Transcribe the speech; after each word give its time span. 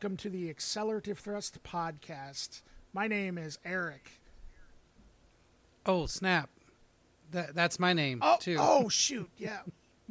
welcome 0.00 0.16
to 0.16 0.30
the 0.30 0.48
Accelerative 0.48 1.18
Thrust 1.18 1.60
podcast. 1.64 2.60
My 2.92 3.08
name 3.08 3.36
is 3.36 3.58
Eric. 3.64 4.12
Oh 5.84 6.06
snap! 6.06 6.50
That 7.32 7.52
that's 7.56 7.80
my 7.80 7.92
name 7.94 8.20
Oh, 8.22 8.36
too. 8.38 8.58
oh 8.60 8.88
shoot, 8.90 9.28
yeah. 9.38 9.58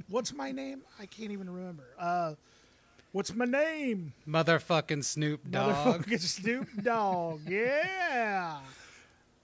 What's 0.10 0.34
my 0.34 0.52
name? 0.52 0.82
I 1.00 1.06
can't 1.06 1.32
even 1.32 1.50
remember. 1.50 1.86
Uh, 1.98 2.34
what's 3.14 3.34
my 3.34 3.46
name? 3.46 4.12
Motherfucking 4.28 5.06
Snoop 5.06 5.50
Dogg. 5.50 5.74
Motherfucking 6.04 6.20
Snoop 6.20 6.68
Dogg. 6.84 7.40
Yeah. 7.50 8.58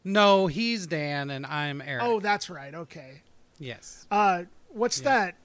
No, 0.04 0.48
he's 0.48 0.88
Dan 0.88 1.30
and 1.30 1.46
I'm 1.46 1.82
Eric. 1.82 2.04
Oh, 2.04 2.20
that's 2.20 2.50
right. 2.50 2.76
Okay. 2.76 3.22
yes. 3.60 4.06
Uh, 4.12 4.44
what's 4.74 5.00
Yeah. 5.00 5.04
that? 5.06 5.36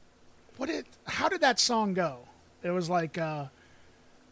What 0.57 0.69
it? 0.71 0.87
How 1.07 1.29
did 1.29 1.43
that 1.43 1.61
song 1.61 1.95
go? 1.95 2.19
It 2.65 2.71
was 2.73 2.91
like, 2.91 3.17
uh, 3.17 3.45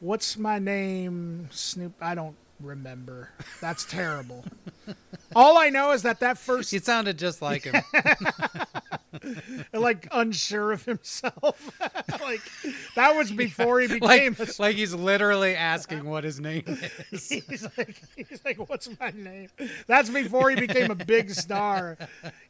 "What's 0.06 0.38
my 0.38 0.58
name?" 0.60 1.48
Snoop. 1.50 1.94
I 2.00 2.14
don't 2.14 2.36
remember. 2.60 3.30
That's 3.60 3.84
terrible. 3.84 4.44
All 5.34 5.58
I 5.58 5.68
know 5.68 5.90
is 5.92 6.02
that 6.02 6.20
that 6.20 6.38
first, 6.38 6.70
He 6.70 6.78
sounded 6.78 7.18
just 7.18 7.42
like 7.42 7.64
him. 7.64 7.74
like, 9.72 10.08
unsure 10.12 10.72
of 10.72 10.84
himself. 10.84 11.70
like 12.20 12.40
that 12.94 13.14
was 13.16 13.30
before 13.32 13.80
he 13.80 13.88
like, 13.88 14.00
became. 14.00 14.36
a, 14.38 14.46
like 14.62 14.76
he's 14.76 14.94
literally 14.94 15.54
asking 15.54 16.04
what 16.04 16.24
his 16.24 16.40
name 16.40 16.64
is. 17.12 17.28
he's 17.30 17.66
like, 17.76 18.00
he's 18.16 18.40
like, 18.44 18.68
"What's 18.68 18.88
my 18.98 19.10
name?" 19.14 19.48
That's 19.86 20.10
before 20.10 20.50
he 20.50 20.56
became 20.56 20.90
a 20.90 20.94
big 20.94 21.30
star. 21.30 21.96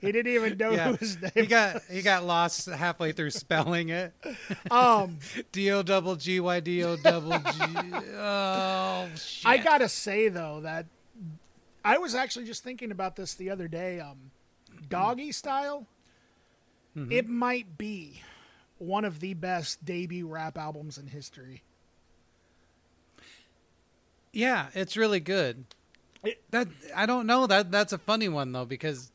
He 0.01 0.13
didn't 0.13 0.33
even 0.33 0.57
know 0.59 0.71
Yeah. 0.73 0.89
who 0.91 0.97
his 0.97 1.21
name. 1.21 1.33
He 1.35 1.47
got 1.47 1.83
he 1.91 2.03
got 2.03 2.25
lost 2.25 2.67
halfway 2.67 3.13
through 3.13 3.31
spelling 3.31 3.89
it. 3.91 4.13
um, 4.71 5.19
D 5.53 5.71
O 5.73 5.83
double 5.83 6.17
G 6.17 6.41
Y 6.41 6.61
D 6.61 6.85
O 6.85 6.97
double 6.97 7.39
G. 7.39 7.61
Oh 8.19 9.09
shit! 9.17 9.47
I 9.47 9.59
gotta 9.59 9.89
say 9.89 10.29
though 10.29 10.61
that 10.61 10.87
I 11.85 11.99
was 11.99 12.15
actually 12.15 12.47
just 12.47 12.65
thinking 12.65 12.91
about 12.91 13.17
this 13.17 13.35
the 13.35 13.51
other 13.51 13.69
day. 13.69 14.01
Um, 14.01 14.31
doggy 14.89 15.33
style, 15.33 15.87
Mm-hmm. 16.97 17.13
it 17.13 17.29
might 17.29 17.77
be 17.77 18.23
one 18.79 19.05
of 19.05 19.21
the 19.21 19.35
best 19.35 19.85
debut 19.85 20.27
rap 20.27 20.57
albums 20.57 20.97
in 20.97 21.07
history. 21.09 21.63
Yeah, 24.33 24.69
it's 24.75 24.97
really 24.97 25.21
good. 25.21 25.65
It- 26.25 26.43
that 26.51 26.69
I 26.95 27.07
don't 27.07 27.27
know 27.27 27.47
that 27.47 27.71
that's 27.71 27.93
a 27.93 27.99
funny 27.99 28.29
one 28.29 28.53
though 28.53 28.65
because 28.65 29.11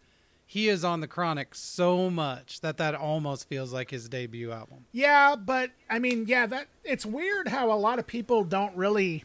he 0.45 0.67
is 0.67 0.83
on 0.83 0.99
the 0.99 1.07
Chronic 1.07 1.55
so 1.55 2.09
much 2.09 2.59
that 2.61 2.77
that 2.77 2.93
almost 2.93 3.47
feels 3.47 3.71
like 3.71 3.89
his 3.89 4.09
debut 4.09 4.51
album. 4.51 4.85
Yeah, 4.91 5.35
but 5.35 5.71
I 5.89 5.99
mean, 5.99 6.25
yeah, 6.27 6.45
that 6.47 6.67
it's 6.83 7.05
weird 7.05 7.47
how 7.47 7.71
a 7.71 7.75
lot 7.79 7.99
of 7.99 8.07
people 8.07 8.43
don't 8.43 8.75
really 8.75 9.23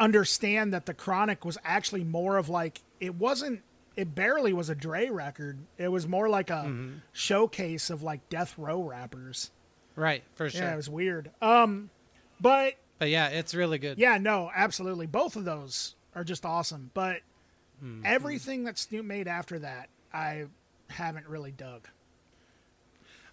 understand 0.00 0.72
that 0.72 0.86
the 0.86 0.94
Chronic 0.94 1.44
was 1.44 1.58
actually 1.64 2.04
more 2.04 2.36
of 2.38 2.48
like 2.48 2.80
it 3.00 3.14
wasn't. 3.14 3.62
It 3.96 4.14
barely 4.14 4.52
was 4.52 4.68
a 4.70 4.74
Dre 4.74 5.08
record. 5.10 5.58
It 5.78 5.88
was 5.88 6.06
more 6.08 6.28
like 6.28 6.50
a 6.50 6.64
Mm-hmm. 6.64 6.92
showcase 7.12 7.90
of 7.90 8.02
like 8.02 8.28
death 8.28 8.54
row 8.58 8.82
rappers. 8.82 9.50
Right, 9.96 10.22
for 10.34 10.48
sure. 10.48 10.62
Yeah, 10.62 10.72
it 10.72 10.76
was 10.76 10.88
weird. 10.88 11.30
Um, 11.42 11.90
but 12.40 12.74
but 12.98 13.10
yeah, 13.10 13.28
it's 13.28 13.54
really 13.54 13.78
good. 13.78 13.98
Yeah, 13.98 14.16
no, 14.18 14.50
absolutely. 14.54 15.06
Both 15.06 15.36
of 15.36 15.44
those 15.44 15.94
are 16.14 16.24
just 16.24 16.44
awesome. 16.46 16.90
But 16.94 17.20
Mm-hmm. 17.84 18.02
everything 18.06 18.64
that 18.64 18.78
Snoop 18.78 19.04
made 19.04 19.26
after 19.26 19.58
that, 19.58 19.88
I 20.14 20.44
haven't 20.88 21.26
really 21.26 21.50
dug. 21.50 21.88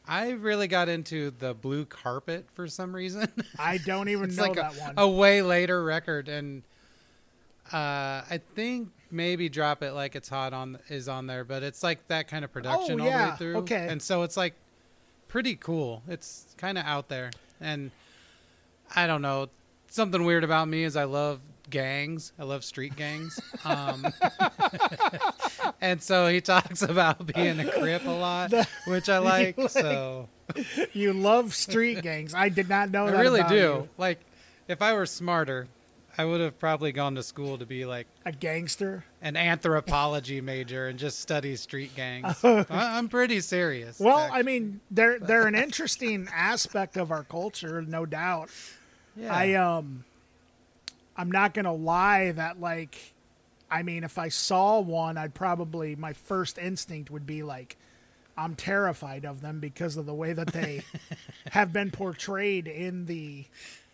I 0.08 0.31
really 0.31 0.68
got 0.68 0.90
into 0.90 1.30
the 1.38 1.53
Blue 1.53 1.86
Carpet 1.86 2.48
for 2.56 2.68
some 2.68 2.96
reason. 2.96 3.31
I 3.59 3.78
don't 3.78 4.09
even 4.09 4.25
it's 4.30 4.38
know 4.38 4.44
like 4.46 4.56
that 4.56 4.75
a, 4.75 4.80
one. 4.80 4.94
a 4.98 5.08
way 5.08 5.44
later 5.44 5.84
record 5.84 6.28
and 6.30 6.64
uh 7.72 8.25
I 8.28 8.42
think 8.56 8.90
maybe 9.12 9.50
Drop 9.50 9.81
It 9.84 9.94
Like 9.94 10.16
It's 10.16 10.30
Hot 10.30 10.53
on 10.53 10.78
is 10.90 11.08
on 11.09 11.28
there, 11.28 11.44
but 11.44 11.64
it's 11.64 11.84
like 11.84 12.08
that 12.08 12.28
kind 12.28 12.44
of 12.46 12.52
production 12.52 13.00
all 13.02 13.08
the 13.08 13.14
Oh, 13.14 13.30
way 13.30 13.36
through. 13.38 13.58
okay. 13.58 13.88
And 13.90 14.02
so 14.02 14.24
it's 14.24 14.38
like 14.38 14.53
pretty 15.28 15.56
cool. 15.56 16.02
It's 16.08 16.46
kind 16.58 16.78
of 16.78 16.86
out 16.86 17.08
there. 17.09 17.31
And 17.62 17.92
I 18.96 19.08
don't 19.08 19.22
know, 19.22 19.50
something 19.90 20.24
weird 20.25 20.44
about 20.44 20.68
me 20.68 20.84
is 20.84 20.96
I 20.96 21.03
love 21.06 21.40
gangs. 21.69 22.31
I 22.40 22.44
love 22.44 22.64
street 22.64 22.96
gangs. 22.96 23.40
Um 23.66 24.06
and 25.81 26.02
so 26.02 26.28
he 26.28 26.42
talks 26.42 26.81
about 26.81 27.25
being 27.34 27.59
a 27.59 27.69
crip 27.72 28.06
a 28.06 28.09
lot, 28.12 28.53
which 28.88 29.09
I 29.09 29.18
like. 29.19 29.58
like- 29.58 29.69
so 29.69 30.28
you 30.94 31.14
love 31.14 31.53
street 31.53 32.02
gangs. 32.02 32.34
I 32.34 32.50
did 32.50 32.69
not 32.69 32.90
know 32.90 33.06
I 33.08 33.12
really 33.22 33.44
do. 33.44 33.56
you. 33.56 33.90
Like, 33.98 34.19
if 34.68 34.81
I 34.81 34.94
were 34.94 35.06
smarter, 35.06 35.68
I 36.19 36.25
would 36.25 36.41
have 36.41 36.59
probably 36.59 36.91
gone 36.91 37.16
to 37.16 37.24
school 37.24 37.57
to 37.57 37.66
be 37.66 37.85
like 37.85 38.06
A 38.25 38.31
gangster. 38.34 39.06
an 39.22 39.38
anthropology 39.38 40.41
major 40.41 40.88
and 40.88 41.00
just 41.00 41.19
study 41.19 41.56
street 41.56 41.96
gangs. 41.96 42.38
I- 42.44 42.66
I'm 42.69 43.07
pretty 43.07 43.40
serious. 43.40 44.00
Well, 44.00 44.18
actually. 44.19 44.40
I 44.40 44.44
mean, 44.44 44.81
they're 44.91 45.18
they're 45.19 45.47
an 45.47 45.56
interesting 45.66 46.28
aspect 46.34 46.97
of 46.97 47.12
our 47.12 47.24
culture, 47.24 47.81
no 47.81 48.06
doubt. 48.06 48.50
yeah. 49.16 49.34
I 49.34 49.53
um 49.53 50.03
I'm 51.16 51.31
not 51.31 51.53
gonna 51.53 51.74
lie 51.74 52.31
that 52.34 52.59
like 52.59 53.13
I 53.72 53.84
mean 53.84 54.03
if 54.03 54.18
I 54.18 54.28
saw 54.28 54.80
one 54.81 55.18
I'd 55.18 55.34
probably 55.34 55.96
my 55.96 56.12
first 56.13 56.57
instinct 56.57 57.09
would 57.12 57.25
be 57.25 57.44
like 57.44 57.78
I'm 58.38 58.56
terrified 58.56 59.25
of 59.25 59.41
them 59.41 59.59
because 59.59 59.96
of 59.97 60.06
the 60.06 60.13
way 60.13 60.34
that 60.34 60.47
they 60.47 60.84
have 61.51 61.72
been 61.74 61.91
portrayed 61.91 62.68
in 62.68 63.06
the 63.06 63.46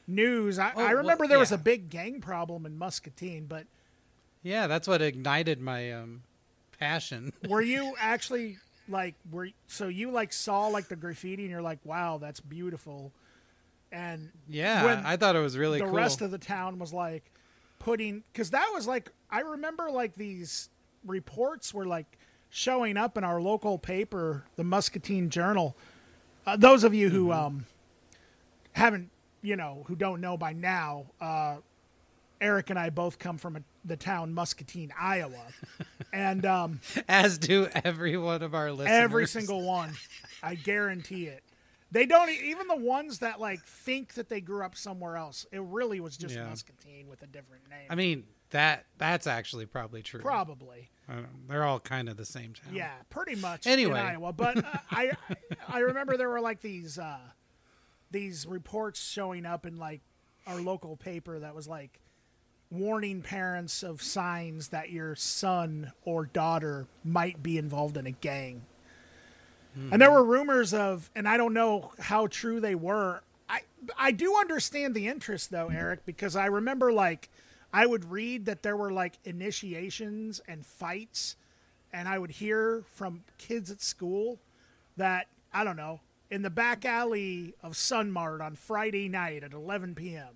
news. 0.08 0.60
I, 0.60 0.72
Oh, 0.76 0.82
I 0.82 0.86
well, 0.88 0.96
remember 0.98 1.28
there 1.28 1.40
was 1.40 1.52
a 1.52 1.58
big 1.58 1.90
gang 1.90 2.22
problem 2.22 2.66
in 2.66 2.78
Muscatine, 2.78 3.46
but 3.46 3.66
yeah, 4.44 4.68
that's 4.68 4.88
what 4.88 5.02
ignited 5.02 5.60
my 5.60 5.92
um, 5.92 6.24
passion. 6.80 7.34
were 7.50 7.62
you 7.62 7.94
actually 8.00 8.58
like 8.88 9.16
were 9.32 9.50
so 9.68 9.88
you 9.88 10.12
like 10.12 10.32
saw 10.32 10.68
like 10.68 10.88
the 10.88 10.96
graffiti 10.96 11.44
and 11.44 11.52
you're 11.52 11.62
like, 11.62 11.80
wow, 11.84 12.18
that's 12.18 12.40
beautiful. 12.40 13.12
And 13.92 14.32
Yeah, 14.48 15.02
I 15.06 15.16
thought 15.16 15.36
it 15.36 15.40
was 15.40 15.58
really 15.58 15.80
cool. 15.80 15.88
the 15.88 15.92
cool. 15.92 15.98
rest 16.00 16.22
of 16.22 16.32
the 16.32 16.38
town 16.38 16.80
was 16.80 16.94
like 16.94 17.24
putting 17.80 18.24
because 18.32 18.52
that 18.52 18.70
was 18.74 18.88
like 18.88 19.12
I 19.30 19.42
remember 19.42 19.90
like 19.90 20.16
these 20.16 20.70
reports 21.06 21.74
were 21.74 21.86
like 21.86 22.18
showing 22.50 22.98
up 22.98 23.18
in 23.18 23.24
our 23.24 23.42
local 23.42 23.78
paper, 23.78 24.46
the 24.56 24.64
Muscatine 24.64 25.30
Journal. 25.30 25.76
Uh, 26.46 26.56
those 26.56 26.84
of 26.84 26.94
you 26.94 27.10
who 27.10 27.32
um 27.32 27.66
haven't 28.74 29.10
you 29.45 29.56
know 29.56 29.83
who 29.88 29.95
don't 29.95 30.22
know 30.22 30.38
by 30.38 30.53
now, 30.53 31.06
uh, 31.22 31.57
Eric 32.41 32.69
and 32.69 32.78
I 32.79 32.89
both 32.89 33.17
come 33.19 33.38
from 33.38 33.56
a, 33.57 33.61
the 33.85 33.95
town 33.95 34.33
Muscatine, 34.33 34.91
Iowa, 35.00 35.45
and 36.11 36.45
um, 36.45 36.81
As 37.07 37.38
do 37.38 37.67
every 37.83 38.17
one 38.17 38.41
of 38.41 38.53
our 38.53 38.72
listeners. 38.72 38.91
every 39.03 39.28
single 39.28 39.61
one, 39.66 39.94
I 40.44 40.56
guarantee 40.56 41.28
it. 41.28 41.44
They 41.91 42.06
don't 42.06 42.29
even 42.29 42.67
the 42.67 42.75
ones 42.75 43.19
that 43.19 43.39
like 43.39 43.63
think 43.63 44.16
that 44.16 44.28
they 44.28 44.41
grew 44.41 44.66
up 44.66 44.75
somewhere 44.75 45.16
else. 45.16 45.45
It 45.51 45.62
really 45.62 46.00
was 46.01 46.17
just 46.17 46.35
Yeah. 46.35 46.50
Muscatine 46.50 47.07
with 47.07 47.22
a 47.22 47.27
different 47.27 47.69
name. 47.69 47.88
I 47.89 47.95
mean, 47.95 48.25
that 48.50 48.85
that's 48.97 49.27
actually 49.27 49.66
probably 49.66 50.01
true. 50.01 50.19
Probably, 50.19 50.89
I 51.07 51.13
don't 51.13 51.23
know. 51.23 51.29
They're 51.47 51.63
all 51.63 51.79
kind 51.79 52.09
of 52.09 52.17
the 52.17 52.25
same 52.25 52.53
town. 52.53 52.75
yeah, 52.75 52.91
pretty 53.09 53.35
much. 53.35 53.66
Anyway. 53.66 54.00
in 54.00 54.06
Iowa, 54.06 54.33
but 54.33 54.57
uh, 54.57 54.77
I 54.91 55.12
I 55.69 55.79
remember 55.79 56.17
there 56.17 56.29
were 56.29 56.41
like 56.41 56.59
these 56.62 57.00
uh, 57.00 57.19
these 58.12 58.46
reports 58.46 59.04
showing 59.04 59.46
up 59.46 59.66
in 59.66 59.78
like 59.78 60.02
our 60.48 60.60
local 60.60 60.96
paper 60.96 61.40
that 61.40 61.56
was 61.56 61.68
like 61.68 62.00
warning 62.70 63.22
parents 63.22 63.84
of 63.84 64.02
signs 64.02 64.69
that 64.69 64.90
your 64.90 65.16
son 65.16 65.92
or 66.04 66.25
daughter 66.25 66.88
might 67.04 67.42
be 67.42 67.57
involved 67.57 67.98
in 67.98 68.06
a 68.06 68.12
gang. 68.12 68.63
And 69.92 70.02
there 70.02 70.10
hmm. 70.10 70.16
were 70.16 70.24
rumors 70.24 70.74
of, 70.74 71.10
and 71.16 71.28
I 71.28 71.36
don't 71.36 71.54
know 71.54 71.92
how 72.00 72.28
true 72.28 72.62
they 72.62 72.75
were. 72.75 73.22
I 73.50 73.62
I 73.98 74.12
do 74.12 74.36
understand 74.38 74.96
the 74.96 75.08
interest 75.08 75.51
though, 75.51 75.68
Eric, 75.68 76.06
because 76.06 76.36
I 76.36 76.46
remember 76.46 76.94
like 76.94 77.30
I 77.74 77.86
would 77.86 78.10
read 78.10 78.46
that 78.46 78.63
there 78.63 78.78
were 78.78 78.92
like 78.92 79.19
initiations 79.25 80.40
and 80.48 80.66
fights, 80.66 81.36
and 81.92 82.08
I 82.08 82.18
would 82.18 82.31
hear 82.31 82.84
from 82.94 83.25
kids 83.38 83.69
at 83.69 83.81
school 83.81 84.40
that 84.96 85.28
I 85.54 85.66
don't 85.66 85.75
know 85.75 86.00
in 86.31 86.42
the 86.42 86.50
back 86.50 86.86
alley 86.86 87.54
of 87.62 87.74
Sunmart 87.74 88.42
on 88.42 88.56
Friday 88.56 89.07
night 89.10 89.44
at 89.44 89.54
11 89.54 89.95
p.m. 89.95 90.27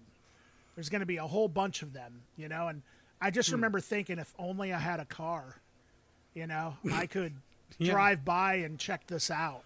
There's 0.76 0.90
going 0.90 1.02
to 1.02 1.06
be 1.06 1.18
a 1.18 1.28
whole 1.28 1.48
bunch 1.48 1.82
of 1.82 1.94
them, 1.94 2.22
you 2.38 2.48
know, 2.48 2.68
and 2.68 2.82
I 3.22 3.32
just 3.32 3.50
hmm. 3.50 3.56
remember 3.56 3.80
thinking 3.80 4.20
if 4.20 4.34
only 4.40 4.72
I 4.74 4.80
had 4.80 5.00
a 5.00 5.06
car, 5.06 5.58
you 6.34 6.48
know, 6.48 6.76
I 6.92 7.06
could 7.06 7.34
Yeah. 7.78 7.92
drive 7.92 8.24
by 8.26 8.56
and 8.56 8.80
check 8.80 9.08
this 9.08 9.30
out. 9.30 9.64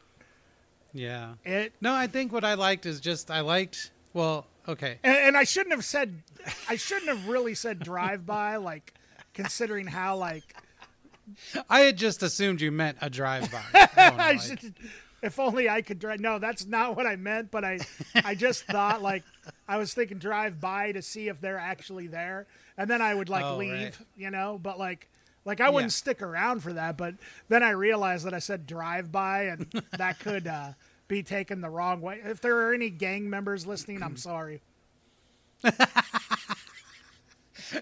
Yeah. 0.93 1.33
It 1.43 1.73
No, 1.81 1.93
I 1.93 2.07
think 2.07 2.31
what 2.31 2.43
I 2.43 2.53
liked 2.53 2.85
is 2.85 2.99
just 2.99 3.31
I 3.31 3.41
liked. 3.41 3.91
Well, 4.13 4.45
okay. 4.67 4.99
and, 5.03 5.17
and 5.17 5.37
I 5.37 5.43
shouldn't 5.43 5.73
have 5.73 5.85
said 5.85 6.21
I 6.69 6.75
shouldn't 6.75 7.07
have 7.07 7.27
really 7.27 7.55
said 7.55 7.79
drive 7.79 8.25
by 8.25 8.57
like 8.57 8.93
considering 9.33 9.87
how 9.87 10.17
like 10.17 10.43
I 11.69 11.81
had 11.81 11.97
just 11.97 12.21
assumed 12.23 12.61
you 12.61 12.71
meant 12.71 12.97
a 13.01 13.09
drive-by. 13.09 13.63
I 13.73 13.89
I 13.97 14.31
like- 14.33 14.41
should, 14.41 14.73
if 15.23 15.39
only 15.39 15.67
I 15.69 15.81
could 15.81 15.97
drive. 15.99 16.19
No, 16.19 16.37
that's 16.37 16.65
not 16.67 16.95
what 16.95 17.07
I 17.07 17.15
meant. 17.15 17.49
But 17.49 17.63
I, 17.65 17.79
I 18.23 18.35
just 18.35 18.65
thought 18.67 19.01
like 19.01 19.23
I 19.67 19.77
was 19.77 19.93
thinking 19.93 20.19
drive 20.19 20.59
by 20.61 20.91
to 20.91 21.01
see 21.01 21.29
if 21.29 21.41
they're 21.41 21.57
actually 21.57 22.07
there, 22.07 22.45
and 22.77 22.89
then 22.89 23.01
I 23.01 23.15
would 23.15 23.29
like 23.29 23.45
Oh, 23.45 23.57
leave, 23.57 23.71
right. 23.71 23.95
you 24.15 24.29
know. 24.29 24.59
But 24.61 24.77
like, 24.77 25.09
like 25.45 25.61
I 25.61 25.69
wouldn't 25.69 25.91
Yeah. 25.91 25.95
stick 25.95 26.21
around 26.21 26.61
for 26.61 26.73
that. 26.73 26.97
But 26.97 27.15
then 27.49 27.63
I 27.63 27.71
realized 27.71 28.25
that 28.25 28.33
I 28.33 28.39
said 28.39 28.67
drive 28.67 29.11
by, 29.11 29.43
and 29.45 29.65
that 29.97 30.19
could 30.19 30.45
uh, 30.47 30.73
be 31.07 31.23
taken 31.23 31.61
the 31.61 31.69
wrong 31.69 32.01
way. 32.01 32.19
If 32.23 32.41
there 32.41 32.57
are 32.67 32.73
any 32.73 32.89
gang 32.89 33.29
members 33.29 33.65
listening, 33.65 34.03
I'm 34.03 34.17
sorry. 34.17 34.61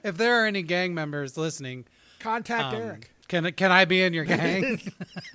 If 0.04 0.16
there 0.18 0.42
are 0.42 0.46
any 0.46 0.62
gang 0.62 0.94
members 0.94 1.36
listening, 1.38 1.86
Contact 2.20 2.74
um, 2.76 2.82
Eric. 2.82 3.12
Can 3.32 3.52
can 3.54 3.72
I 3.72 3.86
be 3.86 4.04
in 4.04 4.14
your 4.14 4.26
gang? 4.26 4.80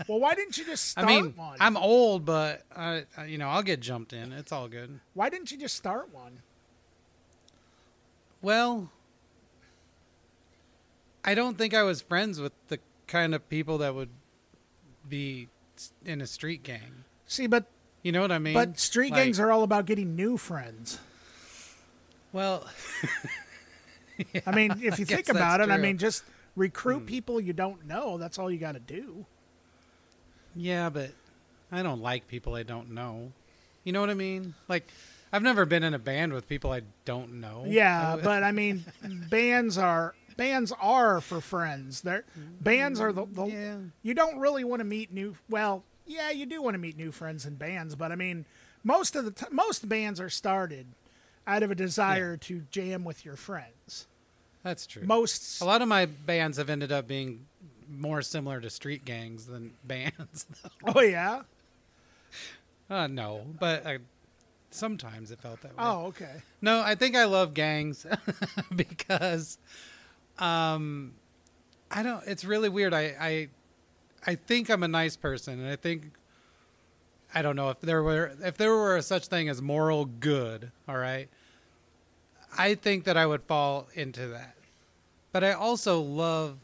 Well, 0.09 0.21
why 0.21 0.35
didn't 0.35 0.57
you 0.59 0.65
just 0.67 0.97
I 0.99 1.03
start 1.03 1.07
mean, 1.25 1.33
one? 1.37 1.57
I'm 1.59 1.77
old, 1.77 2.25
but 2.27 2.63
I, 2.77 3.05
I- 3.17 3.25
you 3.25 3.39
know, 3.39 3.49
I'll 3.49 3.63
get 3.63 3.81
jumped 3.81 4.13
in. 4.13 4.33
It's 4.33 4.53
all 4.53 4.69
good. 4.69 5.01
Why 5.15 5.31
didn't 5.31 5.51
you 5.51 5.59
just 5.59 5.75
start 5.75 6.13
one? 6.15 6.43
Well, 8.43 8.91
I 11.25 11.35
don't 11.35 11.59
think 11.59 11.75
I 11.75 11.83
was 11.83 12.01
friends 12.03 12.39
with 12.41 12.53
the 12.69 12.79
kind 13.09 13.35
of 13.35 13.49
people 13.49 13.79
that 13.79 13.95
would 13.95 14.11
be 15.09 15.49
in 16.05 16.21
a 16.21 16.27
street 16.27 16.63
gang. 16.63 17.05
See, 17.27 17.47
but 17.49 17.65
You 18.03 18.13
know 18.13 18.21
what 18.21 18.31
I 18.33 18.39
mean? 18.39 18.55
but 18.55 18.79
street 18.79 19.11
Like- 19.13 19.25
gangs 19.25 19.41
are 19.41 19.51
all 19.51 19.63
about 19.65 19.87
getting 19.87 20.15
new 20.15 20.37
friends. 20.37 20.99
well. 22.33 22.67
I 24.47 24.55
mean, 24.55 24.71
if 24.83 24.99
you 24.99 25.05
guess 25.05 25.17
think 25.17 25.29
about 25.31 25.61
it, 25.61 25.69
that's 25.69 25.79
I 25.79 25.83
mean, 25.83 25.99
just 25.99 26.23
recruit 26.57 27.01
hmm. 27.01 27.07
people 27.07 27.41
you 27.41 27.53
don't 27.53 27.87
know. 27.87 28.19
That's 28.19 28.39
all 28.39 28.51
you 28.51 28.59
got 28.59 28.73
to 28.73 28.81
do. 28.81 29.27
Yeah, 30.55 30.91
but 30.91 31.13
I 31.71 31.83
don't 31.83 32.01
like 32.01 32.27
people 32.27 32.55
I 32.55 32.63
don't 32.63 32.91
know. 32.91 33.33
You 33.85 33.93
know 33.93 34.01
what 34.01 34.11
I 34.11 34.15
mean? 34.15 34.55
Like, 34.69 34.89
I've 35.33 35.43
never 35.43 35.65
been 35.65 35.85
in 35.85 35.95
a 35.95 35.99
band 35.99 36.33
with 36.33 36.49
people 36.49 36.73
I 36.73 36.83
don't 37.05 37.41
know. 37.41 37.65
Yeah, 37.67 38.17
but 38.23 38.43
I 38.43 38.53
mean, 38.53 38.85
bands 39.31 39.79
are 39.79 40.15
bands 40.37 40.73
are 40.81 41.21
for 41.21 41.41
friends. 41.41 42.01
They're 42.01 42.25
bands 42.61 43.01
are 43.01 43.13
the, 43.13 43.27
the 43.27 43.43
mm, 43.43 43.53
yeah. 43.53 43.77
you 44.03 44.15
don't 44.15 44.39
really 44.39 44.65
want 44.65 44.81
to 44.81 44.85
meet 44.85 45.13
new. 45.13 45.37
Well, 45.49 45.85
yeah, 46.07 46.31
you 46.31 46.47
do 46.47 46.63
want 46.63 46.75
to 46.75 46.79
meet 46.79 46.97
new 46.97 47.13
friends 47.13 47.47
in 47.47 47.57
bands, 47.57 47.95
but 47.95 48.13
I 48.13 48.17
mean, 48.17 48.45
most 48.85 49.17
of 49.17 49.25
the 49.25 49.31
t- 49.33 49.47
most 49.51 49.89
bands 49.89 50.21
are 50.21 50.31
started 50.31 50.87
out 51.47 51.63
of 51.63 51.71
a 51.71 51.75
desire 51.75 52.37
to 52.37 52.63
jam 52.71 53.05
with 53.05 53.25
your 53.25 53.37
friends. 53.37 54.07
That's 54.67 54.85
true. 54.85 55.05
Most 55.05 55.61
a 55.61 55.65
lot 55.65 55.81
of 55.81 55.87
my 55.87 56.07
bands 56.07 56.59
have 56.59 56.69
ended 56.69 56.91
up 56.91 57.07
being 57.07 57.47
more 57.89 58.21
similar 58.21 58.61
to 58.61 58.69
street 58.69 59.05
gangs 59.05 59.47
than 59.47 59.75
bands. 59.85 60.45
Oh 60.85 61.01
yeah. 61.03 61.43
uh, 62.91 63.07
no, 63.07 63.43
but 63.61 63.87
uh, 63.87 63.99
sometimes 64.73 65.31
it 65.31 65.41
felt 65.41 65.61
that 65.63 65.69
way. 65.69 65.77
Oh 65.79 66.07
okay. 66.07 66.43
No, 66.61 66.81
I 66.81 66.97
think 66.97 67.15
I 67.15 67.27
love 67.27 67.55
gangs 67.55 68.07
because 68.75 69.57
um 70.41 71.15
I 71.89 72.03
don't 72.03 72.27
it's 72.27 72.45
really 72.45 72.69
weird. 72.69 72.93
I 72.93 73.15
I 73.21 73.49
I 74.27 74.35
think 74.35 74.69
I'm 74.69 74.83
a 74.83 74.89
nice 74.89 75.15
person 75.17 75.61
and 75.61 75.71
I 75.71 75.77
think 75.77 76.11
I 77.33 77.41
don't 77.43 77.55
know 77.55 77.71
if 77.71 77.81
there 77.83 78.03
were 78.03 78.33
if 78.43 78.57
there 78.57 78.73
were 78.73 78.97
a 78.97 79.03
such 79.03 79.29
thing 79.29 79.49
as 79.49 79.63
moral 79.63 80.07
good, 80.07 80.73
all 80.89 80.99
right? 80.99 81.29
I 82.59 82.75
think 82.75 83.05
that 83.05 83.17
I 83.17 83.27
would 83.27 83.43
fall 83.45 83.87
into 83.95 84.27
that. 84.29 84.56
But 85.33 85.45
I 85.45 85.53
also 85.53 86.01
love 86.01 86.59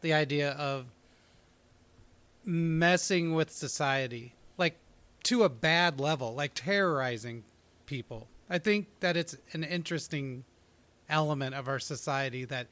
the 0.00 0.12
idea 0.12 0.52
of 0.52 0.86
messing 2.44 3.34
with 3.34 3.50
society 3.50 4.34
like 4.58 4.76
to 5.24 5.42
a 5.42 5.48
bad 5.48 5.98
level, 5.98 6.34
like 6.34 6.52
terrorizing 6.54 7.44
people. 7.86 8.28
I 8.48 8.58
think 8.58 8.86
that 9.00 9.16
it's 9.16 9.36
an 9.52 9.64
interesting 9.64 10.44
element 11.08 11.54
of 11.54 11.68
our 11.68 11.78
society 11.78 12.44
that 12.44 12.66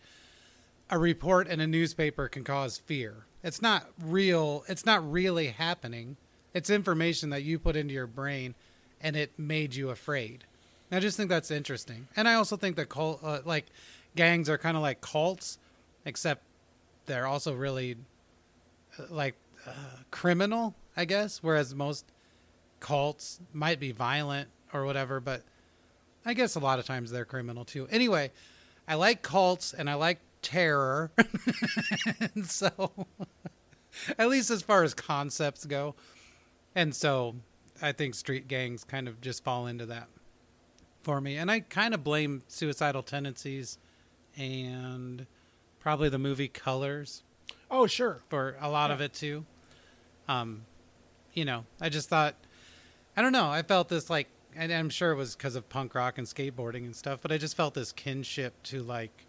a 0.91 0.99
report 0.99 1.49
in 1.49 1.61
a 1.61 1.67
newspaper 1.67 2.29
can 2.29 2.45
cause 2.45 2.79
fear. 2.79 3.25
It's 3.43 3.63
not 3.63 3.87
real, 4.03 4.65
it's 4.69 4.87
not 4.87 5.11
really 5.11 5.49
happening. 5.49 6.17
It's 6.55 6.69
information 6.69 7.31
that 7.31 7.43
you 7.43 7.59
put 7.59 7.77
into 7.77 7.95
your 7.95 8.07
brain 8.07 8.55
and 9.01 9.17
it 9.17 9.33
made 9.39 9.75
you 9.75 9.91
afraid. 9.91 10.45
And 10.91 10.99
I 10.99 11.01
just 11.01 11.17
think 11.17 11.31
that's 11.31 11.51
interesting. 11.51 12.09
And 12.15 12.29
I 12.29 12.35
also 12.35 12.57
think 12.57 12.77
that 12.77 12.95
uh, 12.95 13.41
like 13.45 13.67
gangs 14.17 14.49
are 14.49 14.59
kind 14.59 14.77
of 14.77 14.83
like 14.83 15.01
cults, 15.01 15.59
except 16.05 16.43
they're 17.07 17.27
also 17.27 17.55
really 17.55 17.97
uh, 18.99 19.05
like 19.11 19.35
uh, 19.67 19.73
criminal, 20.11 20.75
I 20.97 21.05
guess, 21.05 21.43
whereas 21.43 21.75
most 21.75 22.07
cults 22.81 23.41
might 23.53 23.81
be 23.81 23.93
violent 23.93 24.49
or 24.73 24.85
whatever, 24.85 25.21
but 25.21 25.43
I 26.25 26.35
guess 26.35 26.55
a 26.55 26.61
lot 26.61 26.79
of 26.79 26.87
times 26.87 27.11
they're 27.11 27.25
criminal 27.25 27.65
too. 27.65 27.89
Anyway, 27.91 28.31
I 28.87 28.95
like 28.95 29.23
cults 29.23 29.73
and 29.73 29.89
I 29.89 29.95
like 29.95 30.19
terror. 30.41 31.11
and 32.35 32.47
so, 32.47 33.07
at 34.19 34.29
least 34.29 34.51
as 34.51 34.63
far 34.63 34.83
as 34.83 34.95
concepts 34.95 35.65
go. 35.65 35.95
And 36.75 36.95
so, 36.95 37.37
I 37.81 37.93
think 37.93 38.15
street 38.15 38.49
gangs 38.49 38.85
kind 38.85 39.09
of 39.09 39.21
just 39.21 39.43
fall 39.45 39.67
into 39.67 39.87
that 39.87 40.09
for 41.03 41.21
me. 41.21 41.37
And 41.37 41.51
I 41.51 41.61
kind 41.61 41.95
of 41.95 42.05
blame 42.05 42.43
suicidal 42.47 43.03
tendencies 43.03 43.79
and 44.37 45.27
probably 45.81 46.09
the 46.09 46.19
movie 46.19 46.49
Colors 46.49 47.23
Oh 47.71 47.87
sure. 47.87 48.21
for 48.29 48.57
a 48.61 48.71
lot 48.71 48.91
of 48.91 49.01
it 49.01 49.15
too. 49.15 49.45
Um, 50.29 50.67
you 51.33 51.45
know, 51.45 51.65
I 51.81 51.89
just 51.89 52.09
thought, 52.09 52.35
I 53.17 53.23
don't 53.23 53.33
know, 53.33 53.49
I 53.49 53.63
felt 53.63 53.89
this 53.89 54.11
like, 54.11 54.29
and 54.55 54.71
I'm 54.71 54.91
sure 54.91 55.13
it 55.13 55.17
was 55.17 55.35
because 55.35 55.57
of 55.57 55.69
punk 55.69 55.95
rock 55.95 56.19
and 56.19 56.27
skateboarding 56.27 56.85
and 56.85 56.95
stuff, 56.95 57.21
but 57.23 57.33
I 57.33 57.39
just 57.39 57.57
felt 57.57 57.73
this 57.75 57.91
kinship 57.93 58.55
to 58.65 58.83
like, 58.83 59.27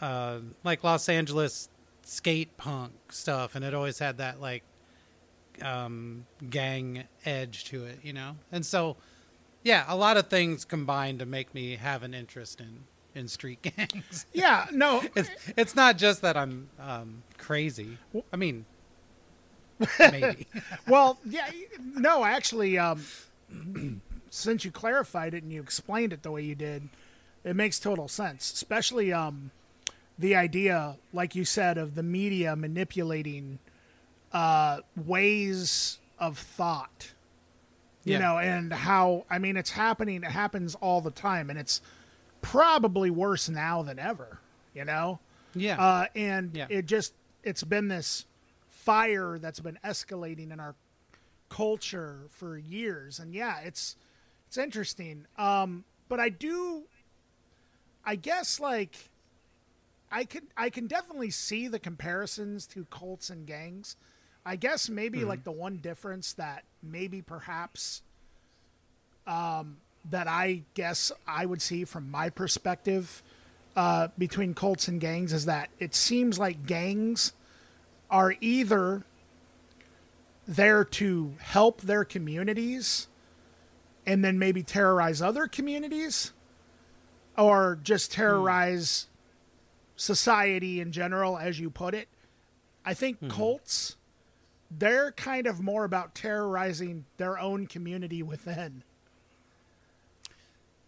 uh, 0.00 0.38
like 0.64 0.82
Los 0.82 1.08
Angeles 1.08 1.68
skate 2.02 2.56
punk 2.56 2.92
stuff, 3.10 3.54
and 3.54 3.64
it 3.64 3.74
always 3.74 3.98
had 3.98 4.18
that 4.18 4.40
like, 4.40 4.62
um, 5.60 6.24
gang 6.48 7.04
edge 7.26 7.64
to 7.64 7.84
it, 7.84 7.98
you 8.02 8.14
know, 8.14 8.36
and 8.50 8.64
so, 8.64 8.96
yeah, 9.62 9.84
a 9.86 9.96
lot 9.96 10.16
of 10.16 10.28
things 10.28 10.64
combined 10.64 11.18
to 11.18 11.26
make 11.26 11.52
me 11.52 11.76
have 11.76 12.02
an 12.02 12.14
interest 12.14 12.60
in 12.60 12.84
in 13.14 13.28
street 13.28 13.60
gangs. 13.76 14.26
Yeah. 14.32 14.66
No. 14.72 15.02
it's 15.16 15.30
it's 15.56 15.74
not 15.74 15.98
just 15.98 16.22
that 16.22 16.36
I'm 16.36 16.68
um, 16.80 17.22
crazy. 17.38 17.98
I 18.32 18.36
mean, 18.36 18.64
maybe. 19.98 20.46
well, 20.88 21.18
yeah, 21.24 21.48
no, 21.94 22.24
actually, 22.24 22.78
um, 22.78 23.04
since 24.30 24.64
you 24.64 24.70
clarified 24.70 25.34
it 25.34 25.42
and 25.42 25.52
you 25.52 25.60
explained 25.60 26.12
it 26.12 26.22
the 26.22 26.30
way 26.30 26.42
you 26.42 26.54
did, 26.54 26.88
it 27.44 27.54
makes 27.54 27.78
total 27.78 28.08
sense. 28.08 28.52
Especially 28.52 29.12
um, 29.12 29.50
the 30.18 30.34
idea, 30.34 30.96
like 31.12 31.34
you 31.34 31.44
said, 31.44 31.78
of 31.78 31.94
the 31.94 32.02
media 32.02 32.56
manipulating 32.56 33.58
uh, 34.32 34.80
ways 34.96 35.98
of 36.18 36.38
thought. 36.38 37.12
You 38.04 38.14
Yeah. 38.14 38.18
know, 38.20 38.38
and 38.38 38.72
how 38.72 39.24
I 39.30 39.38
mean, 39.38 39.56
it's 39.56 39.70
happening. 39.70 40.24
It 40.24 40.30
happens 40.30 40.74
all 40.76 41.00
the 41.00 41.10
time, 41.10 41.50
and 41.50 41.58
it's 41.58 41.80
probably 42.50 43.10
worse 43.10 43.48
now 43.48 43.82
than 43.82 43.98
ever. 43.98 44.38
You 44.74 44.84
know, 44.84 45.18
yeah, 45.54 45.80
uh, 45.82 46.06
and 46.14 46.54
Yeah. 46.54 46.66
it 46.68 46.86
just 46.86 47.12
it's 47.42 47.64
been 47.64 47.88
this 47.88 48.26
fire 48.68 49.38
that's 49.38 49.60
been 49.60 49.78
escalating 49.84 50.50
in 50.52 50.60
our 50.60 50.74
culture 51.48 52.20
for 52.30 52.56
years. 52.56 53.18
And 53.18 53.34
yeah 53.34 53.60
it's 53.60 53.96
it's 54.46 54.58
interesting. 54.58 55.26
Um 55.36 55.84
but 56.08 56.20
i 56.20 56.28
do 56.30 56.84
i 58.04 58.14
guess 58.16 58.60
like 58.60 58.96
i 60.10 60.24
can 60.24 60.42
i 60.56 60.70
can 60.70 60.86
definitely 60.86 61.30
see 61.30 61.68
the 61.68 61.78
comparisons 61.78 62.66
to 62.68 62.84
cults 62.86 63.30
and 63.30 63.46
gangs. 63.46 63.96
I 64.46 64.56
guess 64.56 64.88
maybe 64.88 65.24
like 65.24 65.44
the 65.44 65.52
one 65.52 65.76
difference 65.78 66.32
that 66.34 66.64
maybe 66.82 67.20
perhaps 67.20 68.02
um 69.26 69.78
that 70.10 70.26
i 70.26 70.62
guess 70.74 71.12
i 71.26 71.44
would 71.44 71.62
see 71.62 71.84
from 71.84 72.10
my 72.10 72.30
perspective 72.30 73.22
uh, 73.76 74.08
between 74.18 74.54
cults 74.54 74.88
and 74.88 75.00
gangs 75.00 75.32
is 75.32 75.44
that 75.44 75.68
it 75.78 75.94
seems 75.94 76.38
like 76.38 76.66
gangs 76.66 77.32
are 78.10 78.34
either 78.40 79.04
there 80.48 80.82
to 80.82 81.34
help 81.38 81.82
their 81.82 82.04
communities 82.04 83.06
and 84.06 84.24
then 84.24 84.38
maybe 84.38 84.62
terrorize 84.62 85.20
other 85.20 85.46
communities 85.46 86.32
or 87.36 87.78
just 87.82 88.10
terrorize 88.12 89.06
society 89.94 90.80
in 90.80 90.90
general 90.90 91.36
as 91.38 91.60
you 91.60 91.68
put 91.68 91.94
it. 91.94 92.08
I 92.84 92.94
think 92.94 93.28
cults 93.28 93.96
they're 94.70 95.12
kind 95.12 95.46
of 95.46 95.60
more 95.60 95.84
about 95.84 96.14
terrorizing 96.14 97.04
their 97.16 97.38
own 97.38 97.66
community 97.66 98.22
within 98.22 98.82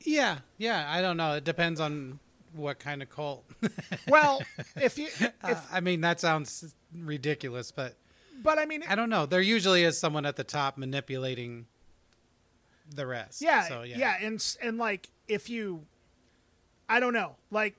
yeah, 0.04 0.38
yeah. 0.58 0.86
I 0.88 1.00
don't 1.00 1.16
know. 1.16 1.34
It 1.34 1.44
depends 1.44 1.80
on 1.80 2.18
what 2.52 2.78
kind 2.78 3.02
of 3.02 3.10
cult. 3.10 3.44
well 4.08 4.42
if 4.76 4.98
you 4.98 5.08
Uh, 5.42 5.54
I 5.72 5.80
mean, 5.80 6.00
that 6.00 6.20
sounds 6.20 6.74
ridiculous, 6.94 7.70
but 7.70 7.96
but 8.42 8.58
I 8.58 8.66
mean, 8.66 8.82
I 8.88 8.94
don't 8.94 9.10
know. 9.10 9.26
There 9.26 9.40
usually 9.40 9.84
is 9.84 9.98
someone 9.98 10.24
at 10.26 10.36
the 10.36 10.44
top 10.44 10.78
manipulating 10.78 11.66
the 12.94 13.06
rest. 13.06 13.42
yeah, 13.42 13.62
So, 13.62 13.82
yeah, 13.82 13.98
yeah. 13.98 14.16
and 14.20 14.56
and 14.62 14.78
like 14.78 15.08
if 15.28 15.48
you, 15.48 15.86
I 16.88 17.00
don't 17.00 17.12
know, 17.12 17.36
like 17.50 17.76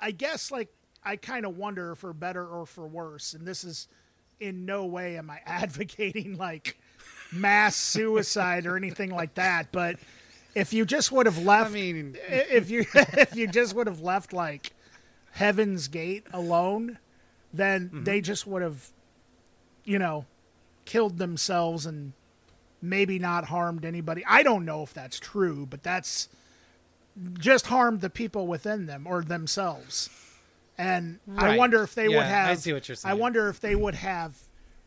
I 0.00 0.10
guess 0.10 0.50
like 0.50 0.68
I 1.02 1.16
kind 1.16 1.46
of 1.46 1.56
wonder 1.56 1.94
for 1.94 2.12
better 2.12 2.46
or 2.46 2.66
for 2.66 2.86
worse, 2.86 3.32
and 3.34 3.46
this 3.46 3.64
is 3.64 3.88
in 4.40 4.64
no 4.66 4.86
way 4.86 5.16
am 5.16 5.30
I 5.30 5.40
advocating 5.46 6.36
like 6.36 6.78
mass 7.32 7.76
suicide 7.76 8.66
or 8.66 8.76
anything 8.76 9.10
like 9.10 9.34
that, 9.34 9.70
but 9.72 9.96
if 10.54 10.72
you 10.72 10.84
just 10.84 11.12
would 11.12 11.26
have 11.26 11.38
left, 11.38 11.70
I 11.70 11.74
mean, 11.74 12.16
if 12.28 12.70
you 12.70 12.84
if 12.94 13.34
you 13.36 13.46
just 13.46 13.74
would 13.74 13.86
have 13.86 14.00
left 14.00 14.32
like 14.32 14.72
Heaven's 15.32 15.88
Gate 15.88 16.26
alone, 16.32 16.98
then 17.52 17.86
Mm-hmm. 17.88 18.04
they 18.04 18.20
just 18.20 18.46
would 18.46 18.62
have, 18.62 18.88
you 19.84 19.98
know, 19.98 20.26
killed 20.84 21.18
themselves 21.18 21.86
and 21.86 22.12
maybe 22.82 23.18
not 23.18 23.44
harmed 23.46 23.84
anybody. 23.84 24.24
I 24.28 24.42
don't 24.42 24.64
know 24.64 24.82
if 24.82 24.92
that's 24.94 25.18
true, 25.20 25.66
but 25.66 25.82
that's 25.82 26.28
just 27.38 27.66
harmed 27.66 28.00
the 28.00 28.10
people 28.10 28.46
within 28.46 28.86
them 28.86 29.06
or 29.06 29.22
themselves. 29.22 30.08
And 30.78 31.18
I 31.36 31.58
wonder 31.58 31.82
if 31.82 31.94
they 31.94 32.08
would 32.08 32.22
have. 32.22 32.48
I 32.50 32.54
see 32.54 32.72
what 32.72 32.88
you're 32.88 32.94
saying. 32.96 33.10
I 33.10 33.14
wonder 33.14 33.48
if 33.50 33.60
they 33.60 33.74
would 33.74 33.96
have 33.96 34.34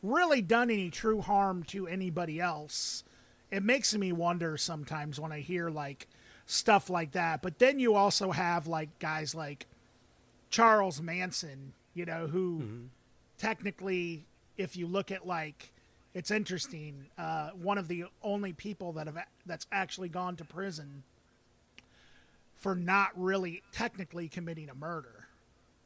really 0.01 0.41
done 0.41 0.71
any 0.71 0.89
true 0.89 1.21
harm 1.21 1.63
to 1.65 1.85
anybody 1.87 2.39
else. 2.39 3.03
It 3.53 3.61
makes 3.61 3.93
me 3.93 4.11
wonder 4.11 4.57
sometimes 4.57 5.19
when 5.19 5.31
I 5.31 5.39
hear 5.41 5.69
like 5.69 6.07
stuff 6.47 6.89
like 6.89 7.11
that. 7.11 7.43
But 7.43 7.59
then 7.59 7.79
you 7.79 7.93
also 7.93 8.31
have 8.31 8.65
like 8.65 8.97
guys 8.97 9.35
like 9.35 9.67
Charles 10.49 10.99
Manson, 11.01 11.73
you 11.93 12.05
know, 12.05 12.25
who 12.27 12.59
Mm-hmm. 12.61 12.85
technically, 13.37 14.25
if 14.57 14.75
you 14.75 14.87
look 14.87 15.11
at 15.11 15.27
like, 15.27 15.71
it's 16.15 16.31
interesting. 16.31 17.05
Uh, 17.15 17.51
one 17.51 17.77
of 17.77 17.87
the 17.87 18.05
only 18.23 18.53
people 18.53 18.91
that 18.93 19.05
have 19.05 19.17
that's 19.45 19.67
actually 19.71 20.09
gone 20.09 20.35
to 20.37 20.45
prison 20.45 21.03
for 22.55 22.73
not 22.75 23.09
really 23.15 23.61
technically 23.71 24.27
committing 24.29 24.69
a 24.69 24.75
murder. 24.75 25.22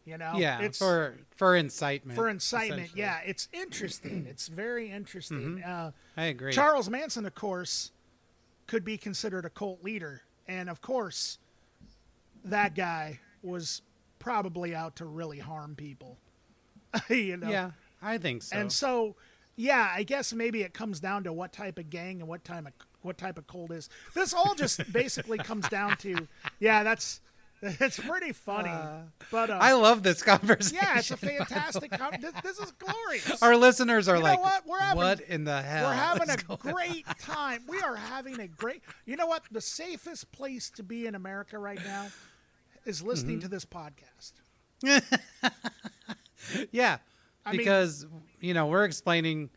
You 0.08 0.18
know, 0.18 0.36
yeah, 0.38 0.62
it's 0.62 0.78
for 0.78 1.18
for 1.36 1.54
incitement. 1.54 2.16
for 2.16 2.30
incitement. 2.30 2.92
Yeah, 2.96 3.20
it's 3.26 3.50
interesting. 3.52 4.26
It's 4.30 4.48
very 4.48 4.90
interesting. 4.90 5.62
Uh, 5.62 5.92
I 6.16 6.26
agree. 6.28 6.54
Charles 6.54 6.90
Manson, 6.90 7.26
of 7.26 7.36
course, 7.36 7.92
could 8.68 8.86
be 8.86 8.98
considered 8.98 9.44
a 9.44 9.50
cult 9.50 9.84
leader, 9.84 10.22
and 10.48 10.70
of 10.70 10.82
course, 10.82 11.40
that 12.46 12.74
guy 12.74 13.20
was 13.44 13.82
probably 14.18 14.74
out 14.74 14.96
to 14.96 15.06
really 15.06 15.40
harm 15.40 15.76
people. 15.76 16.18
you 17.10 17.36
know, 17.36 17.50
Yeah, 17.50 17.72
I 18.02 18.18
think 18.18 18.44
so. 18.44 18.56
and 18.56 18.72
so, 18.72 19.18
yeah, 19.58 19.92
I 19.94 20.04
guess 20.04 20.32
maybe 20.32 20.62
it 20.62 20.74
comes 20.74 21.02
down 21.02 21.26
to 21.26 21.34
what 21.34 21.52
type 21.52 21.78
of 21.78 21.90
gang 21.90 22.22
and 22.22 22.30
what 22.30 22.46
type 22.46 22.66
of 22.66 22.72
what 23.02 23.18
type 23.18 23.38
of 23.38 23.46
cult 23.48 23.72
is. 23.72 23.90
This 24.14 24.34
all 24.34 24.56
just 24.56 24.90
basically 24.94 25.38
comes 25.38 25.68
down 25.68 25.98
to, 25.98 26.30
yeah, 26.62 26.84
that's 26.84 27.20
it's 27.80 28.00
pretty 28.00 28.34
funny, 28.34 28.72
but 29.32 29.50
uh, 29.50 29.58
I 29.60 29.74
love 29.74 30.04
this 30.04 30.22
conversation. 30.22 30.78
yeah, 30.82 31.00
it's 31.00 31.10
a 31.12 31.18
fantastic. 31.18 31.92
Com- 31.92 32.14
this, 32.22 32.34
this 32.44 32.60
is 32.60 32.72
glorious. 32.74 33.42
Our 33.42 33.56
listeners 33.56 34.08
are 34.08 34.18
You 34.18 34.24
like, 34.24 34.40
what? 34.42 34.68
We're 34.68 34.80
having- 34.80 34.98
"What 35.04 35.22
in 35.22 35.44
the 35.44 35.62
hell?" 35.62 35.88
We're 35.90 35.96
having 35.96 36.30
a 36.30 36.38
great 36.58 37.06
time. 37.20 37.64
We 37.68 37.80
are 37.82 37.96
having 37.96 38.40
a 38.40 38.48
great. 38.48 38.82
You 39.06 39.16
know 39.16 39.26
what? 39.28 39.44
The 39.52 39.62
safest 39.62 40.32
place 40.32 40.70
to 40.72 40.84
be 40.84 41.08
in 41.08 41.16
America 41.16 41.58
right 41.58 41.80
now 41.84 42.08
is 42.86 43.02
listening 43.02 43.38
Mm-hmm. 43.40 43.42
to 43.42 43.48
this 43.50 43.66
podcast. 43.66 44.34
Yeah, 46.72 46.98
I 47.46 47.52
mean- 47.52 47.58
because 47.60 48.06
you 48.40 48.54
know 48.54 48.68
we're 48.68 48.86
explaining 48.86 49.50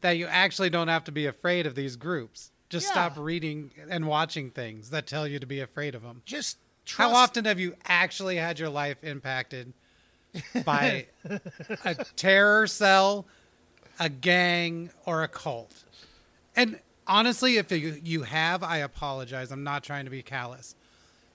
that 0.00 0.12
you 0.12 0.26
actually 0.26 0.70
don't 0.70 0.88
have 0.88 1.04
to 1.04 1.12
be 1.12 1.26
afraid 1.26 1.66
of 1.66 1.74
these 1.74 1.96
groups. 1.96 2.50
Just 2.68 2.86
Yeah. 2.86 2.92
stop 2.92 3.12
reading 3.16 3.70
and 3.88 4.06
watching 4.08 4.50
things 4.50 4.90
that 4.90 5.06
tell 5.06 5.26
you 5.26 5.38
to 5.38 5.46
be 5.46 5.60
afraid 5.60 5.94
of 5.94 6.02
them. 6.02 6.22
Just 6.24 6.58
trust. 6.86 7.12
How 7.12 7.16
often 7.16 7.44
have 7.44 7.60
you 7.60 7.74
actually 7.86 8.36
had 8.36 8.58
your 8.58 8.70
life 8.70 9.02
impacted 9.04 9.72
by 10.64 11.06
a 11.84 11.94
terror 12.16 12.66
cell, 12.66 13.26
a 14.00 14.08
gang, 14.08 14.90
or 15.04 15.22
a 15.22 15.28
cult? 15.28 15.84
And 16.54 16.80
honestly, 17.06 17.58
if 17.58 17.70
you, 17.70 18.00
you 18.02 18.22
have, 18.22 18.62
I 18.62 18.78
apologize. 18.78 19.50
I'm 19.50 19.64
not 19.64 19.84
trying 19.84 20.06
to 20.06 20.10
be 20.10 20.22
callous. 20.22 20.74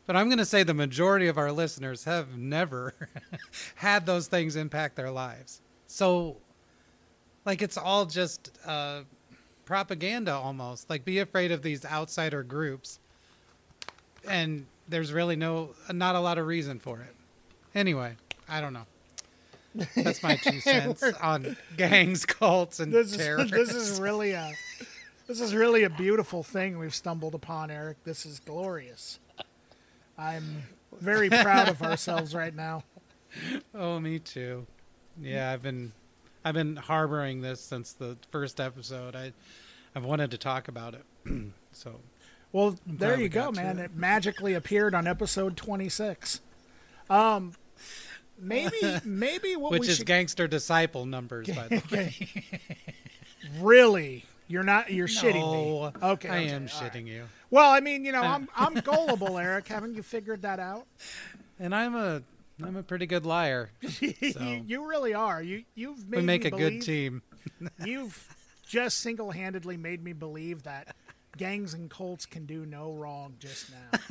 But 0.07 0.15
I'm 0.15 0.27
going 0.27 0.39
to 0.39 0.45
say 0.45 0.63
the 0.63 0.73
majority 0.73 1.27
of 1.27 1.37
our 1.37 1.51
listeners 1.51 2.03
have 2.05 2.37
never 2.37 2.93
had 3.75 4.05
those 4.05 4.27
things 4.27 4.55
impact 4.55 4.95
their 4.95 5.11
lives. 5.11 5.61
So, 5.87 6.37
like, 7.45 7.61
it's 7.61 7.77
all 7.77 8.05
just 8.05 8.51
uh, 8.65 9.01
propaganda 9.65 10.33
almost. 10.33 10.89
Like, 10.89 11.05
be 11.05 11.19
afraid 11.19 11.51
of 11.51 11.61
these 11.61 11.85
outsider 11.85 12.43
groups. 12.43 12.99
And 14.27 14.65
there's 14.91 15.11
really 15.11 15.35
no, 15.35 15.71
not 15.91 16.15
a 16.15 16.19
lot 16.19 16.37
of 16.37 16.45
reason 16.45 16.79
for 16.79 16.99
it. 16.99 17.15
Anyway, 17.73 18.15
I 18.47 18.61
don't 18.61 18.73
know. 18.73 18.85
That's 19.95 20.21
my 20.21 20.35
two 20.35 20.59
cents 20.61 21.01
on 21.21 21.55
gangs, 21.77 22.25
cults, 22.25 22.79
and 22.79 22.91
This 22.91 23.13
is 23.13 23.17
this 23.51 23.73
is 23.73 23.99
really 23.99 24.33
a 24.33 24.51
this 25.27 25.39
is 25.39 25.55
really 25.55 25.83
a 25.83 25.89
beautiful 25.89 26.43
thing 26.43 26.77
we've 26.77 26.93
stumbled 26.93 27.33
upon, 27.33 27.71
Eric. 27.71 28.03
This 28.03 28.25
is 28.25 28.39
glorious. 28.41 29.19
I'm 30.17 30.63
very 30.99 31.29
proud 31.29 31.69
of 31.69 31.81
ourselves 31.81 32.35
right 32.35 32.55
now. 32.55 32.83
Oh, 33.73 33.97
me 33.97 34.19
too. 34.19 34.67
Yeah, 35.21 35.51
I've 35.51 35.61
been 35.61 35.93
I've 36.43 36.53
been 36.53 36.75
harboring 36.75 37.39
this 37.39 37.61
since 37.61 37.93
the 37.93 38.17
first 38.29 38.59
episode. 38.59 39.15
I 39.15 39.31
I've 39.95 40.03
wanted 40.03 40.31
to 40.31 40.37
talk 40.37 40.67
about 40.67 40.95
it. 40.95 41.05
so 41.71 42.01
Well, 42.53 42.75
there 42.85 43.19
you 43.19 43.29
go, 43.29 43.51
man. 43.51 43.79
it. 43.79 43.85
It 43.85 43.95
magically 43.95 44.53
appeared 44.53 44.93
on 44.93 45.07
episode 45.07 45.55
26. 45.55 46.41
Um, 47.09 47.53
maybe, 48.39 48.75
maybe 49.05 49.55
what 49.55 49.71
which 49.71 49.81
we 49.81 49.87
is 49.89 49.97
should 49.97 50.05
gangster 50.05 50.47
disciple 50.47 51.05
numbers 51.05 51.47
by 51.47 51.67
the 51.69 51.81
way. 51.91 52.15
really. 53.59 54.25
You're 54.47 54.63
not. 54.63 54.91
You're 54.91 55.07
shitting 55.07 55.51
me. 55.53 55.85
Okay, 56.03 56.27
I 56.29 56.39
okay, 56.39 56.49
am 56.49 56.53
all 56.63 56.81
right. 56.81 56.93
shitting 56.93 57.07
you. 57.07 57.23
Well, 57.51 57.71
I 57.71 57.79
mean, 57.79 58.03
you 58.03 58.11
know, 58.11 58.21
I'm 58.21 58.49
I'm 58.55 58.73
gullible, 58.75 59.37
Eric. 59.37 59.67
Haven't 59.69 59.93
you 59.95 60.03
figured 60.03 60.41
that 60.41 60.59
out? 60.59 60.87
And 61.57 61.73
I'm 61.73 61.95
a 61.95 62.21
I'm 62.61 62.75
a 62.75 62.83
pretty 62.83 63.05
good 63.05 63.25
liar. 63.25 63.71
you, 64.01 64.13
you 64.67 64.85
really 64.89 65.13
are. 65.13 65.41
You 65.41 65.63
you've 65.73 66.09
made 66.09 66.17
We 66.17 66.23
make 66.25 66.41
me 66.43 66.47
a 66.49 66.51
believe, 66.51 66.71
good 66.71 66.81
team. 66.85 67.21
You've 67.85 68.35
just 68.67 68.99
single-handedly 68.99 69.77
made 69.77 70.03
me 70.03 70.11
believe 70.13 70.63
that 70.63 70.95
gangs 71.37 71.73
and 71.73 71.89
cults 71.89 72.25
can 72.25 72.45
do 72.45 72.65
no 72.65 72.91
wrong 72.93 73.35
just 73.39 73.71
now, 73.71 73.99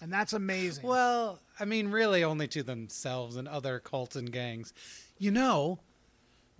and 0.00 0.12
that's 0.12 0.32
amazing. 0.32 0.86
Well, 0.86 1.40
I 1.58 1.64
mean, 1.64 1.88
really 1.88 2.22
only 2.24 2.46
to 2.48 2.62
themselves 2.62 3.36
and 3.36 3.48
other 3.48 3.78
cults 3.80 4.16
and 4.16 4.30
gangs. 4.32 4.72
You 5.18 5.30
know, 5.32 5.80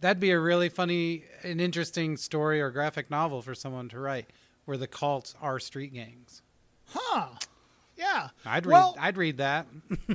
that'd 0.01 0.21
be 0.21 0.31
a 0.33 0.41
really 0.41 0.69
funny 0.69 1.25
and 1.45 1.61
interesting 1.61 2.17
story 2.17 2.61
or 2.61 2.71
graphic 2.71 3.11
novel 3.11 3.41
for 3.43 3.55
someone 3.55 3.89
to 3.91 4.01
write, 4.01 4.27
where 4.65 4.77
the 4.77 4.89
cults 4.89 5.35
are 5.41 5.59
street 5.61 5.95
gangs. 5.95 6.43
huh? 6.89 7.29
Yeah. 7.97 8.29
I'd 8.47 8.65
read. 8.67 8.73
Well, 8.73 8.97
I'd 8.99 9.17
read 9.17 9.37
that. 9.39 9.67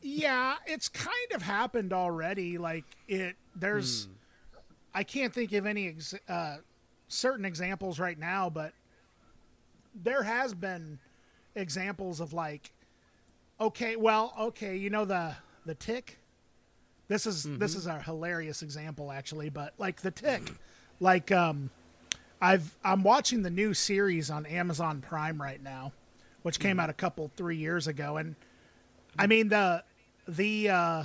Yeah, 0.00 0.54
it's 0.66 0.88
kind 0.88 1.32
of 1.34 1.42
happened 1.42 1.92
already. 1.92 2.56
Like 2.56 2.84
it, 3.08 3.34
there's, 3.56 4.04
Hmm. 4.06 4.12
I 4.94 5.02
can't 5.02 5.34
think 5.34 5.52
of 5.52 5.66
any 5.66 5.88
ex- 5.88 6.14
uh, 6.28 6.58
certain 7.08 7.44
examples 7.44 7.98
right 7.98 8.18
now, 8.18 8.48
but 8.50 8.72
there 9.94 10.22
has 10.22 10.54
been 10.54 10.98
examples 11.54 12.20
of 12.20 12.32
like, 12.32 12.70
okay, 13.60 13.96
well, 13.96 14.32
okay, 14.38 14.76
you 14.76 14.90
know 14.90 15.04
the 15.04 15.34
the 15.66 15.74
tick. 15.74 16.18
This 17.08 17.26
is 17.26 17.42
this 17.44 17.72
Mm-hmm. 17.72 17.78
is 17.78 17.86
a 17.86 18.00
hilarious 18.02 18.62
example 18.62 19.10
actually, 19.10 19.48
but 19.48 19.72
like 19.78 20.02
the 20.02 20.10
tick, 20.10 20.52
like 21.00 21.32
um, 21.32 21.70
I've 22.40 22.76
I'm 22.84 23.02
watching 23.02 23.42
the 23.42 23.50
new 23.50 23.72
series 23.74 24.30
on 24.30 24.44
Amazon 24.46 25.00
Prime 25.00 25.40
right 25.40 25.62
now, 25.62 25.92
which 26.42 26.60
came 26.60 26.78
out 26.78 26.90
a 26.90 26.94
couple 26.94 27.30
three 27.36 27.56
years 27.56 27.86
ago, 27.86 28.18
and 28.18 28.36
I 29.18 29.26
mean 29.26 29.48
the 29.48 29.82
the 30.28 30.68
uh, 30.68 31.04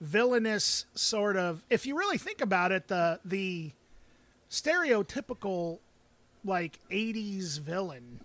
villainous 0.00 0.86
sort 0.94 1.36
of 1.36 1.64
if 1.70 1.86
you 1.86 1.98
really 1.98 2.18
think 2.18 2.40
about 2.40 2.72
it, 2.72 2.88
the 2.88 3.18
the 3.24 3.72
stereotypical 4.52 5.78
like 6.44 6.78
80s 6.90 7.58
villain 7.58 8.20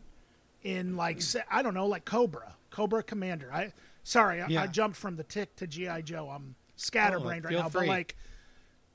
in 0.63 0.95
like 0.97 1.21
I 1.49 1.61
don't 1.63 1.73
know 1.73 1.87
like 1.87 2.03
Cobra, 2.05 2.53
Cobra 2.69 3.01
Commander. 3.01 3.49
I 3.53 3.71
sorry, 4.03 4.41
I, 4.41 4.63
I 4.63 4.67
jumped 4.67 4.97
from 4.97 5.15
the 5.15 5.23
tick 5.23 5.55
to 5.55 5.67
GI 5.67 6.01
Joe. 6.03 6.29
I'm 6.29 6.55
scatterbrained 6.75 7.45
right 7.45 7.53
now, 7.53 7.69
free. 7.69 7.81
but 7.81 7.87
like 7.87 8.15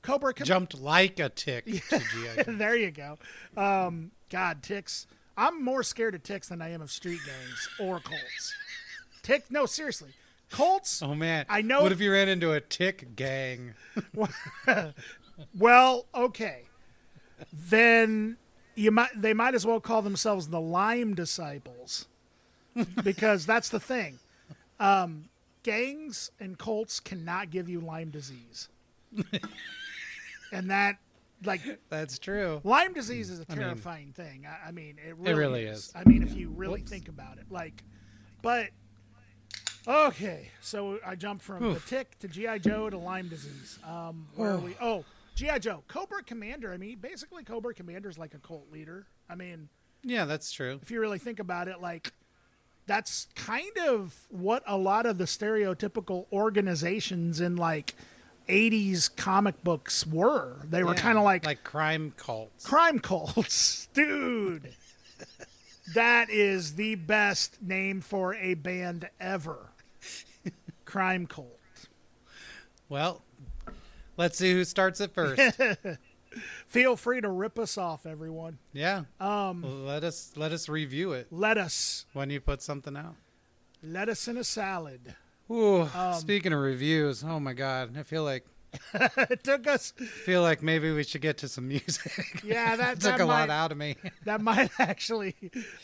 Cobra 0.03 0.33
Com- 0.33 0.45
Jumped 0.45 0.79
like 0.79 1.19
a 1.19 1.29
tick 1.29 1.65
to 1.65 1.99
GI. 1.99 2.43
There 2.57 2.75
you 2.75 2.91
go. 2.91 3.17
Um, 3.57 4.11
God, 4.29 4.61
ticks. 4.61 5.07
I'm 5.35 5.63
more 5.63 5.81
scared 5.81 6.13
of 6.13 6.21
ticks 6.21 6.49
than 6.49 6.61
I 6.61 6.69
am 6.69 6.81
of 6.81 6.91
street 6.91 7.19
gangs 7.25 7.69
or 7.79 7.99
cults. 7.99 8.53
Tick, 9.23 9.45
no, 9.49 9.65
seriously. 9.65 10.11
Colts. 10.51 11.01
Oh 11.01 11.15
man, 11.15 11.45
I 11.49 11.63
know- 11.63 11.81
What 11.81 11.91
if 11.91 11.99
you 12.01 12.11
ran 12.11 12.29
into 12.29 12.51
a 12.51 12.61
tick 12.61 13.15
gang? 13.15 13.73
Well, 15.57 16.05
okay. 16.13 16.65
Then 17.51 18.37
you 18.75 18.91
might 18.91 19.09
they 19.15 19.33
might 19.33 19.55
as 19.55 19.65
well 19.65 19.79
call 19.79 20.01
themselves 20.01 20.47
the 20.47 20.61
Lyme 20.61 21.13
disciples. 21.15 22.07
because 23.03 23.45
that's 23.45 23.69
the 23.69 23.79
thing. 23.79 24.17
Um, 24.79 25.25
gangs 25.61 26.31
and 26.39 26.57
cults 26.57 26.99
cannot 26.99 27.51
give 27.51 27.69
you 27.69 27.79
Lyme 27.79 28.09
disease. 28.09 28.67
and 30.51 30.69
that 30.71 30.97
like 31.45 31.61
That's 31.89 32.17
true. 32.19 32.61
Lyme 32.63 32.93
disease 32.93 33.29
is 33.29 33.39
a 33.39 33.45
mean- 33.49 33.57
terrifying 33.59 34.13
thing. 34.13 34.45
I, 34.47 34.69
I 34.69 34.71
mean, 34.71 34.97
it 35.05 35.15
really, 35.17 35.33
really 35.39 35.63
is. 35.65 35.79
is. 35.87 35.93
I 35.95 36.03
mean, 36.05 36.23
if 36.23 36.33
you 36.35 36.49
really 36.49 36.79
Whoops. 36.79 36.89
think 36.91 37.09
about 37.09 37.37
it, 37.37 37.45
like, 37.51 37.83
but 38.41 38.69
okay. 39.87 40.49
So 40.61 40.99
I 41.05 41.15
jumped 41.15 41.43
from 41.43 41.73
the 41.73 41.79
tick 41.81 42.17
to 42.19 42.27
GI 42.27 42.59
Joe 42.59 42.89
to 42.89 42.97
Lyme 42.97 43.27
disease. 43.27 43.77
Um, 43.87 44.27
where 44.35 44.51
are 44.51 44.57
we? 44.57 44.75
Oh, 44.81 45.03
GI 45.35 45.59
Joe, 45.59 45.83
Cobra 45.87 46.21
Commander. 46.23 46.73
I 46.73 46.77
mean, 46.77 46.97
basically, 46.99 47.43
Cobra 47.43 47.73
Commander 47.73 48.09
is 48.09 48.17
like 48.17 48.33
a 48.33 48.39
cult 48.39 48.71
leader. 48.71 49.07
I 49.29 49.35
mean, 49.35 49.69
Yeah, 50.03 50.25
that's 50.25 50.51
true. 50.51 50.79
if 50.81 50.91
you 50.91 50.99
really 50.99 51.19
think 51.19 51.39
about 51.39 51.67
it, 51.67 51.81
like 51.81 52.13
that's 52.85 53.27
kind 53.35 53.71
of 53.87 54.15
what 54.29 54.61
a 54.67 54.77
lot 54.77 55.05
of 55.05 55.17
the 55.17 55.23
stereotypical 55.25 56.25
organizations 56.31 57.39
in 57.41 57.55
like 57.55 57.95
80s 58.49 59.15
comic 59.15 59.63
books 59.63 60.05
were. 60.05 60.57
They 60.69 60.83
were 60.83 60.93
Yeah, 60.93 60.99
kind 61.01 61.17
of 61.17 61.23
like 61.23 61.45
like 61.45 61.63
crime 61.63 62.13
cults. 62.17 62.65
crime 62.65 62.99
cults, 62.99 63.87
dude. 63.93 64.73
that 65.95 66.29
is 66.29 66.75
the 66.75 66.95
best 66.95 67.61
name 67.61 68.01
for 68.01 68.35
a 68.35 68.53
band 68.55 69.09
ever. 69.19 69.69
Crime 70.85 71.25
cult. 71.25 71.59
Well, 72.89 73.21
let's 74.17 74.37
see 74.37 74.51
who 74.53 74.63
starts 74.63 74.99
it 75.01 75.13
first. 75.13 75.41
Feel 76.67 76.95
free 76.95 77.21
to 77.21 77.29
rip 77.29 77.59
us 77.59 77.77
off, 77.77 78.05
everyone. 78.07 78.57
yeah. 78.73 79.03
Um. 79.19 79.85
Let 79.85 80.03
us 80.03 80.31
let 80.35 80.51
us 80.51 80.67
review 80.67 81.13
it 81.13 81.27
Let 81.31 81.57
us, 81.59 82.05
when 82.13 82.29
you 82.31 82.39
put 82.41 82.61
something 82.63 82.97
out. 82.97 83.15
let 83.83 84.09
us 84.09 84.27
in 84.27 84.37
a 84.37 84.43
salad. 84.43 85.15
Ooh. 85.51 85.81
Um, 85.93 86.13
speaking 86.15 86.51
of 86.53 86.59
reviews, 86.59 87.23
oh 87.23 87.39
my 87.39 87.53
god, 87.53 87.95
I 87.97 88.01
feel 88.03 88.23
like 88.23 88.45
it 88.95 89.43
took 89.43 89.67
us, 89.67 89.91
feel 89.91 90.41
like 90.41 90.63
maybe 90.63 90.91
we 90.91 91.03
should 91.03 91.21
get 91.21 91.37
to 91.39 91.47
some 91.47 91.67
music. 91.67 92.11
yeah, 92.43 92.75
that 92.77 92.99
took 92.99 93.17
that 93.17 93.21
a 93.21 93.25
might, 93.27 93.41
lot 93.41 93.49
out 93.51 93.71
of 93.71 93.77
me. 93.77 93.95
That 94.25 94.41
might 94.41 94.71
actually, 94.79 95.35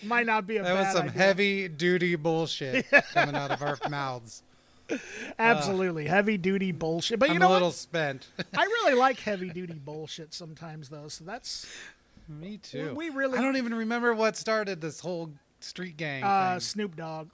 might 0.01 0.25
not 0.25 0.47
be 0.47 0.57
a 0.57 0.63
That 0.63 0.73
was 0.73 0.93
some 0.93 1.09
idea. 1.09 1.11
heavy 1.21 1.67
duty 1.67 2.15
bullshit 2.15 2.87
coming 3.13 3.35
out 3.35 3.51
of 3.51 3.61
our 3.61 3.77
mouths. 3.87 4.41
Absolutely 5.39 6.05
heavy 6.05 6.37
duty 6.37 6.71
bullshit. 6.71 7.19
But 7.19 7.29
you 7.29 7.35
I'm 7.35 7.41
know 7.41 7.51
a 7.51 7.53
little 7.53 7.67
what? 7.69 7.75
spent. 7.75 8.27
I 8.57 8.63
really 8.63 8.93
like 8.95 9.19
heavy 9.21 9.49
duty 9.49 9.73
bullshit 9.83 10.33
sometimes, 10.33 10.89
though. 10.89 11.07
So 11.07 11.23
that's 11.23 11.65
Me 12.27 12.57
too. 12.57 12.93
we 12.95 13.09
really- 13.09 13.37
I 13.37 13.41
don't 13.41 13.57
even 13.57 13.73
remember 13.73 14.13
what 14.13 14.37
started 14.37 14.81
this 14.81 14.99
whole 14.99 15.31
street 15.59 15.97
gang 15.97 16.23
uh, 16.23 16.51
thing. 16.53 16.59
Snoop 16.61 16.95
Dogg, 16.95 17.29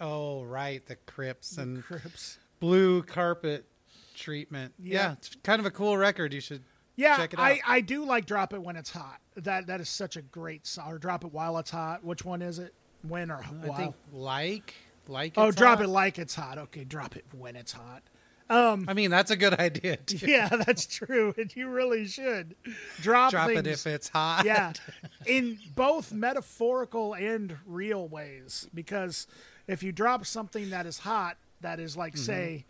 Oh 0.00 0.44
right, 0.44 0.84
the 0.86 0.96
Crips 0.96 1.58
and 1.58 1.84
Crips. 1.84 2.38
blue 2.58 3.02
carpet 3.02 3.66
treatment. 4.14 4.72
Yeah. 4.78 4.94
Yeah. 4.94 5.12
it's 5.12 5.36
kind 5.42 5.60
of 5.60 5.66
a 5.66 5.70
cool 5.70 5.96
record. 5.98 6.32
You 6.32 6.40
should. 6.40 6.62
Yeah, 6.96 7.16
Check 7.16 7.32
it 7.34 7.38
I, 7.38 7.52
out. 7.52 7.58
I 7.66 7.80
do 7.80 8.04
like 8.04 8.26
Drop 8.26 8.52
It 8.52 8.62
When 8.62 8.76
It's 8.76 8.90
Hot. 8.90 9.18
That 9.36 9.66
that 9.68 9.80
is 9.80 9.88
such 9.88 10.16
a 10.16 10.22
great 10.22 10.66
song. 10.66 10.92
Or 10.92 10.98
Drop 10.98 11.24
It 11.24 11.32
While 11.32 11.56
It's 11.58 11.70
Hot. 11.70 12.04
Which 12.04 12.24
one 12.24 12.42
is 12.42 12.58
it? 12.58 12.74
When 13.08 13.30
or 13.30 13.38
while? 13.42 13.72
I 13.72 13.76
think 13.76 13.94
like 14.12 14.74
like. 15.08 15.34
oh, 15.36 15.50
Drop 15.50 15.78
Hot. 15.78 15.84
It 15.84 15.88
Like 15.88 16.18
It's 16.18 16.34
Hot. 16.34 16.58
Okay, 16.58 16.84
Drop 16.84 17.16
It 17.16 17.24
When 17.36 17.56
It's 17.56 17.72
Hot. 17.72 18.02
Um, 18.48 18.86
I 18.88 18.94
mean, 18.94 19.10
that's 19.12 19.30
a 19.30 19.36
good 19.36 19.54
idea. 19.54 19.96
Too. 20.06 20.26
Yeah, 20.26 20.48
that's 20.48 20.84
true. 20.86 21.32
And 21.38 21.54
you 21.54 21.68
really 21.68 22.06
should. 22.08 22.56
Drop, 23.00 23.30
Drop 23.30 23.46
things. 23.46 23.60
it 23.60 23.66
if 23.68 23.86
it's 23.86 24.08
hot. 24.08 24.42
yeah, 24.44 24.72
in 25.26 25.56
both 25.76 26.12
metaphorical 26.12 27.14
and 27.14 27.56
real 27.64 28.08
ways. 28.08 28.68
Because 28.74 29.28
if 29.68 29.84
you 29.84 29.92
drop 29.92 30.26
something 30.26 30.70
that 30.70 30.84
is 30.84 30.98
hot, 30.98 31.36
that 31.60 31.78
is 31.78 31.96
like, 31.96 32.14
Mm-hmm. 32.14 32.24
say, 32.24 32.64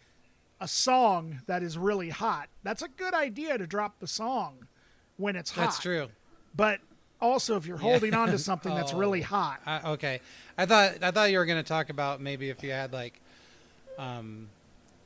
a 0.60 0.68
song 0.68 1.40
that 1.46 1.62
is 1.62 1.78
really 1.78 2.10
hot, 2.10 2.50
that's 2.62 2.82
a 2.82 2.88
good 2.88 3.14
idea 3.14 3.56
to 3.56 3.66
drop 3.66 4.00
the 4.00 4.06
song 4.06 4.66
when 5.16 5.34
it's 5.34 5.50
hot. 5.50 5.62
that's 5.62 5.78
true. 5.78 6.08
But 6.54 6.80
also, 7.20 7.56
if 7.56 7.66
you're 7.66 7.76
holding 7.76 8.14
on 8.14 8.28
to 8.30 8.38
something 8.50 8.74
that's 8.74 8.92
Oh. 8.94 8.98
really 8.98 9.20
hot, 9.22 9.60
I, 9.66 9.90
okay, 9.92 10.20
I 10.58 10.66
thought 10.66 11.02
I 11.02 11.10
thought 11.10 11.30
you 11.30 11.38
were 11.38 11.46
going 11.46 11.62
to 11.62 11.68
talk 11.68 11.90
about 11.90 12.20
maybe 12.20 12.48
if 12.50 12.62
you 12.62 12.70
had 12.70 12.92
like, 12.92 13.20
um, 13.98 14.48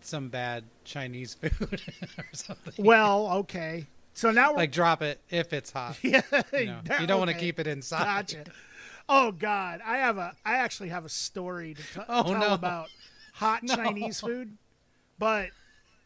some 0.00 0.29
bad 0.29 0.64
Chinese 0.85 1.35
food 1.40 1.81
or 2.18 2.24
something. 2.33 2.74
well, 2.85 3.29
okay. 3.38 3.87
So 4.12 4.31
now 4.31 4.50
we're 4.53 4.59
Like 4.59 4.72
drop 4.72 5.03
it 5.03 5.18
if 5.31 5.53
it's 5.53 5.72
hot. 5.72 5.98
yeah, 6.03 6.20
You, 6.53 6.66
know, 6.66 6.81
that- 6.85 7.00
you 7.00 7.07
don't 7.07 7.18
want 7.18 7.31
to 7.33 7.37
keep 7.37 7.59
it 7.59 7.66
inside. 7.66 8.05
Gotcha. 8.29 8.44
Oh 9.09 9.33
God, 9.33 9.81
I 9.85 9.98
have 9.98 10.16
a. 10.18 10.35
I 10.46 10.55
actually 10.57 10.88
have 10.90 11.05
a 11.05 11.09
story 11.11 11.74
to 11.74 11.83
t- 11.83 12.00
Oh, 12.09 12.22
tell 12.22 12.40
no. 12.40 12.55
about 12.55 12.88
hot 13.35 13.66
Chinese 13.66 14.20
food, 14.20 14.57
but 15.18 15.48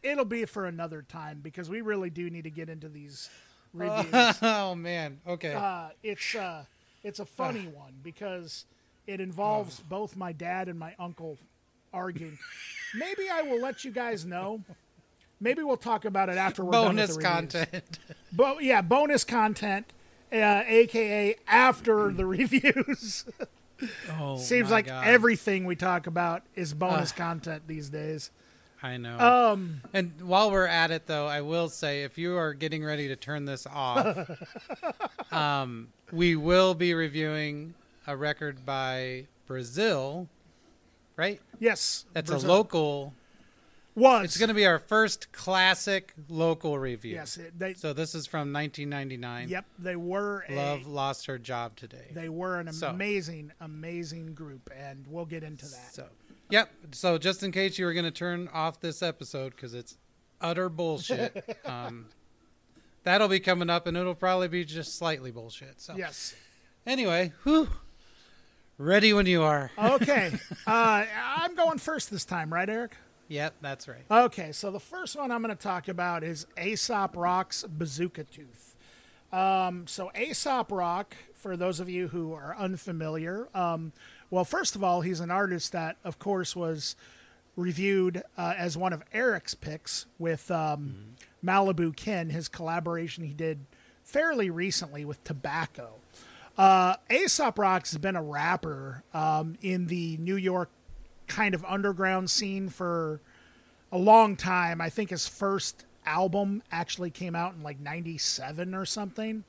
it'll 0.03 0.25
be 0.25 0.44
for 0.47 0.66
another 0.66 1.03
time 1.03 1.40
because 1.42 1.68
we 1.71 1.81
really 1.81 2.11
do 2.11 2.29
need 2.31 2.42
to 2.44 2.51
get 2.51 2.68
into 2.68 2.88
these 2.88 3.29
reviews. 3.72 4.37
oh 4.42 4.74
man. 4.74 5.20
Okay. 5.26 5.54
uh, 5.54 5.88
it's 6.02 6.35
uh, 6.35 6.64
it's 7.04 7.18
a 7.20 7.24
funny 7.26 7.66
one 7.74 7.94
because 8.02 8.64
it 9.07 9.20
involves 9.20 9.81
both 9.81 10.16
my 10.16 10.33
dad 10.33 10.68
and 10.68 10.78
my 10.78 10.94
uncle 10.98 11.38
arguing. 11.92 12.38
Maybe 12.94 13.28
I 13.31 13.42
will 13.42 13.61
let 13.61 13.85
you 13.85 13.90
guys 13.90 14.24
know. 14.24 14.62
Maybe 15.40 15.62
we'll 15.62 15.76
talk 15.76 16.04
about 16.04 16.28
it 16.28 16.37
after 16.37 16.64
we're 16.64 16.72
done 16.72 16.96
with 16.96 17.09
Bonus 17.09 17.11
the 17.16 17.22
reviews. 17.22 17.33
content. 17.33 17.98
Bo- 18.33 18.59
yeah, 18.59 18.83
bonus 18.83 19.22
content, 19.24 19.87
uh, 20.33 20.62
aka 20.66 21.37
after 21.46 22.11
the 22.12 22.26
reviews. 22.26 23.24
Oh, 24.18 24.37
Seems 24.38 24.72
like 24.72 24.87
God. 24.87 25.07
everything 25.07 25.64
we 25.64 25.76
talk 25.76 26.09
about 26.09 26.42
is 26.57 26.74
bonus 26.74 27.12
content 27.12 27.62
these 27.68 27.88
days. 27.90 28.33
I 28.83 28.97
know. 28.97 29.19
Um, 29.19 29.81
and 29.93 30.12
while 30.23 30.51
we're 30.53 30.67
at 30.67 30.91
it, 30.91 31.07
though, 31.07 31.27
I 31.27 31.41
will 31.41 31.69
say 31.69 32.05
if 32.05 32.17
you 32.17 32.37
are 32.37 32.55
getting 32.55 32.85
ready 32.85 33.09
to 33.09 33.17
turn 33.17 33.45
this 33.45 33.67
off, 33.67 34.31
um, 35.33 35.88
we 36.12 36.37
will 36.37 36.75
be 36.75 36.95
reviewing 36.95 37.75
a 38.07 38.17
record 38.17 38.64
by 38.64 39.27
Brazil, 39.47 40.29
right? 41.17 41.41
yes, 41.59 42.05
That's 42.12 42.31
Brazil. 42.31 42.51
a 42.51 42.53
local. 42.53 43.14
Was 43.95 44.27
It's 44.27 44.37
going 44.38 44.47
to 44.49 44.55
be 44.55 44.64
our 44.64 44.79
first 44.79 45.33
classic 45.33 46.14
local 46.29 46.79
review. 46.79 47.14
yes. 47.14 47.37
It, 47.37 47.59
they 47.59 47.75
So 47.75 47.93
this 47.93 48.14
is 48.14 48.29
from 48.29 48.53
1999. 48.53 49.49
yep 49.49 49.64
they 49.77 49.97
were 49.97 50.45
a, 50.49 50.55
Love 50.55 50.87
lost 50.87 51.27
her 51.27 51.37
job 51.37 51.75
today. 51.75 52.07
they 52.12 52.29
were 52.29 52.61
an 52.61 52.73
So- 52.73 52.91
amazing 52.91 53.51
amazing 53.61 54.35
group, 54.35 54.71
and 54.77 55.05
we'll 55.09 55.25
get 55.25 55.43
into 55.43 55.64
that. 55.67 55.93
So, 55.93 56.07
yep. 56.51 56.71
So 56.93 57.19
just 57.19 57.43
in 57.43 57.53
case 57.53 57.79
you 57.79 57.85
were 57.87 57.93
going 57.93 58.05
to 58.05 58.11
turn 58.11 58.49
off 58.53 58.81
this 58.81 59.03
episode 59.03 59.51
because 59.55 59.75
it's 59.75 59.97
utter 60.41 60.69
bullshit, 60.69 61.59
um, 61.65 62.07
that'll 63.05 63.29
be 63.29 63.41
coming 63.41 63.71
up, 63.71 63.87
and 63.87 63.97
it'll 63.97 64.15
probably 64.15 64.49
be 64.49 64.65
just 64.65 64.97
slightly 64.99 65.31
bullshit. 65.31 65.81
So 65.81 65.95
Yes. 65.97 66.35
anyway, 66.87 67.33
whew, 67.45 67.69
ready 68.79 69.13
when 69.13 69.27
you 69.27 69.43
are. 69.43 69.71
Okay. 69.79 70.33
uh, 70.67 71.05
I'm 71.37 71.55
going 71.55 71.79
first 71.79 72.11
this 72.11 72.25
time, 72.25 72.53
right, 72.53 72.69
Eric? 72.69 72.97
Yep, 73.29 73.55
that's 73.61 73.87
right. 73.89 74.05
Okay, 74.11 74.53
so 74.53 74.71
the 74.71 74.81
first 74.81 75.15
one 75.17 75.31
I'm 75.31 75.43
going 75.43 75.55
to 75.55 75.63
talk 75.63 75.89
about 75.89 76.25
is 76.25 76.47
Aesop 76.63 77.15
Rock's 77.15 77.63
Bazooka 77.63 78.25
Tooth. 78.25 78.75
Um, 79.31 79.87
so 79.87 80.11
Aesop 80.19 80.73
Rock, 80.73 81.15
for 81.35 81.55
those 81.55 81.79
of 81.81 81.91
you 81.91 82.09
who 82.09 82.33
are 82.33 82.57
unfamiliar, 82.59 83.49
um, 83.55 83.93
well, 84.31 84.45
first 84.45 84.77
of 84.77 84.85
all, 84.85 85.01
he's 85.01 85.21
an 85.21 85.31
artist 85.31 85.73
that, 85.73 85.97
of 86.05 86.19
course, 86.19 86.55
was 86.55 86.97
reviewed 87.57 88.23
uh, 88.37 88.55
as 88.57 88.77
one 88.77 88.93
of 88.93 89.03
Eric's 89.12 89.55
picks 89.55 90.07
with 90.19 90.51
um, 90.51 91.14
Malibu 91.45 91.95
Ken, 91.95 92.31
his 92.31 92.49
collaboration 92.49 93.25
he 93.25 93.33
did 93.33 93.59
fairly 94.05 94.49
recently 94.51 95.05
with 95.05 95.23
Tobacco. 95.25 95.95
Uh, 96.57 96.97
Aesop 97.11 97.59
Rock's 97.59 97.93
has 97.93 97.99
been 97.99 98.17
a 98.17 98.23
rapper 98.23 99.03
um, 99.14 99.57
in 99.62 99.87
the 99.87 100.17
New 100.19 100.37
York 100.37 100.71
kind 101.27 101.55
of 101.55 101.64
underground 101.64 102.31
scene 102.31 102.69
for 102.69 103.21
a 103.93 103.99
long 103.99 104.35
time. 104.35 104.81
I 104.81 104.88
think 104.88 105.11
his 105.11 105.29
first 105.29 105.85
album 106.05 106.62
actually 106.73 107.11
came 107.11 107.35
out 107.35 107.55
in 107.55 107.62
like 107.62 107.79
97 107.79 108.75
or 108.75 108.85
something. 108.85 109.45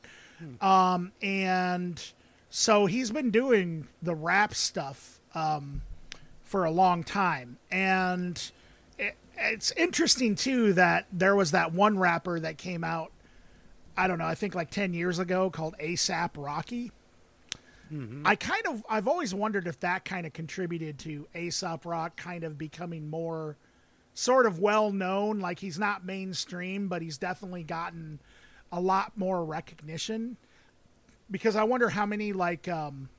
Um, 0.62 1.12
and 1.22 2.02
so 2.50 2.86
he's 2.86 3.12
been 3.12 3.32
doing 3.32 3.88
the 4.02 4.16
rap 4.16 4.54
stuff 4.54 5.20
um, 5.36 5.82
for 6.44 6.66
a 6.66 6.72
long 6.72 7.04
time. 7.04 7.58
And 7.72 8.52
it, 8.98 9.16
it's 9.38 9.72
interesting, 9.72 10.36
too, 10.36 10.74
that 10.74 11.06
there 11.12 11.36
was 11.36 11.52
that 11.52 11.74
one 11.74 12.00
rapper 12.00 12.40
that 12.40 12.58
came 12.58 12.84
out, 12.84 13.12
I 13.96 14.08
don't 14.08 14.18
know, 14.18 14.26
I 14.26 14.36
think 14.36 14.56
like 14.56 14.72
10 14.72 14.94
years 14.94 15.20
ago 15.20 15.50
called 15.50 15.76
ASAP 15.80 16.32
Rocky. 16.36 16.92
I 18.26 18.36
kind 18.36 18.68
of 18.68 18.86
I've 18.88 19.08
always 19.08 19.34
wondered 19.34 19.68
if 19.68 19.80
that 19.80 20.06
kind 20.06 20.28
of 20.28 20.34
contributed 20.34 21.00
to 21.00 21.28
Aesop 21.36 21.86
Rock 21.86 22.16
kind 22.18 22.44
of 22.44 22.58
becoming 22.58 23.10
more 23.10 23.58
sort 24.14 24.46
of 24.46 24.60
well 24.60 24.92
known. 24.92 25.40
Like 25.40 25.60
he's 25.60 25.80
not 25.80 26.06
mainstream, 26.06 26.88
but 26.88 27.02
he's 27.02 27.18
definitely 27.18 27.64
gotten 27.64 28.20
a 28.72 28.80
lot 28.80 29.14
more 29.18 29.44
recognition. 29.44 30.38
Because 31.32 31.56
I 31.56 31.64
wonder 31.64 31.90
how 31.90 32.06
many 32.06 32.34
like 32.34 32.68
um, 32.68 33.10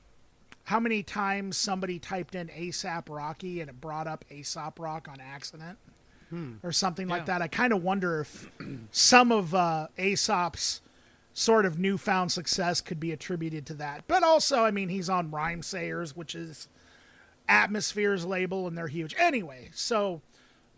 how 0.63 0.79
many 0.79 1.03
times 1.03 1.57
somebody 1.57 1.99
typed 1.99 2.35
in 2.35 2.47
ASAP 2.49 3.03
Rocky 3.09 3.61
and 3.61 3.69
it 3.69 3.79
brought 3.81 4.07
up 4.07 4.25
Aesop 4.29 4.79
Rock 4.79 5.07
on 5.09 5.19
accident 5.19 5.77
or 6.63 6.71
something 6.71 7.07
like 7.07 7.25
that. 7.25 7.41
I 7.41 7.47
kind 7.47 7.73
of 7.73 7.83
wonder 7.83 8.21
if 8.21 8.49
some 8.91 9.31
of 9.31 9.53
uh, 9.53 9.87
Aesop's 9.97 10.81
sort 11.33 11.65
of 11.65 11.79
newfound 11.79 12.31
success 12.31 12.81
could 12.81 12.99
be 12.99 13.11
attributed 13.11 13.65
to 13.67 13.73
that. 13.75 14.03
But 14.07 14.23
also, 14.23 14.63
I 14.63 14.71
mean, 14.71 14.89
he's 14.89 15.09
on 15.09 15.31
Rhymesayers, 15.31 16.15
which 16.15 16.35
is 16.35 16.67
Atmosphere's 17.49 18.25
label, 18.25 18.67
and 18.67 18.77
they're 18.77 18.87
huge. 18.87 19.15
Anyway, 19.17 19.69
so 19.73 20.21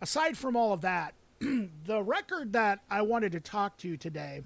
aside 0.00 0.36
from 0.36 0.56
all 0.56 0.72
of 0.72 0.80
that, 0.82 1.14
the 1.40 2.02
record 2.02 2.52
that 2.52 2.80
I 2.90 3.02
wanted 3.02 3.32
to 3.32 3.40
talk 3.40 3.76
to 3.78 3.88
you 3.88 3.96
today, 3.96 4.42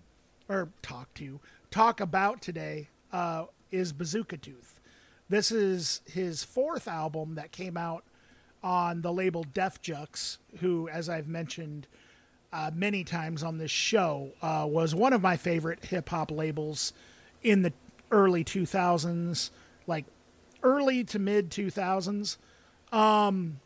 or 0.49 0.69
talk 0.83 1.13
to, 1.15 1.41
talk 1.71 2.01
about 2.01 2.41
today, 2.41 2.89
uh, 3.13 3.45
is 3.71 3.93
Bazooka 3.93 4.37
Tooth. 4.39 4.81
This 5.29 5.53
is 5.53 6.01
his 6.07 6.43
fourth 6.43 6.89
album 6.89 7.35
that 7.35 7.53
came 7.53 7.77
out 7.77 8.05
on 8.63 9.03
the 9.03 9.13
label 9.13 9.45
Def 9.45 9.81
Jux, 9.83 10.39
who, 10.61 10.89
as 10.89 11.09
I've 11.09 11.29
mentioned 11.29 11.87
uh, 12.53 12.71
many 12.75 13.05
times 13.05 13.43
on 13.43 13.59
this 13.59 13.71
show, 13.71 14.31
uh, 14.41 14.67
was 14.69 14.95
one 14.95 15.13
of 15.13 15.21
my 15.21 15.37
favorite 15.37 15.85
hip 15.85 16.09
hop 16.09 16.31
labels 16.31 16.93
in 17.43 17.63
the 17.63 17.73
early 18.11 18.43
2000s, 18.43 19.51
like 19.87 20.07
early 20.63 21.05
to 21.05 21.19
mid 21.19 21.51
2000s. 21.51 22.39
Um, 22.91 23.61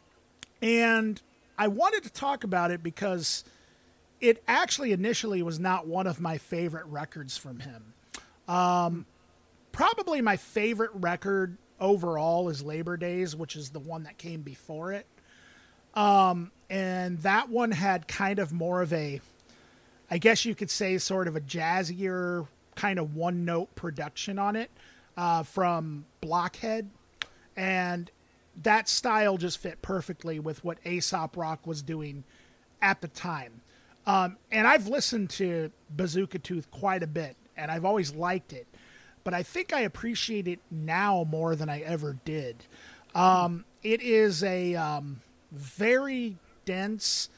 and 0.60 1.22
I 1.56 1.68
wanted 1.68 2.02
to 2.02 2.10
talk 2.10 2.42
about 2.42 2.70
it 2.72 2.82
because 2.82 3.44
it 4.22 4.42
actually 4.46 4.92
initially 4.92 5.42
was 5.42 5.58
not 5.58 5.86
one 5.86 6.06
of 6.06 6.20
my 6.20 6.38
favorite 6.38 6.86
records 6.86 7.36
from 7.36 7.58
him. 7.58 7.92
Um, 8.46 9.04
probably 9.72 10.22
my 10.22 10.36
favorite 10.36 10.92
record 10.94 11.58
overall 11.80 12.48
is 12.48 12.62
Labor 12.62 12.96
Days, 12.96 13.34
which 13.34 13.56
is 13.56 13.70
the 13.70 13.80
one 13.80 14.04
that 14.04 14.18
came 14.18 14.42
before 14.42 14.92
it. 14.92 15.06
Um, 15.94 16.52
and 16.70 17.18
that 17.18 17.48
one 17.48 17.72
had 17.72 18.06
kind 18.06 18.38
of 18.38 18.52
more 18.52 18.80
of 18.80 18.92
a, 18.92 19.20
I 20.08 20.18
guess 20.18 20.44
you 20.44 20.54
could 20.54 20.70
say, 20.70 20.96
sort 20.98 21.26
of 21.26 21.34
a 21.34 21.40
jazzier 21.40 22.46
kind 22.76 23.00
of 23.00 23.16
one 23.16 23.44
note 23.44 23.74
production 23.74 24.38
on 24.38 24.54
it 24.54 24.70
uh, 25.16 25.42
from 25.42 26.06
Blockhead. 26.20 26.88
And 27.56 28.08
that 28.62 28.88
style 28.88 29.36
just 29.36 29.58
fit 29.58 29.82
perfectly 29.82 30.38
with 30.38 30.64
what 30.64 30.78
Aesop 30.86 31.36
Rock 31.36 31.66
was 31.66 31.82
doing 31.82 32.22
at 32.80 33.00
the 33.00 33.08
time. 33.08 33.61
Um, 34.06 34.36
and 34.50 34.66
I've 34.66 34.88
listened 34.88 35.30
to 35.30 35.70
Bazooka 35.90 36.38
Tooth 36.40 36.70
quite 36.70 37.02
a 37.02 37.06
bit, 37.06 37.36
and 37.56 37.70
I've 37.70 37.84
always 37.84 38.14
liked 38.14 38.52
it. 38.52 38.66
But 39.24 39.34
I 39.34 39.42
think 39.42 39.72
I 39.72 39.80
appreciate 39.80 40.48
it 40.48 40.58
now 40.70 41.24
more 41.28 41.54
than 41.54 41.68
I 41.68 41.80
ever 41.80 42.18
did. 42.24 42.66
Um, 43.14 43.64
it 43.82 44.02
is 44.02 44.42
a 44.42 44.74
um, 44.74 45.20
very 45.52 46.36
dense, 46.64 47.28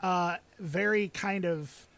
uh, 0.00 0.36
very 0.58 1.08
kind 1.08 1.44
of 1.44 1.88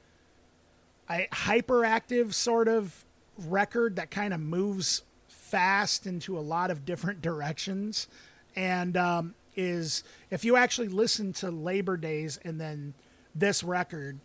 a 1.10 1.28
hyperactive 1.32 2.32
sort 2.32 2.68
of 2.68 3.04
record 3.36 3.96
that 3.96 4.10
kind 4.10 4.32
of 4.32 4.40
moves 4.40 5.02
fast 5.28 6.06
into 6.06 6.38
a 6.38 6.40
lot 6.40 6.70
of 6.70 6.84
different 6.84 7.20
directions 7.20 8.08
and 8.56 8.96
um, 8.96 9.34
is 9.56 10.02
if 10.30 10.44
you 10.44 10.56
actually 10.56 10.88
listen 10.88 11.32
to 11.32 11.50
labor 11.50 11.96
days 11.96 12.38
and 12.44 12.60
then 12.60 12.94
this 13.34 13.62
record. 13.62 14.18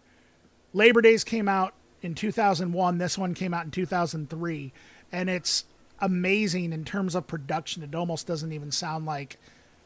Labor 0.73 1.01
days 1.01 1.23
came 1.23 1.47
out 1.47 1.73
in 2.01 2.15
2001 2.15 2.97
this 2.97 3.17
one 3.17 3.33
came 3.33 3.53
out 3.53 3.65
in 3.65 3.71
2003 3.71 4.71
and 5.11 5.29
it's 5.29 5.65
amazing 5.99 6.71
in 6.71 6.85
terms 6.85 7.15
of 7.15 7.27
production. 7.27 7.83
It 7.83 7.93
almost 7.93 8.25
doesn't 8.25 8.53
even 8.53 8.71
sound 8.71 9.05
like 9.05 9.37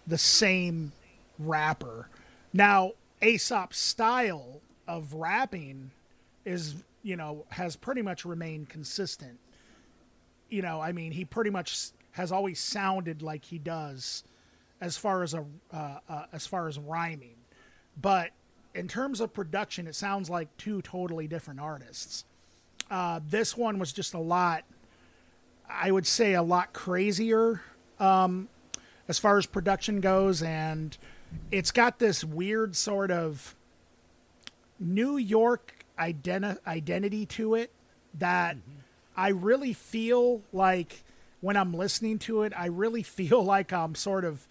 the 0.05 0.17
same 0.17 0.91
rapper. 1.39 2.07
Now 2.51 2.91
aesop's 3.21 3.79
style 3.79 4.61
of 4.87 5.13
rapping 5.13 5.91
is 6.45 6.75
you 7.03 7.15
know 7.15 7.45
has 7.49 7.75
pretty 7.75 8.01
much 8.01 8.25
remained 8.25 8.69
consistent. 8.69 9.39
You 10.49 10.61
know 10.61 10.81
i 10.81 10.91
mean 10.91 11.11
he 11.11 11.25
pretty 11.25 11.49
much 11.49 11.91
has 12.11 12.31
always 12.31 12.59
sounded 12.59 13.21
like 13.21 13.43
he 13.43 13.57
does 13.57 14.23
as 14.81 14.97
far 14.97 15.23
as 15.23 15.33
a 15.33 15.45
uh, 15.71 15.99
uh, 16.09 16.25
as 16.31 16.45
far 16.45 16.67
as 16.67 16.77
rhyming. 16.77 17.35
But 17.99 18.31
in 18.73 18.87
terms 18.87 19.21
of 19.21 19.33
production 19.33 19.87
it 19.87 19.95
sounds 19.95 20.29
like 20.29 20.55
two 20.57 20.81
totally 20.81 21.27
different 21.27 21.59
artists. 21.59 22.25
Uh, 22.89 23.19
this 23.27 23.55
one 23.57 23.79
was 23.79 23.93
just 23.93 24.13
a 24.13 24.19
lot 24.19 24.63
i 25.69 25.89
would 25.89 26.05
say 26.05 26.33
a 26.33 26.43
lot 26.43 26.73
crazier 26.73 27.61
um, 27.99 28.49
as 29.07 29.17
far 29.17 29.37
as 29.37 29.45
production 29.45 30.01
goes 30.01 30.43
and 30.43 30.97
it's 31.51 31.71
got 31.71 31.99
this 31.99 32.23
weird 32.23 32.75
sort 32.75 33.11
of 33.11 33.55
New 34.79 35.17
York 35.17 35.85
identi- 35.99 36.57
identity 36.65 37.25
to 37.25 37.55
it 37.55 37.71
that 38.15 38.57
I 39.15 39.29
really 39.29 39.73
feel 39.73 40.41
like 40.51 41.03
when 41.41 41.57
I'm 41.57 41.73
listening 41.73 42.19
to 42.19 42.43
it, 42.43 42.53
I 42.55 42.67
really 42.67 43.03
feel 43.03 43.43
like 43.43 43.71
I'm 43.71 43.95
sort 43.95 44.25
of 44.25 44.47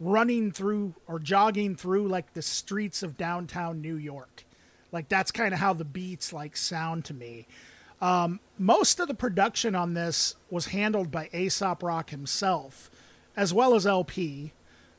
running 0.00 0.50
through 0.52 0.94
or 1.06 1.18
jogging 1.18 1.74
through 1.74 2.08
like 2.08 2.32
the 2.34 2.42
streets 2.42 3.02
of 3.02 3.16
downtown 3.16 3.80
New 3.80 3.96
York. 3.96 4.44
Like 4.92 5.08
that's 5.08 5.30
kind 5.30 5.52
of 5.54 5.60
how 5.60 5.72
the 5.72 5.84
beats 5.84 6.32
like 6.32 6.56
sound 6.56 7.04
to 7.06 7.14
me. 7.14 7.46
Um, 8.00 8.40
most 8.58 9.00
of 9.00 9.08
the 9.08 9.14
production 9.14 9.74
on 9.74 9.94
this 9.94 10.34
was 10.50 10.66
handled 10.66 11.10
by 11.10 11.30
Aesop 11.32 11.82
Rock 11.82 12.10
himself, 12.10 12.90
as 13.36 13.54
well 13.54 13.74
as 13.74 13.86
LP. 13.86 14.52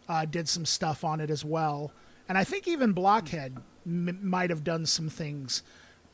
Uh, 0.10 0.24
did 0.24 0.48
some 0.48 0.66
stuff 0.66 1.04
on 1.04 1.20
it 1.20 1.30
as 1.30 1.44
well, 1.44 1.92
and 2.30 2.38
I 2.38 2.46
think 2.46 2.66
even 2.66 2.94
Blockhead 2.94 3.58
m- 3.86 4.20
might 4.24 4.50
have 4.50 4.64
done 4.64 4.86
some 4.86 5.10
things. 5.10 5.64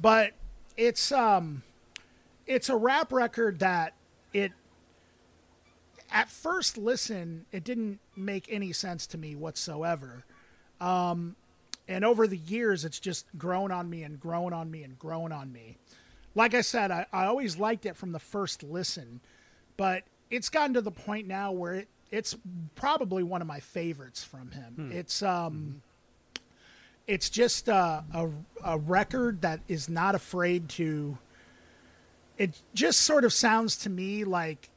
But 0.02 0.32
it's 0.76 1.12
um, 1.12 1.62
it's 2.48 2.70
a 2.70 2.76
rap 2.76 3.14
record 3.14 3.60
that 3.60 3.94
it 4.34 4.52
at 6.14 6.30
first 6.30 6.78
listen 6.78 7.46
it 7.52 7.64
didn't 7.64 8.00
make 8.16 8.46
any 8.50 8.72
sense 8.72 9.08
to 9.08 9.18
me 9.18 9.36
whatsoever. 9.36 10.24
Um, 10.80 11.36
and 11.88 12.06
over 12.06 12.28
the 12.28 12.38
years, 12.38 12.86
it's 12.86 13.00
just 13.00 13.26
grown 13.38 13.72
on 13.72 13.90
me 13.90 14.04
and 14.04 14.20
grown 14.20 14.54
on 14.54 14.72
me 14.72 14.84
and 14.84 14.98
grown 14.98 15.34
on 15.34 15.52
me. 15.52 15.78
Like 16.36 16.54
I 16.54 16.62
said, 16.62 16.92
I, 16.92 17.06
I 17.12 17.26
always 17.26 17.58
liked 17.58 17.86
it 17.86 17.98
from 17.98 18.12
the 18.14 18.20
first 18.20 18.64
listen, 18.64 19.20
but 19.76 20.04
it's 20.30 20.50
gotten 20.50 20.74
to 20.76 20.82
the 20.82 20.92
point 20.92 21.28
now 21.28 21.52
where 21.52 21.76
it, 21.76 21.88
it's 22.12 22.38
probably 22.76 23.24
one 23.24 23.42
of 23.42 23.48
my 23.48 23.60
favorites 23.60 24.24
from 24.24 24.52
him. 24.52 24.74
It's 24.94 25.22
um, 25.22 25.82
it's 27.08 27.30
just 27.30 27.68
a, 27.68 28.04
a 28.14 28.30
a 28.64 28.78
record 28.78 29.42
that 29.42 29.60
is 29.68 29.90
not 29.90 30.16
afraid 30.16 30.70
to. 30.70 31.18
It 32.38 32.60
just 32.74 33.02
sort 33.02 33.26
of 33.26 33.34
sounds 33.34 33.76
to 33.78 33.90
me 33.90 34.24
like 34.24 34.70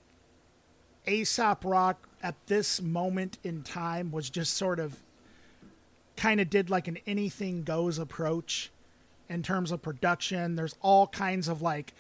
Aesop 1.07 1.65
Rock 1.65 2.09
at 2.23 2.35
this 2.47 2.81
moment 2.81 3.39
in 3.45 3.63
time 3.63 4.11
was 4.11 4.31
just 4.31 4.55
sort 4.55 4.79
of 4.79 4.97
kind 6.17 6.41
of 6.41 6.51
did 6.51 6.71
like 6.71 6.89
an 6.89 6.99
anything 7.07 7.63
goes 7.63 7.99
approach 7.99 8.71
in 9.29 9.43
terms 9.43 9.71
of 9.71 9.83
production. 9.83 10.57
There's 10.57 10.75
all 10.81 11.07
kinds 11.07 11.49
of 11.49 11.63
like 11.63 11.93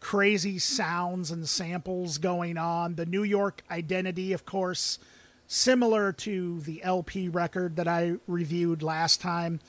crazy 0.00 0.58
sounds 0.58 1.30
and 1.30 1.48
samples 1.48 2.18
going 2.18 2.56
on. 2.56 2.94
The 2.94 3.06
New 3.06 3.22
York 3.22 3.62
identity, 3.70 4.32
of 4.32 4.44
course, 4.44 4.98
similar 5.46 6.12
to 6.12 6.60
the 6.60 6.82
LP 6.82 7.28
record 7.28 7.76
that 7.76 7.88
I 7.88 8.14
reviewed 8.26 8.82
last 8.82 9.20
time. 9.20 9.60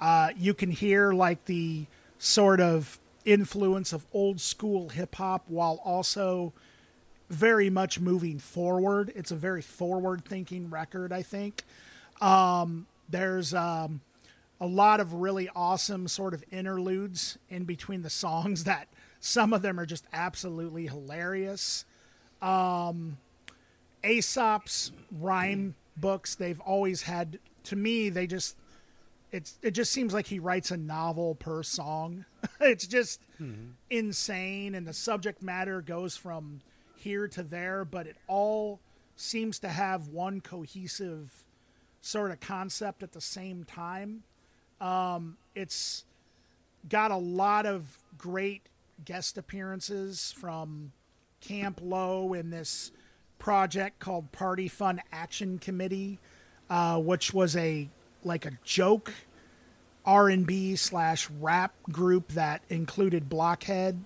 Uh, 0.00 0.30
you 0.36 0.54
can 0.54 0.70
hear 0.70 1.12
like 1.12 1.44
the 1.46 1.86
sort 2.18 2.60
of 2.60 2.98
influence 3.24 3.92
of 3.92 4.06
old 4.12 4.40
school 4.40 4.90
hip 4.90 5.16
hop 5.16 5.44
while 5.48 5.80
also 5.84 6.52
very 7.28 7.70
much 7.70 8.00
moving 8.00 8.38
forward. 8.38 9.12
It's 9.14 9.30
a 9.30 9.36
very 9.36 9.62
forward 9.62 10.24
thinking 10.24 10.70
record, 10.70 11.12
I 11.12 11.22
think. 11.22 11.64
Um, 12.20 12.86
there's 13.08 13.52
um, 13.54 14.00
a 14.60 14.66
lot 14.66 15.00
of 15.00 15.12
really 15.12 15.48
awesome 15.54 16.08
sort 16.08 16.34
of 16.34 16.44
interludes 16.50 17.38
in 17.48 17.64
between 17.64 18.02
the 18.02 18.10
songs 18.10 18.64
that 18.64 18.88
some 19.20 19.52
of 19.52 19.62
them 19.62 19.78
are 19.80 19.86
just 19.86 20.06
absolutely 20.12 20.86
hilarious. 20.86 21.84
Um, 22.40 23.18
Aesop's 24.04 24.92
rhyme 25.10 25.74
books, 25.96 26.34
they've 26.34 26.60
always 26.60 27.02
had, 27.02 27.38
to 27.64 27.76
me, 27.76 28.08
they 28.08 28.26
just, 28.26 28.56
it's, 29.32 29.58
it 29.62 29.72
just 29.72 29.92
seems 29.92 30.14
like 30.14 30.26
he 30.26 30.38
writes 30.38 30.70
a 30.70 30.76
novel 30.76 31.34
per 31.34 31.62
song. 31.62 32.24
it's 32.60 32.86
just 32.86 33.20
insane. 33.90 34.74
And 34.74 34.86
the 34.86 34.92
subject 34.92 35.42
matter 35.42 35.80
goes 35.80 36.16
from 36.16 36.60
here 36.96 37.28
to 37.28 37.42
there, 37.42 37.84
but 37.84 38.06
it 38.06 38.16
all 38.26 38.80
seems 39.16 39.58
to 39.60 39.68
have 39.68 40.08
one 40.08 40.40
cohesive 40.40 41.44
sort 42.00 42.30
of 42.30 42.40
concept 42.40 43.02
at 43.02 43.12
the 43.12 43.20
same 43.20 43.64
time. 43.64 44.22
Um, 44.80 45.36
it's 45.54 46.04
got 46.88 47.10
a 47.10 47.16
lot 47.16 47.66
of 47.66 47.98
great 48.18 48.62
guest 49.04 49.38
appearances 49.38 50.34
from 50.36 50.92
Camp 51.40 51.80
Lo 51.82 52.32
in 52.34 52.50
this 52.50 52.92
project 53.38 53.98
called 53.98 54.30
Party 54.32 54.68
Fun 54.68 55.00
Action 55.12 55.58
Committee, 55.58 56.18
uh, 56.70 56.98
which 56.98 57.32
was 57.34 57.56
a 57.56 57.88
like 58.24 58.44
a 58.44 58.52
joke 58.64 59.12
R 60.06 60.28
and 60.28 60.46
B 60.46 60.76
slash 60.76 61.28
rap 61.40 61.74
group 61.90 62.28
that 62.32 62.62
included 62.68 63.28
Blockhead, 63.28 64.02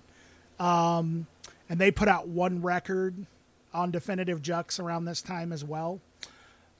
um, 0.59 1.27
and 1.71 1.79
they 1.79 1.89
put 1.89 2.09
out 2.09 2.27
one 2.27 2.61
record 2.61 3.25
on 3.73 3.91
Definitive 3.91 4.41
Jux 4.41 4.77
around 4.77 5.05
this 5.05 5.21
time 5.21 5.53
as 5.53 5.63
well. 5.63 6.01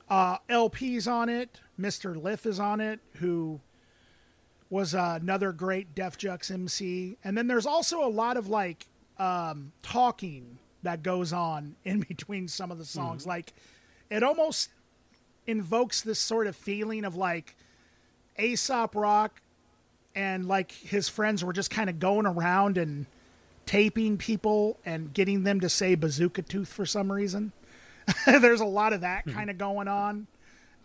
Uh, 0.10 0.36
LP's 0.50 1.08
on 1.08 1.30
it. 1.30 1.62
Mr. 1.80 2.22
Lif 2.22 2.46
is 2.46 2.60
on 2.60 2.82
it, 2.82 3.00
who 3.20 3.62
was 4.70 4.94
uh, 4.94 5.18
another 5.22 5.54
great 5.54 5.96
Def 5.96 6.18
Jux 6.18 6.52
MC. 6.52 7.16
And 7.24 7.38
then 7.38 7.48
there's 7.48 7.66
also 7.66 8.06
a 8.06 8.12
lot 8.12 8.36
of 8.36 8.50
like 8.50 8.88
um, 9.18 9.72
talking 9.82 10.58
that 10.84 11.04
goes 11.04 11.32
on 11.32 11.78
in 11.86 12.02
between 12.02 12.50
some 12.50 12.70
of 12.70 12.78
the 12.78 12.84
songs. 12.84 13.22
Mm-hmm. 13.22 13.30
Like 13.30 13.54
it 14.10 14.24
almost 14.24 14.72
invokes 15.48 16.02
this 16.02 16.20
sort 16.20 16.48
of 16.48 16.56
feeling 16.58 17.06
of 17.06 17.16
like 17.16 17.56
Aesop 18.38 18.94
Rock 18.94 19.42
and 20.16 20.50
like 20.50 20.74
his 20.74 21.08
friends 21.08 21.46
were 21.46 21.54
just 21.54 21.72
kind 21.72 21.90
of 21.90 21.98
going 21.98 22.26
around 22.26 22.78
and 22.78 23.06
taping 23.72 24.18
people 24.18 24.78
and 24.86 25.14
getting 25.14 25.44
them 25.44 25.62
to 25.62 25.70
say 25.70 25.96
bazooka 25.96 26.42
tooth 26.42 26.68
for 26.68 26.86
some 26.86 27.10
reason. 27.10 27.54
There's 28.26 28.60
a 28.60 28.66
lot 28.66 28.92
of 28.92 29.00
that 29.00 29.26
mm-hmm. 29.26 29.38
kind 29.38 29.50
of 29.50 29.58
going 29.58 29.88
on. 29.88 30.28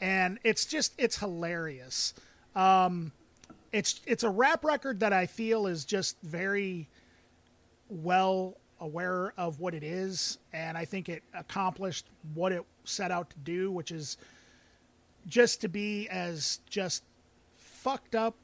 And 0.00 0.38
it's 0.44 0.64
just 0.64 0.92
it's 0.96 1.18
hilarious. 1.18 2.14
Um, 2.54 3.10
it's 3.72 4.00
it's 4.06 4.22
a 4.22 4.30
rap 4.30 4.64
record 4.64 5.00
that 5.00 5.12
I 5.12 5.26
feel 5.26 5.66
is 5.66 5.84
just 5.84 6.16
very 6.22 6.88
well 7.88 8.56
aware 8.78 9.32
of 9.36 9.58
what 9.58 9.74
it 9.74 9.82
is, 9.82 10.38
and 10.52 10.78
I 10.78 10.84
think 10.84 11.08
it 11.08 11.24
accomplished 11.34 12.06
what 12.34 12.52
it 12.52 12.62
set 12.84 13.10
out 13.10 13.30
to 13.30 13.38
do, 13.38 13.72
which 13.72 13.90
is 13.90 14.16
just 15.26 15.60
to 15.62 15.68
be 15.68 16.08
as 16.08 16.60
just 16.70 17.02
fucked 17.56 18.14
up 18.14 18.36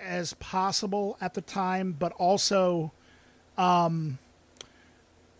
as 0.00 0.34
possible 0.34 1.18
at 1.20 1.34
the 1.34 1.42
time, 1.42 1.94
but 1.96 2.10
also 2.12 2.90
um, 3.58 4.18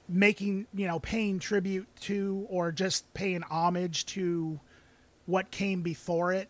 making 0.08 0.66
you 0.74 0.86
know 0.86 0.98
paying 0.98 1.38
tribute 1.38 1.88
to 2.02 2.46
or 2.48 2.72
just 2.72 3.12
paying 3.14 3.42
homage 3.42 4.06
to 4.06 4.60
what 5.26 5.50
came 5.50 5.82
before 5.82 6.32
it. 6.32 6.48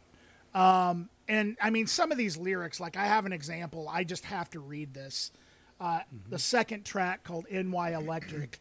Um, 0.55 1.09
and 1.29 1.57
I 1.61 1.71
mean, 1.71 1.87
some 1.87 2.13
of 2.13 2.19
these 2.19 2.37
lyrics, 2.37 2.79
like 2.79 2.97
I 2.97 3.07
have 3.07 3.27
an 3.27 3.33
example. 3.33 3.89
I 3.91 4.05
just 4.05 4.25
have 4.27 4.51
to 4.51 4.61
read 4.61 4.95
this. 4.95 5.33
Uh, 5.81 5.99
mm-hmm. 5.99 6.31
The 6.31 6.39
second 6.39 6.85
track 6.85 7.25
called 7.25 7.47
NY 7.51 7.95
Electric. 7.95 8.61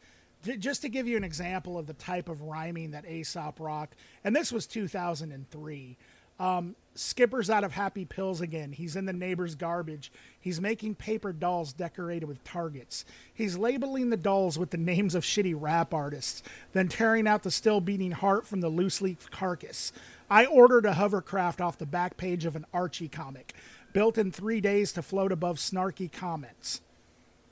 just 0.60 0.82
to 0.82 0.90
give 0.90 1.08
you 1.08 1.18
an 1.18 1.24
example 1.24 1.78
of 1.78 1.88
the 1.88 1.94
type 1.94 2.30
of 2.30 2.42
rhyming 2.42 2.92
that 2.92 3.06
Aesop 3.10 3.60
Rock, 3.60 3.96
and 4.24 4.36
this 4.36 4.52
was 4.52 4.68
2003. 4.68 5.98
Um, 6.40 6.76
Skipper's 6.96 7.50
out 7.50 7.66
of 7.66 7.74
happy 7.74 8.06
pills 8.06 8.40
again. 8.40 8.72
He's 8.72 8.96
in 8.96 9.06
the 9.06 9.14
neighbor's 9.14 9.54
garbage. 9.54 10.12
He's 10.40 10.62
making 10.62 10.96
paper 10.96 11.34
dolls 11.34 11.74
decorated 11.74 12.26
with 12.26 12.44
targets. 12.46 13.04
He's 13.34 13.58
labeling 13.58 14.10
the 14.10 14.18
dolls 14.18 14.58
with 14.58 14.70
the 14.70 14.78
names 14.78 15.14
of 15.14 15.24
shitty 15.24 15.56
rap 15.58 15.94
artists, 15.94 16.42
then 16.72 16.88
tearing 16.88 17.28
out 17.28 17.44
the 17.44 17.52
still 17.52 17.82
beating 17.82 18.12
heart 18.12 18.48
from 18.48 18.62
the 18.62 18.70
loose 18.70 19.02
leaf 19.02 19.30
carcass. 19.30 19.92
I 20.30 20.46
ordered 20.46 20.86
a 20.86 20.94
hovercraft 20.94 21.60
off 21.60 21.78
the 21.78 21.86
back 21.86 22.16
page 22.16 22.46
of 22.46 22.56
an 22.56 22.66
Archie 22.74 23.10
comic, 23.10 23.54
built 23.92 24.18
in 24.18 24.32
three 24.32 24.62
days 24.62 24.94
to 24.94 25.02
float 25.02 25.34
above 25.34 25.58
snarky 25.58 26.10
comments. 26.10 26.82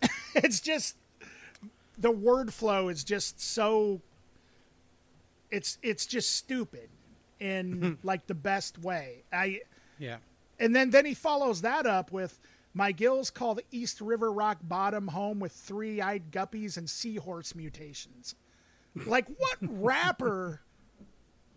it's 0.35 0.61
just 0.61 0.95
the 1.97 2.11
word 2.11 2.53
flow 2.53 2.87
is 2.89 3.03
just 3.03 3.39
so 3.39 4.01
it's 5.51 5.77
it's 5.83 6.05
just 6.05 6.31
stupid 6.31 6.89
in 7.39 7.97
like 8.03 8.27
the 8.27 8.35
best 8.35 8.79
way. 8.79 9.23
I 9.31 9.61
yeah. 9.99 10.17
And 10.59 10.75
then 10.75 10.91
then 10.91 11.05
he 11.05 11.13
follows 11.13 11.61
that 11.61 11.85
up 11.85 12.11
with 12.11 12.39
my 12.73 12.91
gills 12.91 13.29
call 13.29 13.55
the 13.55 13.63
East 13.71 14.01
River 14.01 14.31
Rock 14.31 14.57
bottom 14.63 15.09
home 15.09 15.39
with 15.39 15.51
three-eyed 15.51 16.31
guppies 16.31 16.77
and 16.77 16.89
seahorse 16.89 17.53
mutations. 17.53 18.35
Like 18.95 19.27
what 19.37 19.57
rapper 19.61 20.61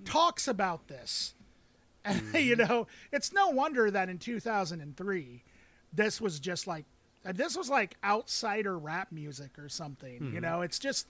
talks 0.05 0.49
about 0.49 0.89
this. 0.89 1.35
Mm-hmm. 2.07 2.37
you 2.37 2.55
know, 2.55 2.87
it's 3.11 3.33
no 3.33 3.49
wonder 3.49 3.91
that 3.91 4.09
in 4.09 4.19
2003, 4.19 5.43
this 5.93 6.21
was 6.21 6.39
just 6.39 6.69
like, 6.69 6.85
this 7.25 7.57
was 7.57 7.69
like 7.69 7.97
outsider 8.05 8.79
rap 8.79 9.11
music 9.11 9.59
or 9.59 9.69
something. 9.69 10.21
Mm-hmm. 10.21 10.35
You 10.37 10.41
know, 10.41 10.61
it's 10.61 10.79
just, 10.79 11.09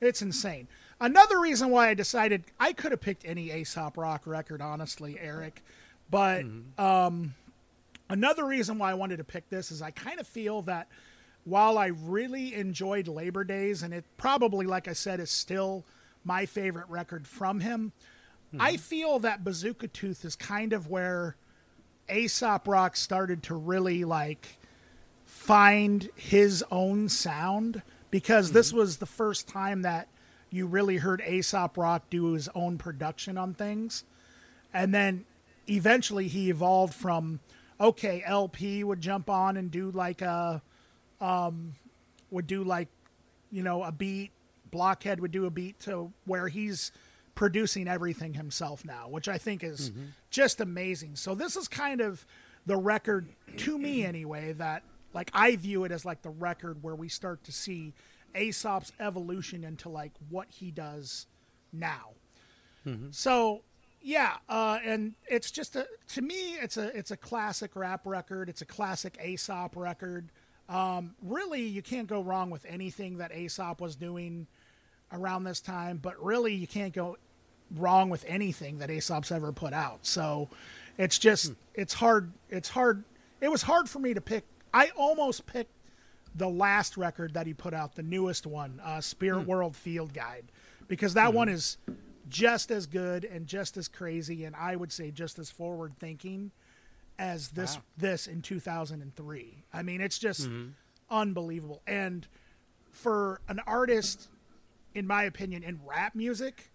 it's 0.00 0.20
insane. 0.20 0.66
Another 1.02 1.40
reason 1.40 1.70
why 1.70 1.88
I 1.88 1.94
decided 1.94 2.44
I 2.60 2.72
could 2.72 2.92
have 2.92 3.00
picked 3.00 3.24
any 3.24 3.50
Aesop 3.50 3.96
Rock 3.96 4.22
record, 4.26 4.62
honestly, 4.62 5.18
Eric, 5.20 5.62
but 6.10 6.44
mm-hmm. 6.44 6.80
um, 6.80 7.34
another 8.08 8.44
reason 8.44 8.78
why 8.78 8.90
I 8.90 8.94
wanted 8.94 9.16
to 9.18 9.24
pick 9.24 9.48
this 9.50 9.70
is 9.70 9.82
I 9.82 9.90
kind 9.90 10.20
of 10.20 10.26
feel 10.26 10.62
that 10.62 10.88
while 11.44 11.76
I 11.76 11.86
really 11.86 12.54
enjoyed 12.54 13.08
Labor 13.08 13.42
Days, 13.42 13.82
and 13.82 13.92
it 13.92 14.04
probably, 14.16 14.64
like 14.64 14.86
I 14.86 14.92
said, 14.92 15.18
is 15.18 15.30
still 15.30 15.84
my 16.24 16.46
favorite 16.46 16.88
record 16.88 17.26
from 17.26 17.58
him, 17.58 17.92
Mm-hmm. 18.52 18.60
I 18.60 18.76
feel 18.76 19.18
that 19.20 19.44
Bazooka 19.44 19.88
Tooth 19.88 20.24
is 20.24 20.36
kind 20.36 20.72
of 20.72 20.88
where 20.88 21.36
Aesop 22.12 22.68
Rock 22.68 22.96
started 22.96 23.42
to 23.44 23.54
really 23.54 24.04
like 24.04 24.58
find 25.24 26.10
his 26.16 26.62
own 26.70 27.08
sound 27.08 27.80
because 28.10 28.48
mm-hmm. 28.48 28.54
this 28.54 28.72
was 28.72 28.98
the 28.98 29.06
first 29.06 29.48
time 29.48 29.82
that 29.82 30.08
you 30.52 30.66
really 30.66 30.98
heard 30.98 31.22
Aesop 31.26 31.76
Rock 31.76 32.10
do 32.10 32.32
his 32.32 32.48
own 32.54 32.78
production 32.78 33.38
on 33.38 33.54
things. 33.54 34.04
And 34.74 34.94
then 34.94 35.24
eventually 35.68 36.28
he 36.28 36.50
evolved 36.50 36.94
from 36.94 37.40
okay, 37.80 38.22
LP 38.24 38.84
would 38.84 39.00
jump 39.00 39.28
on 39.28 39.56
and 39.56 39.70
do 39.70 39.90
like 39.90 40.22
a 40.22 40.62
um 41.20 41.74
would 42.30 42.46
do 42.46 42.64
like 42.64 42.88
you 43.50 43.62
know 43.62 43.82
a 43.82 43.92
beat, 43.92 44.30
Blockhead 44.70 45.20
would 45.20 45.32
do 45.32 45.46
a 45.46 45.50
beat 45.50 45.78
to 45.80 46.12
where 46.24 46.48
he's 46.48 46.92
producing 47.34 47.88
everything 47.88 48.34
himself 48.34 48.84
now, 48.84 49.08
which 49.08 49.28
I 49.28 49.38
think 49.38 49.64
is 49.64 49.90
mm-hmm. 49.90 50.04
just 50.30 50.60
amazing. 50.60 51.16
So 51.16 51.34
this 51.34 51.56
is 51.56 51.66
kind 51.66 52.00
of 52.00 52.26
the 52.66 52.76
record 52.76 53.28
to 53.58 53.78
me 53.78 54.04
anyway 54.04 54.52
that 54.52 54.82
like 55.14 55.30
I 55.34 55.56
view 55.56 55.84
it 55.84 55.92
as 55.92 56.04
like 56.04 56.22
the 56.22 56.30
record 56.30 56.82
where 56.82 56.94
we 56.94 57.08
start 57.08 57.44
to 57.44 57.52
see 57.52 57.94
Aesop's 58.34 58.92
evolution 59.00 59.64
into 59.64 59.88
like 59.88 60.12
what 60.28 60.48
he 60.50 60.70
does 60.70 61.26
now. 61.72 62.10
Mm-hmm. 62.86 63.08
So 63.10 63.62
yeah, 64.00 64.36
uh, 64.48 64.78
and 64.84 65.14
it's 65.28 65.50
just 65.50 65.76
a 65.76 65.86
to 66.08 66.22
me 66.22 66.54
it's 66.54 66.76
a 66.76 66.96
it's 66.96 67.10
a 67.10 67.16
classic 67.16 67.76
rap 67.76 68.02
record. 68.04 68.48
It's 68.48 68.62
a 68.62 68.66
classic 68.66 69.18
Aesop 69.24 69.76
record. 69.76 70.30
Um, 70.68 71.14
really, 71.22 71.62
you 71.62 71.82
can't 71.82 72.06
go 72.06 72.22
wrong 72.22 72.50
with 72.50 72.64
anything 72.66 73.18
that 73.18 73.32
Aesop 73.32 73.80
was 73.80 73.96
doing 73.96 74.46
around 75.12 75.44
this 75.44 75.60
time, 75.60 75.98
but 75.98 76.22
really 76.22 76.54
you 76.54 76.66
can't 76.66 76.94
go 76.94 77.16
wrong 77.76 78.10
with 78.10 78.24
anything 78.26 78.78
that 78.78 78.90
Aesop's 78.90 79.30
ever 79.30 79.52
put 79.52 79.72
out. 79.72 80.06
So 80.06 80.48
it's 80.98 81.18
just 81.18 81.48
hmm. 81.48 81.54
it's 81.74 81.94
hard 81.94 82.32
it's 82.48 82.68
hard 82.68 83.04
it 83.40 83.50
was 83.50 83.62
hard 83.62 83.88
for 83.88 83.98
me 83.98 84.14
to 84.14 84.20
pick 84.20 84.44
I 84.74 84.90
almost 84.96 85.46
picked 85.46 85.70
the 86.34 86.48
last 86.48 86.96
record 86.96 87.34
that 87.34 87.46
he 87.46 87.54
put 87.54 87.74
out, 87.74 87.94
the 87.94 88.02
newest 88.02 88.46
one, 88.46 88.80
uh, 88.82 89.00
Spirit 89.00 89.42
hmm. 89.42 89.50
World 89.50 89.76
Field 89.76 90.12
Guide, 90.14 90.50
because 90.88 91.14
that 91.14 91.30
hmm. 91.30 91.36
one 91.36 91.48
is 91.48 91.76
just 92.28 92.70
as 92.70 92.86
good 92.86 93.24
and 93.24 93.46
just 93.46 93.76
as 93.76 93.88
crazy 93.88 94.44
and 94.44 94.54
I 94.56 94.76
would 94.76 94.92
say 94.92 95.10
just 95.10 95.38
as 95.38 95.50
forward 95.50 95.92
thinking 95.98 96.52
as 97.18 97.48
this 97.50 97.76
wow. 97.76 97.82
this 97.98 98.26
in 98.26 98.42
2003. 98.42 99.64
I 99.72 99.82
mean, 99.82 100.00
it's 100.00 100.18
just 100.18 100.48
mm-hmm. 100.48 100.70
unbelievable. 101.10 101.82
And 101.86 102.26
for 102.90 103.40
an 103.48 103.60
artist 103.66 104.28
in 104.94 105.06
my 105.06 105.24
opinion, 105.24 105.62
in 105.62 105.80
rap 105.86 106.14
music, 106.14 106.70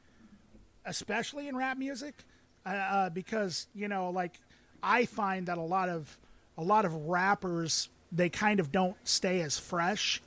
especially 0.86 1.48
in 1.48 1.56
rap 1.56 1.78
music, 1.78 2.24
uh, 2.65 2.70
uh, 2.70 3.10
because 3.10 3.67
you 3.74 3.88
know, 3.88 4.10
like 4.10 4.39
I 4.82 5.06
find 5.06 5.48
that 5.48 5.58
a 5.58 5.62
lot 5.62 5.89
of 5.89 6.17
a 6.58 6.63
lot 6.63 6.86
of 6.86 6.93
rappers 7.08 7.89
they 8.12 8.30
kind 8.30 8.60
of 8.60 8.72
don't 8.72 8.96
stay 9.04 9.41
as 9.41 9.58
fresh 9.58 10.22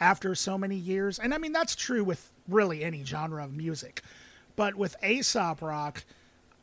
after 0.00 0.34
so 0.34 0.58
many 0.58 0.76
years, 0.76 1.18
and 1.18 1.34
I 1.34 1.38
mean 1.38 1.52
that's 1.52 1.74
true 1.74 2.04
with 2.04 2.30
really 2.48 2.84
any 2.84 3.04
genre 3.04 3.44
of 3.44 3.54
music, 3.54 4.02
but 4.56 4.74
with 4.74 4.96
Aesop 5.04 5.62
Rock. 5.62 6.04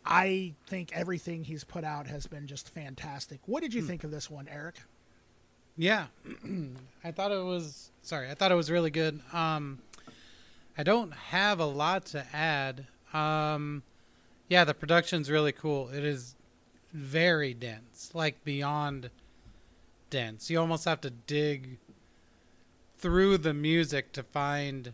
I 0.06 0.54
think 0.68 0.92
everything 0.94 1.46
he's 1.46 1.64
put 1.64 1.86
out 1.86 2.08
has 2.08 2.28
been 2.28 2.46
just 2.46 2.70
fantastic. 2.70 3.40
What 3.46 3.64
did 3.64 3.74
you 3.74 3.80
hmm. 3.80 3.88
think 3.88 4.04
of 4.04 4.12
this 4.12 4.30
one, 4.30 4.50
Eric? 4.52 4.76
Yeah, 5.78 6.08
I 7.04 7.12
thought 7.12 7.32
it 7.32 7.44
was. 7.44 7.92
Sorry, 8.02 8.30
I 8.30 8.34
thought 8.34 8.52
it 8.52 8.56
was 8.56 8.70
really 8.70 8.92
good. 8.92 9.22
Um, 9.32 9.80
I 10.78 10.84
don't 10.84 11.14
have 11.14 11.60
a 11.60 11.66
lot 11.66 12.06
to 12.08 12.26
add. 12.34 12.86
Um, 13.14 13.84
yeah, 14.50 14.64
the 14.66 14.74
production's 14.74 15.32
really 15.32 15.52
cool. 15.52 15.90
It 15.90 16.04
is 16.04 16.36
very 16.92 17.54
dense, 17.54 18.12
like 18.14 18.44
beyond 18.44 19.10
dense. 20.14 20.48
You 20.52 20.60
almost 20.60 20.86
have 20.86 21.02
to 21.02 21.10
dig 21.10 21.80
through 23.00 23.40
the 23.40 23.54
music 23.54 24.12
to 24.12 24.22
find 24.22 24.94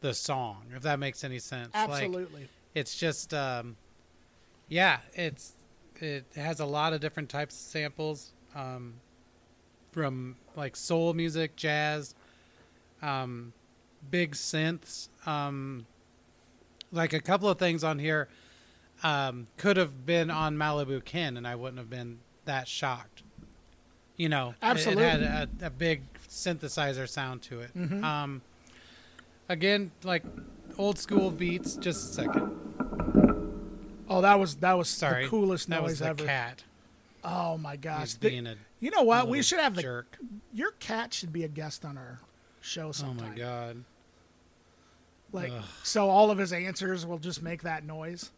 the 0.00 0.14
song, 0.14 0.68
if 0.74 0.82
that 0.82 0.98
makes 0.98 1.22
any 1.22 1.38
sense. 1.38 1.74
Like, 1.74 1.90
Absolutely. 1.90 2.48
it's 2.74 2.96
just 2.96 3.34
um 3.34 3.76
yeah 4.68 5.00
it's 5.12 5.52
it 6.00 6.24
has 6.34 6.60
a 6.60 6.64
lot 6.64 6.94
of 6.94 7.00
different 7.00 7.28
types 7.28 7.54
of 7.54 7.60
samples 7.60 8.32
um 8.54 8.94
from 9.92 10.36
like 10.56 10.76
soul 10.76 11.12
music 11.14 11.56
jazz 11.56 12.14
um 13.02 13.52
big 14.10 14.32
synths 14.32 15.08
um 15.26 15.86
like 16.90 17.12
a 17.12 17.20
couple 17.20 17.48
of 17.48 17.58
things 17.58 17.84
on 17.84 17.98
here 17.98 18.28
um 19.02 19.46
could 19.56 19.76
have 19.76 20.04
been 20.04 20.30
on 20.30 20.56
malibu 20.56 21.02
ken 21.04 21.36
and 21.36 21.46
i 21.46 21.54
wouldn't 21.54 21.78
have 21.78 21.90
been 21.90 22.18
that 22.44 22.66
shocked 22.68 23.22
you 24.16 24.28
know 24.28 24.54
Absolutely. 24.62 25.04
it, 25.04 25.20
had 25.22 25.48
a, 25.62 25.66
a 25.66 25.70
big 25.70 26.02
synthesizer 26.28 27.08
sound 27.08 27.42
to 27.42 27.60
it 27.60 27.70
Mhm. 27.76 28.02
um 28.02 28.42
again 29.48 29.90
like 30.04 30.22
old 30.78 30.98
school 30.98 31.30
beats 31.30 31.76
just 31.76 32.10
a 32.10 32.14
second 32.14 32.52
oh, 34.08 34.20
that 34.22 34.38
was 34.38 34.56
that 34.56 34.74
was 34.78 34.88
Sorry, 34.88 35.24
the 35.24 35.30
coolest 35.30 35.68
that 35.68 35.80
noise 35.82 35.90
was 36.00 36.02
ever. 36.02 36.24
cat. 36.24 36.62
Oh 37.24 37.58
my 37.58 37.74
gosh! 37.76 38.14
The- 38.14 38.30
being 38.30 38.46
a 38.46 38.54
you 38.78 38.90
know 38.92 39.02
what? 39.02 39.26
We 39.28 39.42
should 39.42 39.58
have 39.58 39.74
the 39.74 39.82
jerk. 39.82 40.16
your 40.52 40.70
cat 40.78 41.12
should 41.12 41.32
be 41.32 41.42
a 41.42 41.48
guest 41.48 41.84
on 41.84 41.98
our 41.98 42.20
show 42.60 42.92
sometime. 42.92 43.26
Oh 43.26 43.30
my 43.30 43.36
god! 43.36 43.84
Like 45.32 45.50
Ugh. 45.52 45.64
so, 45.82 46.08
all 46.08 46.30
of 46.30 46.38
his 46.38 46.52
answers 46.52 47.04
will 47.04 47.18
just 47.18 47.42
make 47.42 47.62
that 47.62 47.84
noise. 47.84 48.30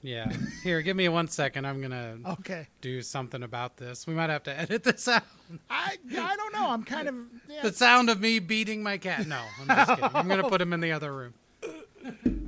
Yeah. 0.00 0.32
Here, 0.62 0.80
give 0.82 0.96
me 0.96 1.08
one 1.08 1.26
second. 1.28 1.66
I'm 1.66 1.80
gonna 1.80 2.18
Okay. 2.24 2.68
do 2.80 3.02
something 3.02 3.42
about 3.42 3.76
this. 3.76 4.06
We 4.06 4.14
might 4.14 4.30
have 4.30 4.44
to 4.44 4.56
edit 4.58 4.84
this 4.84 5.08
out. 5.08 5.24
I 5.68 5.96
I 6.16 6.36
don't 6.36 6.52
know. 6.52 6.68
I'm 6.70 6.84
kind 6.84 7.08
of 7.08 7.14
yeah, 7.48 7.62
The 7.62 7.72
sound 7.72 8.08
of 8.08 8.20
me 8.20 8.38
beating 8.38 8.82
my 8.82 8.98
cat. 8.98 9.26
No, 9.26 9.42
I'm 9.60 9.66
just 9.66 9.90
kidding. 9.90 10.10
I'm 10.16 10.28
gonna 10.28 10.48
put 10.48 10.60
him 10.60 10.72
in 10.72 10.80
the 10.80 10.92
other 10.92 11.12
room. 11.12 11.34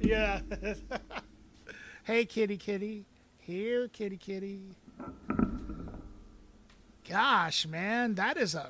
yeah. 0.00 0.40
hey, 2.04 2.24
kitty, 2.24 2.56
kitty. 2.56 3.04
Here, 3.40 3.88
kitty, 3.88 4.16
kitty. 4.16 4.60
Gosh, 7.08 7.66
man, 7.66 8.14
that 8.14 8.36
is 8.36 8.54
a 8.54 8.68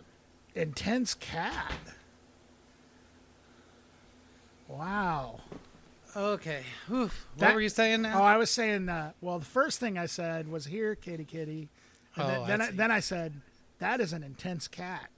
intense 0.54 1.12
cat. 1.14 1.72
Wow. 4.68 5.40
Okay. 6.16 6.62
Oof. 6.92 7.26
What 7.34 7.38
That- 7.40 7.54
were 7.54 7.60
you 7.60 7.68
saying 7.68 8.02
now? 8.02 8.20
Oh. 8.20 8.24
I 8.24 8.36
was 8.36 8.50
saying. 8.50 8.88
Uh, 8.88 9.12
well, 9.20 9.38
the 9.38 9.44
first 9.44 9.80
thing 9.80 9.96
I 9.98 10.06
said 10.06 10.48
was 10.50 10.66
"Here, 10.66 10.94
kitty, 10.94 11.24
kitty," 11.24 11.68
and 12.16 12.24
Oh, 12.24 12.26
then 12.26 12.40
I 12.42 12.46
then, 12.46 12.60
I, 12.60 12.66
see. 12.70 12.76
then 12.76 12.90
I 12.90 13.00
said, 13.00 13.40
"That 13.78 14.00
is 14.00 14.12
an 14.12 14.22
intense 14.22 14.68
cat." 14.68 15.10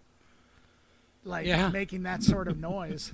Like 1.24 1.46
Yeah. 1.46 1.68
making 1.68 2.02
that 2.02 2.22
sort 2.22 2.48
of 2.48 2.58
noise. 2.58 3.12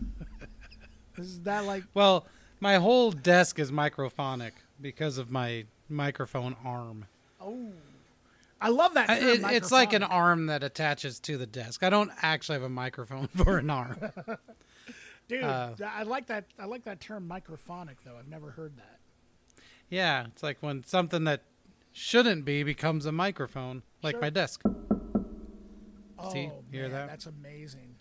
is 1.17 1.41
that 1.43 1.64
like? 1.67 1.85
Well, 1.95 2.27
my 2.61 2.77
whole 2.77 3.11
desk 3.12 3.59
is 3.59 3.71
microphonic 3.71 4.53
because 4.81 5.19
of 5.19 5.31
my 5.31 5.67
microphone 5.88 6.57
arm. 6.64 7.05
Oh, 7.41 7.71
I 8.61 8.71
love 8.71 8.95
that. 8.95 9.07
Term, 9.09 9.19
it- 9.29 9.57
it's 9.57 9.71
like 9.71 9.93
an 9.93 10.03
arm 10.03 10.47
that 10.47 10.62
attaches 10.64 11.21
to 11.21 11.37
the 11.37 11.47
desk. 11.47 11.83
I 11.83 11.91
don't 11.91 12.11
actually 12.23 12.55
have 12.55 12.62
a 12.64 12.69
microphone 12.69 13.29
for 13.37 13.59
an 13.59 13.71
arm. 13.71 13.99
Dude, 15.29 15.45
uh, 15.45 15.75
I 15.87 16.03
like 16.05 16.27
that. 16.29 16.47
I 16.59 16.64
like 16.64 16.85
that 16.85 17.01
term 17.01 17.29
microphonic 17.29 17.97
though. 18.05 18.17
I've 18.19 18.29
never 18.29 18.51
heard 18.51 18.77
that. 18.79 18.99
Yeah, 19.91 20.27
it's 20.27 20.43
like 20.43 20.59
when 20.61 20.85
something 20.85 21.25
that 21.25 21.43
shouldn't 21.93 22.45
be 22.45 22.62
becomes 22.62 23.07
a 23.07 23.12
microphone, 23.12 23.83
like 24.03 24.14
Sure. 24.14 24.21
my 24.23 24.31
desk. 24.31 24.62
Oh, 26.19 26.33
See, 26.33 26.51
hear 26.71 26.83
man, 26.85 26.93
that? 26.93 27.09
That's 27.09 27.27
amazing. 27.27 27.95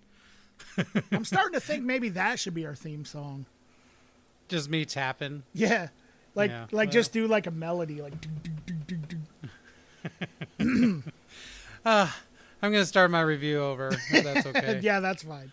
I'm 1.12 1.26
starting 1.26 1.54
to 1.54 1.60
think 1.60 1.84
maybe 1.84 2.10
that 2.10 2.40
should 2.40 2.54
be 2.54 2.66
our 2.66 2.76
theme 2.76 3.06
song. 3.06 3.46
Just 4.48 4.70
me 4.70 4.86
tapping. 4.86 5.44
Yeah, 5.54 5.90
like 6.34 6.50
Yeah, 6.50 6.66
like 6.72 6.88
well. 6.88 6.94
just 6.94 7.12
do 7.13 7.28
like 7.28 7.46
a 7.48 7.52
melody, 7.52 8.02
like. 8.02 8.20
do, 8.22 8.30
do, 8.44 8.74
do, 8.88 8.96
do, 8.98 9.18
do. 10.60 11.04
I'm 11.86 12.72
gonna 12.72 12.86
start 12.86 13.12
my 13.12 13.22
review 13.22 13.60
over. 13.60 13.92
That's 14.12 14.46
okay. 14.48 14.80
yeah, 14.84 15.00
that's 15.00 15.24
fine. 15.24 15.52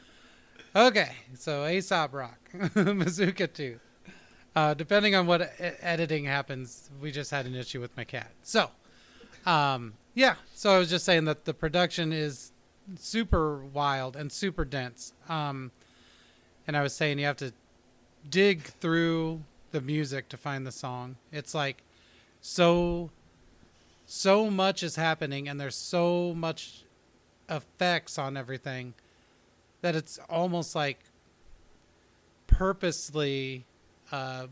Okay, 0.77 1.13
so 1.35 1.65
Aesop 1.67 2.13
Rock, 2.13 2.51
Bazooka 2.75 3.47
Tooth. 3.47 3.81
Uh, 4.57 4.75
depending 4.75 5.15
on 5.15 5.27
what 5.27 5.41
e- 5.43 5.71
editing 5.81 6.25
happens, 6.25 6.91
we 7.01 7.13
just 7.13 7.31
had 7.31 7.47
an 7.47 7.55
issue 7.55 7.81
with 7.81 7.97
my 7.97 8.03
cat. 8.03 8.33
So, 8.43 8.71
um, 9.47 9.95
yeah. 10.15 10.35
So 10.55 10.71
I 10.75 10.79
was 10.79 10.91
just 10.91 11.05
saying 11.05 11.27
that 11.27 11.45
the 11.45 11.55
production 11.55 12.13
is 12.13 12.51
super 12.99 13.65
wild 13.65 14.17
and 14.17 14.33
super 14.33 14.65
dense. 14.65 15.13
Um, 15.29 15.71
and 16.67 16.77
I 16.77 16.83
was 16.83 16.93
saying 16.93 17.21
you 17.21 17.27
have 17.27 17.37
to 17.37 17.53
dig 18.29 18.63
through 18.63 19.43
the 19.71 19.81
music 19.81 20.29
to 20.31 20.37
find 20.37 20.67
the 20.67 20.73
song. 20.73 21.17
It's 21.31 21.55
like 21.55 21.83
so 22.41 23.11
so 24.07 24.51
much 24.51 24.83
is 24.83 24.97
happening 24.97 25.49
and 25.49 25.59
there's 25.61 25.77
so 25.77 26.35
much 26.35 26.85
effects 27.49 28.19
on 28.19 28.37
everything 28.37 28.95
that 29.85 29.95
it's 29.95 30.19
almost 30.31 30.75
like 30.75 30.99
purposely 32.47 33.67
uh 34.11 34.47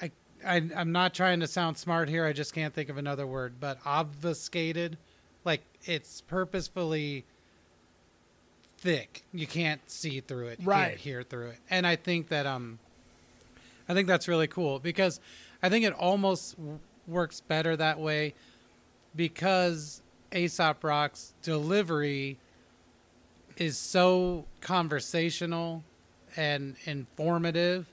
I, 0.00 0.10
I 0.42 0.62
I'm 0.74 0.90
not 0.90 1.12
trying 1.12 1.40
to 1.40 1.46
sound 1.46 1.76
smart 1.76 2.08
here, 2.08 2.24
I 2.24 2.32
just 2.32 2.54
can't 2.54 2.72
think 2.72 2.88
of 2.88 2.96
another 2.96 3.26
word, 3.26 3.56
but 3.60 3.78
obfuscated. 3.84 4.96
Like 5.44 5.60
it's 5.84 6.22
purposefully 6.22 7.26
thick. 8.78 9.22
You 9.34 9.46
can't 9.46 9.82
see 9.90 10.20
through 10.20 10.46
it. 10.48 10.60
You 10.60 10.66
Right. 10.66 10.88
can't 10.88 11.00
hear 11.00 11.22
through 11.22 11.48
it. 11.48 11.58
And 11.68 11.86
I 11.86 11.96
think 11.96 12.28
that 12.28 12.46
um 12.46 12.78
I 13.86 13.92
think 13.92 14.08
that's 14.08 14.28
really 14.28 14.46
cool 14.46 14.78
because 14.78 15.20
I 15.62 15.68
think 15.68 15.84
it 15.84 15.92
almost 15.92 16.56
w- 16.56 16.78
works 17.06 17.40
better 17.42 17.76
that 17.76 17.98
way 18.00 18.32
because 19.14 20.00
Aesop 20.34 20.82
Rock's 20.82 21.34
delivery 21.42 22.38
is 23.56 23.76
so 23.78 24.46
conversational 24.60 25.84
and 26.36 26.76
informative, 26.84 27.86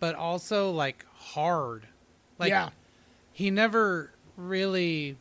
but 0.00 0.14
also 0.14 0.70
like 0.70 1.04
hard. 1.14 1.86
Like 2.38 2.50
yeah, 2.50 2.70
he 3.32 3.50
never 3.50 4.12
really 4.36 5.16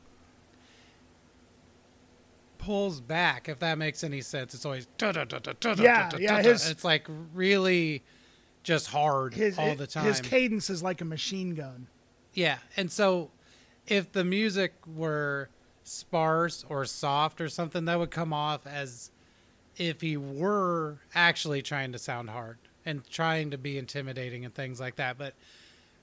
pulls 2.57 3.01
back, 3.01 3.49
if 3.49 3.59
that 3.59 3.77
makes 3.77 4.03
any 4.03 4.21
sense. 4.21 4.53
It's 4.53 4.65
always 4.65 4.87
Yeah, 5.83 6.09
yeah, 6.17 6.41
his- 6.41 6.69
it's 6.69 6.83
like 6.83 7.05
really 7.33 8.03
just 8.63 8.87
hard 8.87 9.33
his 9.33 9.57
all 9.59 9.69
eh, 9.71 9.75
the 9.75 9.87
time. 9.87 10.05
his 10.05 10.21
cadence 10.21 10.69
is 10.69 10.81
like 10.81 11.01
a 11.01 11.05
machine 11.05 11.53
gun. 11.55 11.87
Yeah, 12.33 12.59
and 12.77 12.91
so 12.91 13.31
if 13.87 14.11
the 14.11 14.23
music 14.23 14.73
were 14.87 15.49
sparse 15.83 16.63
or 16.69 16.85
soft 16.85 17.41
or 17.41 17.49
something, 17.49 17.85
that 17.85 17.99
would 17.99 18.11
come 18.11 18.31
off 18.31 18.65
as 18.65 19.11
if 19.77 20.01
he 20.01 20.17
were 20.17 20.97
actually 21.15 21.61
trying 21.61 21.91
to 21.91 21.99
sound 21.99 22.29
hard 22.29 22.57
and 22.85 23.07
trying 23.09 23.51
to 23.51 23.57
be 23.57 23.77
intimidating 23.77 24.45
and 24.45 24.53
things 24.53 24.79
like 24.79 24.95
that. 24.97 25.17
But 25.17 25.33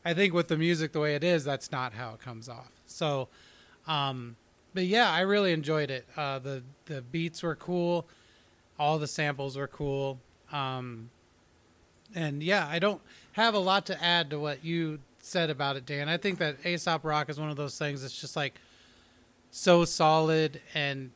I 0.05 0.15
think 0.15 0.35
with 0.35 0.49
the 0.49 0.57
music 0.57 0.93
the 0.93 1.01
way 1.01 1.15
it 1.15 1.25
is, 1.25 1.45
that's 1.45 1.71
not 1.71 1.93
how 1.93 2.15
it 2.15 2.21
comes 2.21 2.49
off. 2.49 2.71
So, 2.87 3.29
um, 3.87 4.37
but 4.75 4.85
yeah, 4.85 5.11
I 5.11 5.21
really 5.21 5.53
enjoyed 5.53 5.91
it. 5.91 6.07
Uh, 6.17 6.39
the 6.39 6.63
the 6.87 7.03
beats 7.03 7.43
were 7.43 7.57
cool, 7.57 8.07
all 8.79 8.99
the 8.99 9.09
samples 9.09 9.57
were 9.57 9.69
cool. 9.69 10.19
Um, 10.53 11.11
and 12.15 12.43
yeah, 12.43 12.67
I 12.69 12.79
don't 12.79 13.01
have 13.33 13.55
a 13.55 13.59
lot 13.59 13.87
to 13.87 14.03
add 14.03 14.31
to 14.31 14.39
what 14.39 14.65
you 14.65 14.99
said 15.21 15.51
about 15.51 15.77
it, 15.77 15.87
Dan. 15.87 16.09
I 16.09 16.17
think 16.17 16.39
that 16.39 16.65
Aesop 16.67 17.05
Rock 17.05 17.29
is 17.29 17.39
one 17.39 17.51
of 17.51 17.57
those 17.57 17.79
things 17.79 18.03
that's 18.03 18.19
just 18.19 18.37
like 18.37 18.55
so 19.51 19.85
solid 19.85 20.61
and 20.75 21.11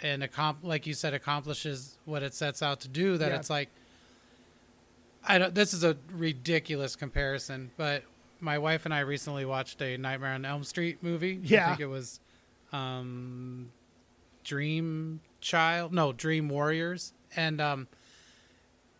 and 0.00 0.22
accom- 0.22 0.56
like 0.62 0.86
you 0.86 0.94
said 0.94 1.14
accomplishes 1.14 1.96
what 2.04 2.22
it 2.22 2.34
sets 2.34 2.62
out 2.62 2.80
to 2.80 2.88
do 2.88 3.16
that 3.18 3.30
Yeah. 3.30 3.36
it's 3.38 3.50
like 3.50 3.68
I 5.26 5.38
don't 5.38 5.54
this 5.54 5.72
is 5.72 5.84
a 5.84 5.96
ridiculous 6.12 6.96
comparison, 6.96 7.70
but 7.76 8.02
my 8.40 8.58
wife 8.58 8.84
and 8.84 8.92
I 8.92 9.00
recently 9.00 9.44
watched 9.46 9.80
a 9.80 9.96
Nightmare 9.96 10.32
on 10.34 10.44
Elm 10.44 10.64
Street 10.64 10.98
movie. 11.02 11.36
I 11.36 11.40
Yeah. 11.42 11.68
think 11.68 11.80
it 11.80 11.86
was 11.86 12.20
um 12.72 13.70
Dream 14.42 15.20
Child, 15.40 15.92
no, 15.94 16.12
Dream 16.12 16.48
Warriors. 16.48 17.12
And 17.36 17.60
um 17.60 17.88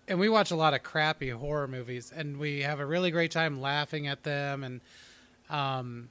and 0.09 0.19
we 0.19 0.29
watch 0.29 0.51
a 0.51 0.57
lot 0.57 0.75
of 0.75 0.83
crappy 0.83 1.31
horror 1.31 1.67
movies 1.69 2.13
and 2.15 2.39
we 2.39 2.63
have 2.63 2.79
a 2.81 2.87
really 2.87 3.11
great 3.11 3.31
time 3.31 3.61
laughing 3.61 4.07
at 4.07 4.23
them 4.23 4.63
and 4.65 4.81
um 5.51 6.09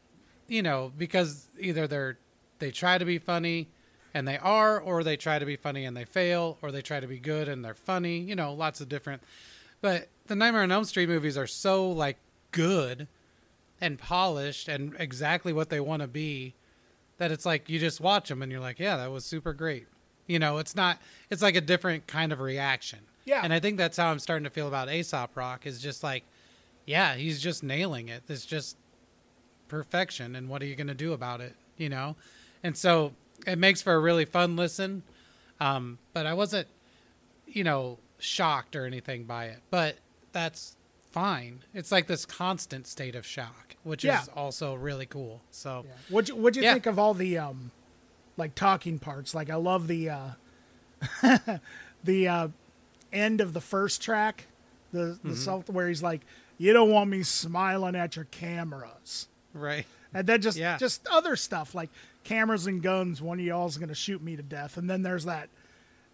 you 0.47 0.61
know 0.61 0.91
because 0.97 1.47
either 1.59 1.87
they're 1.87 2.17
they 2.59 2.69
try 2.71 2.97
to 2.97 3.05
be 3.05 3.17
funny 3.17 3.67
and 4.13 4.27
they 4.27 4.37
are, 4.37 4.79
or 4.79 5.03
they 5.03 5.17
try 5.17 5.39
to 5.39 5.45
be 5.45 5.55
funny 5.55 5.85
and 5.85 5.95
they 5.95 6.05
fail, 6.05 6.57
or 6.61 6.71
they 6.71 6.81
try 6.81 6.99
to 6.99 7.07
be 7.07 7.19
good 7.19 7.47
and 7.47 7.63
they're 7.63 7.73
funny. 7.73 8.19
You 8.19 8.35
know, 8.35 8.53
lots 8.53 8.81
of 8.81 8.89
different. 8.89 9.21
But 9.81 10.07
the 10.27 10.35
Nightmare 10.35 10.63
on 10.63 10.71
Elm 10.71 10.85
Street 10.85 11.09
movies 11.09 11.37
are 11.37 11.47
so 11.47 11.89
like 11.89 12.17
good 12.51 13.07
and 13.81 13.99
polished 13.99 14.67
and 14.67 14.95
exactly 14.97 15.51
what 15.51 15.69
they 15.69 15.79
want 15.79 16.01
to 16.01 16.07
be 16.07 16.53
that 17.17 17.31
it's 17.31 17.45
like 17.45 17.69
you 17.69 17.79
just 17.79 17.99
watch 17.99 18.29
them 18.29 18.41
and 18.41 18.51
you're 18.51 18.61
like, 18.61 18.79
yeah, 18.79 18.97
that 18.97 19.11
was 19.11 19.25
super 19.25 19.53
great. 19.53 19.87
You 20.27 20.39
know, 20.39 20.57
it's 20.57 20.75
not. 20.75 20.99
It's 21.29 21.41
like 21.41 21.55
a 21.55 21.61
different 21.61 22.07
kind 22.07 22.31
of 22.31 22.39
reaction. 22.39 22.99
Yeah. 23.25 23.41
And 23.43 23.53
I 23.53 23.59
think 23.59 23.77
that's 23.77 23.97
how 23.97 24.09
I'm 24.09 24.19
starting 24.19 24.45
to 24.45 24.49
feel 24.49 24.67
about 24.67 24.89
Aesop 24.89 25.35
Rock. 25.35 25.65
Is 25.65 25.81
just 25.81 26.03
like, 26.03 26.23
yeah, 26.85 27.15
he's 27.15 27.41
just 27.41 27.63
nailing 27.63 28.07
it. 28.07 28.23
It's 28.29 28.45
just 28.45 28.77
perfection, 29.67 30.35
and 30.35 30.49
what 30.49 30.61
are 30.61 30.65
you 30.65 30.75
going 30.75 30.87
to 30.87 30.93
do 30.93 31.13
about 31.13 31.41
it? 31.41 31.55
You 31.77 31.89
know, 31.89 32.15
and 32.63 32.77
so 32.77 33.13
it 33.47 33.57
makes 33.57 33.81
for 33.81 33.93
a 33.93 33.99
really 33.99 34.25
fun 34.25 34.55
listen. 34.55 35.03
Um, 35.59 35.99
but 36.13 36.25
I 36.25 36.33
wasn't, 36.33 36.67
you 37.47 37.63
know, 37.63 37.99
shocked 38.19 38.75
or 38.75 38.85
anything 38.85 39.23
by 39.25 39.45
it. 39.45 39.59
But 39.69 39.97
that's 40.31 40.75
fine. 41.11 41.63
It's 41.73 41.91
like 41.91 42.07
this 42.07 42.25
constant 42.25 42.87
state 42.87 43.15
of 43.15 43.25
shock, 43.25 43.75
which 43.83 44.03
Yeah. 44.03 44.21
is 44.21 44.27
also 44.29 44.73
really 44.75 45.05
cool. 45.05 45.41
So 45.51 45.83
Yeah. 45.85 45.91
What'd 46.09 46.29
you, 46.29 46.35
what'd 46.35 46.55
you 46.55 46.63
Yeah. 46.63 46.73
think 46.73 46.85
of 46.85 46.97
all 46.97 47.13
the 47.13 47.37
um, 47.37 47.71
like 48.37 48.55
talking 48.55 48.97
parts? 48.99 49.33
Like 49.35 49.49
I 49.49 49.55
love 49.55 49.87
the 49.87 50.09
uh, 50.09 50.29
the 52.03 52.27
uh, 52.27 52.47
end 53.11 53.41
of 53.41 53.53
the 53.53 53.61
first 53.61 54.01
track, 54.01 54.47
the 54.91 54.99
the 54.99 55.29
Mm-hmm. 55.29 55.33
self 55.35 55.69
where 55.69 55.87
he's 55.87 56.03
like, 56.03 56.21
"You 56.57 56.73
don't 56.73 56.89
want 56.89 57.09
me 57.09 57.23
smiling 57.23 57.95
at 57.95 58.15
your 58.15 58.25
cameras," 58.25 59.27
right, 59.53 59.85
and 60.13 60.27
then 60.27 60.41
just 60.41 60.57
Yeah. 60.57 60.77
just 60.77 61.07
other 61.07 61.35
stuff 61.35 61.73
like 61.75 61.89
cameras 62.23 62.67
and 62.67 62.81
guns. 62.81 63.21
One 63.21 63.39
of 63.39 63.45
y'all's 63.45 63.77
gonna 63.77 63.95
shoot 63.95 64.21
me 64.21 64.35
to 64.35 64.43
death, 64.43 64.77
and 64.77 64.89
then 64.89 65.01
there's 65.01 65.25
that 65.25 65.49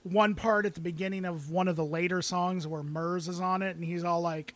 one 0.03 0.33
part 0.35 0.65
at 0.65 0.75
the 0.75 0.81
beginning 0.81 1.25
of 1.25 1.49
one 1.51 1.67
of 1.67 1.75
the 1.75 1.83
later 1.85 2.21
songs 2.21 2.65
where 2.65 2.83
Murs 2.83 3.27
is 3.27 3.39
on 3.41 3.61
it, 3.61 3.75
and 3.75 3.83
he's 3.83 4.03
all 4.03 4.21
like, 4.21 4.55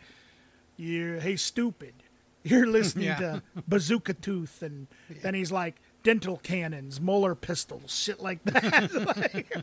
"You, 0.78 1.20
hey, 1.20 1.36
stupid." 1.36 1.94
You're 2.44 2.68
listening 2.68 3.06
Yeah. 3.06 3.18
to 3.20 3.44
Bazooka 3.68 4.16
Tooth, 4.16 4.62
and 4.62 4.88
then 5.22 5.34
he's 5.34 5.52
like 5.52 5.76
dental 6.04 6.38
cannons, 6.44 7.00
molar 7.00 7.36
pistols, 7.36 7.96
shit 7.96 8.20
like 8.22 8.44
that. 8.44 8.92
Like, 9.34 9.56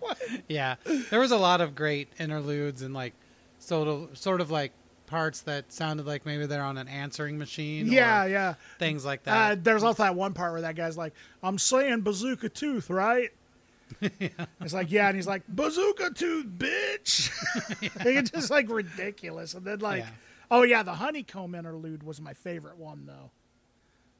yeah. 0.49 0.77
There 1.11 1.21
was 1.21 1.31
a 1.31 1.37
lot 1.37 1.61
of 1.61 1.75
great 1.75 2.09
interludes 2.19 2.81
and 2.81 2.95
like 2.95 3.13
sort 3.59 3.87
of 3.89 4.17
sort 4.17 4.41
of 4.41 4.51
like 4.51 4.73
parts 5.11 5.43
that 5.43 5.73
sounded 5.73 6.07
like 6.07 6.25
maybe 6.25 6.47
they're 6.47 6.63
on 6.63 6.79
an 6.79 6.89
answering 6.89 7.37
machine. 7.37 7.87
yeah, 7.87 8.25
or 8.25 8.29
yeah. 8.29 8.55
things 8.79 9.05
like 9.05 9.21
Uh, 9.27 9.51
that. 9.51 9.65
there's 9.65 9.83
also 9.83 10.03
that 10.05 10.15
one 10.15 10.33
part 10.33 10.53
where 10.53 10.63
that 10.63 10.77
guy's 10.77 10.97
like, 10.97 11.13
"I'm 11.43 11.59
saying 11.59 12.01
Bazooka 12.03 12.49
Tooth, 12.49 12.89
right?" 12.89 13.31
It's 14.01 14.73
like, 14.73 14.91
yeah, 14.93 15.09
and 15.09 15.17
he's 15.17 15.27
like, 15.27 15.43
"Bazooka 15.49 16.11
Tooth, 16.15 16.47
bitch!" 16.47 17.31
it's 18.07 18.31
just 18.31 18.51
like 18.51 18.71
ridiculous. 18.71 19.55
And 19.55 19.65
then 19.67 19.81
like, 19.81 20.05
Yeah. 20.05 20.11
oh 20.51 20.63
yeah, 20.63 20.83
the 20.85 20.95
honeycomb 20.95 21.55
interlude 21.55 22.03
was 22.03 22.21
my 22.21 22.33
favorite 22.35 22.77
one 22.79 23.05
though. 23.07 23.31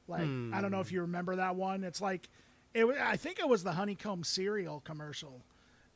Like, 0.07 0.21
I 0.21 0.59
don't 0.61 0.71
know 0.71 0.77
Hmm. 0.77 0.81
if 0.81 0.91
you 0.91 1.01
remember 1.01 1.37
that 1.37 1.55
one. 1.55 1.83
It's 1.85 2.01
like, 2.01 2.27
it. 2.73 2.85
I 2.85 3.15
think 3.15 3.39
it 3.39 3.47
was 3.47 3.63
the 3.63 3.71
honeycomb 3.71 4.23
cereal 4.25 4.81
commercial, 4.81 5.41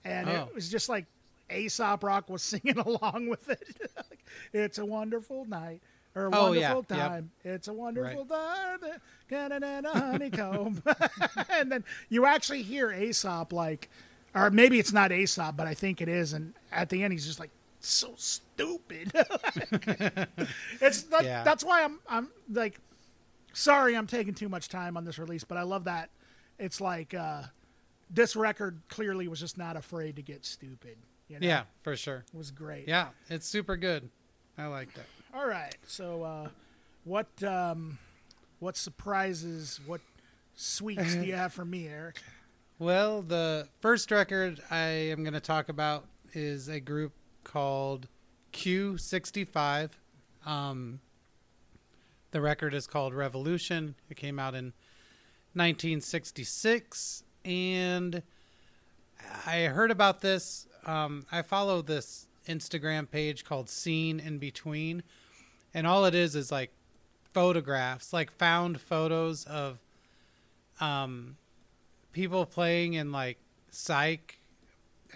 and 0.06 0.30
Oh. 0.30 0.48
it 0.50 0.56
was 0.56 0.70
just 0.70 0.88
like 0.88 1.06
Aesop 1.52 2.04
Rock 2.04 2.30
was 2.30 2.42
singing 2.54 2.78
along 2.78 3.28
with 3.30 3.50
it. 3.50 3.92
It's 4.54 4.80
a 4.80 4.86
wonderful 4.86 5.46
night. 5.46 5.82
Or 6.16 6.26
a 6.28 6.30
Oh, 6.34 6.52
yeah. 6.52 6.74
wonderful 6.74 6.98
Yep. 6.98 7.08
time. 7.10 7.32
It's 7.44 7.68
a 7.68 7.74
wonderful 7.74 8.26
time. 8.26 8.80
Canada 9.30 9.82
honeycomb. 9.94 10.82
and 11.50 11.72
then 11.72 11.84
you 12.10 12.26
actually 12.26 12.62
hear 12.64 12.92
Aesop 12.92 13.54
like, 13.54 13.90
or 14.34 14.50
maybe 14.50 14.80
it's 14.80 14.92
not 14.92 15.12
Aesop, 15.12 15.56
but 15.56 15.68
I 15.68 15.74
think 15.74 16.02
it 16.02 16.10
is. 16.10 16.34
And 16.34 16.54
at 16.72 16.90
the 16.90 17.04
end, 17.04 17.14
he's 17.14 17.26
just 17.26 17.40
like, 17.40 17.52
so 17.80 18.14
stupid. 18.18 19.12
it's 20.82 21.04
that, 21.04 21.24
Yeah. 21.24 21.44
that's 21.44 21.64
why 21.64 21.84
I'm 21.84 22.00
I'm 22.10 22.30
like, 22.52 22.80
sorry, 23.54 23.96
I'm 23.96 24.08
taking 24.08 24.34
too 24.34 24.50
much 24.50 24.70
time 24.70 24.98
on 24.98 25.06
this 25.06 25.20
release, 25.20 25.44
but 25.44 25.58
I 25.58 25.64
love 25.64 25.86
that. 25.86 26.10
It's 26.60 26.82
like 26.82 27.14
uh, 27.14 27.44
this 28.10 28.36
record 28.36 28.80
clearly 28.90 29.28
was 29.28 29.40
just 29.40 29.58
not 29.58 29.78
afraid 29.78 30.16
to 30.18 30.22
get 30.22 30.46
stupid. 30.46 30.98
You 31.28 31.40
know? 31.40 31.48
yeah, 31.48 31.64
for 31.82 31.96
sure. 31.96 32.24
it 32.32 32.38
was 32.38 32.52
great. 32.52 32.88
Yeah, 32.88 33.10
it's 33.30 33.48
super 33.48 33.78
good. 33.78 34.10
I 34.58 34.68
liked 34.68 34.98
it. 34.98 35.06
All 35.34 35.48
right. 35.48 35.76
So, 35.88 36.24
uh, 36.24 36.50
what 37.04 37.28
um, 37.44 37.98
what 38.60 38.78
surprises, 38.78 39.80
what 39.86 40.02
sweets 40.56 41.16
do 41.16 41.24
you 41.24 41.34
have 41.36 41.54
for 41.54 41.66
me, 41.66 41.88
Eric? 41.88 42.18
Well, 42.78 43.22
the 43.22 43.68
first 43.80 44.12
record 44.12 44.62
I 44.70 44.88
am 44.88 45.24
going 45.24 45.34
to 45.34 45.40
talk 45.40 45.70
about 45.70 46.06
is 46.34 46.68
a 46.68 46.80
group 46.80 47.14
called 47.44 48.08
Q65. 48.54 49.92
Um, 50.46 51.00
the 52.32 52.42
record 52.42 52.74
is 52.74 52.86
called 52.86 53.14
Revolution. 53.14 53.96
It 54.10 54.18
came 54.18 54.40
out 54.40 54.56
in 54.56 54.74
1966, 55.54 57.24
and 57.46 58.22
I 59.46 59.62
heard 59.64 59.92
about 59.92 60.22
this. 60.22 60.68
Um, 60.86 61.26
I 61.32 61.42
follow 61.42 61.82
this 61.82 62.28
Instagram 62.48 63.10
page 63.10 63.44
called 63.44 63.70
Scene 63.70 64.20
in 64.20 64.38
Between, 64.38 65.04
and 65.74 65.88
all 65.88 66.06
it 66.06 66.16
is 66.16 66.36
is 66.36 66.52
like 66.52 66.72
photographs, 67.34 68.14
like 68.14 68.32
found 68.32 68.80
photos 68.80 69.46
of 69.46 69.80
um, 70.80 71.38
people 72.12 72.46
playing 72.46 72.94
in 72.94 73.12
like 73.12 73.38
psych 73.72 74.40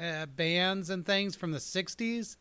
uh, 0.01 0.25
bands 0.25 0.89
and 0.89 1.05
things 1.05 1.35
from 1.35 1.51
the 1.51 1.59
60s 1.59 2.35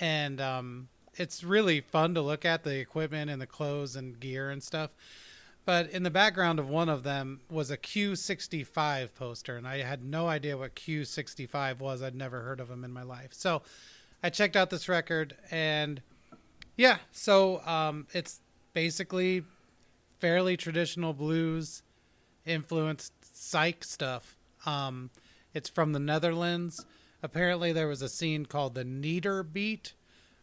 and 0.00 0.40
um, 0.40 0.88
it's 1.14 1.42
really 1.42 1.80
fun 1.80 2.14
to 2.14 2.20
look 2.20 2.44
at 2.44 2.64
the 2.64 2.78
equipment 2.78 3.30
and 3.30 3.40
the 3.40 3.46
clothes 3.46 3.96
and 3.96 4.20
gear 4.20 4.50
and 4.50 4.62
stuff 4.62 4.90
but 5.66 5.90
in 5.90 6.02
the 6.02 6.10
background 6.10 6.58
of 6.58 6.70
one 6.70 6.88
of 6.88 7.02
them 7.02 7.40
was 7.50 7.70
a 7.70 7.76
q65 7.76 9.14
poster 9.14 9.56
and 9.56 9.68
i 9.68 9.82
had 9.82 10.02
no 10.02 10.26
idea 10.26 10.56
what 10.56 10.74
q65 10.74 11.78
was 11.78 12.02
i'd 12.02 12.14
never 12.14 12.40
heard 12.40 12.60
of 12.60 12.68
them 12.68 12.84
in 12.84 12.92
my 12.92 13.02
life 13.02 13.30
so 13.32 13.60
i 14.22 14.30
checked 14.30 14.56
out 14.56 14.70
this 14.70 14.88
record 14.88 15.36
and 15.50 16.00
yeah 16.76 16.96
so 17.12 17.60
um, 17.66 18.06
it's 18.14 18.40
basically 18.72 19.44
fairly 20.18 20.56
traditional 20.56 21.12
blues 21.12 21.82
influenced 22.46 23.12
psych 23.36 23.84
stuff. 23.84 24.36
Um, 24.64 25.10
it's 25.52 25.68
from 25.68 25.92
the 25.92 25.98
Netherlands. 25.98 26.86
Apparently, 27.22 27.72
there 27.72 27.88
was 27.88 28.02
a 28.02 28.08
scene 28.08 28.46
called 28.46 28.74
the 28.74 28.84
Neder 28.84 29.44
Beat, 29.50 29.94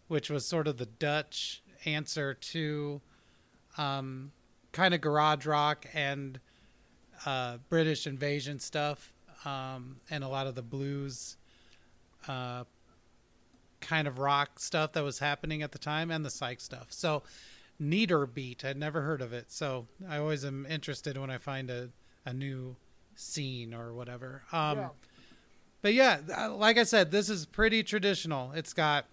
which 0.07 0.30
was 0.30 0.45
sort 0.45 0.67
of 0.67 0.78
the 0.78 0.86
Dutch 0.86 1.63
answer 1.86 2.34
to 2.34 3.01
um, 3.78 4.32
kind 4.74 4.93
of 4.93 4.99
garage 4.99 5.45
rock 5.45 5.86
and 5.93 6.39
uh, 7.26 7.57
British 7.69 8.05
invasion 8.05 8.59
stuff, 8.59 9.13
um, 9.45 9.95
and 10.09 10.24
a 10.24 10.28
lot 10.28 10.45
of 10.45 10.55
the 10.55 10.61
blues 10.61 11.38
uh, 12.28 12.65
kind 13.80 14.07
of 14.07 14.19
rock 14.19 14.59
stuff 14.59 14.91
that 14.93 15.03
was 15.03 15.19
happening 15.19 15.61
at 15.63 15.71
the 15.71 15.80
time, 15.80 16.11
and 16.11 16.26
the 16.26 16.30
psych 16.30 16.59
stuff. 16.59 16.88
So, 16.89 17.24
Neder 17.82 18.32
Beat, 18.32 18.65
I'd 18.65 18.78
never 18.78 19.01
heard 19.01 19.21
of 19.21 19.32
it. 19.32 19.51
So, 19.51 19.88
I 20.09 20.17
always 20.17 20.43
am 20.43 20.65
interested 20.65 21.17
when 21.17 21.30
I 21.30 21.38
find 21.38 21.69
a, 21.69 21.89
a 22.26 22.34
new 22.34 22.76
scene 23.15 23.74
or 23.74 23.93
whatever. 23.93 24.43
Um, 24.51 24.78
Yeah. 24.78 24.89
But 25.82 25.93
yeah, 25.93 26.47
like 26.47 26.78
I 26.78 26.84
said, 26.84 27.11
this 27.11 27.30
is 27.30 27.45
pretty 27.45 27.84
traditional. 27.84 28.53
It's 28.53 28.71
got, 28.74 29.05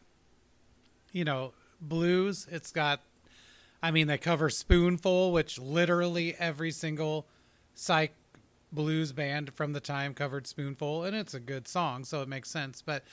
you 1.11 1.25
know, 1.25 1.53
blues. 1.81 2.47
It's 2.49 2.71
got, 2.71 3.01
I 3.83 3.91
mean, 3.91 4.07
they 4.07 4.19
cover 4.19 4.51
Spoonful, 4.51 5.33
which 5.33 5.59
literally 5.59 6.35
every 6.39 6.71
single 6.71 7.27
psych 7.75 8.15
blues 8.73 9.13
band 9.13 9.53
from 9.55 9.73
the 9.73 9.81
time 9.81 10.15
covered 10.15 10.47
Spoonful, 10.47 11.05
and 11.05 11.17
it's 11.17 11.35
a 11.35 11.41
good 11.41 11.67
song, 11.67 12.05
so 12.05 12.23
it 12.23 12.29
makes 12.29 12.51
sense. 12.51 12.83
But 12.83 13.05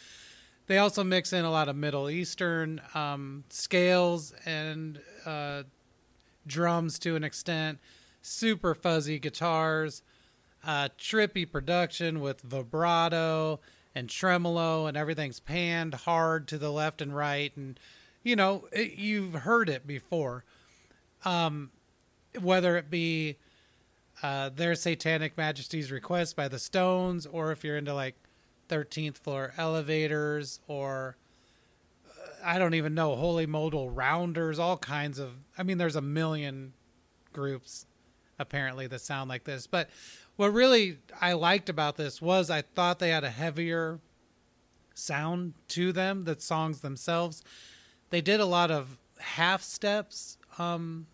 they 0.67 0.77
also 0.77 1.03
mix 1.03 1.31
in 1.31 1.45
a 1.45 1.51
lot 1.51 1.69
of 1.69 1.75
Middle 1.75 2.09
Eastern 2.09 2.81
um, 2.93 3.45
scales 3.49 4.33
and 4.45 4.99
uh, 5.25 5.63
drums 6.45 6.99
to 6.99 7.15
an 7.15 7.23
extent, 7.23 7.79
super 8.21 8.75
fuzzy 8.75 9.19
guitars, 9.19 10.03
uh, 10.65 10.89
trippy 10.99 11.49
production 11.49 12.19
with 12.19 12.41
vibrato 12.41 13.59
and 13.95 14.09
tremolo, 14.09 14.85
and 14.85 14.97
everything's 14.97 15.39
panned 15.39 15.93
hard 15.93 16.47
to 16.49 16.57
the 16.57 16.71
left 16.71 17.01
and 17.01 17.15
right. 17.15 17.55
And, 17.55 17.79
you 18.21 18.35
know, 18.35 18.67
it, 18.73 18.95
you've 18.95 19.33
heard 19.33 19.69
it 19.69 19.87
before. 19.87 20.43
Um, 21.25 21.71
whether 22.39 22.77
it 22.77 22.89
be 22.89 23.37
uh, 24.23 24.49
their 24.49 24.75
Satanic 24.75 25.37
Majesties 25.37 25.91
Request 25.91 26.35
by 26.35 26.47
the 26.47 26.59
Stones, 26.59 27.25
or 27.25 27.51
if 27.51 27.63
you're 27.63 27.77
into 27.77 27.93
like 27.93 28.15
13th 28.69 29.17
floor 29.17 29.53
elevators, 29.57 30.59
or 30.67 31.17
uh, 32.09 32.29
I 32.43 32.59
don't 32.59 32.73
even 32.73 32.93
know, 32.93 33.15
Holy 33.15 33.45
Modal 33.45 33.89
Rounders, 33.89 34.59
all 34.59 34.77
kinds 34.77 35.19
of. 35.19 35.31
I 35.57 35.63
mean, 35.63 35.77
there's 35.77 35.95
a 35.95 36.01
million 36.01 36.73
groups 37.33 37.85
apparently 38.39 38.87
that 38.87 39.01
sound 39.01 39.29
like 39.29 39.43
this. 39.43 39.67
But 39.67 39.89
what 40.35 40.53
really 40.53 40.97
I 41.19 41.33
liked 41.33 41.69
about 41.69 41.97
this 41.97 42.21
was 42.21 42.49
I 42.49 42.61
thought 42.61 42.99
they 42.99 43.09
had 43.09 43.23
a 43.23 43.29
heavier 43.29 43.99
sound 44.93 45.53
to 45.69 45.91
them, 45.91 46.23
the 46.23 46.39
songs 46.39 46.81
themselves. 46.81 47.43
They 48.09 48.21
did 48.21 48.39
a 48.39 48.45
lot 48.45 48.71
of 48.71 48.97
half 49.19 49.61
steps 49.63 50.37
um, 50.57 51.07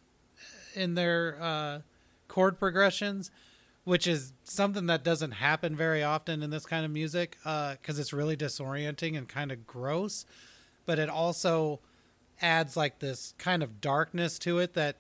in 0.75 0.95
their 0.95 1.37
uh, 1.41 1.79
chord 2.27 2.59
progressions, 2.59 3.31
which 3.83 4.07
is 4.07 4.33
something 4.43 4.87
that 4.87 5.03
doesn't 5.03 5.31
happen 5.31 5.75
very 5.75 6.03
often 6.03 6.41
in 6.41 6.49
this 6.49 6.65
kind 6.65 6.85
of 6.85 6.91
music 6.91 7.37
because 7.43 7.97
uh, 7.97 8.01
it's 8.01 8.13
really 8.13 8.37
disorienting 8.37 9.17
and 9.17 9.27
kind 9.27 9.51
of 9.51 9.67
gross. 9.67 10.25
But 10.85 10.99
it 10.99 11.09
also 11.09 11.79
adds 12.41 12.75
like 12.75 12.99
this 12.99 13.33
kind 13.37 13.63
of 13.63 13.81
darkness 13.81 14.39
to 14.39 14.59
it 14.59 14.73
that 14.73 14.97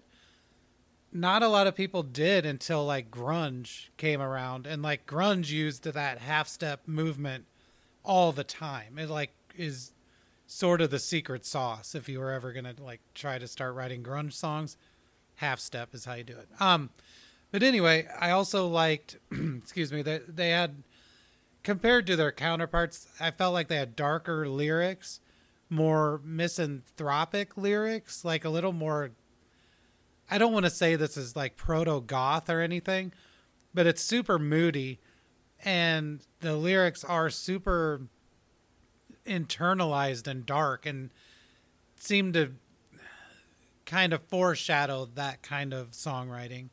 not 1.11 1.43
a 1.43 1.47
lot 1.47 1.67
of 1.67 1.75
people 1.75 2.03
did 2.03 2.45
until 2.45 2.85
like 2.85 3.11
grunge 3.11 3.89
came 3.97 4.21
around 4.21 4.65
and 4.65 4.81
like 4.81 5.05
grunge 5.05 5.49
used 5.49 5.83
that 5.83 6.17
half 6.19 6.47
step 6.47 6.81
movement 6.87 7.45
all 8.03 8.31
the 8.31 8.43
time 8.43 8.97
it 8.97 9.09
like 9.09 9.31
is 9.55 9.91
sort 10.53 10.81
of 10.81 10.91
the 10.91 10.99
secret 10.99 11.45
sauce 11.45 11.95
if 11.95 12.07
you 12.07 12.19
were 12.19 12.31
ever 12.31 12.53
gonna 12.53 12.75
like 12.79 13.01
try 13.15 13.39
to 13.39 13.47
start 13.47 13.73
writing 13.73 14.03
grunge 14.03 14.33
songs 14.33 14.77
half 15.35 15.59
step 15.59 15.95
is 15.95 16.05
how 16.05 16.13
you 16.13 16.23
do 16.23 16.37
it. 16.37 16.47
Um 16.59 16.91
but 17.51 17.63
anyway 17.63 18.07
i 18.19 18.29
also 18.29 18.67
liked 18.67 19.17
excuse 19.31 19.91
me 19.91 20.01
that 20.03 20.35
they 20.35 20.49
had 20.49 20.83
compared 21.63 22.05
to 22.05 22.15
their 22.15 22.31
counterparts 22.31 23.07
i 23.19 23.31
felt 23.31 23.53
like 23.53 23.67
they 23.67 23.77
had 23.77 23.95
darker 23.95 24.47
lyrics 24.47 25.19
more 25.69 26.21
misanthropic 26.23 27.57
lyrics 27.57 28.23
like 28.23 28.45
a 28.45 28.49
little 28.49 28.73
more 28.73 29.11
I 30.29 30.37
don't 30.37 30.53
want 30.53 30.65
to 30.65 30.71
say 30.71 30.95
this 30.95 31.17
is 31.17 31.35
like 31.35 31.57
proto 31.57 32.01
goth 32.01 32.49
or 32.49 32.61
anything, 32.61 33.13
but 33.73 33.85
it's 33.85 34.01
super 34.01 34.39
moody 34.39 34.99
and 35.63 36.21
the 36.39 36.55
lyrics 36.55 37.03
are 37.03 37.29
super 37.29 38.01
internalized 39.25 40.27
and 40.27 40.45
dark 40.45 40.85
and 40.85 41.09
seem 41.97 42.33
to 42.33 42.51
kind 43.85 44.13
of 44.13 44.21
foreshadow 44.23 45.05
that 45.15 45.41
kind 45.41 45.73
of 45.73 45.91
songwriting. 45.91 46.69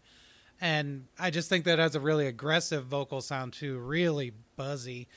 And 0.61 1.07
I 1.18 1.30
just 1.30 1.48
think 1.48 1.64
that 1.64 1.78
has 1.78 1.94
a 1.94 2.01
really 2.01 2.26
aggressive 2.26 2.84
vocal 2.84 3.20
sound 3.20 3.53
too, 3.53 3.78
really 3.78 4.32
buzzy. 4.57 5.09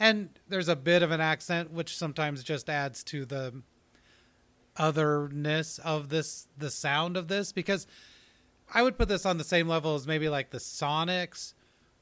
And 0.00 0.30
there's 0.48 0.68
a 0.68 0.76
bit 0.76 1.02
of 1.02 1.10
an 1.10 1.20
accent 1.20 1.72
which 1.72 1.96
sometimes 1.96 2.42
just 2.42 2.68
adds 2.68 3.04
to 3.04 3.24
the 3.24 3.62
otherness 4.76 5.78
of 5.80 6.08
this 6.08 6.46
the 6.56 6.70
sound 6.70 7.16
of 7.16 7.26
this 7.26 7.50
because 7.50 7.86
I 8.72 8.82
would 8.82 8.96
put 8.96 9.08
this 9.08 9.26
on 9.26 9.36
the 9.36 9.44
same 9.44 9.66
level 9.66 9.96
as 9.96 10.06
maybe 10.06 10.28
like 10.28 10.50
the 10.50 10.58
Sonics 10.58 11.54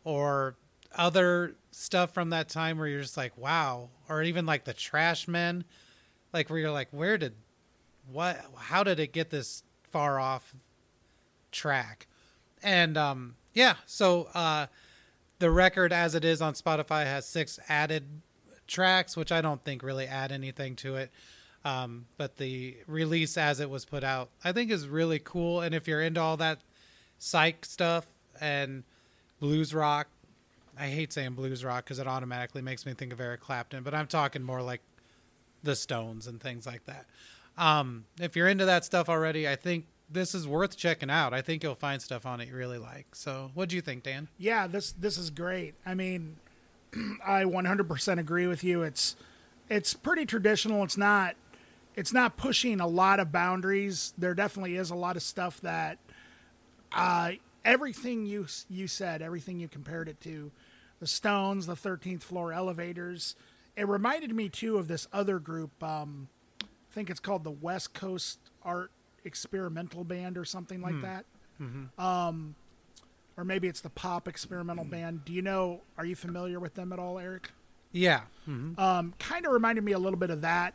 or 0.04 0.56
other 0.96 1.54
stuff 1.70 2.12
from 2.12 2.30
that 2.30 2.48
time 2.48 2.78
where 2.78 2.88
you're 2.88 3.02
just 3.02 3.16
like 3.16 3.36
wow. 3.36 3.90
Or 4.08 4.22
even 4.22 4.46
like 4.46 4.64
the 4.64 4.74
Trash 4.74 5.28
Men 5.28 5.64
like 6.32 6.50
where 6.50 6.58
you're 6.58 6.70
like 6.70 6.88
where 6.90 7.18
did 7.18 7.34
what 8.10 8.38
how 8.56 8.82
did 8.84 9.00
it 9.00 9.12
get 9.12 9.30
this 9.30 9.62
far 9.90 10.18
off 10.18 10.54
track? 11.52 12.06
And 12.62 12.96
um 12.96 13.36
yeah 13.54 13.76
so 13.86 14.28
uh 14.34 14.66
the 15.38 15.50
record 15.50 15.92
as 15.92 16.14
it 16.14 16.24
is 16.24 16.40
on 16.40 16.54
Spotify 16.54 17.04
has 17.04 17.26
six 17.26 17.58
added 17.68 18.04
tracks 18.66 19.16
which 19.16 19.32
I 19.32 19.40
don't 19.40 19.62
think 19.64 19.82
really 19.82 20.06
add 20.06 20.32
anything 20.32 20.76
to 20.76 20.96
it. 20.96 21.10
Um, 21.64 22.06
but 22.16 22.36
the 22.36 22.76
release 22.86 23.36
as 23.36 23.58
it 23.58 23.68
was 23.68 23.84
put 23.84 24.04
out, 24.04 24.30
I 24.44 24.52
think 24.52 24.70
is 24.70 24.86
really 24.86 25.18
cool. 25.18 25.62
And 25.62 25.74
if 25.74 25.88
you're 25.88 26.00
into 26.00 26.20
all 26.20 26.36
that 26.36 26.60
psych 27.18 27.64
stuff 27.64 28.06
and 28.40 28.84
blues 29.40 29.74
rock, 29.74 30.06
I 30.78 30.88
hate 30.88 31.12
saying 31.12 31.32
blues 31.32 31.64
rock 31.64 31.84
because 31.84 31.98
it 31.98 32.06
automatically 32.06 32.62
makes 32.62 32.84
me 32.86 32.94
think 32.94 33.12
of 33.12 33.20
Eric 33.20 33.40
Clapton, 33.40 33.82
but 33.82 33.94
I'm 33.94 34.06
talking 34.06 34.42
more 34.42 34.62
like 34.62 34.80
the 35.62 35.74
Stones 35.74 36.26
and 36.26 36.40
things 36.40 36.66
like 36.66 36.84
that. 36.86 37.06
Um, 37.58 38.04
if 38.20 38.36
you're 38.36 38.48
into 38.48 38.66
that 38.66 38.84
stuff 38.84 39.08
already, 39.08 39.48
I 39.48 39.56
think 39.56 39.86
this 40.10 40.34
is 40.34 40.46
worth 40.46 40.76
checking 40.76 41.10
out. 41.10 41.32
I 41.32 41.40
think 41.40 41.62
you'll 41.62 41.74
find 41.74 42.00
stuff 42.00 42.26
on 42.26 42.40
it 42.40 42.48
you 42.48 42.54
really 42.54 42.78
like. 42.78 43.14
So, 43.14 43.50
what 43.54 43.68
do 43.68 43.76
you 43.76 43.82
think, 43.82 44.02
Dan? 44.02 44.28
Yeah, 44.38 44.66
this 44.66 44.92
this 44.92 45.18
is 45.18 45.30
great. 45.30 45.74
I 45.84 45.94
mean, 45.94 46.36
I 47.26 47.44
100% 47.44 48.18
agree 48.18 48.46
with 48.46 48.62
you. 48.62 48.82
It's 48.82 49.16
it's 49.68 49.94
pretty 49.94 50.26
traditional. 50.26 50.84
It's 50.84 50.96
not 50.96 51.36
it's 51.96 52.12
not 52.12 52.36
pushing 52.36 52.80
a 52.80 52.86
lot 52.86 53.20
of 53.20 53.32
boundaries. 53.32 54.12
There 54.18 54.34
definitely 54.34 54.76
is 54.76 54.90
a 54.90 54.94
lot 54.94 55.16
of 55.16 55.22
stuff 55.22 55.60
that 55.62 55.98
uh, 56.92 57.32
everything 57.64 58.26
you 58.26 58.46
you 58.68 58.86
said, 58.86 59.22
everything 59.22 59.58
you 59.58 59.68
compared 59.68 60.08
it 60.08 60.20
to, 60.22 60.52
the 61.00 61.06
Stones, 61.06 61.66
the 61.66 61.76
Thirteenth 61.76 62.24
Floor 62.24 62.52
Elevators. 62.52 63.36
It 63.76 63.86
reminded 63.88 64.34
me 64.34 64.48
too 64.48 64.78
of 64.78 64.88
this 64.88 65.06
other 65.12 65.38
group. 65.38 65.82
Um, 65.82 66.28
I 66.62 66.66
think 66.92 67.10
it's 67.10 67.20
called 67.20 67.44
the 67.44 67.50
West 67.50 67.92
Coast 67.92 68.38
Art 68.62 68.90
Experimental 69.24 70.02
Band 70.02 70.38
or 70.38 70.44
something 70.44 70.80
like 70.80 70.94
hmm. 70.94 71.02
that. 71.02 71.24
Mm-hmm. 71.60 72.00
Um, 72.00 72.54
or 73.36 73.44
maybe 73.44 73.68
it's 73.68 73.82
the 73.82 73.90
Pop 73.90 74.28
Experimental 74.28 74.84
Band. 74.84 75.24
Do 75.24 75.32
you 75.32 75.42
know? 75.42 75.82
Are 75.98 76.06
you 76.06 76.16
familiar 76.16 76.58
with 76.58 76.74
them 76.74 76.92
at 76.92 76.98
all, 76.98 77.18
Eric? 77.18 77.50
Yeah. 77.92 78.22
Mm-hmm. 78.48 78.80
Um, 78.80 79.14
kind 79.18 79.44
of 79.46 79.52
reminded 79.52 79.84
me 79.84 79.92
a 79.92 79.98
little 79.98 80.18
bit 80.18 80.30
of 80.30 80.40
that 80.40 80.74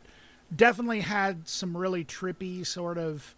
definitely 0.54 1.00
had 1.00 1.48
some 1.48 1.76
really 1.76 2.04
trippy 2.04 2.66
sort 2.66 2.98
of 2.98 3.34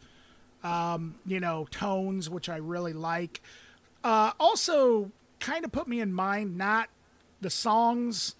um, 0.62 1.14
you 1.26 1.40
know 1.40 1.66
tones 1.70 2.30
which 2.30 2.48
i 2.48 2.56
really 2.56 2.92
like 2.92 3.40
uh, 4.02 4.32
also 4.38 5.10
kind 5.44 5.64
of 5.64 5.72
put 5.72 5.86
me 5.86 6.00
in 6.00 6.12
mind 6.12 6.56
not 6.56 6.88
the 7.42 7.50
songs 7.50 8.34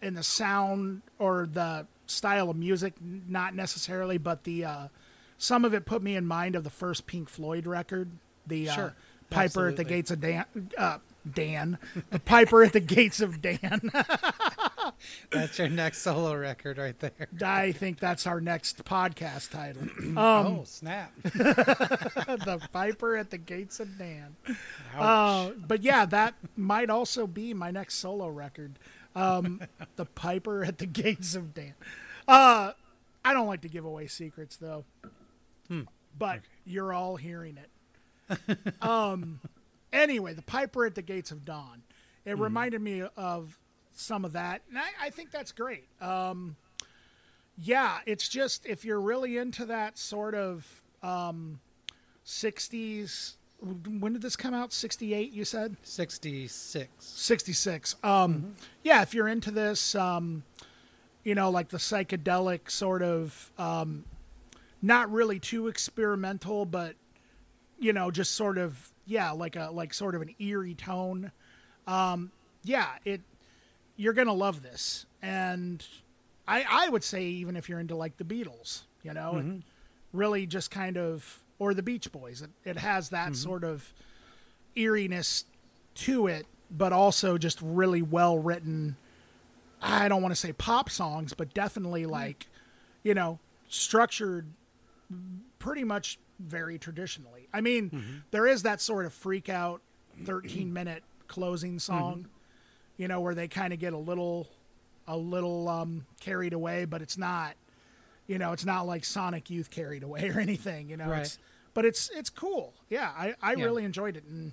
and 0.00 0.16
the 0.16 0.22
sound 0.22 1.02
or 1.18 1.46
the 1.52 1.86
style 2.06 2.48
of 2.48 2.56
music 2.56 2.94
not 3.00 3.54
necessarily 3.54 4.16
but 4.16 4.44
the 4.44 4.64
uh, 4.64 4.88
some 5.36 5.64
of 5.66 5.74
it 5.74 5.84
put 5.84 6.02
me 6.02 6.16
in 6.16 6.26
mind 6.26 6.56
of 6.56 6.64
the 6.64 6.70
first 6.70 7.06
pink 7.06 7.28
floyd 7.28 7.66
record 7.66 8.10
the 8.46 8.70
uh, 8.70 8.72
sure. 8.72 8.84
uh, 8.84 8.90
piper 9.28 9.44
Absolutely. 9.44 9.70
at 9.72 9.76
the 9.76 9.84
gates 9.84 10.10
of 10.10 10.20
dan 10.20 10.44
uh, 10.78 10.98
Dan, 11.34 11.78
the 12.10 12.18
Piper 12.18 12.62
at 12.62 12.72
the 12.72 12.80
Gates 12.80 13.20
of 13.20 13.40
Dan. 13.42 13.90
that's 15.30 15.58
your 15.58 15.68
next 15.68 16.02
solo 16.02 16.34
record 16.34 16.78
right 16.78 16.98
there. 16.98 17.28
I 17.44 17.72
think 17.72 17.98
that's 17.98 18.26
our 18.26 18.40
next 18.40 18.84
podcast 18.84 19.50
title. 19.50 19.82
Um, 20.16 20.46
oh, 20.46 20.62
snap. 20.64 21.12
the 21.22 22.60
Piper 22.72 23.16
at 23.16 23.30
the 23.30 23.38
Gates 23.38 23.80
of 23.80 23.98
Dan. 23.98 24.36
Uh, 24.96 25.50
but 25.66 25.82
yeah, 25.82 26.06
that 26.06 26.34
might 26.56 26.88
also 26.88 27.26
be 27.26 27.52
my 27.52 27.70
next 27.70 27.96
solo 27.96 28.28
record. 28.28 28.78
Um, 29.14 29.60
the 29.96 30.06
Piper 30.06 30.64
at 30.64 30.78
the 30.78 30.86
Gates 30.86 31.34
of 31.34 31.52
Dan. 31.54 31.74
Uh, 32.26 32.72
I 33.24 33.32
don't 33.34 33.46
like 33.46 33.62
to 33.62 33.68
give 33.68 33.84
away 33.84 34.06
secrets, 34.06 34.56
though. 34.56 34.84
Hmm. 35.68 35.82
But 36.18 36.36
okay. 36.36 36.46
you're 36.64 36.92
all 36.92 37.16
hearing 37.16 37.58
it. 37.58 37.70
Um, 38.82 39.40
Anyway, 39.92 40.32
the 40.34 40.42
Piper 40.42 40.84
at 40.84 40.94
the 40.94 41.02
Gates 41.02 41.30
of 41.30 41.44
Dawn. 41.44 41.82
It 42.24 42.36
mm 42.36 42.40
reminded 42.40 42.80
me 42.80 43.02
of 43.16 43.58
some 43.92 44.24
of 44.24 44.32
that, 44.32 44.62
and 44.68 44.78
I, 44.78 45.06
I 45.06 45.10
think 45.10 45.30
that's 45.30 45.52
great. 45.52 45.86
Um, 46.00 46.56
yeah, 47.56 47.98
it's 48.04 48.28
just 48.28 48.66
if 48.66 48.84
you're 48.84 49.00
really 49.00 49.38
into 49.38 49.64
that 49.66 49.96
sort 49.96 50.34
of 50.34 50.82
um, 51.02 51.60
60s. 52.26 53.36
When 53.60 54.12
did 54.12 54.20
this 54.20 54.36
come 54.36 54.52
out? 54.52 54.72
68, 54.72 55.32
you 55.32 55.44
said? 55.44 55.76
66. 55.82 56.88
66. 56.98 57.96
Um, 58.02 58.10
mm-hmm. 58.10 58.50
Yeah, 58.82 59.02
if 59.02 59.14
you're 59.14 59.28
into 59.28 59.50
this, 59.50 59.94
um, 59.94 60.42
you 61.24 61.34
know, 61.34 61.50
like 61.50 61.68
the 61.68 61.78
psychedelic 61.78 62.70
sort 62.70 63.02
of, 63.02 63.50
um, 63.56 64.04
not 64.82 65.10
really 65.10 65.38
too 65.38 65.68
experimental, 65.68 66.66
but, 66.66 66.96
you 67.78 67.94
know, 67.94 68.10
just 68.10 68.34
sort 68.34 68.58
of 68.58 68.92
yeah, 69.06 69.30
like 69.30 69.56
a 69.56 69.70
like 69.72 69.94
sort 69.94 70.14
of 70.14 70.22
an 70.22 70.34
eerie 70.38 70.74
tone. 70.74 71.32
Um, 71.86 72.32
yeah, 72.64 72.88
it 73.04 73.22
you're 73.96 74.12
gonna 74.12 74.34
love 74.34 74.62
this, 74.62 75.06
and 75.22 75.84
I 76.46 76.64
I 76.68 76.88
would 76.88 77.04
say 77.04 77.24
even 77.24 77.56
if 77.56 77.68
you're 77.68 77.80
into 77.80 77.96
like 77.96 78.16
the 78.16 78.24
Beatles, 78.24 78.82
you 79.02 79.14
know, 79.14 79.34
mm-hmm. 79.36 79.58
really 80.12 80.46
just 80.46 80.70
kind 80.70 80.96
of 80.98 81.42
or 81.58 81.72
the 81.72 81.82
Beach 81.82 82.10
Boys, 82.12 82.42
it, 82.42 82.50
it 82.64 82.78
has 82.78 83.10
that 83.10 83.26
mm-hmm. 83.26 83.34
sort 83.34 83.64
of 83.64 83.92
eeriness 84.76 85.44
to 85.94 86.26
it, 86.26 86.46
but 86.70 86.92
also 86.92 87.38
just 87.38 87.60
really 87.62 88.02
well 88.02 88.38
written. 88.38 88.96
I 89.80 90.08
don't 90.08 90.22
want 90.22 90.32
to 90.32 90.40
say 90.40 90.52
pop 90.52 90.90
songs, 90.90 91.32
but 91.34 91.54
definitely 91.54 92.02
mm-hmm. 92.02 92.12
like, 92.12 92.46
you 93.02 93.14
know, 93.14 93.38
structured 93.68 94.46
pretty 95.58 95.84
much 95.84 96.18
very 96.38 96.78
traditionally. 96.78 97.35
I 97.52 97.60
mean, 97.60 97.90
mm-hmm. 97.90 98.16
there 98.30 98.46
is 98.46 98.62
that 98.62 98.80
sort 98.80 99.06
of 99.06 99.12
freak 99.12 99.48
out 99.48 99.80
13 100.24 100.72
minute 100.72 101.02
closing 101.28 101.78
song, 101.78 102.14
mm-hmm. 102.20 103.02
you 103.02 103.08
know, 103.08 103.20
where 103.20 103.34
they 103.34 103.48
kind 103.48 103.72
of 103.72 103.78
get 103.78 103.92
a 103.92 103.98
little 103.98 104.48
a 105.08 105.16
little 105.16 105.68
um, 105.68 106.04
carried 106.20 106.52
away, 106.52 106.84
but 106.84 107.00
it's 107.00 107.16
not, 107.16 107.54
you 108.26 108.38
know, 108.38 108.52
it's 108.52 108.64
not 108.64 108.86
like 108.86 109.04
Sonic 109.04 109.50
Youth 109.50 109.70
carried 109.70 110.02
away 110.02 110.28
or 110.34 110.40
anything, 110.40 110.90
you 110.90 110.96
know. 110.96 111.08
Right. 111.08 111.20
It's, 111.20 111.38
but 111.74 111.84
it's 111.84 112.10
it's 112.14 112.30
cool. 112.30 112.72
Yeah, 112.88 113.12
I, 113.16 113.34
I 113.42 113.54
yeah. 113.54 113.64
really 113.64 113.84
enjoyed 113.84 114.16
it, 114.16 114.24
and 114.24 114.52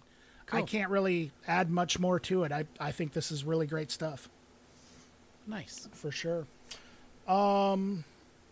I 0.52 0.62
can't 0.62 0.92
really 0.92 1.32
add 1.48 1.70
much 1.70 2.00
more 2.00 2.20
to 2.22 2.44
it. 2.44 2.52
I, 2.52 2.66
I 2.80 2.92
think 2.92 3.14
this 3.14 3.32
is 3.32 3.44
really 3.44 3.68
great 3.68 3.92
stuff 3.92 4.30
Nice. 5.48 5.88
for 5.94 6.12
sure. 6.12 6.46
Um, 7.28 8.04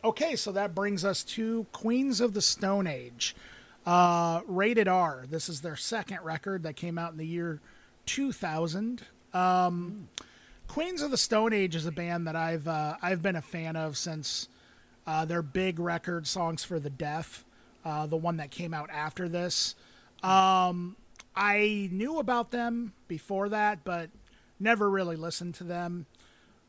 okay, 0.03 0.35
so 0.35 0.51
that 0.53 0.73
brings 0.73 1.03
us 1.03 1.23
to 1.23 1.65
Queens 1.71 2.21
of 2.21 2.33
the 2.33 2.41
Stone 2.41 2.87
Age, 2.87 3.35
uh, 3.86 4.41
rated 4.47 4.88
R. 4.88 5.25
This 5.29 5.49
is 5.49 5.61
their 5.61 5.75
second 5.75 6.19
record 6.23 6.63
that 6.63 6.75
came 6.75 6.97
out 6.97 7.11
in 7.11 7.17
the 7.17 7.25
year 7.25 7.59
2000. 8.05 9.03
Um, 9.34 10.09
Queens 10.67 11.01
of 11.01 11.11
the 11.11 11.17
Stone 11.17 11.53
Age 11.53 11.75
is 11.75 11.86
a 11.86 11.91
band 11.91 12.27
that 12.27 12.36
I've 12.36 12.67
uh, 12.67 12.95
I've 13.01 13.21
been 13.21 13.36
a 13.36 13.41
fan 13.41 13.75
of 13.75 13.97
since 13.97 14.47
uh, 15.05 15.25
their 15.25 15.41
big 15.41 15.79
record, 15.79 16.25
"Songs 16.27 16.63
for 16.63 16.79
the 16.79 16.89
Deaf," 16.89 17.43
uh, 17.84 18.07
the 18.07 18.15
one 18.15 18.38
that 18.38 18.51
came 18.51 18.73
out 18.73 18.89
after 18.89 19.27
this. 19.27 19.75
Um, 20.23 20.95
I 21.36 21.89
knew 21.91 22.19
about 22.19 22.51
them 22.51 22.93
before 23.07 23.49
that, 23.49 23.84
but 23.84 24.09
never 24.59 24.89
really 24.89 25.15
listened 25.15 25.55
to 25.55 25.63
them. 25.63 26.05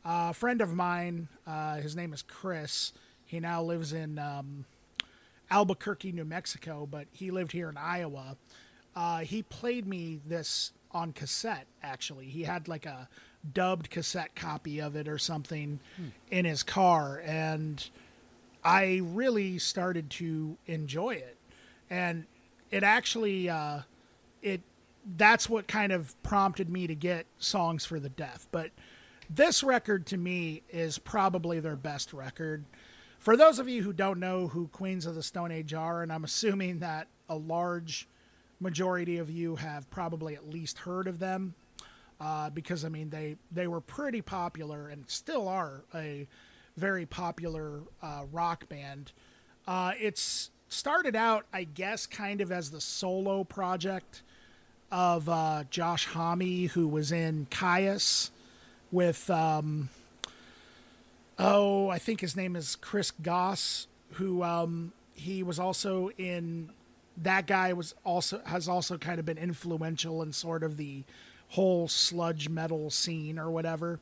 Uh, 0.05 0.27
a 0.31 0.33
friend 0.33 0.59
of 0.59 0.73
mine, 0.73 1.29
uh, 1.47 1.75
his 1.75 1.95
name 1.95 2.11
is 2.11 2.23
Chris. 2.23 2.91
He 3.25 3.39
now 3.39 3.61
lives 3.61 3.93
in 3.93 4.19
um, 4.19 4.65
Albuquerque, 5.53 6.11
New 6.11 6.25
Mexico, 6.25 6.87
but 6.89 7.05
he 7.11 7.29
lived 7.29 7.51
here 7.51 7.69
in 7.69 7.77
Iowa. 7.77 8.35
Uh, 8.95 9.19
he 9.19 9.43
played 9.43 9.87
me 9.87 10.19
this 10.25 10.71
on 10.91 11.13
cassette, 11.13 11.67
actually. 11.83 12.25
He 12.25 12.41
had 12.41 12.67
like 12.67 12.87
a 12.87 13.07
dubbed 13.53 13.91
cassette 13.91 14.35
copy 14.35 14.81
of 14.81 14.95
it 14.95 15.07
or 15.07 15.19
something 15.19 15.79
in 16.31 16.45
his 16.45 16.63
car, 16.63 17.21
and 17.23 17.87
I 18.63 19.01
really 19.03 19.59
started 19.59 20.09
to 20.11 20.57
enjoy 20.65 21.11
it. 21.11 21.37
And 21.87 22.25
it 22.71 22.81
actually, 22.81 23.47
uh, 23.47 23.81
it 24.41 24.61
that's 25.17 25.47
what 25.47 25.67
kind 25.67 25.91
of 25.91 26.15
prompted 26.23 26.67
me 26.67 26.87
to 26.87 26.95
get 26.95 27.27
songs 27.37 27.85
for 27.85 27.99
the 27.99 28.09
deaf. 28.09 28.47
But 28.51 28.71
this 29.29 29.63
record 29.63 30.07
to 30.07 30.17
me 30.17 30.63
is 30.69 30.97
probably 30.97 31.59
their 31.59 31.75
best 31.75 32.11
record. 32.11 32.63
For 33.23 33.37
those 33.37 33.57
of 33.57 33.69
you 33.69 33.83
who 33.83 33.93
don't 33.93 34.19
know 34.19 34.49
who 34.49 34.67
Queens 34.67 35.05
of 35.05 35.15
the 35.15 35.23
Stone 35.23 35.53
Age 35.53 35.73
are, 35.73 36.03
and 36.03 36.11
I'm 36.11 36.25
assuming 36.25 36.79
that 36.79 37.07
a 37.29 37.37
large 37.37 38.09
majority 38.59 39.17
of 39.17 39.29
you 39.29 39.55
have 39.55 39.89
probably 39.89 40.35
at 40.35 40.49
least 40.49 40.79
heard 40.79 41.07
of 41.07 41.19
them, 41.19 41.55
uh, 42.19 42.49
because 42.49 42.83
I 42.83 42.89
mean 42.89 43.09
they 43.09 43.37
they 43.49 43.67
were 43.67 43.79
pretty 43.79 44.21
popular 44.21 44.89
and 44.89 45.09
still 45.09 45.47
are 45.47 45.85
a 45.95 46.27
very 46.75 47.05
popular 47.05 47.83
uh, 48.01 48.25
rock 48.29 48.67
band. 48.67 49.13
Uh, 49.65 49.93
it's 49.97 50.51
started 50.67 51.15
out, 51.15 51.45
I 51.53 51.63
guess, 51.63 52.05
kind 52.05 52.41
of 52.41 52.51
as 52.51 52.71
the 52.71 52.81
solo 52.81 53.45
project 53.45 54.21
of 54.91 55.29
uh, 55.29 55.63
Josh 55.69 56.07
Homme, 56.07 56.67
who 56.67 56.89
was 56.89 57.13
in 57.13 57.47
Kyuss 57.49 58.31
with, 58.91 59.29
um, 59.29 59.87
oh, 61.39 61.89
I 61.89 61.99
think 61.99 62.21
his 62.21 62.35
name 62.35 62.55
is 62.55 62.75
Chris 62.75 63.11
Goss, 63.11 63.87
who 64.13 64.43
um, 64.43 64.93
he 65.13 65.43
was 65.43 65.59
also 65.59 66.09
in. 66.17 66.69
That 67.17 67.45
guy 67.45 67.73
was 67.73 67.93
also 68.03 68.41
has 68.45 68.67
also 68.67 68.97
kind 68.97 69.19
of 69.19 69.25
been 69.25 69.37
influential 69.37 70.23
in 70.23 70.33
sort 70.33 70.63
of 70.63 70.77
the 70.77 71.03
whole 71.49 71.87
sludge 71.87 72.49
metal 72.49 72.89
scene 72.89 73.37
or 73.37 73.51
whatever. 73.51 73.99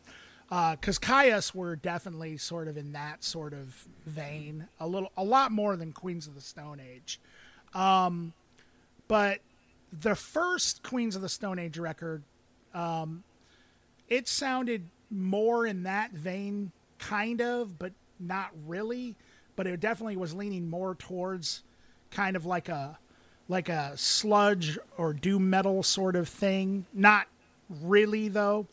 Because 0.49 0.99
Kyuss 0.99 1.55
were 1.55 1.77
definitely 1.77 2.35
sort 2.35 2.67
of 2.67 2.75
in 2.75 2.91
that 2.91 3.23
sort 3.23 3.53
of 3.53 3.87
vein, 4.05 4.67
a 4.81 4.87
little, 4.87 5.09
a 5.15 5.23
lot 5.23 5.53
more 5.53 5.77
than 5.77 5.93
Queens 5.93 6.27
of 6.27 6.35
the 6.35 6.41
Stone 6.41 6.81
Age. 6.81 7.21
Um, 7.73 8.33
but 9.07 9.39
the 9.97 10.13
first 10.13 10.83
Queens 10.83 11.15
of 11.15 11.21
the 11.21 11.29
Stone 11.29 11.57
Age 11.57 11.77
record, 11.77 12.23
um, 12.73 13.23
it 14.09 14.27
sounded 14.27 14.89
more 15.09 15.65
in 15.65 15.83
that 15.83 16.11
vein, 16.11 16.73
kind 17.01 17.41
of, 17.41 17.77
but 17.77 17.91
not 18.19 18.51
really. 18.65 19.15
But 19.55 19.67
it 19.67 19.79
definitely 19.79 20.15
was 20.15 20.33
leaning 20.33 20.69
more 20.69 20.95
towards 20.95 21.63
kind 22.09 22.35
of 22.35 22.45
like 22.45 22.69
a 22.69 22.97
like 23.49 23.67
a 23.67 23.91
sludge 23.97 24.79
or 24.97 25.13
doom 25.13 25.49
metal 25.49 25.83
sort 25.83 26.15
of 26.15 26.29
thing. 26.29 26.85
Not 26.93 27.27
really 27.81 28.29
though. 28.29 28.67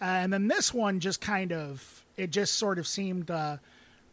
Uh, 0.00 0.04
and 0.04 0.32
then 0.32 0.48
this 0.48 0.74
one 0.74 1.00
just 1.00 1.20
kind 1.20 1.52
of 1.52 2.04
it 2.16 2.30
just 2.30 2.56
sort 2.56 2.78
of 2.78 2.86
seemed 2.86 3.30
uh, 3.30 3.56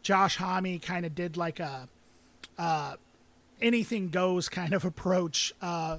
Josh 0.02 0.36
Homme 0.36 0.78
kind 0.78 1.04
of 1.04 1.14
did 1.14 1.36
like 1.36 1.60
a 1.60 1.88
uh, 2.58 2.94
anything 3.60 4.08
goes 4.08 4.48
kind 4.48 4.72
of 4.72 4.84
approach. 4.86 5.52
Uh, 5.60 5.98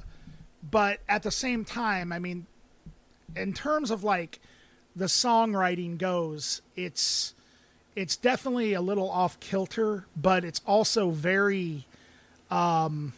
but 0.69 0.99
at 1.07 1.23
the 1.23 1.31
same 1.31 1.63
time, 1.63 2.11
I 2.11 2.19
mean, 2.19 2.47
in 3.35 3.53
terms 3.53 3.91
of 3.91 4.03
like 4.03 4.39
the 4.95 5.05
songwriting 5.05 5.97
goes, 5.97 6.61
it's 6.75 7.33
it's 7.97 8.15
definitely 8.15 8.75
a 8.75 8.81
little 8.81 9.09
off 9.09 9.39
kilter, 9.39 10.05
but 10.15 10.45
it's 10.45 10.61
also 10.67 11.09
very. 11.09 11.83
Um, 12.51 13.13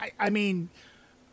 I, 0.00 0.12
I 0.18 0.30
mean, 0.30 0.70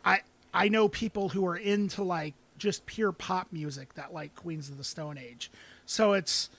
I 0.04 0.20
I 0.52 0.68
know 0.68 0.88
people 0.88 1.30
who 1.30 1.46
are 1.46 1.56
into 1.56 2.02
like 2.02 2.34
just 2.58 2.84
pure 2.84 3.12
pop 3.12 3.48
music 3.50 3.94
that 3.94 4.12
like 4.12 4.34
Queens 4.36 4.68
of 4.68 4.76
the 4.76 4.84
Stone 4.84 5.16
Age, 5.16 5.50
so 5.86 6.12
it's 6.12 6.50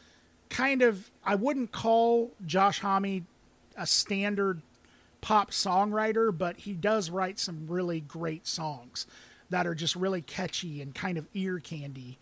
kind 0.49 0.81
of 0.81 1.11
I 1.23 1.35
wouldn't 1.35 1.71
call 1.71 2.31
Josh 2.47 2.79
Homme 2.79 3.27
a 3.77 3.85
standard 3.85 4.63
pop 5.21 5.51
songwriter, 5.51 6.35
but 6.35 6.57
he 6.57 6.73
does 6.73 7.11
write 7.11 7.37
some 7.37 7.67
really 7.67 7.99
great 7.99 8.47
songs 8.47 9.05
that 9.51 9.67
are 9.67 9.75
just 9.75 9.95
really 9.95 10.23
catchy 10.23 10.81
and 10.81 10.95
kind 10.95 11.19
of 11.19 11.27
ear 11.35 11.59
candy, 11.59 12.17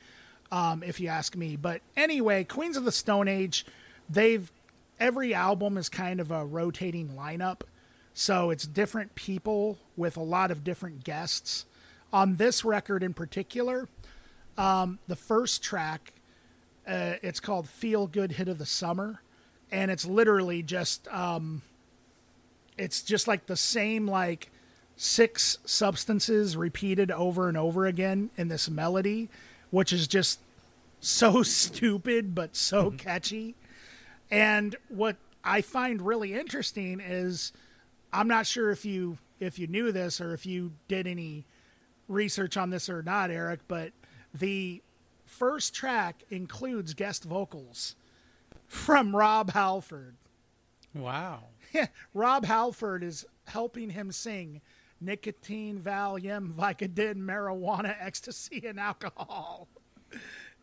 um, 0.54 0.84
if 0.84 1.00
you 1.00 1.08
ask 1.08 1.36
me. 1.36 1.56
But 1.56 1.82
anyway, 1.98 2.44
Queens 2.44 2.78
of 2.78 2.86
the 2.86 2.92
Stone 2.92 3.28
Age, 3.28 3.66
they've 4.08 4.52
every 5.00 5.34
album 5.34 5.78
is 5.78 5.90
kind 5.90 6.20
of 6.20 6.30
a 6.30 6.46
rotating 6.46 7.10
lineup, 7.10 7.62
so 8.14 8.52
it's 8.52 8.68
different 8.68 9.16
people 9.16 9.80
with 9.98 10.16
a 10.16 10.22
lot 10.22 10.52
of 10.52 10.64
different 10.64 11.04
guests. 11.04 11.66
On 12.14 12.36
this 12.36 12.64
record 12.64 13.02
in 13.02 13.16
particular, 13.16 13.90
um, 14.56 15.00
the 15.08 15.16
first 15.16 15.64
track, 15.64 16.14
uh, 16.88 17.16
it's 17.24 17.40
called 17.40 17.68
"Feel 17.68 18.06
Good 18.06 18.34
Hit 18.34 18.48
of 18.48 18.60
the 18.60 18.68
Summer," 18.68 19.24
and 19.72 19.90
it's 19.90 20.06
literally 20.06 20.62
just 20.62 21.08
um, 21.08 21.64
it's 22.78 23.02
just 23.02 23.28
like 23.28 23.48
the 23.48 23.58
same 23.58 24.08
like 24.08 24.52
six 24.98 25.58
substances 25.66 26.56
repeated 26.56 27.10
over 27.10 27.48
and 27.48 27.58
over 27.58 27.88
again 27.88 28.30
in 28.38 28.50
this 28.50 28.70
melody, 28.70 29.30
which 29.72 29.92
is 29.92 30.08
just 30.08 30.38
so 31.04 31.44
stupid 31.44 32.34
but 32.34 32.56
so 32.56 32.86
mm-hmm. 32.86 32.98
catchy. 32.98 33.56
And 34.32 34.76
what 34.90 35.18
I 35.44 35.62
find 35.62 36.02
really 36.02 36.34
interesting 36.34 37.00
is 37.00 37.52
I'm 38.12 38.28
not 38.28 38.48
sure 38.48 38.72
if 38.72 38.86
you 38.86 39.18
if 39.40 39.60
you 39.60 39.68
knew 39.68 39.92
this 39.92 40.22
or 40.22 40.34
if 40.34 40.46
you 40.46 40.72
did 40.88 41.06
any 41.06 41.46
research 42.08 42.58
on 42.58 42.70
this 42.70 42.90
or 42.90 43.04
not, 43.04 43.30
Eric, 43.30 43.62
but 43.68 43.92
the 44.34 44.82
first 45.26 45.74
track 45.74 46.24
includes 46.30 46.94
guest 46.94 47.24
vocals 47.24 47.96
from 48.68 49.16
Rob 49.16 49.52
Halford. 49.52 50.16
Wow. 50.94 51.44
Rob 52.14 52.46
Halford 52.46 53.04
is 53.04 53.26
helping 53.46 53.90
him 53.90 54.12
sing 54.12 54.62
nicotine, 55.02 55.80
Valium, 55.80 56.54
Vicodin, 56.54 57.18
marijuana, 57.18 57.96
ecstasy, 58.00 58.64
and 58.66 58.80
alcohol. 58.80 59.68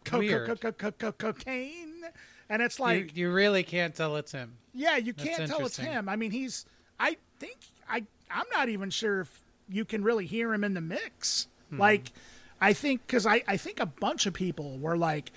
Co- 0.05 0.21
co- 0.21 0.57
co- 0.57 0.73
co- 0.73 0.93
co- 0.93 1.13
cocaine. 1.13 2.05
And 2.49 2.63
it's 2.63 2.81
like, 2.81 3.17
you 3.17 3.31
really 3.31 3.63
can't 3.63 3.95
tell 3.95 4.17
it's 4.17 4.33
him. 4.33 4.57
yeah, 4.75 4.97
you 4.97 5.13
That's 5.13 5.29
can't 5.29 5.51
tell 5.51 5.65
it's 5.67 5.77
him. 5.77 6.09
I 6.09 6.17
mean, 6.17 6.31
he's, 6.33 6.65
I 6.99 7.17
think, 7.39 7.59
I, 7.89 8.05
I'm 8.31 8.47
not 8.53 8.69
even 8.69 8.91
sure 8.91 9.21
if 9.21 9.43
you 9.69 9.85
can 9.85 10.03
really 10.03 10.27
hear 10.27 10.53
him 10.53 10.65
in 10.65 10.75
the 10.75 10.81
mix. 10.81 11.47
Hmm. 11.71 11.79
Like, 11.79 12.13
I 12.61 12.73
think, 12.73 13.07
because 13.07 13.25
I, 13.25 13.43
I 13.47 13.57
think 13.57 13.79
a 13.79 13.87
bunch 13.87 14.27
of 14.27 14.35
people 14.35 14.79
were 14.79 14.97
like 14.97 15.31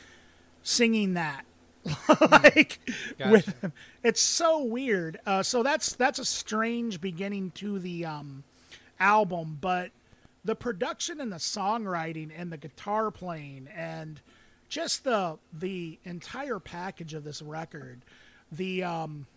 singing 0.63 1.13
that. 1.13 1.45
like 2.31 2.79
Gotcha. 3.19 3.31
with 3.31 3.61
him. 3.61 3.73
It's 4.03 4.21
so 4.21 4.63
weird. 4.63 5.19
Uh, 5.25 5.43
so 5.43 5.63
that's 5.63 5.93
that's 5.97 6.17
a 6.17 6.23
strange 6.23 7.01
beginning 7.01 7.51
to 7.55 7.77
the 7.77 8.05
um, 8.05 8.45
album, 9.01 9.57
but 9.59 9.91
the 10.45 10.55
production 10.55 11.19
and 11.19 11.29
the 11.31 11.37
songwriting 11.37 12.31
and 12.35 12.51
the 12.53 12.57
guitar 12.57 13.11
playing 13.11 13.67
and 13.75 14.21
just 14.73 15.03
the 15.03 15.37
the 15.53 15.99
entire 16.03 16.57
package 16.57 17.13
of 17.13 17.23
this 17.23 17.43
record, 17.43 18.01
the 18.51 18.83
um, 18.83 19.27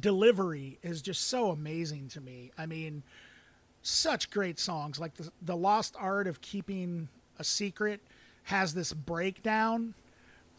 delivery 0.00 0.76
is 0.82 1.00
just 1.00 1.28
so 1.28 1.52
amazing 1.52 2.08
to 2.08 2.20
me. 2.20 2.50
I 2.58 2.66
mean, 2.66 3.04
such 3.82 4.28
great 4.28 4.58
songs 4.58 4.98
like 4.98 5.14
the 5.14 5.30
the 5.40 5.56
Lost 5.56 5.94
Art 5.96 6.26
of 6.26 6.40
Keeping 6.40 7.08
a 7.38 7.44
Secret 7.44 8.00
has 8.42 8.74
this 8.74 8.92
breakdown 8.92 9.94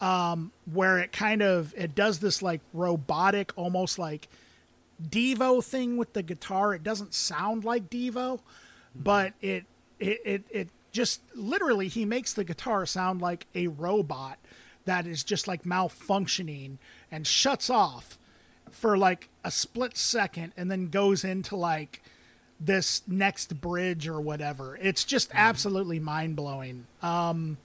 um, 0.00 0.52
where 0.72 0.98
it 1.00 1.12
kind 1.12 1.42
of 1.42 1.74
it 1.76 1.94
does 1.94 2.18
this 2.18 2.40
like 2.40 2.62
robotic, 2.72 3.52
almost 3.56 3.98
like 3.98 4.28
Devo 5.06 5.62
thing 5.62 5.98
with 5.98 6.14
the 6.14 6.22
guitar. 6.22 6.74
It 6.74 6.82
doesn't 6.82 7.12
sound 7.12 7.64
like 7.64 7.90
Devo, 7.90 8.40
but 8.94 9.34
it 9.42 9.66
it, 10.00 10.20
it 10.24 10.44
it 10.50 10.68
just 10.92 11.20
literally 11.34 11.88
he 11.88 12.04
makes 12.04 12.32
the 12.32 12.44
guitar 12.44 12.86
sound 12.86 13.20
like 13.20 13.46
a 13.54 13.68
robot 13.68 14.38
that 14.84 15.06
is 15.06 15.22
just 15.22 15.46
like 15.46 15.64
malfunctioning 15.64 16.78
and 17.10 17.26
shuts 17.26 17.68
off 17.68 18.18
for 18.70 18.96
like 18.96 19.28
a 19.44 19.50
split 19.50 19.96
second 19.96 20.52
and 20.56 20.70
then 20.70 20.88
goes 20.88 21.24
into 21.24 21.56
like 21.56 22.02
this 22.60 23.02
next 23.06 23.60
bridge 23.60 24.08
or 24.08 24.20
whatever. 24.20 24.78
It's 24.80 25.04
just 25.04 25.30
absolutely 25.34 26.00
mind 26.00 26.36
blowing. 26.36 26.86
Um, 27.02 27.58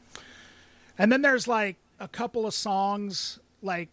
and 0.98 1.12
then 1.12 1.22
there's 1.22 1.48
like 1.48 1.78
a 2.00 2.08
couple 2.08 2.46
of 2.46 2.54
songs 2.54 3.40
like 3.62 3.90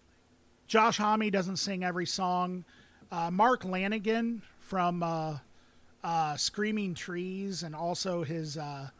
Josh 0.66 0.98
Homme 0.98 1.30
doesn't 1.30 1.56
sing 1.56 1.84
every 1.84 2.06
song. 2.06 2.64
Uh, 3.10 3.30
Mark 3.30 3.62
Lanegan 3.62 4.40
from 4.58 5.02
uh, 5.02 5.38
uh, 6.04 6.36
Screaming 6.36 6.94
Trees 6.94 7.62
and 7.62 7.74
also 7.74 8.22
his 8.22 8.56
uh, 8.56 8.90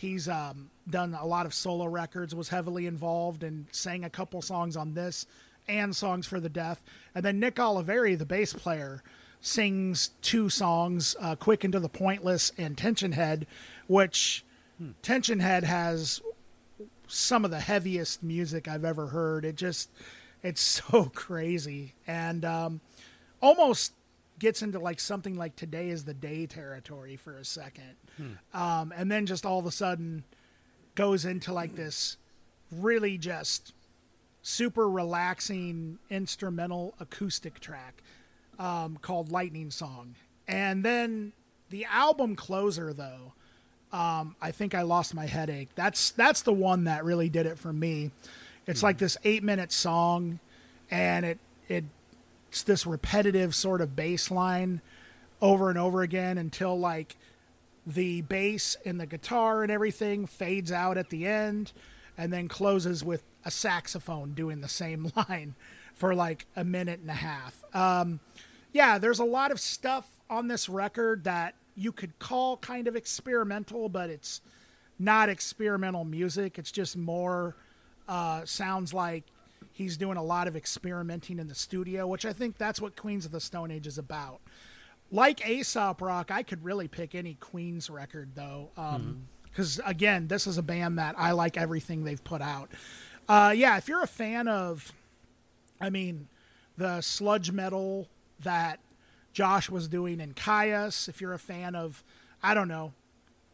he's 0.00 0.28
um, 0.28 0.70
done 0.88 1.14
a 1.14 1.26
lot 1.26 1.46
of 1.46 1.52
solo 1.52 1.86
records. 1.86 2.34
Was 2.34 2.48
heavily 2.48 2.86
involved 2.86 3.42
and 3.42 3.66
sang 3.70 4.04
a 4.04 4.10
couple 4.10 4.40
songs 4.40 4.76
on 4.76 4.94
this 4.94 5.26
and 5.68 5.94
songs 5.94 6.26
for 6.26 6.40
the 6.40 6.48
deaf. 6.48 6.82
And 7.14 7.24
then 7.24 7.38
Nick 7.38 7.56
Oliveri, 7.56 8.18
the 8.18 8.26
bass 8.26 8.52
player, 8.52 9.02
sings 9.40 10.10
two 10.22 10.48
songs, 10.48 11.14
uh, 11.20 11.36
"Quick 11.36 11.64
and 11.64 11.72
to 11.72 11.80
the 11.80 11.88
Pointless" 11.88 12.50
and 12.56 12.76
"Tension 12.76 13.12
Head," 13.12 13.46
which 13.86 14.44
hmm. 14.78 14.92
Tension 15.02 15.40
Head 15.40 15.64
has 15.64 16.22
some 17.06 17.44
of 17.44 17.50
the 17.50 17.60
heaviest 17.60 18.22
music 18.22 18.68
I've 18.68 18.84
ever 18.84 19.08
heard. 19.08 19.44
It 19.44 19.56
just 19.56 19.90
it's 20.42 20.60
so 20.90 21.10
crazy 21.14 21.94
and 22.06 22.44
um, 22.44 22.80
almost 23.42 23.92
gets 24.40 24.62
into 24.62 24.78
like 24.78 24.98
something 24.98 25.36
like 25.36 25.54
today 25.54 25.90
is 25.90 26.04
the 26.04 26.14
day 26.14 26.46
territory 26.46 27.16
for 27.16 27.36
a 27.36 27.44
second 27.44 27.94
hmm. 28.16 28.32
um, 28.52 28.92
and 28.96 29.10
then 29.10 29.26
just 29.26 29.46
all 29.46 29.60
of 29.60 29.66
a 29.66 29.70
sudden 29.70 30.24
goes 30.96 31.24
into 31.24 31.52
like 31.52 31.76
this 31.76 32.16
really 32.72 33.16
just 33.16 33.72
super 34.42 34.88
relaxing 34.90 35.98
instrumental 36.10 36.94
acoustic 36.98 37.60
track 37.60 38.02
um, 38.58 38.98
called 39.00 39.30
lightning 39.30 39.70
song 39.70 40.16
and 40.48 40.84
then 40.84 41.32
the 41.68 41.84
album 41.84 42.34
closer 42.34 42.92
though 42.92 43.32
um, 43.92 44.36
I 44.40 44.52
think 44.52 44.74
I 44.74 44.82
lost 44.82 45.14
my 45.14 45.26
headache. 45.26 45.68
That's 45.74 46.12
that's 46.12 46.42
the 46.42 46.52
one 46.52 46.84
that 46.84 47.04
really 47.04 47.28
did 47.28 47.46
it 47.46 47.58
for 47.58 47.72
me. 47.72 48.10
It's 48.66 48.80
mm 48.80 48.84
like 48.84 48.98
this 48.98 49.16
eight 49.24 49.42
minute 49.42 49.72
song, 49.72 50.38
and 50.90 51.26
it 51.26 51.38
it 51.68 51.84
it's 52.50 52.64
this 52.64 52.84
repetitive 52.84 53.54
sort 53.54 53.80
of 53.80 53.94
bass 53.94 54.28
line 54.28 54.80
over 55.40 55.68
and 55.68 55.78
over 55.78 56.02
again 56.02 56.36
until 56.36 56.76
like 56.76 57.16
the 57.86 58.22
bass 58.22 58.76
and 58.84 59.00
the 59.00 59.06
guitar 59.06 59.62
and 59.62 59.70
everything 59.70 60.26
fades 60.26 60.72
out 60.72 60.98
at 60.98 61.10
the 61.10 61.26
end, 61.26 61.72
and 62.18 62.32
then 62.32 62.48
closes 62.48 63.04
with 63.04 63.22
a 63.44 63.52
saxophone 63.52 64.34
doing 64.34 64.60
the 64.60 64.68
same 64.68 65.12
line 65.28 65.54
for 65.94 66.12
like 66.12 66.46
a 66.56 66.64
minute 66.64 66.98
and 66.98 67.08
a 67.10 67.14
half. 67.14 67.62
Um, 67.72 68.18
yeah, 68.72 68.98
there's 68.98 69.20
a 69.20 69.24
lot 69.24 69.52
of 69.52 69.60
stuff 69.60 70.10
on 70.28 70.48
this 70.48 70.68
record 70.68 71.22
that 71.24 71.54
you 71.76 71.92
could 71.92 72.18
call 72.18 72.56
kind 72.56 72.88
of 72.88 72.96
experimental, 72.96 73.88
but 73.88 74.10
it's 74.10 74.40
not 74.98 75.28
experimental 75.28 76.04
music. 76.04 76.58
It's 76.58 76.72
just 76.72 76.96
more 76.96 77.54
uh, 78.08 78.44
sounds 78.44 78.92
like 78.92 79.22
he's 79.80 79.96
doing 79.96 80.18
a 80.18 80.22
lot 80.22 80.46
of 80.46 80.56
experimenting 80.56 81.38
in 81.38 81.48
the 81.48 81.54
studio, 81.54 82.06
which 82.06 82.26
I 82.26 82.34
think 82.34 82.58
that's 82.58 82.82
what 82.82 82.96
Queens 82.96 83.24
of 83.24 83.32
the 83.32 83.40
Stone 83.40 83.70
Age 83.70 83.86
is 83.86 83.96
about. 83.96 84.40
Like 85.10 85.48
Aesop 85.48 86.02
Rock, 86.02 86.30
I 86.30 86.42
could 86.42 86.62
really 86.62 86.86
pick 86.86 87.14
any 87.14 87.32
Queens 87.40 87.88
record 87.88 88.32
though, 88.34 88.68
because 88.74 89.78
um, 89.78 89.82
mm-hmm. 89.82 89.90
again, 89.90 90.28
this 90.28 90.46
is 90.46 90.58
a 90.58 90.62
band 90.62 90.98
that 90.98 91.14
I 91.16 91.32
like 91.32 91.56
everything 91.56 92.04
they've 92.04 92.22
put 92.22 92.42
out. 92.42 92.70
Uh, 93.26 93.54
yeah, 93.56 93.78
if 93.78 93.88
you're 93.88 94.02
a 94.02 94.06
fan 94.06 94.48
of, 94.48 94.92
I 95.80 95.88
mean, 95.88 96.28
the 96.76 97.00
sludge 97.00 97.50
metal 97.50 98.06
that 98.40 98.80
Josh 99.32 99.70
was 99.70 99.88
doing 99.88 100.20
in 100.20 100.34
Kyuss. 100.34 101.08
If 101.08 101.22
you're 101.22 101.32
a 101.32 101.38
fan 101.38 101.74
of, 101.74 102.04
I 102.42 102.52
don't 102.52 102.68
know, 102.68 102.92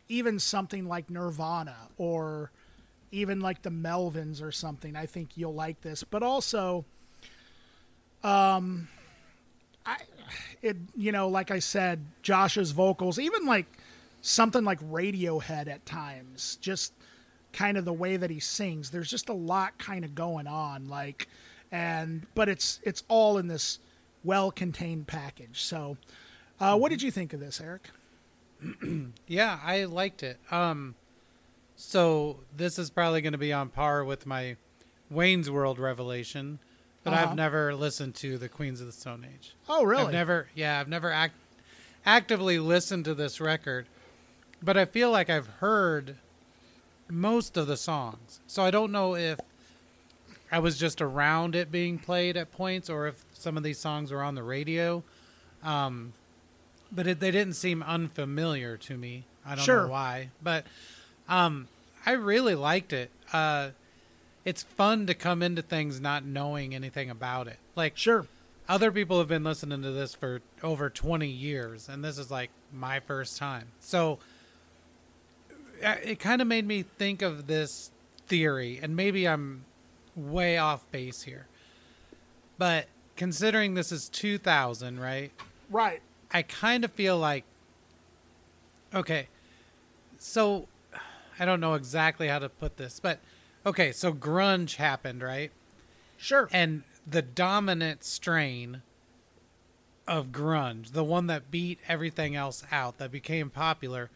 even 0.09 0.41
something 0.41 0.89
like 0.89 1.09
Nirvana 1.09 1.77
or 1.97 2.51
even 3.13 3.41
like 3.41 3.63
the 3.63 3.71
Melvins 3.71 4.43
or 4.43 4.53
something, 4.53 4.97
I 4.97 5.07
think 5.07 5.37
you'll 5.37 5.55
like 5.55 5.81
this. 5.81 6.05
But 6.05 6.23
also, 6.23 6.85
um, 8.23 8.89
I, 9.85 9.99
it, 10.63 10.77
you 10.97 11.13
know, 11.13 11.29
like 11.29 11.51
I 11.51 11.59
said, 11.59 12.05
Josh's 12.23 12.73
vocals, 12.73 13.19
even 13.19 13.47
like 13.47 13.67
something 14.23 14.65
like 14.65 14.81
Radiohead 14.81 15.69
at 15.69 15.85
times, 15.87 16.59
just 16.61 16.93
kind 17.53 17.77
of 17.77 17.85
the 17.85 17.93
way 17.93 18.17
that 18.17 18.31
he 18.31 18.41
sings. 18.41 18.91
There's 18.91 19.11
just 19.11 19.29
a 19.29 19.35
lot 19.35 19.79
kind 19.79 20.05
of 20.05 20.15
going 20.15 20.47
on, 20.47 20.89
like, 20.89 21.29
and 21.73 22.27
but 22.35 22.49
it's 22.49 22.81
it's 22.83 23.03
all 23.09 23.39
in 23.39 23.47
this 23.47 23.79
well 24.25 24.51
contained 24.51 25.07
package. 25.07 25.63
So, 25.63 25.97
uh, 26.61 26.77
what 26.77 26.91
did 26.91 27.03
you 27.03 27.11
think 27.11 27.33
of 27.33 27.41
this, 27.41 27.61
Eric? 27.61 27.91
yeah, 29.27 29.59
I 29.63 29.85
liked 29.85 30.23
it. 30.23 30.39
Um, 30.51 30.95
so 31.77 32.41
this 32.57 32.79
is 32.79 32.91
probably 32.91 33.21
going 33.21 33.33
to 33.33 33.39
be 33.39 33.53
on 33.53 33.69
par 33.69 34.05
with 34.05 34.27
my 34.27 34.57
Wayne's 35.11 35.51
World 35.51 35.79
revelation, 35.79 36.59
but 37.05 37.13
uh-huh. 37.13 37.31
I've 37.31 37.37
never 37.37 37.75
listened 37.75 38.15
to 38.17 38.39
the 38.39 38.49
Queens 38.49 38.81
of 38.81 38.87
the 38.87 38.93
Stone 38.93 39.27
Age. 39.33 39.55
Oh, 39.69 39.85
really? 39.85 40.07
I've 40.07 40.13
never. 40.13 40.49
Yeah, 40.55 40.81
I've 40.81 40.89
never 40.89 41.13
act- 41.13 41.37
actively 42.05 42.59
listened 42.59 43.05
to 43.05 43.15
this 43.15 43.41
record, 43.41 43.87
but 44.63 44.77
I 44.77 44.87
feel 44.87 45.11
like 45.11 45.31
I've 45.31 45.47
heard 45.47 46.17
most 47.09 47.57
of 47.57 47.67
the 47.67 47.77
songs. 47.77 48.41
So 48.47 48.63
I 48.63 48.71
don't 48.71 48.91
know 48.91 49.15
if 49.15 49.39
I 50.51 50.59
was 50.59 50.79
just 50.79 51.03
around 51.03 51.55
it 51.55 51.71
being 51.71 51.99
played 51.99 52.37
at 52.37 52.53
points 52.53 52.89
or 52.89 53.07
if 53.07 53.25
some 53.33 53.57
of 53.57 53.63
these 53.63 53.79
songs 53.79 54.11
were 54.13 54.23
on 54.23 54.35
the 54.35 54.43
radio. 54.43 55.05
Um, 55.63 56.13
but 56.91 57.07
it, 57.07 57.21
they 57.21 57.31
didn't 57.31 57.55
seem 57.55 57.83
unfamiliar 57.83 58.77
to 58.79 58.97
me. 58.97 59.27
I 59.45 59.55
don't 59.55 59.65
sure. 59.65 59.83
know 59.83 59.93
why, 59.93 60.31
but 60.43 60.67
um, 61.29 61.69
I 62.05 62.13
really 62.13 62.55
liked 62.55 62.93
it. 62.93 63.11
Uh, 63.33 63.71
it's 64.45 64.63
fun 64.63 65.07
to 65.07 65.15
come 65.15 65.43
into 65.43 65.63
things 65.63 66.01
not 66.01 66.25
knowing 66.25 66.75
anything 66.75 67.11
about 67.11 67.49
it. 67.49 67.59
Like, 67.75 67.97
sure, 67.97 68.27
other 68.69 68.93
people 68.93 69.19
have 69.19 69.29
been 69.29 69.45
listening 69.45 69.83
to 69.83 69.91
this 69.91 70.15
for 70.15 70.41
over 70.63 70.89
20 70.89 71.27
years, 71.27 71.89
and 71.89 72.05
this 72.05 72.19
is 72.19 72.31
like 72.31 72.51
my 72.73 73.01
first 73.01 73.39
time. 73.39 73.69
So 73.81 74.19
uh, 75.85 75.97
it 76.03 76.19
kind 76.19 76.41
of 76.41 76.49
made 76.49 76.67
me 76.67 76.83
think 76.83 77.23
of 77.23 77.47
this 77.47 77.91
theory, 78.27 78.79
and 78.83 78.97
maybe 78.97 79.27
I'm 79.27 79.65
way 80.15 80.59
off 80.59 80.91
base 80.91 81.23
here, 81.23 81.47
but 82.59 82.87
considering 83.17 83.75
this 83.75 83.93
is 83.93 84.09
2000, 84.09 85.01
right? 85.01 85.33
Right. 85.71 86.01
I 86.33 86.43
kind 86.43 86.85
of 86.85 86.93
feel 86.93 87.19
like 87.19 87.45
okay. 88.95 89.29
So 90.19 90.67
I 91.39 91.45
don't 91.45 91.61
know 91.61 91.75
exactly 91.75 92.29
how 92.29 92.39
to 92.39 92.49
put 92.49 92.77
this, 92.77 93.01
but 93.01 93.21
okay, 93.65 93.93
so 93.93 94.13
grunge 94.13 94.77
happened, 94.77 95.23
right? 95.23 95.51
Sure. 96.17 96.49
And 96.53 96.83
the 97.07 97.23
dominant 97.23 98.05
strain 98.05 98.83
of 100.07 100.29
grunge, 100.29 100.93
the 100.93 101.05
one 101.05 101.27
that 101.27 101.51
beat 101.51 101.79
everything 101.89 102.37
else 102.37 102.65
out, 102.71 102.99
that 102.99 103.11
became 103.11 103.51
popular, 103.51 104.11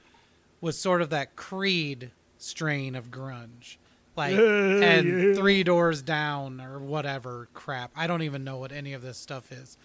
was 0.61 0.79
sort 0.79 1.03
of 1.03 1.11
that 1.11 1.37
Creed 1.37 2.11
strain 2.39 2.95
of 2.95 3.11
grunge 3.11 3.77
like 4.17 4.39
and 4.39 5.37
three 5.37 5.63
doors 5.63 6.03
down 6.03 6.61
or 6.61 6.79
whatever 6.79 7.49
crap. 7.55 7.91
I 7.97 8.07
don't 8.07 8.23
even 8.23 8.45
know 8.45 8.59
what 8.59 8.73
any 8.73 8.93
of 8.93 9.03
this 9.03 9.19
stuff 9.19 9.51
is. 9.53 9.77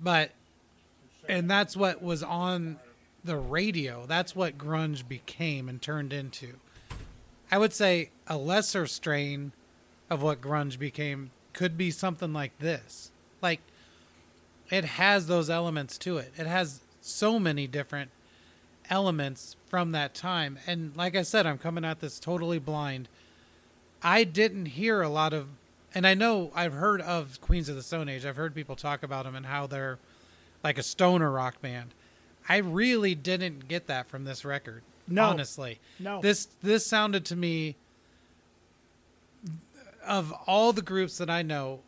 But 0.00 0.30
and 1.28 1.50
that's 1.50 1.76
what 1.76 2.02
was 2.02 2.22
on 2.22 2.78
the 3.24 3.36
radio. 3.36 4.06
That's 4.06 4.34
what 4.34 4.58
grunge 4.58 5.06
became 5.06 5.68
and 5.68 5.80
turned 5.80 6.12
into. 6.12 6.54
I 7.50 7.58
would 7.58 7.72
say 7.72 8.10
a 8.26 8.36
lesser 8.36 8.86
strain 8.86 9.52
of 10.08 10.22
what 10.22 10.40
grunge 10.40 10.78
became 10.78 11.30
could 11.52 11.76
be 11.76 11.90
something 11.90 12.32
like 12.32 12.58
this. 12.58 13.10
Like 13.42 13.60
it 14.70 14.84
has 14.84 15.26
those 15.26 15.50
elements 15.50 15.98
to 15.98 16.18
it. 16.18 16.32
It 16.36 16.46
has 16.46 16.80
so 17.00 17.38
many 17.38 17.66
different 17.66 18.10
elements 18.88 19.56
from 19.68 19.92
that 19.92 20.14
time. 20.14 20.58
And 20.66 20.96
like 20.96 21.16
I 21.16 21.22
said, 21.22 21.46
I'm 21.46 21.58
coming 21.58 21.84
at 21.84 22.00
this 22.00 22.18
totally 22.18 22.58
blind. 22.58 23.08
I 24.02 24.24
didn't 24.24 24.66
hear 24.66 25.02
a 25.02 25.08
lot 25.08 25.32
of, 25.32 25.48
and 25.94 26.06
I 26.06 26.14
know 26.14 26.50
I've 26.54 26.72
heard 26.72 27.00
of 27.00 27.40
Queens 27.40 27.68
of 27.68 27.76
the 27.76 27.82
Stone 27.82 28.08
Age. 28.08 28.24
I've 28.24 28.36
heard 28.36 28.54
people 28.54 28.76
talk 28.76 29.02
about 29.02 29.24
them 29.24 29.34
and 29.34 29.46
how 29.46 29.66
they're 29.66 29.98
like 30.62 30.78
a 30.78 30.82
stoner 30.82 31.30
rock 31.30 31.60
band. 31.60 31.94
I 32.50 32.56
really 32.58 33.14
didn't 33.14 33.68
get 33.68 33.86
that 33.86 34.08
from 34.08 34.24
this 34.24 34.44
record. 34.44 34.82
No, 35.06 35.24
honestly, 35.26 35.78
no. 35.98 36.20
This 36.20 36.48
this 36.62 36.84
sounded 36.84 37.24
to 37.26 37.36
me 37.36 37.76
of 40.06 40.32
all 40.46 40.72
the 40.72 40.82
groups 40.82 41.18
that 41.18 41.30
I 41.30 41.42
know, 41.42 41.80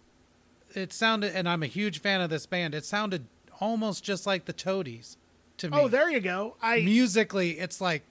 it 0.75 0.93
sounded, 0.93 1.35
and 1.35 1.49
I'm 1.49 1.63
a 1.63 1.67
huge 1.67 2.01
fan 2.01 2.21
of 2.21 2.31
this 2.31 2.47
band. 2.47 2.75
It 2.75 2.85
sounded 2.85 3.27
almost 3.61 4.05
just 4.05 4.27
like 4.27 4.45
the 4.45 4.53
Toadies 4.53 5.17
to 5.59 5.71
me. 5.71 5.79
Oh, 5.79 5.89
there 5.89 6.11
you 6.11 6.21
go. 6.21 6.57
I 6.63 6.81
musically, 6.81 7.59
it's 7.59 7.81
like 7.81 8.03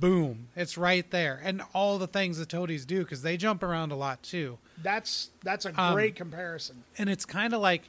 boom, 0.00 0.48
it's 0.56 0.78
right 0.78 1.10
there, 1.10 1.40
and 1.44 1.62
all 1.74 1.98
the 1.98 2.06
things 2.06 2.38
the 2.38 2.46
Toadies 2.46 2.84
do 2.86 3.00
because 3.00 3.22
they 3.22 3.36
jump 3.36 3.62
around 3.62 3.92
a 3.92 3.96
lot 3.96 4.22
too. 4.22 4.58
That's 4.82 5.30
that's 5.42 5.66
a 5.66 5.80
Um, 5.80 5.94
great 5.94 6.14
comparison. 6.16 6.84
And 6.98 7.10
it's 7.10 7.24
kind 7.24 7.52
of 7.52 7.60
like 7.60 7.88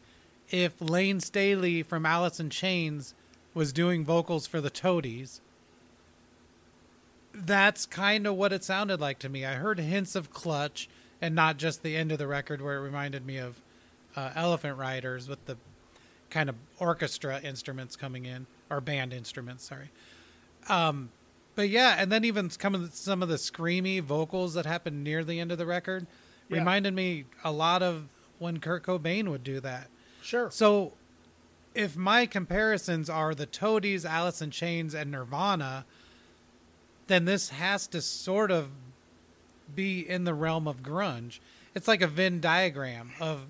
if 0.50 0.74
Layne 0.80 1.20
Staley 1.20 1.84
from 1.84 2.06
Alice 2.06 2.40
in 2.40 2.50
Chains 2.50 3.14
was 3.56 3.74
doing 3.74 4.06
vocals 4.06 4.46
for 4.46 4.62
the 4.62 4.70
Toadies. 4.70 5.42
That's 7.34 7.86
kind 7.86 8.28
of 8.28 8.36
what 8.36 8.54
it 8.54 8.64
sounded 8.64 9.02
like 9.02 9.18
to 9.20 9.30
me. 9.30 9.44
I 9.46 9.54
heard 9.56 9.80
hints 9.80 10.16
of 10.16 10.32
Clutch 10.32 10.88
and 11.22 11.34
not 11.34 11.58
just 11.58 11.82
the 11.84 11.96
end 11.96 12.12
of 12.12 12.18
the 12.18 12.28
record 12.28 12.62
where 12.62 12.78
it 12.78 12.82
reminded 12.82 13.26
me 13.26 13.38
of 13.38 13.62
uh, 14.16 14.32
Elephant 14.36 14.78
Riders 14.78 15.28
with 15.28 15.44
the 15.46 15.58
kind 16.30 16.50
of 16.50 16.56
orchestra 16.80 17.40
instruments 17.42 17.96
coming 17.96 18.26
in, 18.26 18.46
or 18.70 18.80
band 18.82 19.14
instruments, 19.14 19.66
sorry. 19.66 19.90
Um, 20.70 21.10
but 21.56 21.70
yeah, 21.70 21.96
and 21.98 22.12
then 22.12 22.24
even 22.26 22.50
some 22.50 22.76
of 22.76 22.90
the, 22.90 22.96
some 22.96 23.22
of 23.24 23.30
the 23.30 23.36
screamy 23.36 24.02
vocals 24.02 24.54
that 24.54 24.66
happened 24.66 25.04
near 25.04 25.24
the 25.24 25.40
end 25.40 25.52
of 25.52 25.58
the 25.58 25.66
record 25.66 26.08
Yeah. 26.50 26.58
reminded 26.60 26.94
me 26.94 27.26
a 27.44 27.52
lot 27.52 27.82
of 27.84 28.06
when 28.40 28.60
Kurt 28.60 28.84
Cobain 28.84 29.30
would 29.30 29.44
do 29.44 29.60
that. 29.62 29.88
Sure. 30.22 30.50
So, 30.52 30.94
if 31.76 31.98
my 31.98 32.26
comparisons 32.26 33.10
are 33.10 33.36
the 33.36 33.46
Toadies, 33.46 34.06
Alice 34.06 34.42
in 34.42 34.50
Chains, 34.50 34.96
and 34.96 35.12
Nirvana, 35.12 35.86
then 37.08 37.26
this 37.26 37.50
has 37.50 37.86
to 37.88 38.02
sort 38.02 38.50
of 38.50 38.70
be 39.76 40.08
in 40.08 40.24
the 40.24 40.34
realm 40.34 40.68
of 40.68 40.82
grunge. 40.82 41.40
It's 41.76 41.88
like 41.88 42.02
a 42.02 42.08
Venn 42.08 42.40
diagram 42.40 43.12
of 43.20 43.48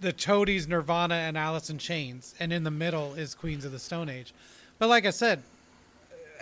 the 0.00 0.12
Toadies, 0.12 0.68
Nirvana, 0.68 1.14
and 1.14 1.38
Alice 1.38 1.70
in 1.70 1.78
Chains, 1.78 2.34
and 2.38 2.52
in 2.52 2.64
the 2.64 2.70
middle 2.70 3.14
is 3.14 3.34
Queens 3.34 3.64
of 3.64 3.72
the 3.72 3.78
Stone 3.78 4.10
Age. 4.10 4.34
But 4.78 4.88
like 4.88 5.06
I 5.06 5.10
said, 5.10 5.42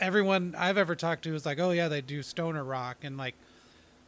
everyone 0.01 0.57
I've 0.59 0.77
ever 0.77 0.97
talked 0.97 1.23
to 1.25 1.35
is 1.35 1.47
like, 1.47 1.61
"Oh 1.61 1.71
yeah, 1.71 1.87
they 1.87 2.01
do 2.01 2.23
stoner 2.23 2.65
rock 2.65 2.99
and 3.03 3.17
like 3.17 3.37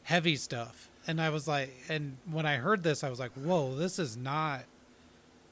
heavy 0.03 0.35
stuff." 0.35 0.89
And 1.07 1.21
I 1.21 1.31
was 1.31 1.47
like, 1.47 1.71
and 1.89 2.17
when 2.29 2.45
I 2.45 2.57
heard 2.57 2.83
this, 2.83 3.05
I 3.05 3.11
was 3.11 3.21
like, 3.21 3.31
"Whoa, 3.33 3.77
this 3.77 4.01
is 4.01 4.17
not 4.17 4.63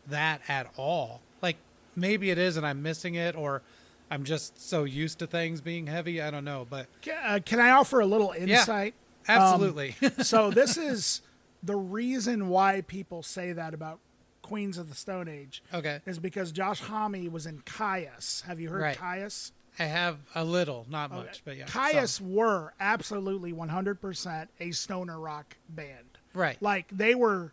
that 0.09 0.41
at 0.49 0.71
all." 0.77 1.21
Like 1.43 1.57
maybe 1.97 2.31
it 2.31 2.39
is, 2.39 2.57
and 2.57 2.67
I'm 2.67 2.83
missing 2.83 3.15
it, 3.15 3.37
or 3.37 3.63
I'm 4.11 4.25
just 4.25 4.61
so 4.61 4.85
used 4.85 5.19
to 5.21 5.27
things 5.27 5.61
being 5.61 5.87
heavy. 5.87 6.21
I 6.21 6.31
don't 6.31 6.45
know, 6.45 6.67
but 6.69 6.87
uh, 7.25 7.41
can 7.45 7.61
I 7.61 7.71
offer 7.71 8.01
a 8.01 8.07
little 8.07 8.33
insight? 8.33 8.95
absolutely, 9.27 9.97
so 10.23 10.51
this 10.51 10.77
is 10.77 11.23
the 11.63 11.77
reason 11.77 12.49
why 12.49 12.83
people 12.83 13.23
say 13.23 13.53
that 13.53 13.73
about 13.75 13.99
Queens 14.43 14.77
of 14.77 14.91
the 14.91 14.95
Stone 14.95 15.29
Age 15.29 15.63
okay. 15.73 16.01
is 16.05 16.19
because 16.19 16.53
Josh 16.53 16.81
Homme 16.81 17.33
was 17.33 17.47
in 17.47 17.61
Kyuss. 17.63 18.43
Have 18.43 18.61
you 18.61 18.69
heard 18.69 18.83
Right. 18.83 18.97
Kyuss? 18.97 19.53
I 19.79 19.85
have 19.85 20.19
a 20.35 20.45
little, 20.45 20.87
not 20.89 21.11
much, 21.11 21.43
but 21.45 21.57
yeah. 21.57 21.65
Kyuss 21.65 22.19
some. 22.19 22.33
were 22.33 22.75
absolutely 22.79 23.53
100% 23.53 24.49
a 24.61 24.71
stoner 24.71 25.19
rock 25.19 25.57
band. 25.71 26.19
right? 26.35 26.61
Like 26.61 26.87
they 26.93 27.15
were 27.15 27.53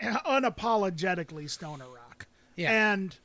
unapologetically 0.02 1.48
stoner 1.48 1.84
rock. 1.84 2.26
Yeah. 2.56 2.92
And 2.92 3.16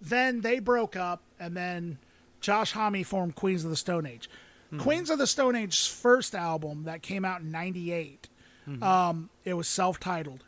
then 0.00 0.40
they 0.42 0.58
broke 0.58 0.96
up, 0.96 1.22
and 1.40 1.56
then 1.56 1.98
Josh 2.40 2.72
Homme 2.72 3.02
formed 3.02 3.34
Queens 3.34 3.64
of 3.64 3.70
the 3.70 3.76
Stone 3.76 4.06
Age. 4.06 4.28
Hmm. 4.70 4.78
Queens 4.78 5.10
of 5.10 5.18
the 5.18 5.26
Stone 5.26 5.56
Age's 5.56 5.86
first 5.86 6.34
album 6.34 6.84
that 6.84 7.02
came 7.02 7.24
out 7.24 7.40
in 7.40 7.50
'98, 7.50 8.28
Hmm. 8.64 8.82
um, 8.82 9.30
it 9.44 9.54
was 9.54 9.68
self-titled, 9.68 10.44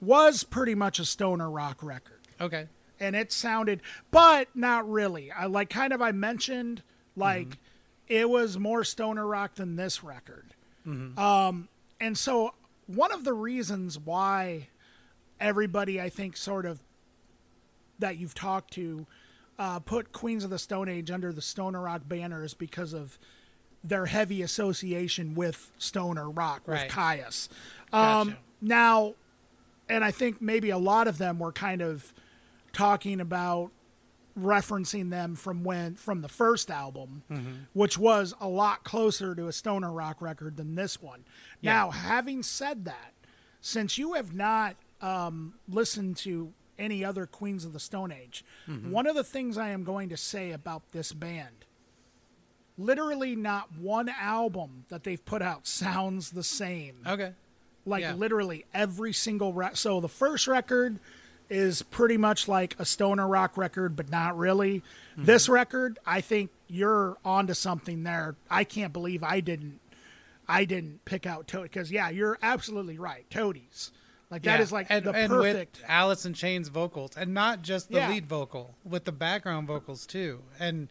was 0.00 0.44
pretty 0.44 0.74
much 0.76 0.98
a 1.00 1.04
stoner 1.04 1.50
rock 1.50 1.82
record, 1.82 2.20
okay. 2.40 2.66
and 3.00 3.16
it 3.16 3.32
sounded, 3.32 3.82
but 4.12 4.48
not 4.54 4.88
really. 4.88 5.32
I 5.32 5.46
like 5.46 5.68
kind 5.70 5.92
of 5.92 6.00
I 6.00 6.12
mentioned 6.12 6.82
like 7.16 7.48
Mm-hmm. 7.48 8.14
it 8.14 8.30
was 8.30 8.58
more 8.58 8.84
stoner 8.84 9.26
rock 9.26 9.56
than 9.56 9.74
this 9.74 10.04
record. 10.04 10.54
Mm-hmm. 10.86 11.18
Um, 11.18 11.68
and 12.00 12.16
so 12.16 12.54
one 12.86 13.10
of 13.12 13.24
the 13.24 13.32
reasons 13.34 13.98
why 13.98 14.68
everybody 15.40 16.00
I 16.00 16.08
think 16.08 16.36
sort 16.36 16.66
of 16.66 16.80
that 17.98 18.16
you've 18.18 18.34
talked 18.34 18.72
to 18.74 19.06
uh, 19.58 19.80
put 19.80 20.12
Queens 20.12 20.44
of 20.44 20.50
the 20.50 20.58
Stone 20.58 20.88
Age 20.88 21.10
under 21.10 21.32
the 21.32 21.42
stoner 21.42 21.80
rock 21.82 22.02
banners 22.06 22.54
because 22.54 22.92
of 22.92 23.18
their 23.82 24.06
heavy 24.06 24.42
association 24.42 25.34
with 25.34 25.72
stoner 25.78 26.30
rock 26.30 26.62
with 26.66 26.76
Right. 26.76 26.90
Kyuss. 26.90 27.48
Um, 27.92 28.28
Gotcha. 28.30 28.38
now, 28.60 29.14
and 29.88 30.04
I 30.04 30.10
think 30.10 30.40
maybe 30.40 30.70
a 30.70 30.78
lot 30.78 31.08
of 31.08 31.18
them 31.18 31.38
were 31.38 31.52
kind 31.52 31.80
of 31.82 32.12
talking 32.72 33.20
about 33.20 33.70
referencing 34.38 35.10
them 35.10 35.34
from 35.34 35.64
when 35.64 35.96
from 35.96 36.22
the 36.22 36.28
first 36.28 36.70
album, 36.70 37.22
Mm-hmm. 37.30 37.50
which 37.72 37.98
was 37.98 38.34
a 38.40 38.48
lot 38.48 38.84
closer 38.84 39.34
to 39.34 39.48
a 39.48 39.52
stoner 39.52 39.90
rock 39.92 40.22
record 40.22 40.56
than 40.56 40.76
this 40.76 41.02
one. 41.02 41.24
Yeah. 41.60 41.72
Now, 41.72 41.90
having 41.90 42.44
said 42.44 42.84
that, 42.84 43.12
since 43.60 43.98
you 43.98 44.12
have 44.12 44.32
not 44.34 44.76
um, 45.00 45.54
listened 45.68 46.16
to 46.18 46.52
any 46.78 47.04
other 47.04 47.26
Queens 47.26 47.64
of 47.64 47.72
the 47.72 47.80
Stone 47.80 48.12
Age, 48.12 48.44
Mm-hmm. 48.68 48.90
one 48.90 49.06
of 49.06 49.14
the 49.16 49.24
things 49.24 49.58
I 49.58 49.70
am 49.70 49.82
going 49.84 50.08
to 50.10 50.16
say 50.16 50.52
about 50.52 50.92
this 50.92 51.12
band, 51.12 51.64
literally 52.76 53.34
not 53.34 53.76
one 53.76 54.08
album 54.08 54.84
that 54.88 55.04
they've 55.04 55.24
put 55.24 55.42
out 55.42 55.66
sounds 55.66 56.30
the 56.30 56.44
same 56.44 56.96
Okay. 57.06 57.32
like 57.84 58.02
Yeah. 58.02 58.14
literally 58.14 58.64
every 58.72 59.12
single 59.12 59.52
re- 59.52 59.70
so 59.74 60.00
the 60.00 60.08
first 60.08 60.46
record 60.46 60.98
is 61.50 61.82
pretty 61.82 62.16
much 62.16 62.46
like 62.46 62.76
a 62.78 62.84
stoner 62.84 63.26
rock 63.26 63.56
record 63.56 63.96
but 63.96 64.10
not 64.10 64.36
really 64.38 64.80
Mm-hmm. 65.12 65.24
this 65.24 65.48
record 65.48 65.98
i 66.06 66.20
think 66.20 66.50
you're 66.68 67.16
onto 67.24 67.54
something 67.54 68.04
there 68.04 68.36
i 68.48 68.62
can't 68.62 68.92
believe 68.92 69.24
i 69.24 69.40
didn't 69.40 69.80
i 70.48 70.64
didn't 70.64 71.04
pick 71.04 71.26
out 71.26 71.48
toad 71.48 71.64
because 71.64 71.90
yeah 71.90 72.08
you're 72.10 72.38
absolutely 72.42 72.98
right 72.98 73.28
toadies 73.30 73.90
like 74.30 74.42
that 74.42 74.58
Yeah, 74.58 74.62
is 74.62 74.72
like 74.72 74.86
and, 74.90 75.04
the 75.04 75.12
and 75.12 75.30
perfect 75.30 75.78
with 75.78 75.84
Alice 75.88 76.24
in 76.24 76.34
Chains 76.34 76.68
vocals, 76.68 77.12
and 77.16 77.32
not 77.34 77.62
just 77.62 77.90
the 77.90 77.98
Yeah. 77.98 78.10
lead 78.10 78.26
vocal, 78.26 78.74
with 78.84 79.04
the 79.04 79.12
background 79.12 79.66
vocals 79.66 80.06
too. 80.06 80.42
And 80.58 80.88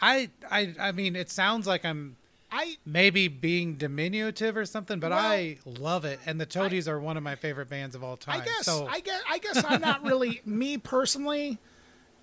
I, 0.00 0.30
I, 0.50 0.74
I 0.78 0.92
mean, 0.92 1.16
it 1.16 1.30
sounds 1.30 1.66
like 1.66 1.84
I'm 1.84 2.16
i 2.52 2.76
maybe 2.86 3.26
being 3.26 3.74
diminutive 3.74 4.56
or 4.56 4.64
something, 4.64 5.00
but 5.00 5.10
Well, 5.10 5.18
I 5.20 5.58
love 5.64 6.04
it. 6.04 6.20
And 6.26 6.40
the 6.40 6.46
Toadies 6.46 6.86
are 6.86 7.00
one 7.00 7.16
of 7.16 7.22
my 7.24 7.34
favorite 7.34 7.68
bands 7.68 7.96
of 7.96 8.04
all 8.04 8.16
time. 8.16 8.40
I 8.40 8.44
guess 8.44 8.64
so 8.64 8.86
I 8.88 9.00
guess 9.00 9.22
I 9.28 9.38
guess 9.38 9.64
I'm 9.64 9.80
not 9.80 10.04
really 10.04 10.40
me 10.46 10.78
personally, 10.78 11.58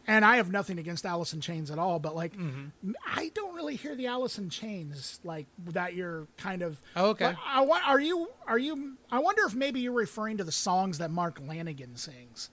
and 0.07 0.25
I 0.25 0.35
have 0.37 0.51
nothing 0.51 0.79
against 0.79 1.03
in 1.33 1.41
Chains 1.41 1.71
at 1.71 1.79
all. 1.79 1.99
But 1.99 2.15
like, 2.15 2.35
Mm-hmm. 2.35 2.91
I 3.05 3.31
don't 3.33 3.55
really 3.55 3.75
hear 3.75 3.95
the 3.95 4.07
in 4.37 4.49
Chains 4.49 5.19
like 5.23 5.47
that. 5.67 5.93
You're 5.95 6.27
kind 6.37 6.61
of 6.61 6.81
Oh, 6.95 7.09
okay. 7.11 7.27
Like, 7.27 7.37
I, 7.45 7.61
are 7.85 7.99
you 7.99 8.29
are 8.47 8.57
you? 8.59 8.97
I 9.11 9.19
wonder 9.19 9.43
if 9.45 9.55
maybe 9.55 9.79
you're 9.79 9.91
referring 9.93 10.37
to 10.37 10.43
the 10.43 10.51
songs 10.51 10.97
that 10.97 11.11
Mark 11.11 11.39
Lanegan 11.39 11.97
sings, 11.97 12.49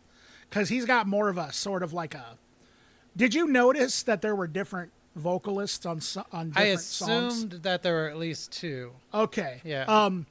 because 0.48 0.68
he's 0.68 0.84
got 0.84 1.06
more 1.06 1.28
of 1.28 1.38
a 1.38 1.52
sort 1.52 1.82
of 1.82 1.92
like 1.92 2.14
a. 2.14 2.38
Did 3.16 3.34
you 3.34 3.46
notice 3.48 4.02
that 4.04 4.22
there 4.22 4.36
were 4.36 4.46
different 4.46 4.92
vocalists 5.16 5.84
on 5.84 6.00
on 6.32 6.52
I 6.54 6.60
different 6.64 6.80
songs? 6.80 7.34
assumed 7.36 7.52
that 7.64 7.82
there 7.82 7.94
were 7.94 8.08
at 8.08 8.16
least 8.16 8.52
two. 8.52 8.92
Okay. 9.12 9.60
Yeah. 9.64 9.84
Um, 9.88 10.26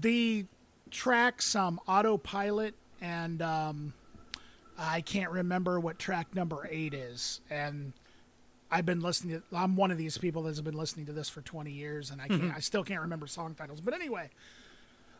the 0.00 0.46
tracks, 0.90 1.54
um, 1.54 1.78
autopilot, 1.86 2.74
and 3.02 3.42
um, 3.42 3.92
I 4.78 5.00
can't 5.00 5.30
remember 5.30 5.80
what 5.80 5.98
track 5.98 6.34
number 6.34 6.68
eight 6.70 6.94
is. 6.94 7.40
And 7.50 7.92
I've 8.70 8.86
been 8.86 9.00
listening 9.00 9.42
to. 9.50 9.56
I'm 9.56 9.76
one 9.76 9.90
of 9.90 9.98
these 9.98 10.18
people 10.18 10.42
that's 10.42 10.60
been 10.60 10.76
listening 10.76 11.06
to 11.06 11.12
this 11.12 11.28
for 11.28 11.40
20 11.40 11.70
years, 11.70 12.10
and 12.10 12.20
I 12.20 12.28
can't. 12.28 12.42
Mm-hmm. 12.42 12.56
I 12.56 12.60
still 12.60 12.84
can't 12.84 13.00
remember 13.00 13.26
song 13.26 13.54
titles. 13.54 13.80
But 13.80 13.94
anyway, 13.94 14.30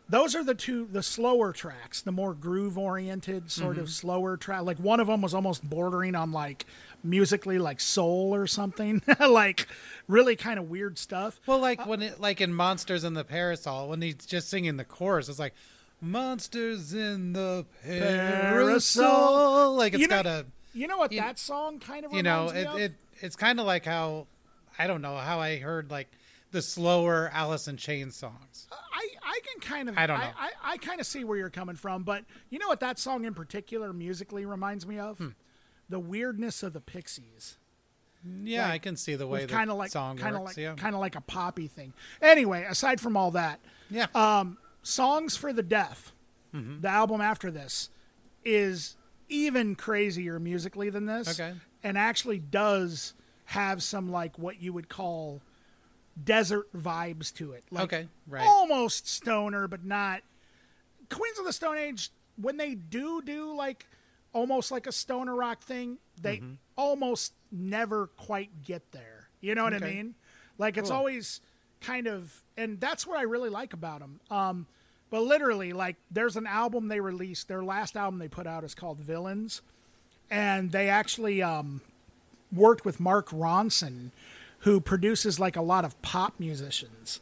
those 0.08 0.34
are 0.34 0.44
the 0.44 0.54
two, 0.54 0.86
the 0.90 1.02
slower 1.02 1.52
tracks, 1.52 2.02
the 2.02 2.12
more 2.12 2.34
groove 2.34 2.78
oriented, 2.78 3.50
sort 3.50 3.78
of 3.78 3.84
mm-hmm. 3.84 3.90
slower 3.90 4.36
track. 4.36 4.62
Like 4.62 4.78
one 4.78 5.00
of 5.00 5.06
them 5.06 5.22
was 5.22 5.34
almost 5.34 5.68
bordering 5.68 6.14
on 6.14 6.30
like 6.30 6.66
musically 7.02 7.58
like 7.58 7.80
soul 7.80 8.34
or 8.34 8.46
something, 8.46 9.02
like 9.20 9.66
really 10.06 10.36
kind 10.36 10.58
of 10.58 10.68
weird 10.68 10.98
stuff. 10.98 11.40
Well, 11.46 11.58
like 11.58 11.80
uh 11.80 11.84
when 11.84 12.02
it, 12.02 12.20
like 12.20 12.40
in 12.40 12.54
Monsters 12.54 13.02
in 13.02 13.14
the 13.14 13.24
Parasol, 13.24 13.88
when 13.88 14.02
he's 14.02 14.26
just 14.26 14.48
singing 14.48 14.76
the 14.76 14.84
chorus, 14.84 15.28
it's 15.28 15.38
like 15.38 15.54
Monsters 16.00 16.94
in 16.94 17.32
the 17.32 17.64
Parasol. 17.84 19.74
Like 19.74 19.94
it's 19.94 20.02
You 20.02 20.08
know- 20.08 20.22
got 20.22 20.26
a, 20.26 20.46
You 20.74 20.86
know 20.86 20.98
what 20.98 21.12
You- 21.12 21.20
that 21.20 21.38
song 21.38 21.80
kind 21.80 22.04
of 22.04 22.12
you 22.12 22.22
know, 22.22 22.48
reminds 22.48 22.76
me 22.76 22.82
it, 22.82 22.90
it 22.92 22.96
it's 23.20 23.36
kind 23.36 23.58
of 23.58 23.66
like 23.66 23.84
how 23.84 24.26
I 24.78 24.86
don't 24.86 25.02
know 25.02 25.16
how 25.16 25.40
I 25.40 25.58
heard 25.58 25.90
like 25.90 26.08
the 26.52 26.62
slower 26.62 27.30
Alice 27.32 27.68
in 27.68 27.76
Chains 27.76 28.16
songs. 28.16 28.68
I, 28.70 29.08
I 29.22 29.40
can 29.44 29.60
kind 29.60 29.88
of 29.88 29.98
I 29.98 30.06
don't 30.06 30.18
know. 30.18 30.30
I, 30.38 30.50
I, 30.64 30.76
kind 30.78 31.00
of 31.00 31.06
see 31.06 31.22
where 31.24 31.36
you're 31.36 31.50
coming 31.50 31.76
from, 31.76 32.04
but 32.04 32.24
you 32.50 32.58
know 32.58 32.68
what 32.68 32.80
that 32.80 32.98
song 32.98 33.24
in 33.24 33.34
particular 33.34 33.92
musically 33.92 34.46
reminds 34.46 34.86
me 34.86 34.98
of? 34.98 35.18
Hmm. 35.18 35.28
The 35.88 35.98
weirdness 36.00 36.62
of 36.62 36.72
the 36.72 36.80
Pixies. 36.80 37.58
Yeah, 38.42 38.64
Like, 38.64 38.72
I 38.72 38.78
can 38.78 38.96
see 38.96 39.14
the 39.14 39.26
way 39.26 39.46
Kind 39.46 39.70
of 39.70 39.76
like 39.76 39.90
song 39.90 40.16
kind 40.16 40.34
of 40.36 40.42
like 40.42 40.56
yeah, 40.56 40.74
kind 40.74 40.94
of 40.94 41.00
like 41.00 41.16
a 41.16 41.20
poppy 41.20 41.68
thing. 41.68 41.92
Anyway, 42.20 42.64
aside 42.68 43.00
from 43.00 43.16
all 43.16 43.30
that, 43.32 43.60
yeah. 43.90 44.06
Songs 44.82 45.36
for 45.36 45.52
the 45.52 45.62
Deaf, 45.62 46.12
Mm-hmm. 46.54 46.80
the 46.80 46.88
album 46.88 47.20
after 47.20 47.50
this, 47.50 47.90
is 48.44 48.96
even 49.28 49.74
crazier 49.74 50.38
musically 50.40 50.88
than 50.88 51.04
this. 51.04 51.38
Okay. 51.38 51.52
And 51.82 51.98
actually 51.98 52.38
does 52.38 53.12
have 53.44 53.82
some 53.82 54.10
like 54.10 54.38
what 54.38 54.60
you 54.62 54.72
would 54.72 54.88
call 54.88 55.42
desert 56.24 56.66
vibes 56.74 57.32
to 57.34 57.52
it. 57.52 57.64
Like 57.70 57.84
Okay, 57.84 58.08
right. 58.26 58.46
almost 58.46 59.06
stoner, 59.08 59.68
but 59.68 59.84
not. 59.84 60.22
Queens 61.10 61.38
of 61.38 61.44
the 61.44 61.52
Stone 61.52 61.76
Age, 61.78 62.10
when 62.40 62.56
they 62.56 62.74
do 62.74 63.20
do 63.22 63.54
like 63.54 63.86
almost 64.32 64.70
like 64.70 64.86
a 64.86 64.92
stoner 64.92 65.34
rock 65.34 65.60
thing, 65.60 65.98
they 66.20 66.38
Mm-hmm. 66.38 66.54
almost 66.76 67.34
never 67.52 68.06
quite 68.16 68.62
get 68.64 68.90
there. 68.92 69.28
You 69.40 69.54
know 69.54 69.64
what 69.64 69.74
I 69.74 69.78
mean? 69.80 70.14
Like 70.56 70.76
it's 70.78 70.88
Cool. 70.88 70.98
always 70.98 71.40
kind 71.80 72.06
of, 72.06 72.42
and 72.56 72.80
that's 72.80 73.06
what 73.06 73.18
I 73.18 73.22
really 73.22 73.50
like 73.50 73.72
about 73.72 74.00
them. 74.00 74.20
Um, 74.30 74.66
but 75.10 75.22
literally, 75.22 75.72
like 75.72 75.96
there's 76.10 76.36
an 76.36 76.46
album 76.46 76.88
they 76.88 77.00
released. 77.00 77.48
Their 77.48 77.62
last 77.62 77.96
album 77.96 78.18
they 78.18 78.28
put 78.28 78.46
out 78.46 78.64
is 78.64 78.74
called 78.74 78.98
Villains, 78.98 79.62
and 80.30 80.72
they 80.72 80.88
actually 80.88 81.42
um, 81.42 81.80
worked 82.52 82.84
with 82.84 83.00
Mark 83.00 83.30
Ronson, 83.30 84.10
who 84.60 84.80
produces 84.80 85.40
like 85.40 85.56
a 85.56 85.62
lot 85.62 85.84
of 85.84 86.00
pop 86.02 86.34
musicians. 86.38 87.20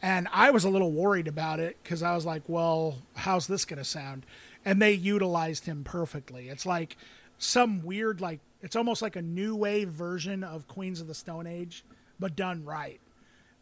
And 0.00 0.28
I 0.32 0.52
was 0.52 0.64
a 0.64 0.70
little 0.70 0.92
worried 0.92 1.26
about 1.26 1.58
it 1.58 1.76
because 1.82 2.00
I 2.02 2.14
was 2.14 2.24
like, 2.24 2.42
well, 2.46 2.98
how's 3.16 3.48
this 3.48 3.64
going 3.64 3.78
to 3.78 3.84
sound? 3.84 4.24
And 4.64 4.80
they 4.80 4.92
utilized 4.92 5.66
him 5.66 5.82
perfectly. 5.82 6.48
It's 6.48 6.64
like 6.64 6.96
some 7.38 7.84
weird, 7.84 8.20
like, 8.20 8.38
it's 8.62 8.76
almost 8.76 9.02
like 9.02 9.16
a 9.16 9.22
new 9.22 9.56
wave 9.56 9.88
version 9.88 10.44
of 10.44 10.68
Queens 10.68 11.00
of 11.00 11.08
the 11.08 11.14
Stone 11.14 11.48
Age, 11.48 11.84
but 12.20 12.36
done 12.36 12.64
right. 12.64 13.00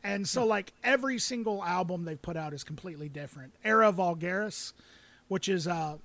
And 0.04 0.28
so, 0.28 0.44
like, 0.46 0.72
every 0.84 1.18
single 1.18 1.64
album 1.64 2.04
they've 2.04 2.20
put 2.20 2.36
out 2.36 2.52
is 2.52 2.62
completely 2.62 3.08
different. 3.08 3.54
Era 3.64 3.90
Vulgaris, 3.90 4.74
which 5.28 5.48
is 5.48 5.66
a, 5.66 5.98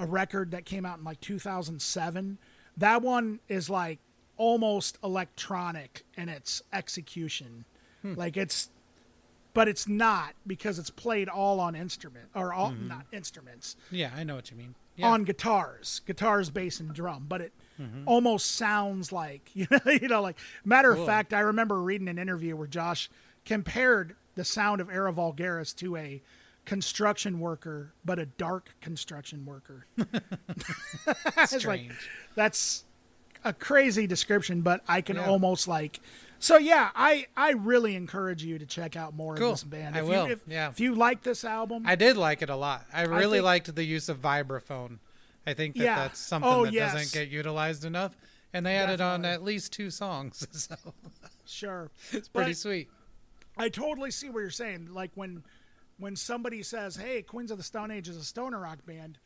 a 0.00 0.06
record 0.06 0.50
that 0.50 0.64
came 0.64 0.84
out 0.84 0.98
in 0.98 1.04
like 1.04 1.20
2007, 1.20 2.38
that 2.76 3.02
one 3.02 3.38
is 3.48 3.70
like 3.70 4.00
almost 4.36 4.98
electronic 5.04 6.02
in 6.16 6.28
its 6.28 6.60
execution. 6.72 7.64
Hmm. 8.02 8.14
Like, 8.14 8.36
it's, 8.36 8.68
but 9.54 9.68
it's 9.68 9.86
not 9.86 10.34
because 10.46 10.78
it's 10.80 10.90
played 10.90 11.28
all 11.28 11.60
on 11.60 11.76
instrument 11.76 12.26
or 12.34 12.52
all, 12.52 12.72
mm-hmm. 12.72 12.88
not 12.88 13.06
instruments, 13.12 13.76
Yeah, 13.92 14.10
I 14.14 14.24
know 14.24 14.34
what 14.34 14.50
you 14.50 14.56
mean. 14.56 14.74
Yeah. 14.96 15.08
on 15.08 15.24
guitars, 15.24 16.00
guitars, 16.06 16.50
bass, 16.50 16.80
and 16.80 16.92
drum. 16.92 17.26
But 17.28 17.40
it 17.42 17.52
Mm-hmm. 17.78 18.04
almost 18.08 18.52
sounds 18.52 19.12
like 19.12 19.50
you 19.52 19.66
know, 19.70 19.92
you 19.92 20.08
know, 20.08 20.22
like 20.22 20.38
matter 20.64 20.90
of 20.92 21.04
fact, 21.04 21.34
I 21.34 21.40
remember 21.40 21.78
reading 21.82 22.08
an 22.08 22.18
interview 22.18 22.56
where 22.56 22.66
Josh 22.66 23.10
compared 23.46 24.14
the 24.34 24.44
sound 24.44 24.82
of 24.82 24.90
Era 24.90 25.12
Vulgaris 25.12 25.74
to 25.76 25.96
a 25.96 26.20
construction 26.66 27.38
worker, 27.40 27.94
but 28.04 28.18
a 28.18 28.26
dark 28.26 28.74
construction 28.82 29.46
worker. 29.46 29.86
It's 31.38 31.64
like 31.64 31.90
that's 32.34 32.84
a 33.44 33.52
crazy 33.52 34.06
description, 34.06 34.60
but 34.62 34.82
I 34.88 35.00
can 35.00 35.16
Yeah. 35.16 35.26
almost 35.28 35.68
like. 35.68 36.00
So 36.38 36.56
yeah, 36.58 36.90
I 36.94 37.26
I 37.36 37.52
really 37.52 37.94
encourage 37.94 38.42
you 38.42 38.58
to 38.58 38.66
check 38.66 38.96
out 38.96 39.14
more 39.14 39.36
Cool. 39.36 39.52
of 39.52 39.54
this 39.54 39.64
band. 39.64 39.96
I 39.96 40.00
if 40.00 40.06
will, 40.06 40.26
You, 40.26 40.32
if, 40.32 40.40
yeah. 40.48 40.68
If 40.68 40.80
you 40.80 40.94
like 40.94 41.22
this 41.22 41.44
album, 41.44 41.84
I 41.86 41.94
did 41.94 42.16
like 42.16 42.42
it 42.42 42.50
a 42.50 42.56
lot. 42.56 42.84
I 42.92 43.02
really 43.02 43.38
think- 43.38 43.44
liked 43.44 43.74
the 43.74 43.84
use 43.84 44.08
of 44.08 44.18
vibraphone. 44.20 44.98
I 45.46 45.54
think 45.54 45.76
that 45.76 45.84
Yeah. 45.84 45.94
that's 45.96 46.18
something 46.18 46.50
Oh, 46.50 46.64
that 46.64 46.72
yes. 46.72 46.92
doesn't 46.92 47.12
get 47.12 47.28
utilized 47.32 47.84
enough. 47.84 48.16
And 48.52 48.64
they 48.66 48.76
added 48.76 49.00
on 49.00 49.24
at 49.24 49.42
least 49.42 49.72
two 49.72 49.90
songs, 49.90 50.46
so 50.52 50.76
sure, 51.46 51.90
it's 52.12 52.28
pretty 52.28 52.50
But- 52.50 52.56
sweet. 52.56 52.88
I 53.56 53.68
totally 53.68 54.10
see 54.10 54.28
what 54.30 54.40
you're 54.40 54.50
saying. 54.50 54.88
Like 54.92 55.10
when 55.14 55.42
when 55.98 56.14
somebody 56.16 56.62
says, 56.62 56.96
"Hey, 56.96 57.22
Queens 57.22 57.50
of 57.50 57.56
the 57.58 57.64
Stone 57.64 57.90
Age 57.90 58.08
is 58.08 58.16
a 58.16 58.24
stoner 58.24 58.60
rock 58.60 58.84
band," 58.86 59.18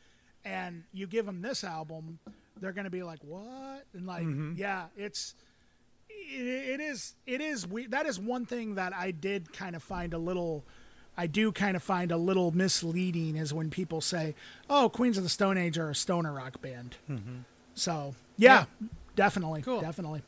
and 0.45 0.85
you 0.93 1.07
give 1.07 1.26
them 1.26 1.43
this 1.43 1.64
album, 1.64 2.18
they're 2.61 2.72
going 2.72 2.85
to 2.85 2.91
be 2.91 3.03
like, 3.03 3.18
"What?" 3.24 3.85
And 3.93 4.07
like, 4.07 4.22
Mm-hmm. 4.24 4.53
yeah, 4.57 4.87
it's 4.97 5.35
it, 6.09 6.45
it 6.74 6.81
is 6.81 7.14
it 7.26 7.41
is 7.41 7.66
we 7.66 7.87
that 7.89 8.07
is 8.07 8.18
one 8.20 8.47
thing 8.47 8.76
that 8.76 8.93
I 8.95 9.11
did 9.11 9.53
kind 9.53 9.74
of 9.74 9.83
find 9.83 10.14
a 10.14 10.18
little 10.18 10.64
I 11.16 11.26
do 11.26 11.51
kind 11.53 11.76
of 11.76 11.83
find 11.83 12.12
a 12.12 12.16
little 12.16 12.53
misleading 12.53 13.37
is 13.37 13.53
when 13.53 13.68
people 13.70 14.01
say, 14.01 14.35
"Oh, 14.70 14.89
Queens 14.89 15.18
of 15.18 15.24
the 15.24 15.28
Stone 15.28 15.59
Age 15.59 15.76
are 15.76 15.91
a 15.91 15.95
stoner 15.95 16.33
rock 16.33 16.61
band." 16.62 16.97
So, 17.74 18.14
yeah, 18.37 18.66
definitely, 19.16 19.62
Mm-hmm. 19.62 19.70
Cool. 19.70 19.81
definitely. 19.81 20.22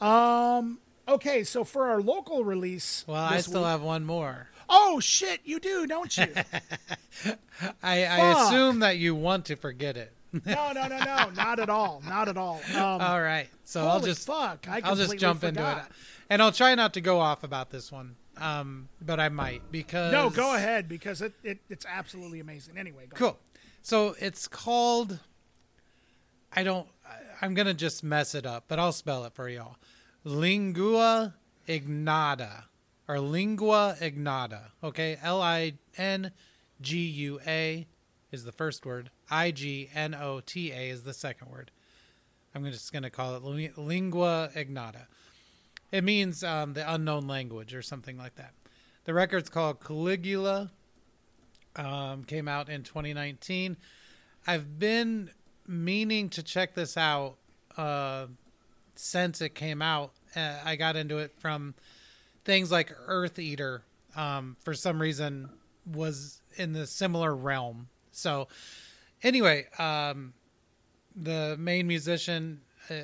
Um 0.00 0.78
okay, 1.08 1.44
so 1.44 1.64
for 1.64 1.88
our 1.88 2.00
local 2.00 2.44
release 2.44 3.04
Well, 3.06 3.16
I 3.22 3.38
still 3.40 3.62
week- 3.62 3.68
have 3.68 3.82
one 3.82 4.04
more. 4.04 4.48
Oh 4.68 5.00
shit, 5.00 5.40
you 5.44 5.58
do, 5.60 5.86
don't 5.86 6.16
you? 6.16 6.26
I, 7.82 8.04
I 8.04 8.46
assume 8.46 8.78
that 8.80 8.96
you 8.98 9.14
want 9.14 9.44
to 9.46 9.56
forget 9.56 9.96
it. 9.96 10.12
no, 10.46 10.72
no, 10.72 10.86
no, 10.88 10.98
no, 10.98 11.30
not 11.36 11.60
at 11.60 11.68
all, 11.68 12.02
not 12.06 12.28
at 12.28 12.36
all. 12.38 12.60
Um, 12.74 13.00
All 13.02 13.20
right, 13.20 13.48
so 13.64 13.86
I'll 13.86 14.00
just 14.00 14.26
fuck. 14.26 14.66
I 14.68 14.80
I'll 14.82 14.96
just 14.96 15.18
jump 15.18 15.44
into 15.44 15.60
it, 15.60 15.78
and 16.30 16.40
I'll 16.40 16.52
try 16.52 16.74
not 16.74 16.94
to 16.94 17.02
go 17.02 17.20
off 17.20 17.44
about 17.44 17.70
this 17.70 17.92
one, 17.92 18.16
um, 18.38 18.88
but 19.02 19.20
I 19.20 19.28
might 19.28 19.70
because 19.70 20.10
No, 20.10 20.30
go 20.30 20.54
ahead 20.54 20.88
because 20.88 21.20
it, 21.20 21.34
it 21.42 21.58
it's 21.68 21.84
absolutely 21.86 22.40
amazing. 22.40 22.78
Anyway, 22.78 23.04
go 23.10 23.16
Cool. 23.16 23.38
So 23.82 24.14
it's 24.18 24.48
called. 24.48 25.18
I 26.52 26.62
don't. 26.62 26.86
I'm 27.42 27.52
gonna 27.54 27.74
just 27.74 28.02
mess 28.02 28.34
it 28.34 28.46
up, 28.46 28.64
but 28.68 28.78
I'll 28.78 28.92
spell 28.92 29.24
it 29.24 29.34
for 29.34 29.48
y'all. 29.50 29.76
Lingua 30.24 31.34
ignata 31.68 32.64
or 33.08 33.18
lingua 33.18 33.96
ignata. 34.00 34.70
Okay, 34.82 35.18
L 35.22 35.42
I 35.42 35.74
N 35.96 36.30
G 36.80 36.98
U 36.98 37.40
A 37.46 37.86
is 38.30 38.44
the 38.44 38.52
first 38.52 38.86
word. 38.86 39.10
I 39.30 39.50
G 39.50 39.90
N 39.94 40.14
O 40.14 40.40
T 40.40 40.70
A 40.72 40.90
is 40.90 41.02
the 41.02 41.14
second 41.14 41.50
word. 41.50 41.70
I'm 42.54 42.64
just 42.70 42.92
gonna 42.92 43.10
call 43.10 43.36
it 43.36 43.78
lingua 43.78 44.50
ignata. 44.54 45.06
It 45.90 46.04
means 46.04 46.42
um, 46.42 46.72
the 46.72 46.90
unknown 46.90 47.26
language 47.26 47.74
or 47.74 47.82
something 47.82 48.16
like 48.16 48.36
that. 48.36 48.52
The 49.04 49.14
record's 49.14 49.48
called 49.48 49.80
Caligula 49.84 50.70
um, 51.76 52.24
came 52.24 52.48
out 52.48 52.68
in 52.68 52.82
2019. 52.82 53.76
I've 54.46 54.78
been 54.78 55.30
meaning 55.66 56.28
to 56.30 56.42
check 56.42 56.74
this 56.74 56.96
out 56.96 57.36
uh, 57.76 58.26
since 58.94 59.40
it 59.40 59.54
came 59.54 59.82
out. 59.82 60.12
Uh, 60.34 60.58
I 60.64 60.76
got 60.76 60.96
into 60.96 61.18
it 61.18 61.32
from 61.38 61.74
things 62.44 62.70
like 62.70 62.92
Eartheater. 63.08 63.80
Um, 64.14 64.56
for 64.60 64.74
some 64.74 65.00
reason, 65.00 65.48
was 65.86 66.40
in 66.56 66.72
the 66.72 66.86
similar 66.86 67.34
realm. 67.34 67.88
So, 68.10 68.48
anyway, 69.22 69.66
um, 69.78 70.34
the 71.16 71.56
main 71.58 71.86
musician, 71.86 72.60
uh, 72.90 72.94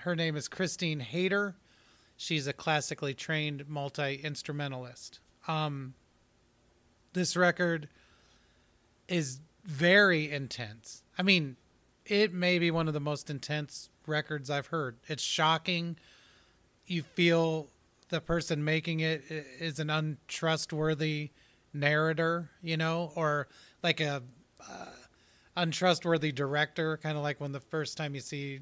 her 0.00 0.16
name 0.16 0.36
is 0.36 0.48
Kristin 0.48 1.00
Hayter. 1.00 1.56
She's 2.16 2.46
a 2.46 2.52
classically 2.52 3.14
trained 3.14 3.68
multi 3.68 4.16
instrumentalist. 4.16 5.20
Um, 5.46 5.94
this 7.12 7.36
record 7.36 7.88
is 9.08 9.40
very 9.64 10.30
intense. 10.30 11.02
I 11.18 11.22
mean, 11.22 11.56
it 12.06 12.32
may 12.32 12.58
be 12.58 12.70
one 12.70 12.88
of 12.88 12.94
the 12.94 13.00
most 13.00 13.30
intense 13.30 13.88
records 14.10 14.50
I've 14.50 14.66
heard. 14.66 14.98
It's 15.08 15.22
shocking. 15.22 15.96
You 16.86 17.02
feel 17.02 17.68
the 18.10 18.20
person 18.20 18.64
making 18.64 19.00
it 19.00 19.22
is 19.28 19.78
an 19.78 19.88
untrustworthy 19.88 21.30
narrator, 21.72 22.50
you 22.62 22.76
know, 22.76 23.12
or 23.14 23.48
like 23.82 24.00
a 24.00 24.22
uh, 24.68 24.86
untrustworthy 25.56 26.32
director, 26.32 26.98
kind 26.98 27.16
of 27.16 27.22
like 27.22 27.40
when 27.40 27.52
the 27.52 27.60
first 27.60 27.96
time 27.96 28.14
you 28.14 28.20
see 28.20 28.60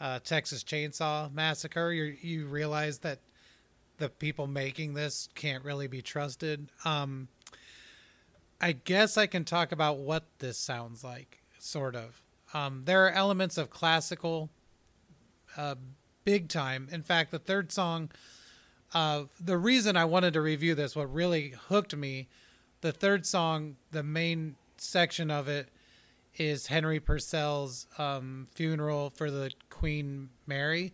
uh, 0.00 0.20
Texas 0.20 0.62
Chainsaw 0.62 1.32
Massacre, 1.32 1.92
you 1.92 2.16
you 2.20 2.46
realize 2.46 2.98
that 3.00 3.20
the 3.98 4.08
people 4.08 4.46
making 4.46 4.94
this 4.94 5.28
can't 5.34 5.64
really 5.64 5.86
be 5.86 6.02
trusted. 6.02 6.68
Um, 6.84 7.28
I 8.60 8.72
guess 8.72 9.16
I 9.16 9.26
can 9.26 9.44
talk 9.44 9.72
about 9.72 9.98
what 9.98 10.24
this 10.38 10.58
sounds 10.58 11.02
like, 11.02 11.42
sort 11.58 11.94
of. 11.94 12.22
Um, 12.54 12.82
there 12.84 13.06
are 13.06 13.10
elements 13.10 13.58
of 13.58 13.70
classical, 13.70 14.50
uh, 15.56 15.76
big 16.24 16.48
time. 16.48 16.88
In 16.90 17.02
fact, 17.02 17.30
the 17.30 17.38
third 17.38 17.72
song, 17.72 18.10
uh, 18.94 19.24
the 19.40 19.58
reason 19.58 19.96
I 19.96 20.04
wanted 20.04 20.34
to 20.34 20.40
review 20.40 20.74
this, 20.74 20.96
what 20.96 21.12
really 21.12 21.54
hooked 21.68 21.96
me, 21.96 22.28
the 22.80 22.92
third 22.92 23.26
song, 23.26 23.76
the 23.90 24.02
main 24.02 24.56
section 24.76 25.30
of 25.30 25.48
it 25.48 25.68
is 26.36 26.66
Henry 26.66 27.00
Purcell's 27.00 27.86
um, 27.98 28.48
funeral 28.54 29.10
for 29.10 29.30
the 29.30 29.50
Queen 29.70 30.28
Mary 30.46 30.92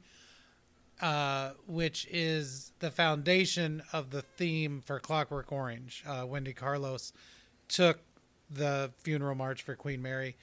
uh, 1.02 1.50
which 1.66 2.06
is 2.10 2.72
the 2.78 2.90
foundation 2.90 3.82
of 3.92 4.10
the 4.10 4.22
theme 4.22 4.80
for 4.86 5.00
Clockwork 5.00 5.50
Orange. 5.50 6.04
Uh, 6.06 6.24
Wendy 6.24 6.52
Carlos 6.52 7.12
took 7.66 7.98
the 8.48 8.92
funeral 8.98 9.34
march 9.34 9.62
for 9.62 9.74
Queen 9.74 10.00
Mary 10.00 10.36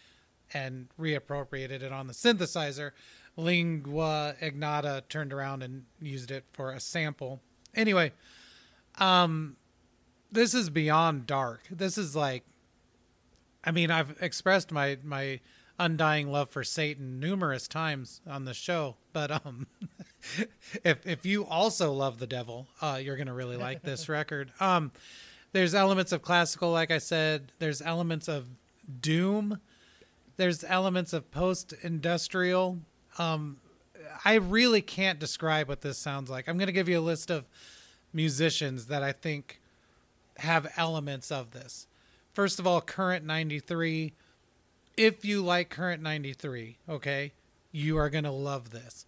and 0.53 0.87
reappropriated 0.99 1.81
it 1.81 1.93
on 1.93 2.07
the 2.07 2.13
synthesizer. 2.13 2.91
Lingua 3.39 4.35
Ignata 4.41 5.07
turned 5.09 5.33
around 5.33 5.63
and 5.63 5.85
used 6.01 6.31
it 6.31 6.45
for 6.51 6.71
a 6.71 6.79
sample. 6.79 7.41
Anyway, 7.75 8.11
um, 8.99 9.55
this 10.31 10.53
is 10.53 10.69
beyond 10.69 11.25
dark. 11.25 11.61
This 11.71 11.97
is 11.97 12.15
like, 12.15 12.43
I 13.63 13.71
mean, 13.71 13.91
I've 13.91 14.15
expressed 14.21 14.71
my 14.71 14.97
my 15.03 15.39
undying 15.79 16.29
love 16.31 16.49
for 16.49 16.63
Satan 16.63 17.19
numerous 17.19 17.67
times 17.67 18.21
on 18.27 18.45
the 18.45 18.53
show. 18.53 18.97
But 19.13 19.31
um, 19.45 19.67
if 20.83 21.05
if 21.07 21.25
you 21.25 21.45
also 21.45 21.93
love 21.93 22.19
the 22.19 22.27
devil, 22.27 22.67
uh, 22.81 22.99
you're 23.01 23.17
gonna 23.17 23.33
really 23.33 23.57
like 23.57 23.81
this 23.81 24.09
record. 24.09 24.51
Um, 24.59 24.91
there's 25.51 25.73
elements 25.73 26.11
of 26.11 26.21
classical, 26.21 26.71
like 26.71 26.91
I 26.91 26.99
said. 26.99 27.51
There's 27.57 27.81
elements 27.81 28.27
of 28.27 28.47
doom. 29.01 29.59
There's 30.37 30.63
elements 30.63 31.11
of 31.11 31.31
post-industrial. 31.31 32.79
Um, 33.19 33.57
I 34.25 34.35
really 34.35 34.81
can't 34.81 35.19
describe 35.19 35.67
what 35.67 35.81
this 35.81 35.97
sounds 35.97 36.29
like. 36.29 36.47
I'm 36.47 36.57
gonna 36.57 36.71
give 36.71 36.89
you 36.89 36.99
a 36.99 37.01
list 37.01 37.29
of 37.29 37.45
musicians 38.13 38.87
that 38.87 39.03
I 39.03 39.11
think 39.11 39.59
have 40.37 40.71
elements 40.77 41.31
of 41.31 41.51
this. 41.51 41.87
First 42.33 42.59
of 42.59 42.65
all, 42.65 42.81
Current 42.81 43.25
93. 43.25 44.13
If 44.97 45.23
you 45.25 45.41
like 45.41 45.69
Current 45.69 46.01
93, 46.01 46.77
okay, 46.87 47.33
you 47.71 47.97
are 47.97 48.09
going 48.09 48.23
to 48.23 48.31
love 48.31 48.71
this. 48.71 49.05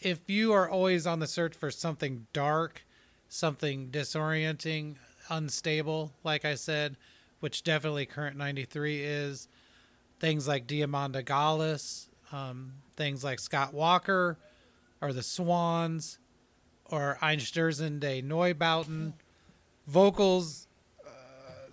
If 0.00 0.28
you 0.28 0.52
are 0.52 0.68
always 0.68 1.06
on 1.06 1.20
the 1.20 1.26
search 1.26 1.54
for 1.54 1.70
something 1.70 2.26
dark, 2.32 2.84
something 3.28 3.88
disorienting, 3.88 4.96
unstable, 5.30 6.12
like 6.22 6.44
I 6.44 6.54
said, 6.54 6.96
which 7.40 7.64
definitely 7.64 8.06
Current 8.06 8.36
93 8.36 9.02
is, 9.02 9.48
things 10.20 10.46
like 10.46 10.66
Diamanda 10.66 11.24
Galás, 11.24 12.08
um, 12.32 12.72
things 12.96 13.22
like 13.24 13.38
Scott 13.38 13.72
Walker, 13.74 14.36
or 15.00 15.12
the 15.12 15.22
Swans, 15.22 16.18
or 16.90 17.18
Einstürzende 17.22 18.24
Neubauten, 18.24 19.12
vocals 19.86 20.66
uh, 21.04 21.10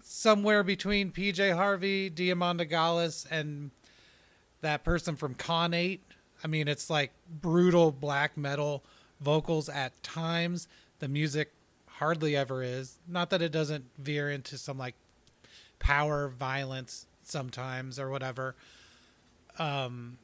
somewhere 0.01 0.63
between 0.63 1.11
PJ 1.11 1.55
Harvey, 1.55 2.09
Diamanda 2.09 2.69
Galás, 2.69 3.25
and 3.29 3.71
that 4.61 4.83
person 4.83 5.15
from 5.15 5.35
Khanate. 5.35 5.99
I 6.43 6.47
mean, 6.47 6.67
it's 6.67 6.89
like 6.89 7.11
brutal 7.41 7.91
black 7.91 8.35
metal 8.37 8.83
vocals 9.21 9.69
at 9.69 10.01
times. 10.03 10.67
The 10.99 11.07
music 11.07 11.51
hardly 11.87 12.35
ever 12.35 12.63
is. 12.63 12.97
Not 13.07 13.29
that 13.29 13.41
it 13.41 13.51
doesn't 13.51 13.85
veer 13.97 14.29
into 14.29 14.57
some 14.57 14.77
like 14.77 14.95
power 15.79 16.29
violence 16.29 17.05
sometimes 17.23 17.99
or 17.99 18.09
whatever. 18.09 18.55
Um, 19.59 20.17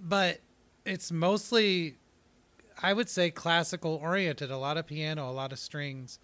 but 0.00 0.40
it's 0.84 1.12
mostly 1.12 1.96
I 2.82 2.92
would 2.92 3.08
say 3.08 3.30
classical 3.30 4.00
oriented. 4.02 4.50
A 4.50 4.56
lot 4.56 4.78
of 4.78 4.86
piano, 4.86 5.28
a 5.28 5.32
lot 5.32 5.52
of 5.52 5.58
strings, 5.58 6.18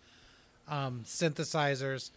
um, 0.69 1.03
synthesizers, 1.05 2.11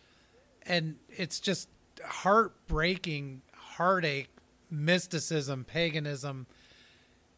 and 0.63 0.95
it's 1.09 1.39
just 1.39 1.67
heartbreaking, 2.03 3.41
heartache, 3.53 4.29
mysticism, 4.71 5.65
paganism. 5.65 6.47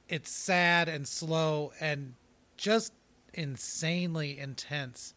It's 0.07 0.29
sad 0.29 0.89
and 0.89 1.07
slow 1.07 1.71
and 1.79 2.13
just 2.57 2.93
insanely 3.33 4.37
intense. 4.37 5.13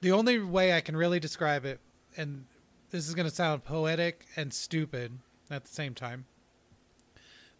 The 0.00 0.12
only 0.12 0.38
way 0.38 0.72
I 0.72 0.80
can 0.80 0.96
really 0.96 1.20
describe 1.20 1.64
it, 1.64 1.80
and 2.16 2.46
this 2.90 3.08
is 3.08 3.14
going 3.14 3.28
to 3.28 3.34
sound 3.34 3.64
poetic 3.64 4.26
and 4.36 4.54
stupid 4.54 5.18
at 5.50 5.64
the 5.64 5.70
same 5.70 5.94
time, 5.94 6.26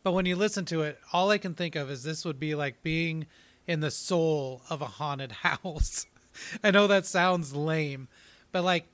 but 0.05 0.13
when 0.13 0.27
you 0.27 0.37
listen 0.37 0.67
to 0.67 0.83
it, 0.83 1.01
all 1.13 1.31
I 1.31 1.39
can 1.39 1.55
think 1.55 1.75
of 1.75 1.91
is 1.91 2.05
this 2.05 2.25
would 2.25 2.39
be 2.39 2.55
like 2.55 2.83
being 2.83 3.27
in 3.67 3.81
the 3.81 3.91
soul 3.91 4.63
of 4.71 4.81
a 4.83 4.87
haunted 4.87 5.33
house. 5.43 6.07
I 6.63 6.71
know 6.71 6.87
that 6.87 7.07
sounds 7.07 7.57
lame, 7.57 8.07
but 8.53 8.63
like 8.63 8.87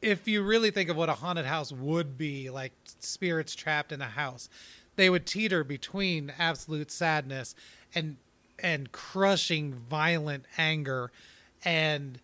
if 0.00 0.28
you 0.28 0.42
really 0.42 0.70
think 0.70 0.88
of 0.88 0.96
what 0.96 1.08
a 1.08 1.14
haunted 1.14 1.46
house 1.46 1.72
would 1.72 2.16
be, 2.16 2.48
like 2.48 2.72
spirits 3.00 3.54
trapped 3.56 3.90
in 3.90 4.00
a 4.00 4.06
house, 4.06 4.48
they 4.94 5.10
would 5.10 5.26
teeter 5.26 5.64
between 5.64 6.32
absolute 6.38 6.90
sadness 6.90 7.54
and 7.94 8.16
and 8.60 8.92
crushing 8.92 9.74
violent 9.74 10.44
anger 10.56 11.10
and 11.64 12.20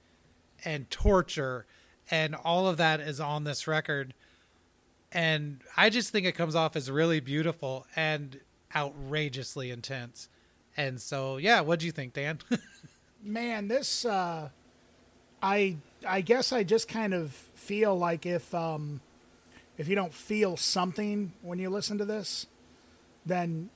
and 0.64 0.88
torture 0.88 1.66
and 2.10 2.34
all 2.34 2.68
of 2.68 2.76
that 2.76 3.00
is 3.00 3.20
on 3.20 3.44
this 3.44 3.66
record 3.66 4.14
and 5.12 5.60
I 5.76 5.90
just 5.90 6.10
think 6.10 6.26
it 6.26 6.32
comes 6.32 6.54
off 6.54 6.74
as 6.74 6.90
really 6.90 7.20
beautiful 7.20 7.86
and 7.94 8.40
outrageously 8.74 9.70
intense. 9.70 10.28
And 10.76 11.00
so, 11.00 11.36
yeah, 11.36 11.60
what 11.60 11.78
do 11.80 11.86
you 11.86 11.92
think, 11.92 12.14
Dan? 12.14 12.38
Man, 13.22 13.68
this 13.68 14.04
uh, 14.04 14.48
I 15.42 15.76
I 16.06 16.22
guess 16.22 16.52
I 16.52 16.64
just 16.64 16.88
kind 16.88 17.14
of 17.14 17.32
feel 17.32 17.96
like 17.96 18.24
if 18.26 18.52
um, 18.54 19.00
if 19.76 19.86
you 19.86 19.94
don't 19.94 20.14
feel 20.14 20.56
something 20.56 21.32
when 21.42 21.58
you 21.58 21.68
listen 21.68 21.98
to 21.98 22.04
this, 22.04 22.46
then 23.26 23.68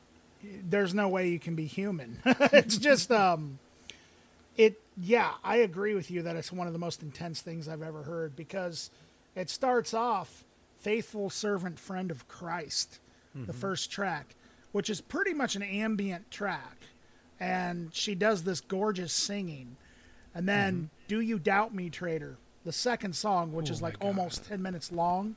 there's 0.43 0.95
no 0.95 1.09
way 1.09 1.29
you 1.29 1.39
can 1.39 1.55
be 1.55 1.67
human. 1.67 2.21
it's 2.25 2.79
just 2.79 3.13
um, 3.13 3.59
it. 4.57 4.81
Yeah, 4.99 5.33
I 5.45 5.57
agree 5.57 5.95
with 5.95 6.11
you 6.11 6.23
that 6.23 6.37
it's 6.37 6.51
one 6.51 6.67
of 6.67 6.73
the 6.73 6.79
most 6.79 7.03
intense 7.03 7.43
things 7.43 7.69
I've 7.69 7.83
ever 7.83 8.03
heard 8.03 8.35
because 8.35 8.91
it 9.35 9.51
starts 9.51 9.93
off 9.93 10.46
faithful 10.79 11.31
servant 11.31 11.79
friend 11.79 12.11
of 12.11 12.29
Christ, 12.29 13.01
mm-hmm. 13.37 13.47
the 13.47 13.53
first 13.53 13.91
track, 13.91 14.35
which 14.73 14.91
is 14.91 15.01
pretty 15.01 15.35
much 15.35 15.57
an 15.57 15.63
ambient 15.63 16.31
track. 16.31 16.83
And 17.39 17.95
she 17.95 18.15
does 18.15 18.45
this 18.45 18.61
gorgeous 18.61 19.13
singing. 19.13 19.77
And 20.35 20.49
then 20.49 20.75
mm-hmm. 20.75 20.87
Do 21.09 21.21
You 21.21 21.39
Doubt 21.39 21.75
Me, 21.75 21.91
Traitor, 21.91 22.37
the 22.65 22.73
second 22.73 23.15
song, 23.15 23.53
which 23.53 23.71
oh 23.71 23.73
is 23.73 23.83
like 23.83 23.97
almost 24.01 24.47
10 24.47 24.61
minutes 24.63 24.93
long, 24.93 25.37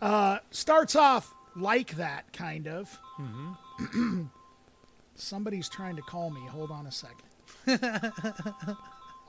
uh, 0.00 0.38
starts 0.50 0.96
off 0.96 1.34
like 1.56 1.96
that, 1.96 2.32
kind 2.32 2.66
of. 2.66 2.98
Mm-hmm. 3.20 4.22
Somebody's 5.14 5.68
trying 5.68 5.96
to 5.96 6.02
call 6.02 6.30
me. 6.30 6.40
Hold 6.48 6.70
on 6.70 6.86
a 6.86 6.92
second. 6.92 7.28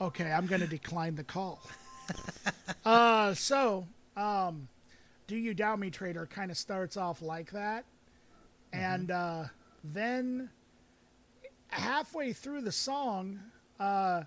okay, 0.02 0.32
I'm 0.32 0.48
going 0.48 0.62
to 0.62 0.68
decline 0.68 1.16
the 1.16 1.24
call. 1.24 1.62
Uh, 2.86 3.34
so, 3.34 3.88
um, 4.18 4.68
do 5.34 5.40
You 5.40 5.56
Doubt 5.56 5.80
Me 5.80 5.90
Traitor 5.90 6.28
kind 6.28 6.52
of 6.52 6.58
starts 6.58 6.96
off 6.96 7.24
like 7.24 7.52
that. 7.52 7.86
Mm-hmm. 8.72 8.84
And 8.84 9.12
uh, 9.12 9.44
then 9.84 10.50
halfway 11.70 12.34
through 12.34 12.62
the 12.62 12.72
song, 12.72 13.40
uh, 13.80 14.24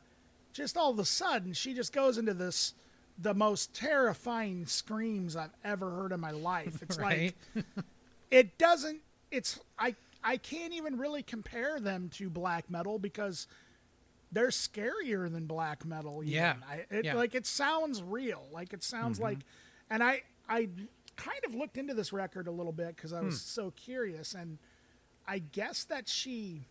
just 0.53 0.77
all 0.77 0.91
of 0.91 0.99
a 0.99 1.05
sudden, 1.05 1.53
she 1.53 1.75
just 1.75 1.93
goes 1.93 2.19
into 2.19 2.35
this 2.35 2.75
the 3.19 3.33
most 3.33 3.73
terrifying 3.73 4.67
screams 4.67 5.37
I've 5.37 5.55
ever 5.65 5.91
heard 5.91 6.11
in 6.11 6.19
my 6.19 6.33
life. 6.33 6.83
It's 6.83 6.99
right? 6.99 7.35
like 7.55 7.65
it 8.33 8.59
doesn't 8.59 9.01
it's 9.31 9.61
I 9.79 9.95
I 10.25 10.39
can't 10.39 10.73
even 10.73 10.99
really 10.99 11.23
compare 11.23 11.79
them 11.79 12.09
to 12.15 12.29
black 12.29 12.69
metal 12.69 12.99
because 12.99 13.47
they're 14.33 14.49
scarier 14.49 15.31
than 15.33 15.47
black 15.47 15.85
metal. 15.85 16.25
Even. 16.25 16.35
Yeah. 16.35 16.55
I, 16.69 16.85
it, 16.91 17.05
yeah. 17.05 17.15
Like 17.15 17.37
it 17.37 17.47
sounds 17.47 18.03
real. 18.03 18.43
Like 18.53 18.73
it 18.73 18.83
sounds 18.83 19.19
mm-hmm. 19.19 19.25
like, 19.25 19.39
and 19.89 20.03
I 20.03 20.23
I 20.49 20.69
kind 21.17 21.41
of 21.47 21.55
looked 21.55 21.79
into 21.79 21.95
this 21.95 22.13
record 22.13 22.47
a 22.47 22.51
little 22.51 22.73
bit 22.73 22.97
because 22.97 23.13
I 23.13 23.21
was 23.21 23.35
hmm. 23.35 23.63
so 23.63 23.73
curious, 23.77 24.35
and 24.35 24.59
I 25.27 25.39
guess 25.39 25.85
that 25.85 26.09
she 26.09 26.67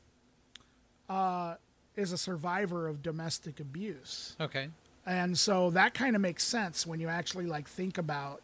uh, 1.10 1.56
is 1.96 2.12
a 2.12 2.18
survivor 2.18 2.88
of 2.88 3.02
domestic 3.02 3.60
abuse. 3.60 4.36
Okay. 4.40 4.70
And 5.06 5.38
so 5.38 5.70
that 5.72 5.94
kind 5.94 6.16
of 6.16 6.22
makes 6.22 6.44
sense 6.44 6.86
when 6.88 7.00
you 7.00 7.10
actually 7.10 7.46
like 7.46 7.68
think 7.68 7.98
about 7.98 8.42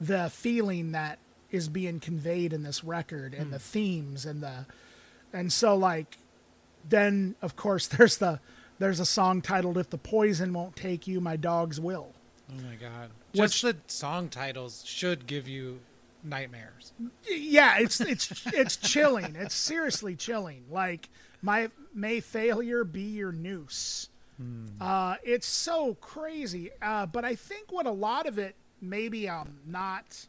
the 0.00 0.30
feeling 0.30 0.92
that 0.92 1.18
is 1.50 1.68
being 1.68 2.00
conveyed 2.00 2.52
in 2.52 2.62
this 2.62 2.82
record 2.82 3.34
and 3.34 3.46
hmm. 3.46 3.50
the 3.52 3.58
themes 3.58 4.26
and 4.26 4.42
the 4.42 4.66
and 5.32 5.52
so 5.52 5.76
like 5.76 6.18
then 6.88 7.34
of 7.40 7.56
course 7.56 7.86
there's 7.96 8.18
the 8.18 8.40
there's 8.78 9.00
a 9.00 9.06
song 9.06 9.40
titled 9.40 9.78
if 9.78 9.88
the 9.88 9.98
poison 9.98 10.52
won't 10.52 10.76
take 10.76 11.06
you 11.06 11.20
my 11.20 11.36
dogs 11.36 11.80
will 11.80 12.12
Oh 12.50 12.62
my 12.62 12.74
god! 12.76 13.10
Just 13.34 13.64
Which, 13.64 13.74
the 13.74 13.80
song 13.86 14.28
titles 14.28 14.84
should 14.86 15.26
give 15.26 15.48
you 15.48 15.80
nightmares. 16.22 16.92
Yeah, 17.28 17.78
it's 17.78 18.00
it's 18.00 18.46
it's 18.46 18.76
chilling. 18.76 19.36
It's 19.36 19.54
seriously 19.54 20.14
chilling. 20.14 20.64
Like 20.70 21.08
my 21.42 21.70
may 21.94 22.20
failure 22.20 22.84
be 22.84 23.02
your 23.02 23.32
noose. 23.32 24.08
Hmm. 24.36 24.66
Uh, 24.80 25.16
it's 25.24 25.46
so 25.46 25.94
crazy. 25.94 26.70
Uh, 26.82 27.06
but 27.06 27.24
I 27.24 27.34
think 27.34 27.72
what 27.72 27.86
a 27.86 27.90
lot 27.90 28.26
of 28.26 28.38
it, 28.38 28.54
maybe 28.80 29.28
I'm 29.28 29.58
not 29.66 30.26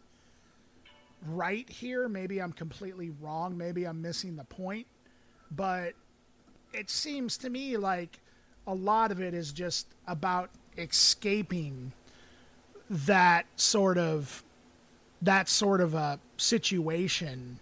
right 1.27 1.69
here. 1.69 2.07
Maybe 2.07 2.41
I'm 2.41 2.53
completely 2.53 3.11
wrong. 3.22 3.57
Maybe 3.57 3.85
I'm 3.85 4.02
missing 4.02 4.35
the 4.35 4.45
point. 4.45 4.88
But 5.52 5.94
it 6.73 6.89
seems 6.89 7.38
to 7.39 7.49
me 7.49 7.77
like 7.77 8.19
a 8.65 8.73
lot 8.73 9.11
of 9.11 9.22
it 9.22 9.34
is 9.34 9.52
just 9.52 9.88
about 10.07 10.49
escaping 10.77 11.91
that 12.89 13.45
sort 13.55 13.97
of 13.97 14.43
that 15.22 15.49
sort 15.49 15.81
of 15.81 15.93
a 15.93 16.19
situation 16.38 17.59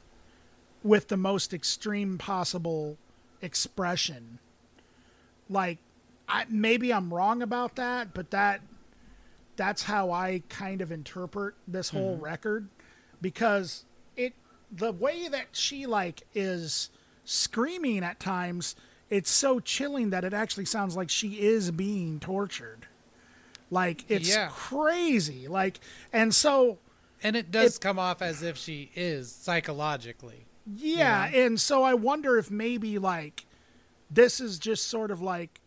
with 0.83 1.07
the 1.07 1.17
most 1.17 1.53
extreme 1.53 2.17
possible 2.17 2.97
expression. 3.41 4.39
Like 5.49 5.79
I 6.27 6.45
maybe 6.49 6.93
I'm 6.93 7.13
wrong 7.13 7.41
about 7.41 7.75
that, 7.75 8.13
but 8.13 8.31
that 8.31 8.61
that's 9.55 9.83
how 9.83 10.11
I 10.11 10.43
kind 10.49 10.81
of 10.81 10.91
interpret 10.91 11.55
this 11.67 11.89
whole 11.89 12.15
mm-hmm. 12.15 12.25
record 12.25 12.67
because 13.21 13.85
it 14.15 14.33
the 14.71 14.91
way 14.91 15.27
that 15.27 15.47
she 15.53 15.85
like 15.85 16.23
is 16.33 16.89
screaming 17.23 18.03
at 18.03 18.19
times 18.19 18.75
it's 19.09 19.31
so 19.31 19.59
chilling 19.59 20.09
that 20.09 20.23
it 20.23 20.33
actually 20.33 20.65
sounds 20.65 20.95
like 20.95 21.09
she 21.09 21.39
is 21.39 21.71
being 21.71 22.19
tortured 22.19 22.87
like 23.71 24.05
it's 24.09 24.29
Yeah. 24.29 24.49
crazy 24.53 25.47
like 25.47 25.79
and 26.13 26.33
so 26.33 26.79
And 27.23 27.35
it 27.35 27.49
does 27.51 27.75
It- 27.77 27.81
come 27.81 27.97
off 27.99 28.21
as 28.21 28.43
if 28.43 28.57
she 28.57 28.91
is 28.95 29.31
psychologically. 29.31 30.45
yeah 30.75 31.25
and 31.27 31.59
so 31.61 31.83
i 31.83 31.93
wonder 31.93 32.37
if 32.37 32.49
maybe 32.51 32.97
like 32.99 33.45
this 34.09 34.39
is 34.39 34.57
just 34.59 34.87
sort 34.87 35.11
of 35.11 35.21
like 35.21 35.61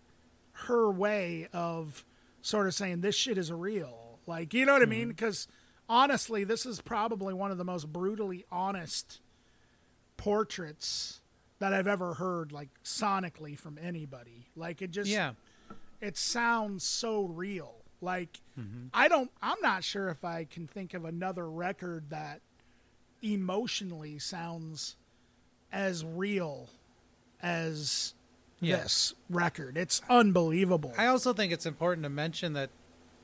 her 0.53 0.91
way 0.91 1.49
of 1.53 2.05
sort 2.43 2.67
of 2.67 2.75
saying 2.75 3.01
this 3.01 3.15
shit 3.15 3.39
is 3.39 3.53
real 3.53 4.19
like 4.27 4.53
you 4.55 4.65
know 4.67 4.73
what 4.73 4.83
i 4.83 4.87
mean 4.87 5.03
mm-hmm. 5.03 5.09
because 5.11 5.47
honestly 5.89 6.43
this 6.45 6.67
is 6.67 6.81
probably 6.81 7.33
one 7.33 7.51
of 7.53 7.59
the 7.59 7.65
most 7.65 7.93
brutally 7.93 8.45
honest 8.51 9.21
portraits 10.17 11.21
that 11.61 11.73
i've 11.73 11.87
ever 11.87 12.15
heard 12.15 12.51
like 12.53 12.69
sonically 12.85 13.57
from 13.59 13.79
anybody 13.81 14.49
like 14.57 14.83
it 14.83 14.91
just 14.91 15.09
Yeah. 15.11 15.33
it 16.01 16.17
sounds 16.17 16.85
so 16.85 17.25
real 17.25 17.77
like 18.01 18.41
i 18.95 19.09
don't 19.09 19.31
i'm 19.43 19.61
not 19.63 19.83
sure 19.83 20.09
if 20.09 20.25
i 20.25 20.45
can 20.45 20.67
think 20.67 20.95
of 20.95 21.05
another 21.05 21.49
record 21.51 22.05
that 22.11 22.41
emotionally 23.23 24.19
sounds 24.19 24.97
as 25.73 26.05
real 26.05 26.69
as 27.43 28.15
Yeah. 28.61 28.77
this 28.77 29.15
record 29.31 29.77
it's 29.77 30.01
unbelievable 30.09 30.93
I 30.97 31.07
also 31.07 31.33
think 31.33 31.53
it's 31.53 31.67
important 31.67 32.05
to 32.05 32.09
mention 32.11 32.53
that 32.55 32.71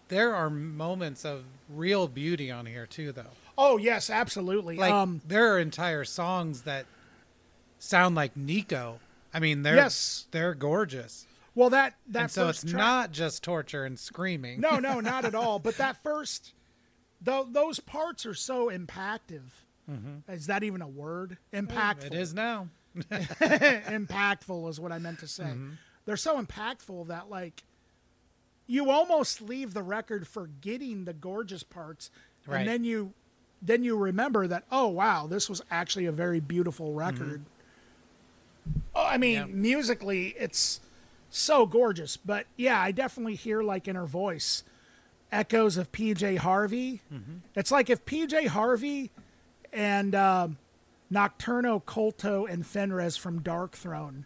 there 0.08 0.34
are 0.34 0.50
moments 0.50 1.24
of 1.24 1.44
real 1.68 2.06
beauty 2.08 2.50
on 2.50 2.66
here 2.66 2.86
too 2.86 3.12
though. 3.12 3.32
oh 3.56 3.76
yes 3.76 4.10
absolutely 4.10 4.76
Like 4.76 4.92
um 4.92 5.20
there 5.26 5.52
are 5.54 5.58
entire 5.58 6.04
songs 6.04 6.62
that 6.62 6.86
sound 7.78 8.14
like 8.14 8.36
Nico. 8.36 8.98
I 9.32 9.40
mean, 9.40 9.62
they're 9.62 9.74
Yes. 9.76 10.26
they're 10.30 10.54
gorgeous. 10.54 11.26
Well 11.54 11.70
that 11.70 11.94
that 12.08 12.20
and 12.22 12.30
so 12.30 12.48
it's 12.48 12.62
track- 12.62 12.74
not 12.74 13.12
just 13.12 13.42
torture 13.42 13.84
and 13.84 13.98
screaming. 13.98 14.60
no 14.60 14.78
no 14.78 15.00
not 15.12 15.24
at 15.24 15.34
all 15.34 15.58
but 15.58 15.76
that 15.78 16.02
first 16.02 16.52
though 17.20 17.46
those 17.50 17.80
parts 17.80 18.26
are 18.26 18.34
so 18.34 18.68
impactive 18.70 19.42
mm-hmm. 19.90 20.30
is 20.30 20.46
that 20.46 20.62
even 20.62 20.82
a 20.82 20.88
word 20.88 21.38
impactful 21.52 22.06
It 22.06 22.14
is 22.14 22.34
now. 22.34 22.68
impactful 23.10 24.68
is 24.70 24.78
what 24.78 24.92
I 24.92 24.98
meant 24.98 25.18
to 25.20 25.26
say. 25.26 25.44
Mm-hmm. 25.44 25.70
They're 26.04 26.16
so 26.16 26.40
impactful 26.40 27.08
that 27.08 27.28
like 27.30 27.62
you 28.66 28.90
almost 28.90 29.42
leave 29.42 29.74
the 29.74 29.82
record 29.82 30.26
forgetting 30.26 31.04
the 31.04 31.12
gorgeous 31.12 31.62
parts, 31.62 32.10
Right. 32.46 32.60
and 32.60 32.68
then 32.68 32.84
you 32.84 33.12
then 33.62 33.82
you 33.84 33.96
remember 33.96 34.46
that 34.46 34.64
oh 34.70 34.88
wow 34.88 35.26
this 35.26 35.48
was 35.48 35.62
actually 35.70 36.06
a 36.06 36.12
very 36.12 36.40
beautiful 36.40 36.92
record. 36.92 37.42
Mm-hmm. 38.68 38.80
Oh, 38.94 39.04
I 39.06 39.18
mean 39.18 39.60
musically 39.60 40.34
it's 40.38 40.80
so 41.36 41.66
gorgeous, 41.66 42.16
but 42.16 42.46
yeah, 42.56 42.80
I 42.80 42.92
definitely 42.92 43.34
hear 43.34 43.62
like 43.62 43.88
in 43.88 43.96
her 43.96 44.06
voice 44.06 44.62
echoes 45.32 45.76
of 45.76 45.90
PJ 45.90 46.38
Harvey. 46.38 47.02
It's 47.56 47.72
like 47.72 47.90
if 47.90 48.04
PJ 48.04 48.46
Harvey 48.48 49.10
and 49.72 50.14
um, 50.14 50.58
Nocturno, 51.10 51.82
Culto, 51.82 52.48
and 52.48 52.62
Fenriz 52.64 53.18
from 53.18 53.40
Darkthrone 53.40 54.24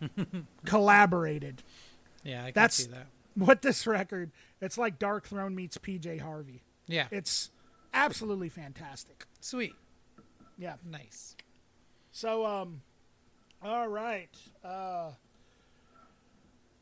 collaborated. 0.66 1.62
Yeah, 2.22 2.42
I 2.42 2.44
can 2.46 2.52
That's 2.54 2.76
see 2.84 2.90
that. 2.90 3.06
what 3.34 3.62
this 3.62 3.86
record. 3.86 4.30
It's 4.60 4.76
like 4.76 4.98
Darkthrone 4.98 5.54
meets 5.54 5.78
PJ 5.78 6.20
Harvey. 6.20 6.62
Yeah. 6.86 7.06
It's 7.10 7.50
absolutely 7.94 8.50
fantastic. 8.50 9.24
Sweet. 9.40 9.74
Yeah. 10.58 10.74
Nice. 10.84 11.34
So 12.10 12.44
um, 12.44 12.82
all 13.62 13.88
right. 13.88 14.28
Uh, 14.62 15.12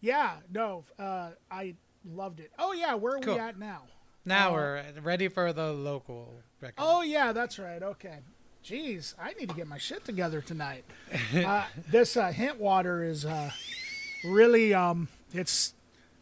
yeah. 0.00 0.36
No. 0.52 0.84
Uh, 0.98 1.30
I 1.50 1.74
loved 2.04 2.40
it. 2.40 2.50
Oh 2.58 2.72
yeah. 2.72 2.94
Where 2.94 3.16
are 3.16 3.20
Cool. 3.20 3.34
we 3.34 3.40
at 3.40 3.58
now? 3.58 3.82
Now 4.24 4.50
Uh, 4.50 4.52
we're 4.52 4.84
ready 5.02 5.28
for 5.28 5.52
the 5.52 5.72
local 5.72 6.34
record. 6.60 6.74
Oh 6.78 7.02
yeah, 7.02 7.32
that's 7.32 7.58
right. 7.58 7.82
Okay. 7.82 8.18
Jeez, 8.64 9.14
I 9.18 9.32
need 9.34 9.48
to 9.48 9.54
get 9.54 9.66
my 9.66 9.78
shit 9.78 10.04
together 10.04 10.42
tonight. 10.42 10.84
uh, 11.34 11.64
this 11.90 12.16
uh, 12.16 12.30
hint 12.30 12.58
water 12.60 13.02
is 13.02 13.24
uh, 13.24 13.50
really 14.24 14.74
um, 14.74 15.08
it's 15.32 15.72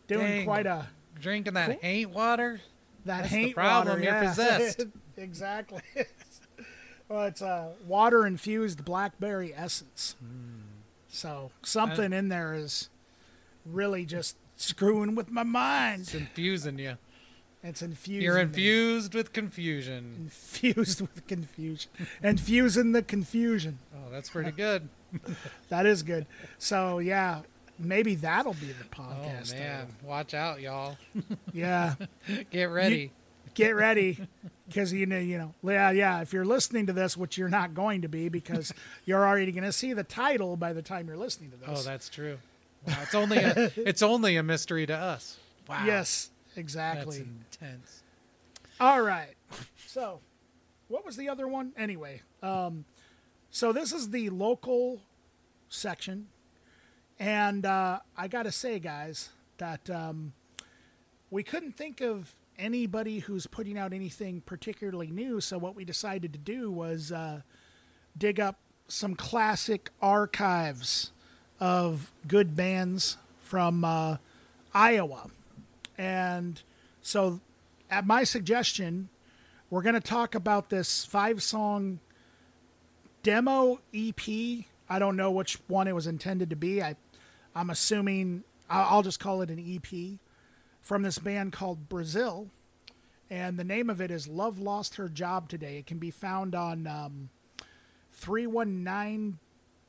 doing 0.06 0.22
Dang. 0.26 0.44
quite 0.44 0.66
a 0.66 0.86
Drinking 1.20 1.54
that 1.54 1.70
Cool. 1.70 1.78
ain't 1.82 2.10
water. 2.10 2.60
that 3.04 3.22
That's 3.22 3.30
the 3.32 3.36
hint 3.38 3.54
problem, 3.54 3.98
water. 4.00 4.04
you're 4.04 4.28
possessed. 4.28 4.84
exactly. 5.16 5.80
well, 7.08 7.24
it's 7.24 7.42
uh, 7.42 7.72
water 7.84 8.24
infused 8.24 8.84
blackberry 8.84 9.52
essence. 9.52 10.14
Hmm. 10.20 10.60
So 11.08 11.50
something 11.64 12.12
in 12.12 12.28
there 12.28 12.54
is 12.54 12.88
really 13.72 14.04
just 14.04 14.36
screwing 14.56 15.14
with 15.14 15.30
my 15.30 15.42
mind. 15.42 16.02
It's 16.02 16.14
mind. 16.14 16.26
infusing 16.28 16.78
you. 16.78 16.96
It's 17.62 17.82
infusing. 17.82 18.22
You're 18.22 18.36
me. 18.36 18.42
infused 18.42 19.14
with 19.14 19.32
confusion. 19.32 20.14
Infused 20.16 21.00
with 21.02 21.26
confusion. 21.26 21.90
Infusing 22.22 22.92
the 22.92 23.02
confusion. 23.02 23.78
Oh, 23.94 24.10
that's 24.10 24.30
pretty 24.30 24.52
good. 24.52 24.88
That 25.70 25.86
is 25.86 26.02
good. 26.02 26.26
So 26.58 26.98
yeah, 26.98 27.40
maybe 27.78 28.14
that'll 28.16 28.52
be 28.54 28.72
the 28.72 28.84
podcast. 28.84 29.54
Oh 29.54 29.58
man, 29.58 29.86
watch 30.02 30.34
out, 30.34 30.60
y'all. 30.60 30.96
Yeah, 31.52 31.94
Get 32.50 32.64
ready. 32.64 33.12
get 33.54 33.70
ready 33.74 34.18
because 34.66 34.92
you 34.92 35.06
know, 35.06 35.18
you 35.18 35.38
know, 35.38 35.54
yeah, 35.62 35.90
yeah. 35.90 36.20
If 36.20 36.32
you're 36.34 36.44
listening 36.44 36.86
to 36.86 36.92
this, 36.92 37.16
which 37.16 37.38
you're 37.38 37.48
not 37.48 37.72
going 37.74 38.02
to 38.02 38.08
be 38.08 38.28
because 38.28 38.72
you're 39.06 39.26
already 39.26 39.50
going 39.50 39.64
to 39.64 39.72
see 39.72 39.94
the 39.94 40.04
title 40.04 40.56
by 40.56 40.72
the 40.74 40.82
time 40.82 41.08
you're 41.08 41.16
listening 41.16 41.50
to 41.52 41.56
this. 41.56 41.68
Oh, 41.70 41.82
that's 41.82 42.08
true. 42.10 42.38
Wow, 42.86 42.98
it's 43.02 43.14
only 43.14 43.38
a, 43.38 43.72
it's 43.76 44.02
only 44.02 44.36
a 44.36 44.42
mystery 44.42 44.86
to 44.86 44.94
us. 44.94 45.36
Wow. 45.68 45.84
yes, 45.84 46.30
That's 46.48 46.58
exactly. 46.58 47.18
intense. 47.18 48.02
All 48.80 49.02
right. 49.02 49.34
So, 49.86 50.20
what 50.88 51.04
was 51.04 51.16
the 51.16 51.28
other 51.28 51.48
one? 51.48 51.72
Anyway, 51.76 52.22
um, 52.42 52.84
so 53.50 53.72
this 53.72 53.92
is 53.92 54.10
the 54.10 54.30
local 54.30 55.00
section, 55.68 56.28
and 57.18 57.66
uh, 57.66 57.98
I 58.16 58.28
got 58.28 58.44
to 58.44 58.52
say, 58.52 58.78
guys, 58.78 59.30
that 59.58 59.90
um, 59.90 60.32
we 61.30 61.42
couldn't 61.42 61.76
think 61.76 62.00
of 62.00 62.32
anybody 62.58 63.20
who's 63.20 63.46
putting 63.46 63.78
out 63.78 63.92
anything 63.92 64.40
particularly 64.44 65.10
new. 65.10 65.40
So 65.40 65.58
what 65.58 65.74
we 65.74 65.84
decided 65.84 66.32
to 66.32 66.38
do 66.38 66.70
was 66.70 67.12
uh, 67.12 67.42
dig 68.16 68.40
up 68.40 68.58
some 68.88 69.14
classic 69.14 69.90
archives 70.00 71.12
of 71.60 72.12
good 72.26 72.54
bands 72.54 73.16
from 73.42 73.84
uh, 73.84 74.16
Iowa, 74.74 75.30
and 75.96 76.60
so 77.02 77.40
at 77.90 78.06
my 78.06 78.24
suggestion, 78.24 79.08
we're 79.70 79.82
going 79.82 79.94
to 79.94 80.00
talk 80.00 80.34
about 80.34 80.70
this 80.70 81.04
five 81.04 81.42
song 81.42 82.00
demo 83.22 83.80
EP. 83.94 84.20
I 84.90 84.98
don't 84.98 85.16
know 85.16 85.30
which 85.30 85.58
one 85.66 85.88
it 85.88 85.94
was 85.94 86.06
intended 86.06 86.50
to 86.50 86.56
be. 86.56 86.82
I, 86.82 86.96
I'm 87.54 87.70
assuming 87.70 88.44
I'll 88.70 89.02
just 89.02 89.20
call 89.20 89.42
it 89.42 89.50
an 89.50 89.58
EP 89.58 90.18
from 90.82 91.02
this 91.02 91.18
band 91.18 91.52
called 91.52 91.88
Brazil. 91.88 92.48
And 93.30 93.58
the 93.58 93.64
name 93.64 93.90
of 93.90 94.00
it 94.00 94.10
is 94.10 94.26
Love 94.26 94.58
Lost 94.58 94.96
Her 94.96 95.08
Job 95.08 95.48
Today. 95.48 95.76
It 95.78 95.86
can 95.86 95.98
be 95.98 96.10
found 96.10 96.54
on 96.54 96.86
um, 96.86 97.28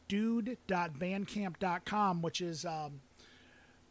319dude.bandcamp.com, 0.10 2.22
which 2.22 2.42
is 2.42 2.66
um, 2.66 3.02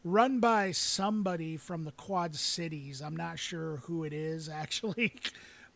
run 0.05 0.40
by 0.40 0.73
somebody 0.73 1.57
from 1.57 1.85
the 1.85 1.93
Quad 1.93 2.35
Cities. 2.35 3.01
I'm 3.01 3.16
not 3.16 3.39
sure 3.39 3.77
who 3.85 4.05
it 4.05 4.12
is 4.12 4.49
actually, 4.55 5.15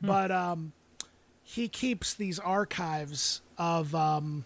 but 0.01 0.31
um, 0.31 0.73
he 1.43 1.69
keeps 1.69 2.15
these 2.15 2.39
archives 2.39 3.43
of 3.59 3.95
um, 3.95 4.45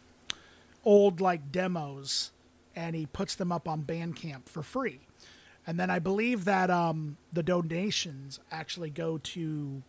old 0.85 1.21
like 1.21 1.53
demos, 1.53 2.33
and 2.75 2.95
he 2.95 3.07
puts 3.07 3.35
them 3.35 3.53
up 3.53 3.69
on 3.69 3.83
Bandcamp 3.83 4.49
for 4.49 4.63
free. 4.63 5.01
And 5.67 5.81
then 5.81 5.91
I 5.91 5.99
believe 5.99 6.45
that 6.45 6.71
um, 6.71 7.17
the 7.33 7.43
donations 7.43 8.39
actually 8.53 8.91
go 8.91 9.19
to. 9.19 9.83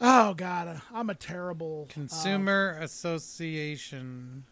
Oh 0.00 0.34
God, 0.34 0.80
I'm 0.92 1.10
a 1.10 1.14
terrible 1.14 1.86
uh, 1.88 1.92
Consumer 1.92 2.76
Association, 2.80 4.44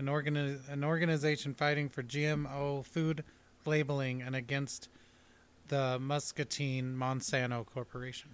an 0.00 0.06
organi- 0.06 0.68
an 0.68 0.82
organization 0.82 1.54
fighting 1.54 1.88
for 1.88 2.02
GMO 2.02 2.84
food 2.84 3.22
labeling 3.64 4.22
and 4.22 4.34
against 4.34 4.88
the 5.68 5.98
Muscatine 6.00 6.96
Monsanto 6.96 7.64
Corporation. 7.64 8.30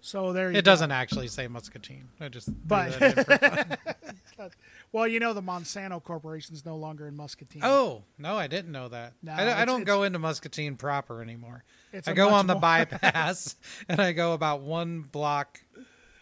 so 0.00 0.32
there 0.32 0.50
you 0.50 0.56
It 0.58 0.64
go. 0.64 0.70
doesn't 0.72 0.90
actually 0.90 1.28
say 1.28 1.46
Muscatine. 1.46 2.08
I 2.20 2.28
just 2.28 2.48
But- 2.66 2.98
that 2.98 3.18
in 3.18 3.24
for 3.24 3.38
fun. 3.38 4.50
Well, 4.92 5.06
you 5.06 5.20
know 5.20 5.34
the 5.34 5.42
Monsanto 5.42 6.02
Corporation 6.02 6.54
is 6.56 6.64
no 6.64 6.74
longer 6.76 7.06
in 7.06 7.14
Muscatine. 7.14 7.60
Oh 7.62 8.02
no, 8.18 8.36
I 8.36 8.46
didn't 8.48 8.72
know 8.72 8.88
that. 8.88 9.12
No, 9.22 9.32
I, 9.34 9.44
don't- 9.44 9.56
I 9.58 9.64
don't 9.66 9.84
go 9.84 10.02
into 10.02 10.18
Muscatine 10.18 10.76
proper 10.76 11.20
anymore. 11.22 11.62
I 12.06 12.12
go 12.14 12.30
on 12.30 12.46
the 12.48 12.54
more- 12.54 12.60
bypass, 12.62 13.54
and 13.88 14.00
I 14.00 14.12
go 14.12 14.32
about 14.32 14.62
one 14.62 15.02
block 15.02 15.60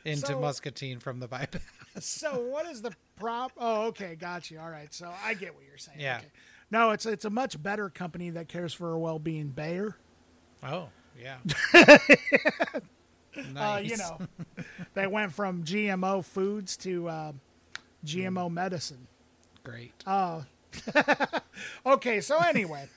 into 0.04 0.26
So- 0.26 0.40
Muscatine 0.40 0.98
from 0.98 1.20
the 1.20 1.28
bypass. 1.28 1.62
So 2.00 2.40
what 2.40 2.66
is 2.66 2.82
the 2.82 2.92
prop? 3.18 3.52
Oh, 3.58 3.86
okay, 3.86 4.14
got 4.14 4.50
you. 4.50 4.58
All 4.58 4.70
right, 4.70 4.92
so 4.92 5.12
I 5.24 5.34
get 5.34 5.54
what 5.54 5.64
you're 5.68 5.78
saying. 5.78 6.00
Yeah. 6.00 6.18
Okay. 6.18 6.26
No, 6.70 6.90
it's 6.90 7.06
it's 7.06 7.24
a 7.24 7.30
much 7.30 7.60
better 7.62 7.88
company 7.88 8.30
that 8.30 8.48
cares 8.48 8.74
for 8.74 8.92
our 8.92 8.98
well-being. 8.98 9.48
Bayer. 9.48 9.96
Oh, 10.62 10.88
yeah. 11.20 11.38
Uh, 13.56 13.80
you 13.80 13.96
know, 13.96 14.18
they 14.94 15.06
went 15.06 15.32
from 15.32 15.62
GMO 15.62 16.24
foods 16.24 16.76
to 16.78 17.08
uh, 17.08 17.32
GMO 18.04 18.50
medicine. 18.50 19.06
Great. 19.62 19.92
Okay, 21.86 22.20
so 22.20 22.38
anyway, 22.38 22.88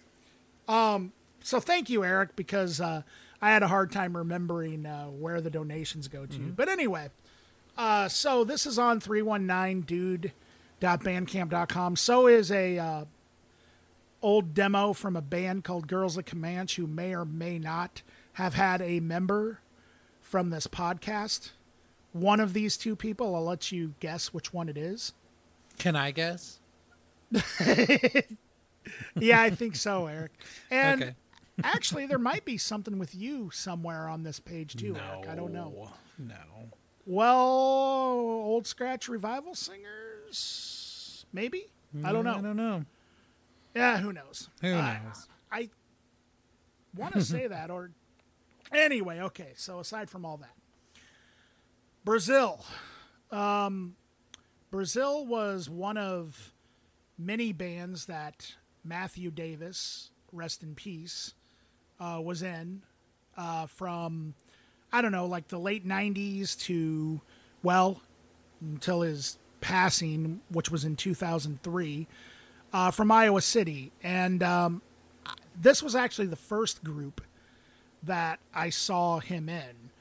um, 0.67 1.13
so 1.43 1.59
thank 1.59 1.89
you, 1.89 2.03
Eric, 2.03 2.35
because 2.35 2.79
uh, 2.81 3.01
I 3.41 3.51
had 3.51 3.63
a 3.63 3.67
hard 3.67 3.91
time 3.91 4.15
remembering 4.15 4.85
uh, 4.85 5.05
where 5.05 5.41
the 5.41 5.49
donations 5.49 6.07
go 6.07 6.25
to. 6.25 6.37
But 6.55 6.69
anyway, 6.69 7.09
uh, 7.77 8.07
so 8.07 8.43
this 8.43 8.65
is 8.65 8.79
on 8.79 8.99
319dude.bandcamp.com. 8.99 11.95
So 11.95 12.27
is 12.27 12.51
a 12.51 12.77
uh, 12.77 13.05
old 14.21 14.53
demo 14.53 14.93
from 14.93 15.15
a 15.15 15.21
band 15.21 15.63
called 15.63 15.87
Girls 15.87 16.17
of 16.17 16.25
Comanche 16.25 16.81
who 16.81 16.87
may 16.87 17.15
or 17.15 17.25
may 17.25 17.59
not 17.59 18.01
have 18.33 18.53
had 18.53 18.81
a 18.81 18.99
member 18.99 19.59
from 20.21 20.49
this 20.49 20.67
podcast. 20.67 21.51
One 22.13 22.39
of 22.39 22.53
these 22.53 22.77
two 22.77 22.95
people, 22.95 23.35
I'll 23.35 23.43
let 23.43 23.71
you 23.71 23.93
guess 23.99 24.33
which 24.33 24.53
one 24.53 24.69
it 24.69 24.77
is. 24.77 25.13
Can 25.77 25.95
I 25.95 26.11
guess? 26.11 26.59
Yeah, 29.19 29.41
I 29.41 29.49
think 29.49 29.75
so, 29.75 30.07
Eric. 30.07 30.31
And 30.69 31.03
okay. 31.03 31.15
actually, 31.63 32.05
there 32.05 32.19
might 32.19 32.45
be 32.45 32.57
something 32.57 32.97
with 32.97 33.13
you 33.13 33.49
somewhere 33.51 34.07
on 34.07 34.23
this 34.23 34.39
page 34.39 34.75
too, 34.75 34.95
Eric. 34.95 35.29
I 35.29 35.35
don't 35.35 35.53
know. 35.53 35.89
No. 36.17 36.35
Well, 37.11 37.37
old 37.41 38.65
scratch 38.65 39.09
revival 39.09 39.53
singers, 39.53 41.25
maybe. 41.33 41.65
I 42.05 42.13
don't 42.13 42.23
know. 42.23 42.35
I 42.37 42.41
don't 42.41 42.55
know. 42.55 42.85
Yeah, 43.75 43.97
who 43.97 44.13
knows? 44.13 44.47
Who 44.61 44.73
Uh, 44.73 44.93
knows? 45.03 45.27
I 45.51 45.67
want 46.95 47.13
to 47.15 47.21
say 47.25 47.47
that, 47.47 47.69
or 47.69 47.91
anyway. 48.71 49.19
Okay, 49.19 49.49
so 49.57 49.79
aside 49.81 50.09
from 50.09 50.23
all 50.25 50.37
that, 50.37 50.55
Brazil. 52.05 52.63
Um, 53.29 53.97
Brazil 54.69 55.25
was 55.25 55.69
one 55.69 55.97
of 55.97 56.53
many 57.17 57.51
bands 57.51 58.05
that 58.05 58.55
Matthew 58.85 59.31
Davis, 59.31 60.11
rest 60.31 60.63
in 60.63 60.75
peace, 60.75 61.33
uh, 61.99 62.21
was 62.23 62.41
in 62.41 62.83
uh, 63.35 63.65
from 63.65 64.33
I 64.93 65.01
don't 65.01 65.11
know, 65.11 65.25
like 65.25 65.47
the 65.47 65.59
late 65.59 65.87
'90s 65.87 66.57
to 66.65 67.21
well 67.63 68.01
until 68.61 69.01
his 69.01 69.37
passing, 69.59 70.41
which 70.49 70.69
was 70.69 70.83
in 70.83 70.95
2003, 70.95 72.07
uh, 72.73 72.91
from 72.91 73.11
Iowa 73.11 73.41
City, 73.41 73.91
and 74.03 74.41
um, 74.43 74.81
this 75.59 75.81
was 75.83 75.95
actually 75.95 76.27
the 76.27 76.35
first 76.35 76.83
group 76.83 77.21
that 78.03 78.39
I 78.53 78.69
saw 78.69 79.19
him 79.19 79.49
in. 79.49 79.91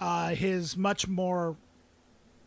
Uh, 0.00 0.30
his 0.30 0.76
much 0.76 1.06
more 1.06 1.56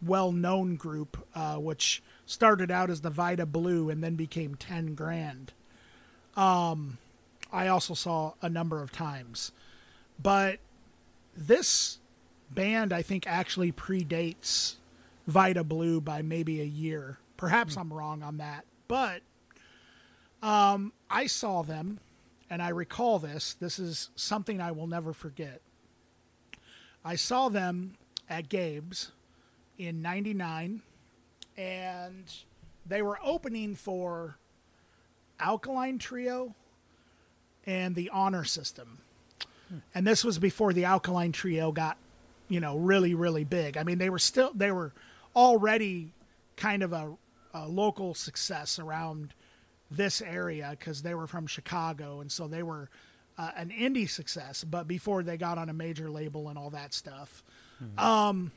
well-known 0.01 0.75
group, 0.75 1.25
uh, 1.33 1.55
which 1.55 2.03
started 2.25 2.69
out 2.69 2.89
as 2.89 3.01
the 3.01 3.09
Vita 3.09 3.45
Blue 3.45 3.89
and 3.89 4.03
then 4.03 4.15
became 4.15 4.55
Ten 4.55 4.93
Grand. 4.95 5.53
Um, 6.35 6.97
I 7.51 7.67
also 7.67 7.93
saw 7.93 8.33
a 8.41 8.49
number 8.49 8.81
of 8.81 8.91
times, 8.91 9.51
but 10.21 10.59
this 11.37 11.99
band 12.49 12.91
I 12.91 13.01
think 13.01 13.27
actually 13.27 13.71
predates 13.71 14.75
Vita 15.27 15.63
Blue 15.63 16.01
by 16.01 16.21
maybe 16.21 16.61
a 16.61 16.65
year. 16.65 17.19
Perhaps 17.35 17.77
I'm 17.77 17.93
wrong 17.93 18.23
on 18.23 18.37
that, 18.37 18.65
but 18.87 19.21
um, 20.41 20.93
I 21.09 21.27
saw 21.27 21.61
them, 21.61 21.99
and 22.49 22.61
I 22.61 22.69
recall 22.69 23.19
this. 23.19 23.53
This 23.53 23.77
is 23.77 24.09
something 24.15 24.59
I 24.59 24.71
will 24.71 24.87
never 24.87 25.13
forget. 25.13 25.61
I 27.05 27.15
saw 27.15 27.49
them 27.49 27.95
at 28.29 28.49
Gabe's 28.49 29.11
in 29.77 30.01
99, 30.01 30.81
and 31.57 32.25
they 32.85 33.01
were 33.01 33.19
opening 33.23 33.75
for 33.75 34.37
Alkaline 35.39 35.99
Trio 35.99 36.55
and 37.65 37.95
the 37.95 38.09
Honor 38.09 38.43
System. 38.43 38.99
And 39.93 40.05
this 40.07 40.23
was 40.23 40.39
before 40.39 40.73
the 40.73 40.85
Alkaline 40.85 41.31
Trio 41.31 41.71
got, 41.71 41.97
you 42.47 42.59
know, 42.59 42.77
really, 42.77 43.13
really 43.13 43.43
big. 43.43 43.77
I 43.77 43.83
mean, 43.83 43.97
they 43.97 44.09
were 44.09 44.19
still, 44.19 44.51
they 44.53 44.71
were 44.71 44.93
already 45.35 46.13
kind 46.55 46.83
of 46.83 46.93
a, 46.93 47.13
a 47.53 47.67
local 47.67 48.13
success 48.13 48.79
around 48.79 49.33
this 49.91 50.21
area 50.21 50.75
because 50.77 51.01
they 51.01 51.13
were 51.15 51.27
from 51.27 51.47
Chicago, 51.47 52.19
and 52.21 52.31
so 52.31 52.47
they 52.47 52.63
were 52.63 52.89
uh, 53.37 53.51
an 53.55 53.69
indie 53.69 54.09
success. 54.09 54.63
But 54.63 54.87
before 54.87 55.23
they 55.23 55.37
got 55.37 55.57
on 55.57 55.69
a 55.69 55.73
major 55.73 56.09
label 56.09 56.49
and 56.49 56.57
all 56.57 56.69
that 56.71 56.93
stuff, 56.93 57.43
um, 57.97 58.51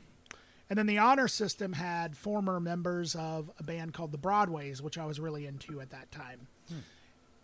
and 0.69 0.77
then 0.79 0.85
the 0.87 0.97
honor 0.97 1.27
system 1.27 1.73
had 1.73 2.15
former 2.17 2.59
members 2.59 3.15
of 3.15 3.51
a 3.59 3.63
band 3.63 3.93
called 3.93 4.11
the 4.11 4.17
Broadways, 4.17 4.81
which 4.81 4.97
I 4.97 5.05
was 5.05 5.19
really 5.19 5.45
into 5.45 5.81
at 5.81 5.89
that 5.91 6.11
time. 6.11 6.47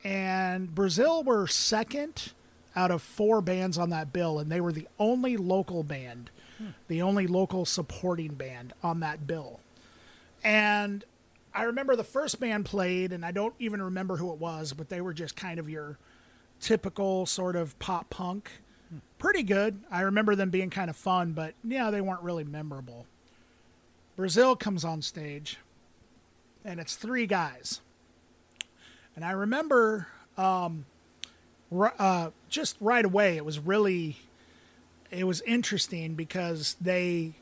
And 0.03 0.73
Brazil 0.73 1.23
were 1.23 1.47
second 1.47 2.31
out 2.77 2.91
of 2.91 3.01
four 3.01 3.41
bands 3.41 3.79
on 3.79 3.89
that 3.89 4.13
bill, 4.13 4.37
and 4.37 4.51
they 4.51 4.61
were 4.61 4.71
the 4.71 4.87
only 4.99 5.35
local 5.35 5.83
band, 5.83 6.29
the 6.87 7.01
only 7.01 7.25
local 7.25 7.65
supporting 7.65 8.35
band 8.35 8.71
on 8.83 8.99
that 8.99 9.25
bill. 9.25 9.59
And 10.43 11.03
I 11.55 11.63
remember 11.63 11.95
the 11.95 12.03
first 12.03 12.39
band 12.39 12.65
played, 12.65 13.11
and 13.11 13.25
I 13.25 13.31
don't 13.31 13.55
even 13.57 13.81
remember 13.81 14.17
who 14.17 14.31
it 14.31 14.37
was, 14.37 14.73
but 14.73 14.89
they 14.89 15.01
were 15.01 15.13
just 15.13 15.35
kind 15.35 15.59
of 15.59 15.67
your 15.67 15.97
typical 16.61 17.25
sort 17.25 17.55
of 17.55 17.77
pop 17.79 18.11
punk. 18.11 18.51
Pretty 19.17 19.41
good. 19.41 19.79
I 19.89 20.01
remember 20.01 20.35
them 20.35 20.51
being 20.51 20.69
kind 20.69 20.91
of 20.91 20.95
fun, 20.95 21.33
but 21.33 21.55
yeah, 21.63 21.89
they 21.89 21.99
weren't 21.99 22.21
really 22.21 22.43
memorable. 22.43 23.07
Brazil 24.15 24.55
comes 24.55 24.85
on 24.85 25.01
stage, 25.01 25.57
and 26.63 26.79
it's 26.79 26.95
three 26.95 27.25
guys. 27.25 27.81
And 29.15 29.25
I 29.25 29.31
remember 29.31 30.07
um, 30.37 30.85
uh, 31.71 32.29
just 32.49 32.77
right 32.79 33.03
away, 33.05 33.37
it 33.37 33.45
was 33.45 33.59
really, 33.59 34.17
it 35.11 35.25
was 35.25 35.41
interesting 35.41 36.15
because 36.15 36.75
they, 36.79 37.33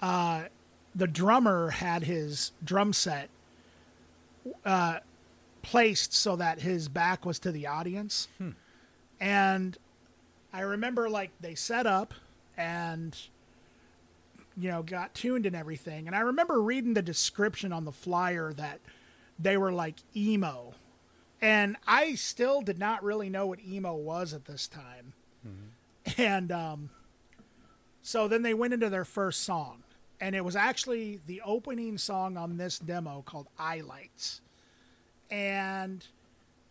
uh, 0.00 0.44
the 0.94 1.06
drummer 1.06 1.70
had 1.70 2.02
his 2.04 2.52
drum 2.64 2.92
set 2.92 3.28
uh, 4.64 4.98
placed 5.62 6.12
so 6.14 6.36
that 6.36 6.60
his 6.60 6.88
back 6.88 7.24
was 7.26 7.38
to 7.40 7.52
the 7.52 7.66
audience. 7.66 8.28
And 9.20 9.76
I 10.52 10.60
remember 10.60 11.08
like 11.08 11.30
they 11.40 11.54
set 11.54 11.86
up 11.86 12.14
and 12.56 13.16
you 14.56 14.70
know 14.70 14.82
got 14.82 15.14
tuned 15.14 15.46
and 15.46 15.54
everything. 15.54 16.06
And 16.06 16.16
I 16.16 16.20
remember 16.20 16.60
reading 16.60 16.94
the 16.94 17.02
description 17.02 17.72
on 17.72 17.84
the 17.84 17.92
flyer 17.92 18.52
that 18.54 18.80
they 19.38 19.56
were 19.56 19.72
like 19.72 19.96
emo. 20.16 20.74
And 21.42 21.76
I 21.86 22.14
still 22.16 22.60
did 22.60 22.78
not 22.78 23.02
really 23.02 23.30
know 23.30 23.46
what 23.46 23.60
emo 23.60 23.94
was 23.94 24.34
at 24.34 24.44
this 24.44 24.68
time. 24.68 25.14
And 26.18 26.52
um, 26.52 26.90
so 28.02 28.28
then 28.28 28.42
they 28.42 28.54
went 28.54 28.74
into 28.74 28.90
their 28.90 29.04
first 29.04 29.42
song. 29.42 29.82
And 30.20 30.36
it 30.36 30.44
was 30.44 30.54
actually 30.54 31.20
the 31.26 31.40
opening 31.44 31.96
song 31.96 32.36
on 32.36 32.58
this 32.58 32.78
demo 32.78 33.22
called 33.24 33.48
Eye 33.58 33.80
Lights. 33.80 34.42
And 35.30 36.06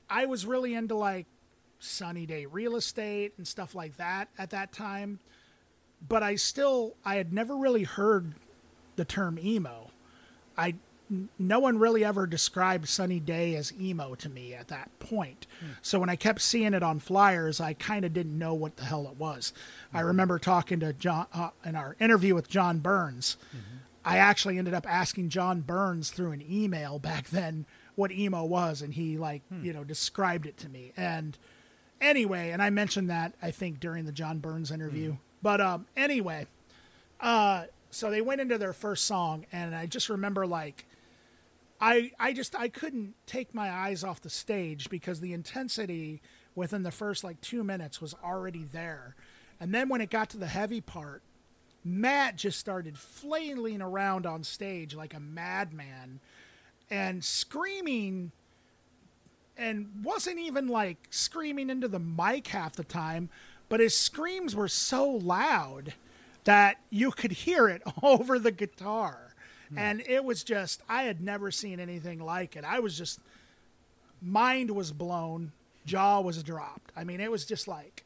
I 0.09 0.27
was 0.27 0.45
really 0.45 0.75
into 0.75 0.95
like 0.95 1.25
sunny 1.79 2.25
day 2.25 2.45
real 2.45 2.75
estate 2.75 3.33
and 3.37 3.47
stuff 3.47 3.73
like 3.73 3.97
that 3.97 4.29
at 4.37 4.51
that 4.51 4.71
time. 4.71 5.19
But 6.07 6.21
I 6.21 6.35
still, 6.35 6.95
I 7.03 7.15
had 7.15 7.33
never 7.33 7.55
really 7.55 7.83
heard 7.83 8.33
the 8.97 9.05
term 9.05 9.39
emo. 9.39 9.89
I, 10.57 10.75
no 11.39 11.59
one 11.59 11.79
really 11.79 12.05
ever 12.05 12.27
described 12.27 12.87
Sunny 12.87 13.19
Day 13.19 13.55
as 13.55 13.73
emo 13.79 14.13
to 14.15 14.29
me 14.29 14.53
at 14.53 14.67
that 14.67 14.91
point. 14.99 15.47
So 15.81 15.99
when 15.99 16.09
I 16.09 16.15
kept 16.15 16.41
seeing 16.41 16.73
it 16.73 16.83
on 16.83 16.99
flyers, 16.99 17.59
I 17.59 17.73
kind 17.73 18.05
of 18.05 18.13
didn't 18.13 18.37
know 18.37 18.53
what 18.53 18.77
the 18.77 18.83
hell 18.85 19.07
it 19.07 19.17
was. 19.17 19.51
I 19.93 20.01
remember 20.01 20.37
talking 20.39 20.79
to 20.81 20.93
John 20.93 21.25
uh, 21.33 21.49
in 21.65 21.75
our 21.75 21.95
interview 21.99 22.35
with 22.35 22.47
John 22.49 22.79
Burns. 22.79 23.37
I 24.05 24.17
actually 24.17 24.57
ended 24.57 24.73
up 24.73 24.85
asking 24.89 25.29
John 25.29 25.61
Burns 25.61 26.09
through 26.11 26.31
an 26.31 26.43
email 26.49 26.99
back 26.99 27.29
then 27.29 27.65
what 27.95 28.11
emo 28.11 28.43
was, 28.45 28.81
and 28.81 28.93
he 28.93 29.17
like 29.17 29.41
you 29.63 29.73
know 29.73 29.83
described 29.83 30.45
it 30.45 30.57
to 30.59 30.69
me. 30.69 30.93
And 30.95 31.37
anyway, 31.99 32.51
and 32.51 32.61
I 32.61 32.69
mentioned 32.69 33.09
that 33.09 33.33
I 33.41 33.51
think 33.51 33.79
during 33.79 34.05
the 34.05 34.11
John 34.11 34.39
Burns 34.39 34.71
interview. 34.71 35.17
But 35.41 35.59
um, 35.61 35.85
anyway, 35.97 36.47
uh, 37.19 37.65
so 37.91 38.09
they 38.09 38.21
went 38.21 38.39
into 38.41 38.57
their 38.57 38.73
first 38.73 39.05
song, 39.05 39.45
and 39.51 39.75
I 39.75 39.85
just 39.85 40.07
remember 40.09 40.45
like 40.47 40.85
I 41.81 42.11
I 42.19 42.33
just 42.33 42.55
I 42.55 42.67
couldn't 42.67 43.15
take 43.25 43.53
my 43.53 43.69
eyes 43.69 44.03
off 44.03 44.21
the 44.21 44.29
stage 44.29 44.89
because 44.89 45.19
the 45.19 45.33
intensity 45.33 46.21
within 46.55 46.83
the 46.83 46.91
first 46.91 47.23
like 47.23 47.39
two 47.41 47.63
minutes 47.63 48.01
was 48.01 48.13
already 48.23 48.65
there, 48.65 49.15
and 49.59 49.73
then 49.73 49.89
when 49.89 50.01
it 50.01 50.09
got 50.09 50.29
to 50.31 50.37
the 50.37 50.47
heavy 50.47 50.81
part, 50.81 51.21
Matt 51.83 52.35
just 52.35 52.59
started 52.59 52.97
flailing 52.97 53.81
around 53.81 54.25
on 54.25 54.43
stage 54.43 54.95
like 54.95 55.13
a 55.13 55.19
madman 55.19 56.19
and 56.89 57.23
screaming 57.23 58.31
and 59.57 59.89
wasn't 60.03 60.39
even 60.39 60.67
like 60.67 60.97
screaming 61.09 61.69
into 61.69 61.87
the 61.87 61.99
mic 61.99 62.47
half 62.47 62.75
the 62.75 62.83
time, 62.83 63.29
but 63.67 63.79
his 63.79 63.95
screams 63.95 64.55
were 64.55 64.67
so 64.67 65.07
loud 65.09 65.93
that 66.45 66.77
you 66.89 67.11
could 67.11 67.31
hear 67.31 67.67
it 67.67 67.81
over 68.03 68.39
the 68.39 68.51
guitar. 68.51 69.28
Hmm. 69.69 69.77
And 69.77 70.01
it 70.07 70.23
was 70.23 70.43
just, 70.43 70.81
I 70.89 71.03
had 71.03 71.21
never 71.21 71.51
seen 71.51 71.79
anything 71.79 72.19
like 72.19 72.55
it. 72.55 72.63
I 72.63 72.79
was 72.79 72.97
just, 72.97 73.19
mind 74.21 74.71
was 74.71 74.91
blown, 74.91 75.51
jaw 75.85 76.21
was 76.21 76.43
dropped. 76.43 76.91
I 76.95 77.03
mean, 77.03 77.19
it 77.19 77.31
was 77.31 77.45
just 77.45 77.67
like 77.67 78.05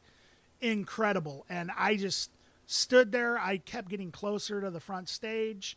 incredible. 0.60 1.44
And 1.48 1.70
I 1.76 1.96
just 1.96 2.30
stood 2.66 3.12
there. 3.12 3.38
I 3.38 3.58
kept 3.58 3.88
getting 3.88 4.10
closer 4.10 4.60
to 4.60 4.70
the 4.70 4.80
front 4.80 5.08
stage. 5.08 5.76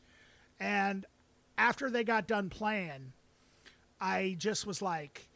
And 0.59 1.05
after 1.57 1.89
they 1.89 2.03
got 2.03 2.27
done 2.27 2.49
playing, 2.49 3.13
I 3.99 4.35
just 4.37 4.65
was 4.65 4.81
like, 4.81 5.27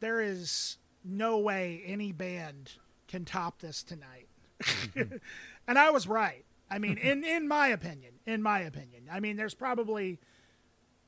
there 0.00 0.20
is 0.20 0.78
no 1.04 1.38
way 1.38 1.82
any 1.86 2.12
band 2.12 2.72
can 3.06 3.24
top 3.24 3.60
this 3.60 3.82
tonight. 3.82 4.28
Mm-hmm. 4.62 5.16
and 5.68 5.78
I 5.78 5.90
was 5.90 6.06
right. 6.06 6.44
I 6.70 6.78
mean, 6.78 6.98
in, 6.98 7.24
in 7.36 7.48
my 7.48 7.68
opinion, 7.68 8.12
in 8.26 8.42
my 8.42 8.60
opinion, 8.60 9.04
I 9.10 9.20
mean, 9.20 9.36
there's 9.36 9.54
probably, 9.54 10.18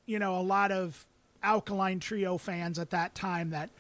you 0.07 0.19
know, 0.19 0.39
a 0.39 0.43
lot 0.43 0.73
of 0.73 1.07
Alkaline 1.43 2.01
Trio 2.01 2.39
fans 2.39 2.79
at 2.79 2.91
that 2.91 3.15
time 3.15 3.51
that 3.51 3.71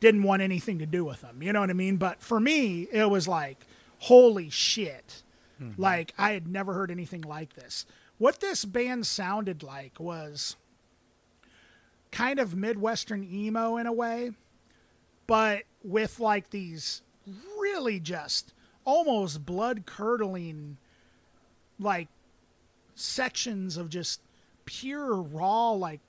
didn't 0.00 0.22
want 0.22 0.42
anything 0.42 0.78
to 0.78 0.86
do 0.86 1.04
with 1.04 1.20
them. 1.20 1.42
You 1.42 1.52
know 1.52 1.60
what 1.60 1.70
I 1.70 1.74
mean? 1.74 1.96
But 1.96 2.22
for 2.22 2.38
me, 2.38 2.88
it 2.92 3.10
was 3.10 3.26
like, 3.26 3.66
holy 3.98 4.50
shit. 4.50 5.22
Mm-hmm. 5.60 5.80
Like, 5.80 6.14
I 6.16 6.32
had 6.32 6.46
never 6.46 6.72
heard 6.74 6.90
anything 6.90 7.22
like 7.22 7.54
this. 7.54 7.84
What 8.18 8.40
this 8.40 8.64
band 8.64 9.06
sounded 9.06 9.62
like 9.62 9.98
was 9.98 10.56
kind 12.10 12.38
of 12.38 12.56
Midwestern 12.56 13.24
emo 13.24 13.76
in 13.76 13.86
a 13.86 13.92
way, 13.92 14.32
but 15.26 15.64
with 15.82 16.18
like 16.18 16.50
these 16.50 17.02
really 17.58 18.00
just 18.00 18.54
almost 18.84 19.44
blood 19.44 19.84
curdling, 19.86 20.78
like 21.78 22.08
sections 22.94 23.76
of 23.76 23.88
just 23.88 24.20
pure 24.64 25.14
raw, 25.14 25.70
like 25.70 26.00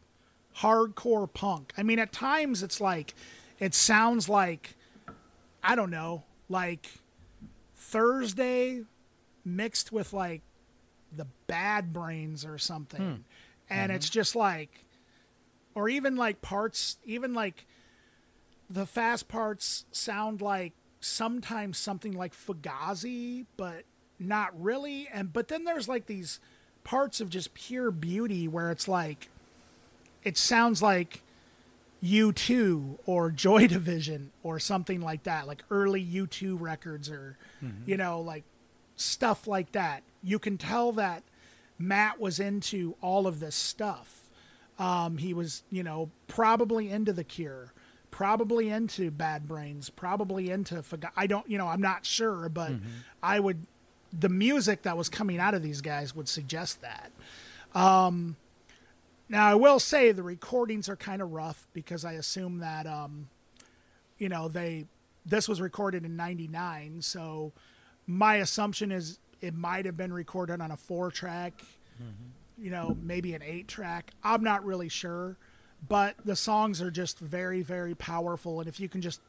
hardcore 0.57 1.31
punk. 1.31 1.73
I 1.77 1.83
mean, 1.83 1.99
at 1.99 2.11
times 2.11 2.63
it's 2.63 2.81
like, 2.81 3.13
it 3.59 3.73
sounds 3.73 4.27
like, 4.27 4.75
I 5.63 5.75
don't 5.75 5.91
know, 5.91 6.23
like 6.49 6.87
Thursday 7.75 8.83
mixed 9.45 9.91
with 9.91 10.13
like 10.13 10.41
the 11.15 11.27
bad 11.47 11.93
brains 11.93 12.45
or 12.45 12.57
something. 12.57 13.01
Hmm. 13.01 13.15
And 13.69 13.91
it's 13.91 14.07
mm-hmm. 14.07 14.13
just 14.13 14.35
like, 14.35 14.85
or 15.75 15.89
even 15.89 16.15
like 16.15 16.41
parts, 16.41 16.97
even 17.05 17.33
like 17.33 17.65
the 18.69 18.85
fast 18.85 19.27
parts 19.27 19.85
sound 19.91 20.41
like 20.41 20.73
sometimes 20.99 21.77
something 21.77 22.13
like 22.13 22.33
Fugazi, 22.33 23.45
but 23.57 23.83
not 24.19 24.59
really. 24.61 25.07
And 25.11 25.31
but 25.31 25.47
then 25.47 25.63
there's 25.63 25.87
like 25.87 26.05
these 26.05 26.39
parts 26.83 27.21
of 27.21 27.29
just 27.29 27.53
pure 27.53 27.91
beauty 27.91 28.47
where 28.47 28.71
it's 28.71 28.87
like 28.87 29.29
it 30.23 30.37
sounds 30.37 30.81
like 30.81 31.21
U2 32.03 32.97
or 33.05 33.31
Joy 33.45 33.67
Division 33.67 34.31
or 34.43 34.59
something 34.59 35.01
like 35.01 35.23
that, 35.23 35.47
like 35.47 35.63
early 35.69 36.03
U2 36.03 36.59
records 36.59 37.09
or 37.09 37.37
you 37.85 37.97
know, 37.97 38.21
like 38.21 38.43
stuff 38.95 39.47
like 39.47 39.71
that. 39.73 40.03
You 40.23 40.39
can 40.39 40.57
tell 40.57 40.91
that 40.93 41.23
Matt 41.77 42.19
was 42.19 42.39
into 42.39 42.95
all 43.01 43.27
of 43.27 43.39
this 43.39 43.55
stuff. 43.55 44.29
Um, 44.77 45.17
he 45.17 45.33
was, 45.33 45.63
you 45.69 45.83
know, 45.83 46.09
probably 46.27 46.89
into 46.89 47.11
The 47.11 47.23
Cure, 47.25 47.73
probably 48.11 48.69
into 48.69 49.11
Bad 49.11 49.45
Brains, 49.47 49.89
probably 49.89 50.49
into 50.51 50.83
I 51.17 51.27
don't, 51.27 51.49
you 51.49 51.57
know, 51.57 51.67
I'm 51.67 51.81
not 51.81 52.05
sure, 52.05 52.47
but 52.49 52.71
I 53.21 53.39
would. 53.39 53.65
The 54.18 54.30
music 54.30 54.84
that 54.84 54.98
was 54.98 55.10
coming 55.10 55.40
out 55.40 55.53
of 55.53 55.61
these 55.61 55.81
guys 55.81 56.15
would 56.15 56.27
suggest 56.27 56.81
that. 56.81 57.11
Um, 57.76 58.36
now 59.27 59.48
I 59.48 59.56
will 59.56 59.80
say 59.80 60.11
the 60.11 60.23
recordings 60.23 60.90
are 60.90 60.95
kind 60.95 61.22
of 61.22 61.31
rough 61.31 61.68
because 61.73 62.03
I 62.03 62.14
assume 62.14 62.60
that, 62.60 62.88
um, 62.88 63.30
you 64.18 64.30
know, 64.30 64.48
they 64.48 64.86
this 65.26 65.48
was 65.48 65.61
recorded 65.61 66.06
in 66.06 66.15
'99, 66.15 67.02
so 67.02 67.52
my 68.07 68.36
assumption 68.36 68.91
is 68.91 69.19
it 69.41 69.53
might 69.53 69.86
have 69.86 69.95
been 69.95 70.11
recorded 70.11 70.60
on 70.60 70.72
a 70.72 70.77
four 70.77 71.11
track 71.11 71.61
you 72.57 72.69
know, 72.72 72.98
maybe 73.02 73.34
an 73.34 73.41
eight 73.41 73.68
track. 73.68 74.11
I'm 74.23 74.44
not 74.44 74.65
really 74.65 74.90
sure, 74.90 75.38
but 75.88 76.15
the 76.26 76.36
songs 76.36 76.81
are 76.81 76.91
just 76.91 77.19
very, 77.19 77.61
very 77.61 77.95
powerful. 77.95 78.60
And 78.60 78.68
if 78.68 78.80
you 78.80 78.90
can 78.90 79.02
just 79.02 79.22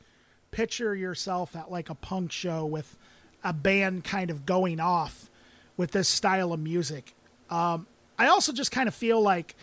picture 0.51 0.94
yourself 0.94 1.55
at 1.55 1.70
like 1.70 1.90
a 1.90 1.94
punk 1.94 2.32
show 2.32 2.66
with 2.66 2.97
a 3.42 3.52
band 3.52 4.04
kind 4.04 4.30
of 4.30 4.46
going 4.46 4.80
off 4.80 5.30
with 5.76 5.92
this 5.92 6.08
style 6.08 6.52
of 6.52 6.60
music, 6.60 7.14
um, 7.48 7.86
I 8.18 8.26
also 8.26 8.52
just 8.52 8.70
kind 8.70 8.86
of 8.88 8.94
feel 8.94 9.20
like 9.20 9.54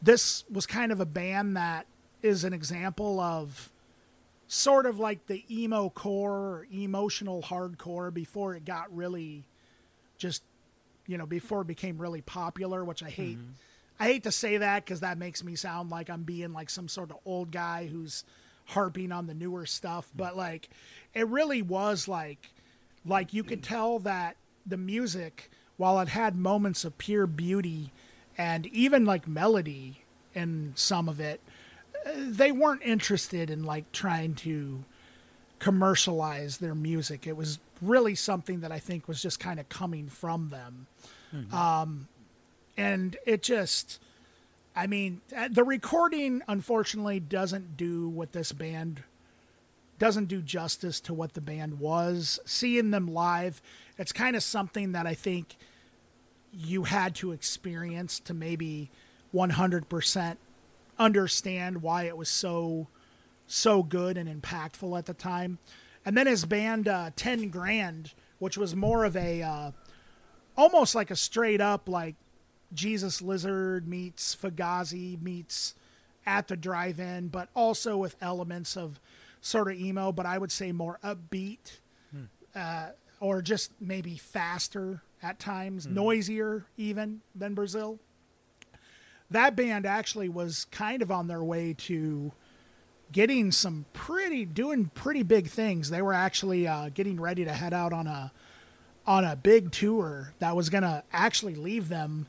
this 0.00 0.44
was 0.50 0.66
kind 0.66 0.92
of 0.92 1.00
a 1.00 1.06
band 1.06 1.56
that 1.56 1.86
is 2.22 2.44
an 2.44 2.52
example 2.52 3.20
of 3.20 3.70
sort 4.48 4.86
of 4.86 4.98
like 4.98 5.26
the 5.28 5.44
emo 5.50 5.88
core 5.88 6.66
emotional 6.72 7.42
hardcore 7.42 8.12
before 8.12 8.54
it 8.54 8.64
got 8.64 8.94
really 8.94 9.44
just 10.18 10.42
you 11.06 11.16
know 11.16 11.24
before 11.26 11.62
it 11.62 11.66
became 11.66 11.96
really 11.96 12.20
popular 12.20 12.84
which 12.84 13.02
i 13.02 13.08
hate. 13.08 13.38
I 13.98 14.04
hate 14.06 14.24
to 14.24 14.32
say 14.32 14.58
that 14.58 14.84
because 14.84 15.00
that 15.00 15.16
makes 15.16 15.42
me 15.42 15.56
sound 15.56 15.90
like 15.90 16.10
i'm 16.10 16.24
being 16.24 16.52
like 16.52 16.68
some 16.68 16.86
sort 16.86 17.10
of 17.10 17.16
old 17.24 17.50
guy 17.50 17.86
who's 17.86 18.24
harping 18.66 19.10
on 19.10 19.26
the 19.26 19.34
newer 19.34 19.64
stuff 19.64 20.10
but 20.14 20.36
like 20.36 20.68
it 21.14 21.26
really 21.28 21.62
was 21.62 22.06
like 22.06 22.50
like 23.04 23.32
you 23.32 23.42
could 23.42 23.62
tell 23.62 23.98
that 24.00 24.36
the 24.66 24.76
music 24.76 25.50
while 25.76 25.98
it 26.00 26.08
had 26.08 26.36
moments 26.36 26.84
of 26.84 26.96
pure 26.98 27.26
beauty 27.26 27.92
and 28.38 28.66
even 28.68 29.04
like 29.04 29.26
melody 29.26 30.02
in 30.34 30.72
some 30.74 31.08
of 31.08 31.20
it 31.20 31.40
they 32.16 32.52
weren't 32.52 32.82
interested 32.82 33.50
in 33.50 33.64
like 33.64 33.90
trying 33.92 34.34
to 34.34 34.84
commercialize 35.58 36.58
their 36.58 36.74
music. 36.74 37.26
It 37.26 37.36
was 37.36 37.58
really 37.80 38.14
something 38.14 38.60
that 38.60 38.72
I 38.72 38.78
think 38.78 39.06
was 39.06 39.22
just 39.22 39.38
kind 39.38 39.60
of 39.60 39.68
coming 39.68 40.08
from 40.08 40.48
them. 40.50 40.86
Um, 41.52 42.08
and 42.76 43.16
it 43.26 43.42
just, 43.42 44.00
I 44.74 44.86
mean, 44.86 45.20
uh, 45.36 45.48
the 45.50 45.64
recording 45.64 46.42
unfortunately 46.48 47.20
doesn't 47.20 47.76
do 47.76 48.08
what 48.08 48.32
this 48.32 48.52
band 48.52 49.02
doesn't 50.02 50.26
do 50.26 50.42
justice 50.42 50.98
to 50.98 51.14
what 51.14 51.32
the 51.32 51.40
band 51.40 51.78
was. 51.78 52.40
Seeing 52.44 52.90
them 52.90 53.06
live, 53.06 53.62
it's 53.96 54.10
kind 54.10 54.34
of 54.34 54.42
something 54.42 54.90
that 54.90 55.06
I 55.06 55.14
think 55.14 55.54
you 56.52 56.82
had 56.82 57.14
to 57.14 57.30
experience 57.30 58.18
to 58.18 58.34
maybe 58.34 58.90
100% 59.32 60.36
understand 60.98 61.82
why 61.82 62.02
it 62.06 62.16
was 62.16 62.28
so 62.28 62.88
so 63.46 63.84
good 63.84 64.16
and 64.16 64.42
impactful 64.42 64.98
at 64.98 65.06
the 65.06 65.14
time. 65.14 65.58
And 66.04 66.16
then 66.16 66.26
his 66.26 66.46
band 66.46 66.88
uh, 66.88 67.10
10 67.14 67.50
Grand, 67.50 68.12
which 68.40 68.58
was 68.58 68.74
more 68.74 69.04
of 69.04 69.16
a 69.16 69.42
uh, 69.42 69.70
almost 70.56 70.96
like 70.96 71.12
a 71.12 71.16
straight 71.16 71.60
up 71.60 71.88
like 71.88 72.16
Jesus 72.74 73.22
Lizard 73.22 73.86
meets 73.86 74.34
Fugazi 74.34 75.22
meets 75.22 75.76
at 76.26 76.48
the 76.48 76.56
drive-in, 76.56 77.28
but 77.28 77.50
also 77.54 77.96
with 77.96 78.16
elements 78.20 78.76
of 78.76 78.98
sort 79.42 79.70
of 79.70 79.78
emo, 79.78 80.10
but 80.12 80.24
I 80.24 80.38
would 80.38 80.50
say 80.50 80.72
more 80.72 80.98
upbeat, 81.04 81.80
uh, 82.56 82.88
or 83.20 83.42
just 83.42 83.72
maybe 83.80 84.16
faster 84.16 85.02
at 85.22 85.38
times, 85.38 85.86
noisier 85.86 86.64
even 86.78 87.20
than 87.34 87.54
Brazil. 87.54 87.98
That 89.30 89.54
band 89.56 89.84
actually 89.86 90.28
was 90.28 90.66
kind 90.70 91.02
of 91.02 91.10
on 91.10 91.26
their 91.26 91.42
way 91.42 91.74
to 91.78 92.32
getting 93.12 93.52
some 93.52 93.84
pretty 93.92 94.44
doing 94.44 94.90
pretty 94.94 95.22
big 95.22 95.48
things. 95.48 95.90
They 95.90 96.02
were 96.02 96.14
actually 96.14 96.66
uh, 96.66 96.88
getting 96.94 97.20
ready 97.20 97.44
to 97.44 97.52
head 97.52 97.74
out 97.74 97.92
on 97.92 98.06
a 98.06 98.32
on 99.06 99.24
a 99.24 99.36
big 99.36 99.72
tour 99.72 100.32
that 100.38 100.54
was 100.54 100.68
going 100.68 100.82
to 100.82 101.02
actually 101.12 101.54
leave 101.56 101.88
them 101.88 102.26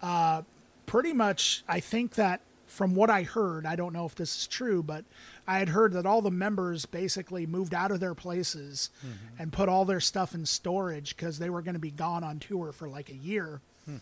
uh, 0.00 0.42
pretty 0.86 1.12
much. 1.12 1.64
I 1.68 1.80
think 1.80 2.14
that 2.14 2.40
from 2.72 2.94
what 2.94 3.10
I 3.10 3.22
heard, 3.22 3.66
I 3.66 3.76
don't 3.76 3.92
know 3.92 4.06
if 4.06 4.14
this 4.14 4.34
is 4.34 4.46
true, 4.46 4.82
but 4.82 5.04
I 5.46 5.58
had 5.58 5.68
heard 5.68 5.92
that 5.92 6.06
all 6.06 6.22
the 6.22 6.30
members 6.30 6.86
basically 6.86 7.44
moved 7.46 7.74
out 7.74 7.90
of 7.90 8.00
their 8.00 8.14
places 8.14 8.88
mm-hmm. 9.00 9.42
and 9.42 9.52
put 9.52 9.68
all 9.68 9.84
their 9.84 10.00
stuff 10.00 10.34
in 10.34 10.46
storage 10.46 11.14
because 11.14 11.38
they 11.38 11.50
were 11.50 11.60
going 11.60 11.74
to 11.74 11.80
be 11.80 11.90
gone 11.90 12.24
on 12.24 12.38
tour 12.38 12.72
for 12.72 12.88
like 12.88 13.10
a 13.10 13.14
year. 13.14 13.60
Hmm. 13.84 13.96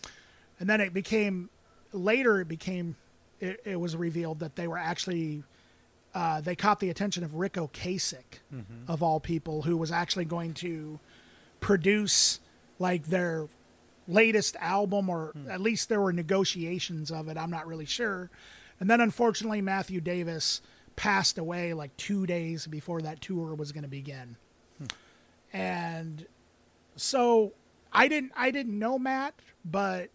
And 0.59 0.69
then 0.69 0.79
it 0.79 0.93
became 0.93 1.49
later. 1.91 2.39
It 2.39 2.47
became 2.47 2.95
it, 3.41 3.59
it 3.65 3.79
was 3.79 3.95
revealed 3.95 4.39
that 4.39 4.55
they 4.55 4.67
were 4.67 4.77
actually 4.77 5.43
uh, 6.15 6.39
they 6.39 6.55
caught 6.55 6.79
the 6.79 6.89
attention 6.89 7.23
of 7.23 7.35
Ric 7.35 7.53
Ocasek, 7.53 8.39
mm-hmm. 8.53 8.89
of 8.89 9.03
all 9.03 9.19
people, 9.19 9.63
who 9.63 9.75
was 9.75 9.91
actually 9.91 10.25
going 10.25 10.53
to 10.55 10.99
produce 11.59 12.39
like 12.79 13.07
their 13.07 13.47
latest 14.07 14.55
album, 14.59 15.09
or 15.09 15.31
hmm. 15.33 15.51
at 15.51 15.59
least 15.59 15.89
there 15.89 15.99
were 15.99 16.13
negotiations 16.13 17.11
of 17.11 17.27
it. 17.27 17.37
I'm 17.37 17.51
not 17.51 17.67
really 17.67 17.85
sure. 17.85 18.29
And 18.81 18.89
then 18.89 18.99
unfortunately, 18.99 19.61
Matthew 19.61 20.01
Davis 20.01 20.61
passed 20.97 21.37
away 21.37 21.73
like 21.73 21.95
two 21.95 22.25
days 22.25 22.67
before 22.67 23.01
that 23.03 23.21
tour 23.21 23.55
was 23.55 23.71
going 23.71 23.83
to 23.83 23.87
begin. 23.89 24.35
And 25.53 26.25
so 26.95 27.53
I 27.93 28.07
didn't 28.07 28.31
I 28.35 28.51
didn't 28.51 28.77
know 28.77 28.97
Matt, 28.97 29.35
but 29.63 30.09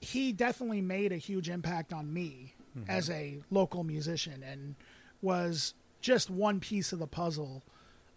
he 0.00 0.32
definitely 0.32 0.80
made 0.82 1.12
a 1.12 1.16
huge 1.16 1.48
impact 1.50 1.92
on 1.92 2.12
me 2.12 2.54
as 2.86 3.10
a 3.10 3.38
local 3.50 3.82
musician 3.82 4.44
and 4.44 4.76
was 5.20 5.74
just 6.00 6.30
one 6.30 6.60
piece 6.60 6.92
of 6.92 7.00
the 7.00 7.06
puzzle 7.08 7.64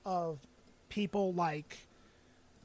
of 0.05 0.37
people 0.89 1.33
like 1.33 1.79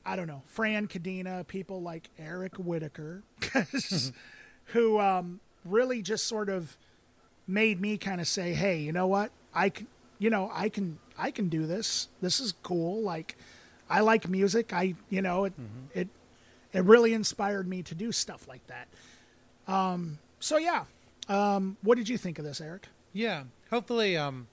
I 0.05 0.15
don't 0.15 0.27
know, 0.27 0.43
Fran 0.47 0.87
Cadena, 0.89 1.47
people 1.47 1.81
like 1.83 2.11
Eric 2.19 2.57
Whitaker, 2.57 3.23
'cause- 3.41 4.13
who 4.67 5.01
um, 5.01 5.41
really 5.69 6.03
just 6.03 6.27
sort 6.27 6.49
of 6.49 6.77
made 7.47 7.81
me 7.81 7.97
kind 7.97 8.21
of 8.21 8.29
say, 8.29 8.55
"Hey, 8.55 8.79
you 8.81 8.93
know 8.93 9.07
what? 9.07 9.31
I 9.55 9.71
can, 9.71 9.87
you 10.19 10.31
know, 10.31 10.51
I 10.53 10.69
can, 10.69 10.99
I 11.17 11.31
can 11.31 11.49
do 11.49 11.67
this. 11.67 12.09
This 12.21 12.41
is 12.41 12.53
cool. 12.63 13.03
Like, 13.03 13.37
I 13.89 14.01
like 14.01 14.29
music. 14.29 14.73
I, 14.73 14.95
you 15.09 15.23
know, 15.23 15.45
it, 15.45 15.53
it, 15.95 16.09
it 16.73 16.85
really 16.85 17.15
inspired 17.15 17.67
me 17.69 17.83
to 17.85 17.95
do 17.95 18.13
stuff 18.13 18.47
like 18.49 18.67
that. 18.67 18.89
Um, 19.73 20.19
so 20.41 20.59
yeah, 20.59 20.85
um, 21.29 21.77
what 21.83 21.97
did 21.97 22.09
you 22.09 22.19
think 22.19 22.39
of 22.39 22.45
this, 22.45 22.61
Eric? 22.61 22.89
Yeah. 23.13 23.45
Hopefully, 23.71 24.17
um, 24.17 24.47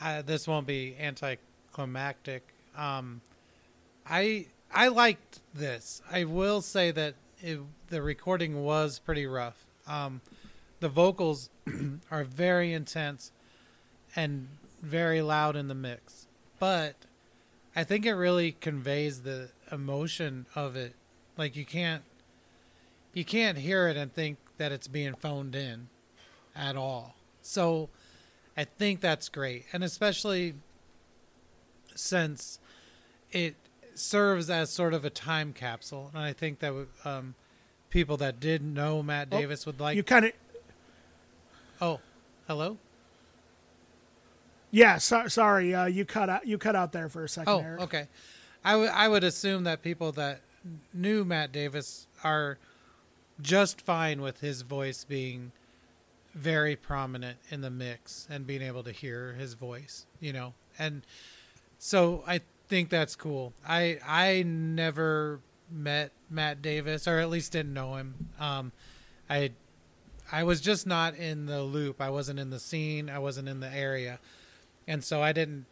I, 0.00 0.22
this 0.22 0.46
won't 0.46 0.66
be 0.66 0.96
anticlimactic. 0.98 2.42
Um, 2.76 3.20
I 4.06 4.46
I 4.72 4.88
liked 4.88 5.40
this. 5.54 6.02
I 6.10 6.24
will 6.24 6.62
say 6.62 6.90
that 6.92 7.14
it, 7.40 7.60
the 7.88 8.00
recording 8.00 8.64
was 8.64 8.98
pretty 8.98 9.26
rough. 9.26 9.66
Um, 9.86 10.20
the 10.80 10.88
vocals 10.88 11.50
are 12.10 12.24
very 12.24 12.72
intense 12.72 13.32
and 14.16 14.48
very 14.82 15.22
loud 15.22 15.56
in 15.56 15.68
the 15.68 15.74
mix, 15.74 16.26
but 16.58 16.94
I 17.74 17.84
think 17.84 18.04
it 18.04 18.14
really 18.14 18.52
conveys 18.52 19.22
the 19.22 19.50
emotion 19.70 20.46
of 20.54 20.76
it. 20.76 20.94
Like 21.36 21.56
you 21.56 21.64
can't 21.64 22.02
you 23.14 23.24
can't 23.24 23.58
hear 23.58 23.88
it 23.88 23.96
and 23.96 24.12
think 24.12 24.38
that 24.58 24.72
it's 24.72 24.88
being 24.88 25.14
phoned 25.14 25.54
in 25.54 25.88
at 26.56 26.76
all. 26.76 27.14
So 27.42 27.88
I 28.56 28.64
think 28.64 29.00
that's 29.00 29.28
great. 29.28 29.66
And 29.72 29.84
especially 29.84 30.54
since 31.94 32.58
it 33.30 33.54
serves 33.94 34.50
as 34.50 34.70
sort 34.70 34.94
of 34.94 35.04
a 35.04 35.10
time 35.10 35.52
capsule. 35.52 36.10
And 36.14 36.22
I 36.22 36.32
think 36.32 36.60
that 36.60 36.86
um, 37.04 37.34
people 37.92 38.16
that 38.16 38.40
didn't 38.40 38.72
know 38.74 39.02
Matt 39.02 39.28
Oh, 39.30 39.38
Davis 39.38 39.66
would 39.66 39.78
like. 39.78 39.94
you 39.96 40.02
kind 40.02 40.24
of, 40.24 40.32
oh, 41.80 42.00
hello? 42.48 42.78
yeah. 44.70 44.98
So, 44.98 45.28
sorry, 45.28 45.74
uh, 45.74 45.86
you 45.86 46.04
cut 46.04 46.28
out. 46.30 46.46
You 46.46 46.58
cut 46.58 46.74
out 46.74 46.92
there 46.92 47.08
for 47.08 47.24
a 47.24 47.28
second, 47.28 47.52
Oh, 47.52 47.60
Eric. 47.60 47.80
okay. 47.82 48.08
I 48.64 48.74
I 48.74 49.08
would 49.08 49.24
assume 49.24 49.64
that 49.64 49.82
people 49.82 50.12
that 50.12 50.40
knew 50.94 51.24
Matt 51.24 51.52
Davis 51.52 52.06
are 52.24 52.58
just 53.40 53.80
fine 53.80 54.20
with 54.22 54.40
his 54.40 54.62
voice 54.62 55.04
being 55.04 55.52
very 56.34 56.76
prominent 56.76 57.38
in 57.50 57.60
the 57.60 57.70
mix 57.70 58.26
and 58.30 58.46
being 58.46 58.62
able 58.62 58.82
to 58.84 58.92
hear 58.92 59.34
his 59.34 59.54
voice, 59.54 60.06
you 60.20 60.32
know. 60.32 60.54
And 60.78 61.02
so 61.78 62.22
I 62.26 62.40
think 62.68 62.88
that's 62.88 63.16
cool. 63.16 63.52
I 63.68 63.98
I 64.06 64.42
never 64.46 65.40
met 65.70 66.12
Matt 66.32 66.62
Davis 66.62 67.06
or 67.06 67.18
at 67.18 67.30
least 67.30 67.52
didn't 67.52 67.74
know 67.74 67.96
him. 67.96 68.30
Um 68.38 68.72
I 69.28 69.52
I 70.30 70.44
was 70.44 70.60
just 70.60 70.86
not 70.86 71.14
in 71.14 71.46
the 71.46 71.62
loop. 71.62 72.00
I 72.00 72.10
wasn't 72.10 72.38
in 72.38 72.50
the 72.50 72.58
scene. 72.58 73.10
I 73.10 73.18
wasn't 73.18 73.48
in 73.48 73.60
the 73.60 73.72
area. 73.72 74.18
And 74.88 75.04
so 75.04 75.22
I 75.22 75.32
didn't 75.32 75.66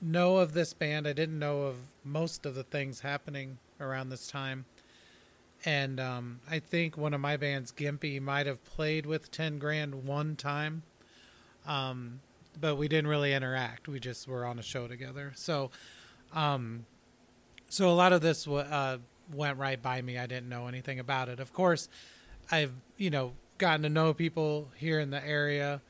know 0.00 0.38
of 0.38 0.52
this 0.52 0.72
band. 0.72 1.06
I 1.06 1.12
didn't 1.12 1.38
know 1.38 1.62
of 1.62 1.76
most 2.04 2.44
of 2.46 2.54
the 2.54 2.64
things 2.64 3.00
happening 3.00 3.58
around 3.80 4.08
this 4.08 4.26
time. 4.26 4.64
And 5.64 6.00
um, 6.00 6.40
I 6.50 6.58
think 6.58 6.96
one 6.96 7.12
of 7.12 7.20
my 7.20 7.36
bands, 7.36 7.72
Gimpy, 7.72 8.20
might 8.20 8.46
have 8.46 8.64
played 8.64 9.06
with 9.06 9.30
10 9.30 9.58
Grand 9.58 10.06
one 10.06 10.36
time. 10.36 10.82
Um, 11.66 12.20
but 12.60 12.76
we 12.76 12.88
didn't 12.88 13.08
really 13.08 13.32
interact. 13.32 13.86
We 13.86 14.00
just 14.00 14.26
were 14.26 14.44
on 14.44 14.58
a 14.58 14.62
show 14.62 14.88
together. 14.88 15.32
So, 15.36 15.70
um, 16.32 16.86
so 17.68 17.90
a 17.90 17.92
lot 17.92 18.12
of 18.12 18.22
this 18.22 18.48
uh, 18.48 18.98
went 19.34 19.58
right 19.58 19.80
by 19.80 20.02
me. 20.02 20.18
I 20.18 20.26
didn't 20.26 20.48
know 20.48 20.66
anything 20.66 20.98
about 20.98 21.28
it. 21.28 21.40
Of 21.40 21.52
course, 21.52 21.88
I've, 22.50 22.72
you 22.96 23.10
know, 23.10 23.32
gotten 23.58 23.82
to 23.82 23.88
know 23.88 24.14
people 24.14 24.68
here 24.76 25.00
in 25.00 25.10
the 25.10 25.24
area. 25.26 25.80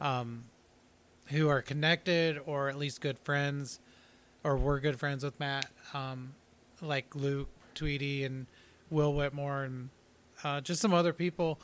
Um, 0.00 0.44
who 1.30 1.48
are 1.48 1.62
connected 1.62 2.38
or 2.44 2.68
at 2.68 2.76
least 2.76 3.00
good 3.00 3.18
friends 3.18 3.80
or 4.42 4.56
were 4.56 4.80
good 4.80 4.98
friends 4.98 5.24
with 5.24 5.38
Matt, 5.38 5.66
um, 5.94 6.34
like 6.82 7.14
Luke 7.14 7.48
Tweedy 7.74 8.24
and 8.24 8.46
Will 8.90 9.14
Whitmore 9.14 9.64
and 9.64 9.90
uh, 10.42 10.60
just 10.60 10.80
some 10.80 10.92
other 10.92 11.12
people. 11.12 11.60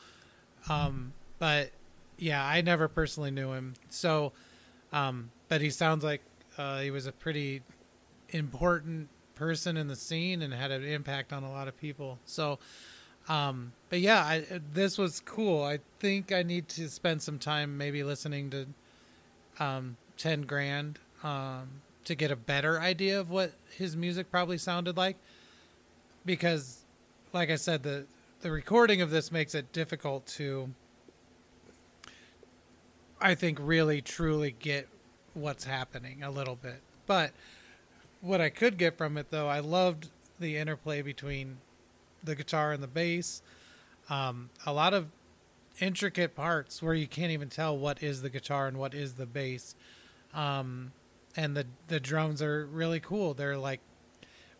Um, 0.68 1.12
but 1.38 1.70
yeah, 2.18 2.44
I 2.44 2.60
never 2.60 2.86
personally 2.86 3.30
knew 3.30 3.52
him. 3.52 3.74
So, 3.88 4.32
um, 4.92 5.30
but 5.48 5.60
he 5.60 5.70
sounds 5.70 6.04
like 6.04 6.22
uh, 6.58 6.80
he 6.80 6.90
was 6.90 7.06
a 7.06 7.12
pretty 7.12 7.62
important 8.30 9.08
person 9.36 9.76
in 9.76 9.86
the 9.86 9.94
scene 9.94 10.42
and 10.42 10.52
had 10.52 10.72
an 10.72 10.82
impact 10.82 11.32
on 11.32 11.44
a 11.44 11.50
lot 11.50 11.68
of 11.68 11.80
people. 11.80 12.18
So, 12.24 12.58
um, 13.28 13.72
but 13.88 14.00
yeah, 14.00 14.22
I, 14.22 14.44
this 14.72 14.98
was 14.98 15.20
cool. 15.20 15.62
I 15.62 15.78
think 16.00 16.32
I 16.32 16.42
need 16.42 16.68
to 16.70 16.88
spend 16.88 17.22
some 17.22 17.38
time 17.38 17.78
maybe 17.78 18.02
listening 18.02 18.50
to 18.50 18.66
um, 19.58 19.96
10 20.16 20.42
grand 20.42 20.98
um, 21.22 21.68
to 22.04 22.14
get 22.14 22.30
a 22.30 22.36
better 22.36 22.80
idea 22.80 23.18
of 23.20 23.30
what 23.30 23.52
his 23.76 23.96
music 23.96 24.30
probably 24.30 24.58
sounded 24.58 24.96
like 24.96 25.16
because 26.24 26.84
like 27.32 27.50
i 27.50 27.56
said 27.56 27.82
the 27.82 28.04
the 28.40 28.50
recording 28.50 29.00
of 29.00 29.10
this 29.10 29.32
makes 29.32 29.54
it 29.54 29.72
difficult 29.72 30.26
to 30.26 30.68
i 33.20 33.34
think 33.34 33.58
really 33.60 34.00
truly 34.00 34.54
get 34.58 34.88
what's 35.34 35.64
happening 35.64 36.22
a 36.22 36.30
little 36.30 36.56
bit 36.56 36.80
but 37.06 37.32
what 38.26 38.40
i 38.40 38.48
could 38.48 38.76
get 38.76 38.96
from 38.98 39.16
it 39.16 39.30
though 39.30 39.48
i 39.48 39.60
loved 39.60 40.08
the 40.38 40.56
interplay 40.56 41.00
between 41.02 41.58
the 42.22 42.34
guitar 42.34 42.72
and 42.72 42.82
the 42.82 42.88
bass 42.88 43.42
um, 44.08 44.50
a 44.64 44.72
lot 44.72 44.94
of 44.94 45.08
intricate 45.80 46.34
parts 46.34 46.82
where 46.82 46.94
you 46.94 47.06
can't 47.06 47.32
even 47.32 47.48
tell 47.48 47.76
what 47.76 48.02
is 48.02 48.22
the 48.22 48.30
guitar 48.30 48.66
and 48.66 48.78
what 48.78 48.94
is 48.94 49.14
the 49.14 49.26
bass. 49.26 49.74
Um, 50.34 50.92
and 51.36 51.56
the 51.56 51.66
the 51.88 52.00
drums 52.00 52.40
are 52.42 52.66
really 52.66 53.00
cool. 53.00 53.34
They're 53.34 53.58
like 53.58 53.80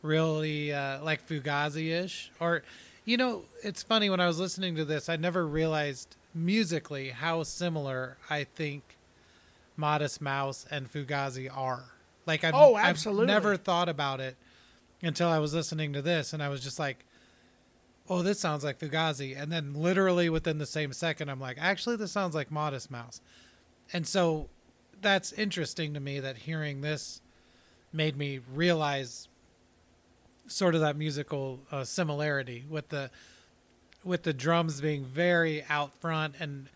really 0.02 0.72
uh, 0.72 1.02
like 1.02 1.26
Fugazi 1.26 1.90
ish. 1.90 2.30
Or, 2.40 2.62
you 3.04 3.16
know, 3.16 3.44
it's 3.62 3.82
funny 3.82 4.10
when 4.10 4.20
I 4.20 4.26
was 4.26 4.38
listening 4.38 4.76
to 4.76 4.84
this, 4.84 5.08
I 5.08 5.16
never 5.16 5.46
realized 5.46 6.16
musically 6.34 7.10
how 7.10 7.42
similar 7.44 8.18
I 8.28 8.44
think 8.44 8.96
Modest 9.76 10.20
Mouse 10.20 10.66
and 10.70 10.92
Fugazi 10.92 11.48
are. 11.54 11.95
Like 12.26 12.44
I've, 12.44 12.54
Oh, 12.54 12.74
I've 12.74 12.98
never 13.26 13.56
thought 13.56 13.88
about 13.88 14.20
it 14.20 14.36
until 15.02 15.28
I 15.28 15.38
was 15.38 15.54
listening 15.54 15.92
to 15.92 16.02
this, 16.02 16.32
and 16.32 16.42
I 16.42 16.48
was 16.48 16.60
just 16.62 16.78
like, 16.78 17.04
oh, 18.08 18.22
this 18.22 18.38
sounds 18.40 18.64
like 18.64 18.78
Fugazi. 18.78 19.40
And 19.40 19.50
then 19.50 19.74
literally 19.74 20.28
within 20.28 20.58
the 20.58 20.66
same 20.66 20.92
second, 20.92 21.28
I'm 21.28 21.40
like, 21.40 21.56
actually, 21.60 21.96
this 21.96 22.12
sounds 22.12 22.34
like 22.34 22.50
Modest 22.50 22.90
Mouse. 22.90 23.20
And 23.92 24.06
so 24.06 24.48
that's 25.00 25.32
interesting 25.32 25.94
to 25.94 26.00
me 26.00 26.20
that 26.20 26.36
hearing 26.36 26.80
this 26.80 27.20
made 27.92 28.16
me 28.16 28.40
realize 28.54 29.28
sort 30.46 30.74
of 30.74 30.80
that 30.80 30.96
musical 30.96 31.60
uh, 31.72 31.84
similarity 31.84 32.64
with 32.68 32.88
the 32.88 33.10
with 34.04 34.22
the 34.22 34.32
drums 34.32 34.80
being 34.80 35.04
very 35.04 35.64
out 35.68 35.92
front 35.98 36.34
and 36.38 36.68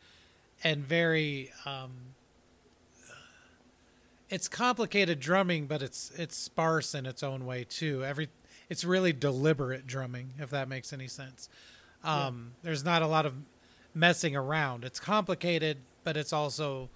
and 0.64 0.84
very 0.84 1.52
um 1.64 1.90
it's 4.30 4.48
complicated 4.48 5.20
drumming 5.20 5.66
but 5.66 5.82
it's 5.82 6.10
it's 6.16 6.36
sparse 6.36 6.94
in 6.94 7.04
its 7.06 7.22
own 7.22 7.44
way 7.44 7.64
too. 7.68 8.04
Every 8.04 8.28
it's 8.68 8.84
really 8.84 9.12
deliberate 9.12 9.86
drumming 9.86 10.30
if 10.38 10.50
that 10.50 10.68
makes 10.68 10.92
any 10.92 11.08
sense. 11.08 11.48
Um 12.04 12.52
there's 12.62 12.84
not 12.84 13.02
a 13.02 13.06
lot 13.06 13.26
of 13.26 13.34
messing 13.94 14.34
around. 14.36 14.84
It's 14.84 15.00
complicated 15.00 15.78
but 16.04 16.16
it's 16.16 16.32
also 16.32 16.88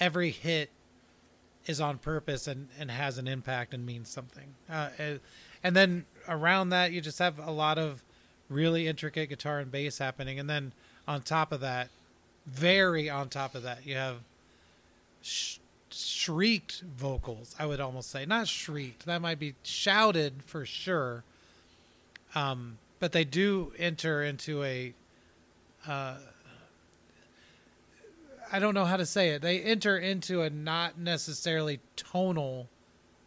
every 0.00 0.30
hit 0.30 0.70
is 1.66 1.80
on 1.80 1.98
purpose 1.98 2.46
and 2.48 2.68
and 2.78 2.90
has 2.90 3.18
an 3.18 3.28
impact 3.28 3.72
and 3.74 3.86
means 3.86 4.08
something. 4.08 4.54
Uh, 4.68 4.88
and- 4.98 5.20
and 5.64 5.76
then 5.76 6.06
around 6.26 6.70
that 6.70 6.90
you 6.90 7.00
just 7.00 7.20
have 7.20 7.38
a 7.38 7.52
lot 7.52 7.78
of 7.78 8.02
really 8.48 8.88
intricate 8.88 9.28
guitar 9.28 9.60
and 9.60 9.70
bass 9.70 9.98
happening. 9.98 10.40
And 10.40 10.50
then 10.50 10.72
on 11.06 11.22
top 11.22 11.52
of 11.52 11.60
that 11.60 11.88
very 12.46 13.08
on 13.08 13.28
top 13.28 13.54
of 13.54 13.62
that 13.62 13.86
you 13.86 13.94
have 13.94 14.16
sh- 15.20 15.58
shrieked 15.94 16.82
vocals 16.82 17.54
i 17.58 17.66
would 17.66 17.80
almost 17.80 18.10
say 18.10 18.24
not 18.26 18.48
shrieked 18.48 19.06
that 19.06 19.20
might 19.20 19.38
be 19.38 19.54
shouted 19.62 20.42
for 20.44 20.64
sure 20.64 21.24
um 22.34 22.78
but 23.02 23.10
they 23.10 23.24
do 23.24 23.72
enter 23.80 24.22
into 24.22 24.62
a. 24.62 24.94
Uh, 25.84 26.18
I 28.52 28.60
don't 28.60 28.74
know 28.74 28.84
how 28.84 28.96
to 28.96 29.04
say 29.04 29.30
it. 29.30 29.42
They 29.42 29.60
enter 29.60 29.98
into 29.98 30.42
a 30.42 30.50
not 30.50 30.98
necessarily 30.98 31.80
tonal 31.96 32.68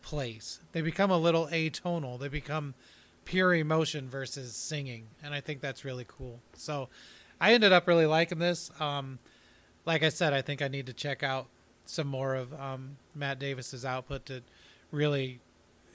place. 0.01 0.61
They 0.71 0.79
become 0.79 1.11
a 1.11 1.17
little 1.17 1.47
atonal. 1.47 2.17
They 2.17 2.29
become 2.29 2.73
pure 3.25 3.53
emotion 3.53 4.07
versus 4.07 4.55
singing, 4.55 5.07
and 5.21 5.33
I 5.33 5.41
think 5.41 5.59
that's 5.59 5.83
really 5.83 6.05
cool. 6.07 6.39
So, 6.53 6.87
I 7.41 7.51
ended 7.51 7.73
up 7.73 7.85
really 7.85 8.05
liking 8.05 8.39
this. 8.39 8.71
Um, 8.79 9.19
like 9.85 10.03
I 10.03 10.09
said, 10.09 10.31
I 10.31 10.41
think 10.41 10.61
I 10.61 10.69
need 10.69 10.85
to 10.85 10.93
check 10.93 11.21
out 11.21 11.47
some 11.89 12.07
more 12.07 12.35
of 12.35 12.53
um, 12.59 12.97
Matt 13.13 13.39
Davis's 13.39 13.85
output 13.85 14.25
to 14.27 14.41
really 14.91 15.39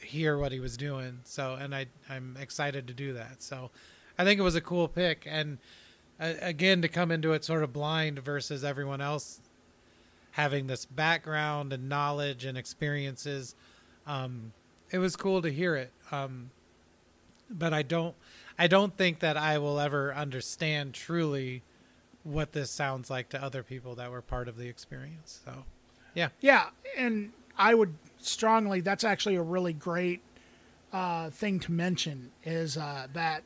hear 0.01 0.39
what 0.39 0.53
he 0.53 0.61
was 0.61 0.77
doing. 0.77 1.21
So, 1.25 1.55
and 1.55 1.75
I 1.75 1.87
I'm 2.09 2.37
excited 2.41 2.87
to 2.89 2.95
do 2.95 3.13
that. 3.15 3.43
So, 3.43 3.71
I 4.19 4.25
think 4.25 4.39
it 4.41 4.43
was 4.43 4.57
a 4.57 4.61
cool 4.61 4.89
pick, 4.89 5.27
and 5.29 5.59
uh, 6.21 6.35
again 6.41 6.83
to 6.83 6.89
come 6.89 7.11
into 7.11 7.33
it 7.33 7.45
sort 7.45 7.63
of 7.63 7.73
blind 7.73 8.19
versus 8.19 8.65
everyone 8.65 9.01
else 9.01 9.41
having 10.33 10.67
this 10.67 10.85
background 10.85 11.73
and 11.73 11.89
knowledge 11.89 12.45
and 12.45 12.57
experiences. 12.57 13.55
Um, 14.07 14.53
it 14.91 14.99
was 14.99 15.17
cool 15.17 15.43
to 15.43 15.51
hear 15.51 15.77
it. 15.77 15.93
Um, 16.11 16.51
but 17.51 17.75
I 17.75 17.83
don't 17.83 18.15
I 18.59 18.67
don't 18.67 18.97
think 18.97 19.21
that 19.21 19.37
I 19.37 19.59
will 19.59 19.81
ever 19.81 20.15
understand 20.15 20.95
truly 20.95 21.63
what 22.23 22.53
this 22.53 22.71
sounds 22.71 23.11
like 23.11 23.31
to 23.31 23.43
other 23.43 23.63
people 23.63 23.95
that 23.97 24.11
were 24.11 24.23
part 24.23 24.49
of 24.49 24.57
the 24.57 24.69
experience. 24.69 25.41
So, 25.45 25.65
yeah. 26.15 26.29
Yeah, 26.41 26.71
and 26.97 27.33
I 27.57 27.75
would 27.75 27.95
strongly 28.19 28.81
that's 28.81 29.05
actually 29.05 29.37
a 29.37 29.43
really 29.43 29.73
great 29.73 30.23
uh, 30.93 31.31
thing 31.31 31.61
to 31.61 31.71
mention 31.73 32.33
is 32.45 32.77
uh, 32.77 33.07
that 33.13 33.43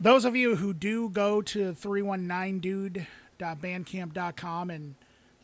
those 0.00 0.24
of 0.24 0.34
you 0.34 0.56
who 0.56 0.72
do 0.72 1.10
go 1.10 1.42
to 1.42 1.72
319dude.bandcamp.com 1.72 4.70
and 4.70 4.94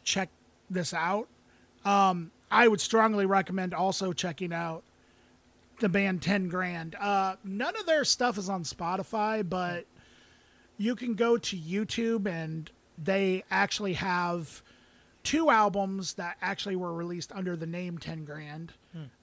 check 0.02 0.30
this 0.70 0.94
out, 0.94 1.28
um, 1.84 2.30
I 2.50 2.66
would 2.68 2.80
strongly 2.80 3.26
recommend 3.26 3.74
also 3.74 4.14
checking 4.14 4.52
out 4.52 4.82
the 5.80 5.88
band 5.88 6.22
10 6.22 6.48
Grand. 6.48 6.94
Uh, 6.98 7.36
none 7.44 7.76
of 7.76 7.86
their 7.86 8.04
stuff 8.04 8.38
is 8.38 8.48
on 8.48 8.64
Spotify, 8.64 9.46
but 9.46 9.84
you 10.78 10.96
can 10.96 11.14
go 11.14 11.36
to 11.36 11.56
YouTube 11.56 12.26
and 12.26 12.70
they 12.96 13.44
actually 13.50 13.92
have 13.94 14.62
two 15.26 15.50
albums 15.50 16.14
that 16.14 16.36
actually 16.40 16.76
were 16.76 16.94
released 16.94 17.32
under 17.32 17.56
the 17.56 17.66
name 17.66 17.98
10 17.98 18.24
Grand, 18.24 18.72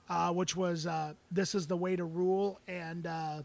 uh, 0.09 0.33
which 0.33 0.53
was 0.53 0.85
uh, 0.85 1.13
This 1.31 1.55
is 1.55 1.65
the 1.65 1.77
Way 1.77 1.95
to 1.95 2.03
Rule 2.03 2.59
and 2.67 3.07
uh, 3.07 3.41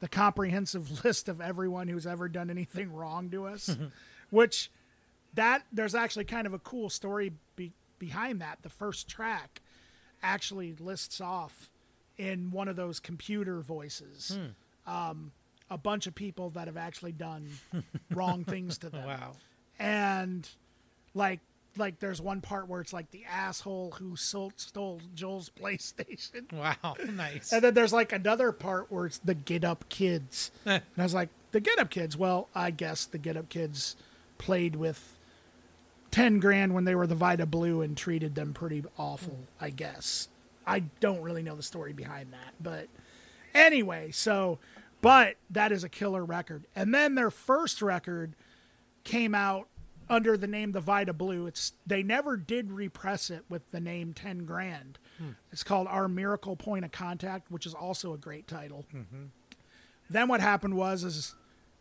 the 0.00 0.08
comprehensive 0.08 1.04
list 1.04 1.28
of 1.28 1.40
everyone 1.40 1.86
who's 1.86 2.06
ever 2.06 2.28
done 2.28 2.50
anything 2.50 2.92
wrong 2.92 3.30
to 3.30 3.46
us, 3.46 3.76
which 4.30 4.72
that 5.34 5.62
there's 5.72 5.94
actually 5.94 6.24
kind 6.24 6.48
of 6.48 6.52
a 6.52 6.58
cool 6.58 6.90
story 6.90 7.32
be, 7.54 7.72
behind 8.00 8.40
that. 8.40 8.58
The 8.62 8.68
first 8.68 9.08
track 9.08 9.62
actually 10.20 10.74
lists 10.80 11.20
off 11.20 11.70
in 12.18 12.50
one 12.50 12.66
of 12.66 12.74
those 12.74 12.98
computer 12.98 13.60
voices 13.60 14.36
um, 14.86 15.30
a 15.70 15.78
bunch 15.78 16.08
of 16.08 16.14
people 16.14 16.50
that 16.50 16.66
have 16.66 16.76
actually 16.76 17.12
done 17.12 17.48
wrong 18.10 18.44
things 18.44 18.78
to 18.78 18.90
them. 18.90 19.06
Wow. 19.06 19.32
And 19.78 20.48
like 21.14 21.40
like 21.78 21.98
there's 22.00 22.20
one 22.20 22.40
part 22.40 22.68
where 22.68 22.80
it's 22.80 22.92
like 22.92 23.10
the 23.10 23.24
asshole 23.30 23.92
who 23.92 24.16
stole, 24.16 24.52
stole 24.56 25.00
Joel's 25.14 25.50
PlayStation. 25.60 26.52
Wow. 26.52 26.94
Nice. 27.14 27.52
And 27.52 27.62
then 27.62 27.74
there's 27.74 27.92
like 27.92 28.12
another 28.12 28.50
part 28.52 28.90
where 28.90 29.06
it's 29.06 29.18
the 29.18 29.34
Get 29.34 29.64
Up 29.64 29.88
Kids. 29.88 30.50
Eh. 30.66 30.74
and 30.74 30.82
I 30.98 31.02
was 31.02 31.14
like, 31.14 31.28
the 31.52 31.60
Get 31.60 31.78
Up 31.78 31.90
Kids? 31.90 32.16
Well, 32.16 32.48
I 32.54 32.70
guess 32.70 33.04
the 33.04 33.18
Get 33.18 33.36
Up 33.36 33.48
Kids 33.48 33.94
played 34.38 34.74
with 34.76 35.16
10 36.10 36.40
grand 36.40 36.74
when 36.74 36.84
they 36.84 36.94
were 36.94 37.06
the 37.06 37.14
Vida 37.14 37.46
Blue 37.46 37.82
and 37.82 37.96
treated 37.96 38.34
them 38.34 38.52
pretty 38.52 38.84
awful, 38.98 39.38
I 39.60 39.70
guess. 39.70 40.28
I 40.66 40.80
don't 41.00 41.20
really 41.22 41.42
know 41.42 41.56
the 41.56 41.62
story 41.62 41.92
behind 41.92 42.32
that. 42.32 42.54
But 42.60 42.88
anyway, 43.54 44.10
so, 44.10 44.58
but 45.00 45.36
that 45.50 45.72
is 45.72 45.84
a 45.84 45.88
killer 45.88 46.24
record. 46.24 46.64
And 46.74 46.94
then 46.94 47.14
their 47.14 47.30
first 47.30 47.82
record 47.82 48.34
came 49.04 49.34
out 49.34 49.68
under 50.08 50.36
the 50.36 50.46
name 50.46 50.72
the 50.72 50.80
Vida 50.80 51.12
Blue. 51.12 51.46
It's 51.46 51.72
they 51.86 52.02
never 52.02 52.36
did 52.36 52.72
repress 52.72 53.30
it 53.30 53.44
with 53.48 53.70
the 53.70 53.80
name 53.80 54.12
Ten 54.12 54.44
Grand. 54.44 54.98
Hmm. 55.18 55.30
It's 55.52 55.62
called 55.62 55.86
Our 55.88 56.08
Miracle 56.08 56.56
Point 56.56 56.84
of 56.84 56.92
Contact, 56.92 57.50
which 57.50 57.66
is 57.66 57.74
also 57.74 58.12
a 58.12 58.18
great 58.18 58.46
title. 58.46 58.84
Mm-hmm. 58.94 59.24
Then 60.10 60.28
what 60.28 60.40
happened 60.40 60.74
was 60.74 61.04
is 61.04 61.34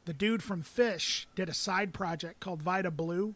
the 0.05 0.13
dude 0.13 0.43
from 0.43 0.63
Phish 0.63 1.25
did 1.35 1.49
a 1.49 1.53
side 1.53 1.93
project 1.93 2.39
called 2.39 2.61
Vida 2.61 2.91
Blue, 2.91 3.35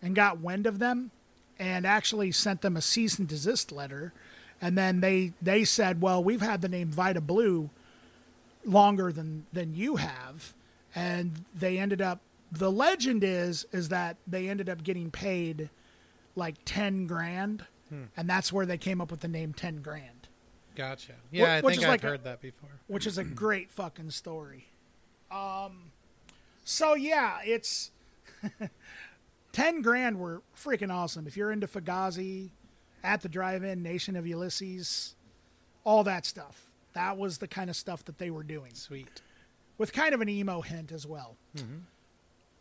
and 0.00 0.14
got 0.14 0.40
wind 0.40 0.66
of 0.66 0.78
them, 0.78 1.10
and 1.58 1.86
actually 1.86 2.32
sent 2.32 2.62
them 2.62 2.76
a 2.76 2.82
cease 2.82 3.18
and 3.18 3.28
desist 3.28 3.72
letter. 3.72 4.12
And 4.60 4.78
then 4.78 5.00
they 5.00 5.32
they 5.42 5.64
said, 5.64 6.00
well, 6.00 6.22
we've 6.22 6.42
had 6.42 6.62
the 6.62 6.68
name 6.68 6.88
Vida 6.88 7.20
Blue 7.20 7.70
longer 8.64 9.12
than 9.12 9.46
than 9.52 9.74
you 9.74 9.96
have 9.96 10.54
and 10.94 11.44
they 11.54 11.78
ended 11.78 12.00
up 12.00 12.20
the 12.52 12.70
legend 12.70 13.24
is 13.24 13.64
is 13.72 13.88
that 13.88 14.16
they 14.26 14.48
ended 14.48 14.68
up 14.68 14.84
getting 14.84 15.10
paid 15.10 15.70
like 16.36 16.54
10 16.66 17.06
grand 17.06 17.64
and 18.16 18.28
that's 18.30 18.52
where 18.52 18.64
they 18.66 18.78
came 18.78 19.00
up 19.02 19.10
with 19.10 19.20
the 19.20 19.28
name 19.28 19.52
10 19.52 19.82
grand 19.82 20.28
Gotcha. 20.74 21.12
Yeah, 21.30 21.60
which 21.60 21.64
I 21.64 21.68
think 21.72 21.78
is 21.78 21.84
I've 21.84 21.90
like 21.90 22.04
a- 22.04 22.06
heard 22.06 22.24
that 22.24 22.40
before. 22.40 22.70
which 22.86 23.06
is 23.06 23.18
a 23.18 23.24
great 23.42 23.70
fucking 23.70 24.10
story 24.10 24.68
um 25.30 25.90
so 26.64 26.94
yeah 26.94 27.38
it's 27.44 27.90
10 29.52 29.82
grand 29.82 30.18
were 30.18 30.42
freaking 30.56 30.92
awesome 30.92 31.26
if 31.26 31.36
you're 31.36 31.52
into 31.52 31.66
Fugazi 31.66 32.50
at 33.04 33.20
the 33.22 33.28
drive-in 33.28 33.82
nation 33.82 34.16
of 34.16 34.26
ulysses 34.26 35.14
all 35.84 36.04
that 36.04 36.24
stuff 36.24 36.70
that 36.94 37.16
was 37.16 37.38
the 37.38 37.48
kind 37.48 37.68
of 37.70 37.76
stuff 37.76 38.04
that 38.04 38.18
they 38.18 38.30
were 38.30 38.42
doing 38.42 38.74
Sweet. 38.74 39.20
with 39.78 39.92
kind 39.92 40.14
of 40.14 40.20
an 40.20 40.28
emo 40.28 40.60
hint 40.60 40.92
as 40.92 41.06
well. 41.06 41.36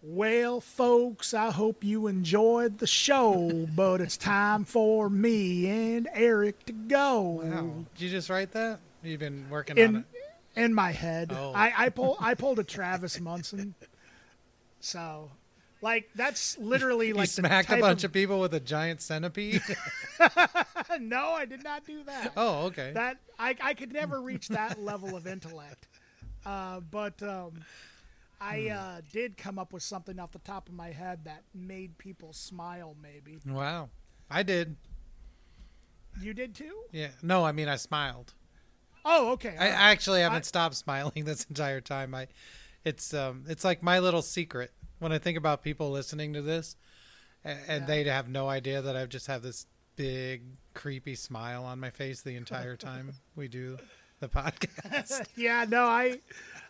Well, 0.03 0.61
folks, 0.61 1.33
I 1.33 1.51
hope 1.51 1.83
you 1.83 2.07
enjoyed 2.07 2.79
the 2.79 2.87
show, 2.87 3.67
but 3.75 4.01
it's 4.01 4.17
time 4.17 4.65
for 4.65 5.09
me 5.09 5.69
and 5.95 6.09
Eric 6.13 6.65
to 6.65 6.73
go. 6.73 7.21
Wow. 7.43 7.85
Did 7.95 8.03
you 8.05 8.09
just 8.09 8.29
write 8.29 8.51
that? 8.53 8.79
You've 9.03 9.19
been 9.19 9.47
working 9.49 9.77
on 9.77 9.83
In 9.83 9.95
it. 9.97 10.05
in 10.55 10.73
my 10.73 10.91
head, 10.91 11.31
Oh. 11.35 11.53
I 11.55 11.73
I 11.85 11.89
pull 11.89 12.17
I 12.19 12.33
pulled 12.33 12.57
a 12.59 12.63
Travis 12.75 13.19
Munson. 13.19 13.75
So, 14.79 15.29
like 15.83 16.09
that's 16.15 16.57
literally 16.57 17.09
You 17.09 17.13
like 17.13 17.29
smacked 17.29 17.69
a 17.71 17.77
bunch 17.77 18.03
of, 18.03 18.09
of 18.09 18.13
people 18.13 18.39
with 18.39 18.53
a 18.55 18.59
giant 18.59 19.01
centipede. 19.01 19.61
no, 20.99 21.29
I 21.29 21.45
did 21.45 21.63
not 21.63 21.85
do 21.85 22.03
that. 22.05 22.33
oh, 22.35 22.65
okay. 22.65 22.91
that 22.95 23.17
I, 23.37 23.55
I 23.61 23.73
could 23.75 23.93
never 23.93 24.19
reach 24.19 24.47
that 24.49 24.79
level 24.81 25.15
of 25.15 25.27
intellect. 25.27 25.87
Uh, 26.43 26.79
but 26.79 27.21
um, 27.21 27.51
I 28.43 28.61
Hmm. 28.69 28.71
uh, 28.77 29.01
did 29.11 29.37
come 29.37 29.59
up 29.59 29.71
with 29.71 29.83
something 29.83 30.19
off 30.19 30.31
the 30.31 30.39
top 30.39 30.67
of 30.67 30.73
my 30.75 30.91
head 30.91 31.25
that 31.25 31.43
made 31.53 31.97
people 31.99 32.33
smile. 32.33 32.95
Maybe 33.01 33.39
wow. 33.45 33.89
I 34.29 34.43
did. 34.43 34.75
you 36.19 36.33
did 36.33 36.55
too. 36.55 36.81
Yeah. 36.91 37.09
No, 37.21 37.45
I 37.45 37.51
mean 37.51 37.67
I 37.67 37.75
smiled. 37.77 38.33
Oh, 39.05 39.31
okay. 39.33 39.49
I 39.57 39.65
all 39.65 39.71
right. 39.71 39.79
actually 39.91 40.21
haven't 40.21 40.39
I- 40.39 40.41
stopped 40.41 40.75
smiling 40.75 41.23
this 41.25 41.45
entire 41.45 41.81
time. 41.81 42.13
I, 42.15 42.27
it's 42.83 43.13
um, 43.13 43.45
it's 43.47 43.63
like 43.63 43.81
my 43.83 43.99
little 43.99 44.21
secret 44.21 44.71
when 44.99 45.11
I 45.11 45.17
think 45.19 45.37
about 45.37 45.61
people 45.63 45.89
listening 45.91 46.33
to 46.33 46.41
this, 46.41 46.75
and, 47.43 47.59
and 47.67 47.81
Yeah. 47.81 47.87
they 47.87 48.03
have 48.05 48.27
no 48.29 48.49
idea 48.49 48.81
that 48.81 48.95
I've 48.95 49.09
just 49.09 49.27
have 49.27 49.41
this 49.43 49.65
big 49.95 50.43
creepy 50.73 51.15
smile 51.15 51.63
on 51.63 51.79
my 51.79 51.89
face 51.91 52.21
the 52.21 52.35
entire 52.35 52.75
time 52.77 53.13
we 53.35 53.47
do 53.47 53.77
the 54.21 54.29
podcast. 54.29 55.25
yeah, 55.35 55.65
no, 55.67 55.83
I, 55.83 56.19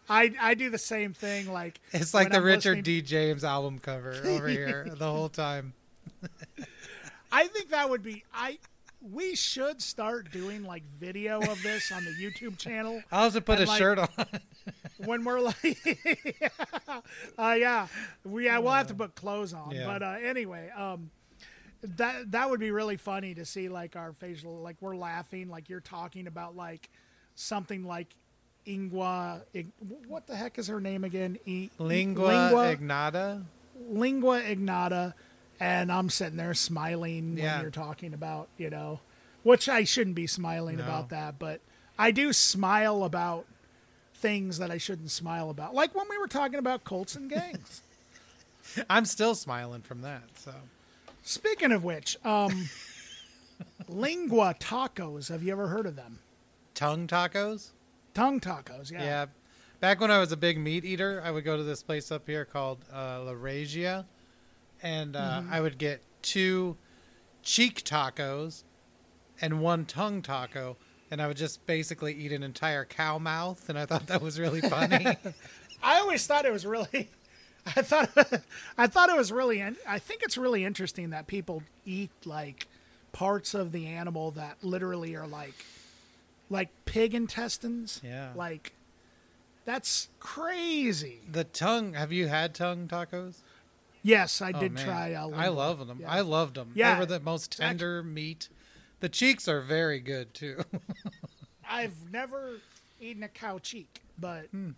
I, 0.10 0.34
I 0.42 0.54
do 0.56 0.70
the 0.72 0.78
same 0.80 1.14
thing. 1.14 1.52
Like 1.54 1.80
It's 1.94 2.14
like 2.14 2.32
the 2.32 2.38
I'm 2.38 2.44
Richard 2.44 2.78
listening- 2.78 2.84
D. 2.84 3.02
James 3.04 3.44
album 3.44 3.78
cover 3.80 4.16
over 4.26 4.48
here 4.48 4.88
the 4.98 5.12
whole 5.12 5.30
time. 5.30 5.74
I 7.32 7.48
think 7.48 7.70
that 7.70 7.90
would 7.90 8.04
be 8.04 8.24
I. 8.34 8.58
We 9.12 9.36
should 9.36 9.82
start 9.82 10.32
doing 10.32 10.64
like 10.64 10.84
video 11.00 11.40
of 11.42 11.64
this 11.64 11.92
on 11.92 12.06
the 12.06 12.12
YouTube 12.12 12.60
channel. 12.60 13.02
I'll 13.12 13.24
also 13.24 13.40
put 13.40 13.58
And, 13.60 13.68
a 13.68 13.72
like, 13.72 13.80
shirt 13.80 13.98
on. 13.98 14.08
when 15.06 15.24
we're 15.24 15.40
like, 15.40 16.00
uh, 17.40 17.56
yeah, 17.58 17.88
we 18.24 18.46
yeah, 18.46 18.60
we'll 18.60 18.74
have 18.74 18.88
to 18.88 18.94
put 18.94 19.16
clothes 19.16 19.54
on. 19.56 19.72
Yeah. 19.72 19.88
But 19.88 20.04
uh, 20.04 20.18
anyway, 20.24 20.70
um, 20.78 21.10
that 21.82 22.30
that 22.32 22.48
would 22.52 22.60
be 22.60 22.70
really 22.70 22.98
funny 22.98 23.34
to 23.34 23.44
see 23.44 23.70
like 23.70 23.96
our 23.96 24.14
facial, 24.14 24.62
like 24.62 24.76
we're 24.82 24.96
laughing, 24.96 25.50
like 25.50 25.68
you're 25.68 25.80
talking 25.80 26.28
about 26.28 26.56
like 26.56 26.88
something 27.36 27.84
like 27.86 28.08
Ingua. 28.66 29.42
What 30.08 30.28
the 30.28 30.36
heck 30.36 30.58
is 30.60 30.68
her 30.68 30.80
name 30.82 31.04
again? 31.04 31.38
E- 31.46 31.70
Lingua, 31.80 32.28
Lingua, 32.28 32.76
ignata. 32.76 33.44
Lingua 33.90 34.42
Ignata, 34.44 35.14
and 35.60 35.92
I'm 35.92 36.10
sitting 36.10 36.38
there 36.38 36.54
smiling 36.54 37.38
Yeah. 37.38 37.56
when 37.56 37.62
you're 37.64 37.72
talking 37.72 38.14
about, 38.14 38.48
you 38.58 38.70
know, 38.70 39.00
which 39.44 39.68
I 39.68 39.84
shouldn't 39.86 40.16
be 40.16 40.28
smiling 40.28 40.78
No. 40.78 40.84
about 40.84 41.10
that, 41.10 41.40
but 41.40 41.62
I 41.98 42.12
do 42.12 42.32
smile 42.34 43.04
about 43.04 43.46
things 44.14 44.60
that 44.60 44.70
I 44.70 44.78
shouldn't 44.78 45.10
smile 45.10 45.50
about. 45.50 45.74
Like 45.74 45.96
when 45.96 46.08
we 46.10 46.18
were 46.20 46.28
talking 46.28 46.60
about 46.60 46.84
Colts 46.84 47.16
and 47.16 47.28
gangs. 47.30 47.82
I'm 48.90 49.06
still 49.06 49.34
smiling 49.34 49.82
from 49.82 50.02
that. 50.04 50.22
So 50.36 50.54
Speaking 51.24 51.72
of 51.72 51.84
which, 51.84 52.18
um, 52.24 52.70
lingua 53.88 54.56
tacos. 54.60 55.30
Have 55.30 55.44
you 55.44 55.52
ever 55.52 55.68
heard 55.68 55.86
of 55.86 55.96
them? 55.96 56.20
Tongue 56.74 57.08
tacos. 57.08 57.72
Tongue 58.14 58.40
tacos. 58.40 58.92
Yeah. 58.92 59.04
Yeah. 59.04 59.26
Back 59.80 60.00
when 60.00 60.12
I 60.12 60.20
was 60.20 60.32
a 60.32 60.38
big 60.38 60.60
meat 60.60 60.86
eater, 60.86 61.22
I 61.26 61.32
would 61.32 61.44
go 61.44 61.58
to 61.58 61.64
this 61.64 61.82
place 61.82 62.12
up 62.12 62.28
here 62.28 62.46
called 62.46 62.86
uh, 62.94 63.24
La 63.24 63.32
Regia, 63.32 64.06
and 64.84 65.16
uh, 65.16 65.42
I 65.50 65.60
would 65.60 65.80
get 65.80 66.02
two 66.22 66.78
cheek 67.42 67.84
tacos 67.84 68.64
and 69.42 69.60
one 69.60 69.86
tongue 69.86 70.22
taco, 70.22 70.78
and 71.10 71.20
I 71.20 71.28
would 71.28 71.38
just 71.38 71.66
basically 71.66 72.14
eat 72.14 72.32
an 72.32 72.44
entire 72.44 72.86
cow 72.86 73.18
mouth, 73.18 73.70
and 73.70 73.78
I 73.80 73.88
thought 73.88 74.06
that 74.08 74.22
was 74.22 74.40
really 74.40 74.62
funny. 74.62 75.18
I 75.84 76.00
always 76.00 76.26
thought 76.28 76.46
it 76.46 76.54
was 76.54 76.66
really. 76.66 77.10
I 77.66 77.82
thought 77.82 78.10
I 78.78 78.88
thought 78.88 79.10
it 79.10 79.18
was 79.18 79.32
really. 79.32 79.64
I 79.64 80.00
think 80.00 80.24
it's 80.24 80.38
really 80.38 80.64
interesting 80.64 81.10
that 81.12 81.28
people 81.28 81.64
eat 81.86 82.12
like 82.26 82.68
parts 83.12 83.54
of 83.54 83.72
the 83.72 83.88
animal 83.88 84.32
that 84.32 84.58
literally 84.64 85.16
are 85.16 85.28
like 85.28 85.66
like 86.52 86.70
pig 86.86 87.16
intestines. 87.16 88.00
Yeah. 88.04 88.34
Like 88.36 88.74
that's 89.66 90.10
crazy. 90.20 91.20
the 91.32 91.44
tongue. 91.46 91.94
Have 91.94 92.12
you 92.12 92.28
had 92.28 92.54
tongue 92.54 92.88
tacos? 92.88 93.38
Yes, 94.04 94.42
I 94.42 94.52
Oh, 94.54 94.60
did 94.60 94.74
man. 94.74 94.86
try. 94.86 95.14
Uh, 95.14 95.30
I 95.30 95.48
love 95.48 95.88
them. 95.88 96.00
Yeah. 96.02 96.12
I 96.12 96.22
loved 96.22 96.56
them. 96.56 96.72
Yeah. 96.76 96.94
They 96.96 97.00
were 97.00 97.06
the 97.06 97.20
most 97.20 97.56
tender 97.58 98.04
meat. 98.04 98.50
The 99.00 99.10
cheeks 99.10 99.48
are 99.48 99.62
very 99.62 100.00
good 100.00 100.34
too. 100.34 100.62
I've 101.70 102.12
never 102.12 102.58
eaten 103.00 103.24
a 103.24 103.28
cow 103.30 103.60
cheek, 103.60 104.02
but 104.20 104.48
Hmm. 104.52 104.72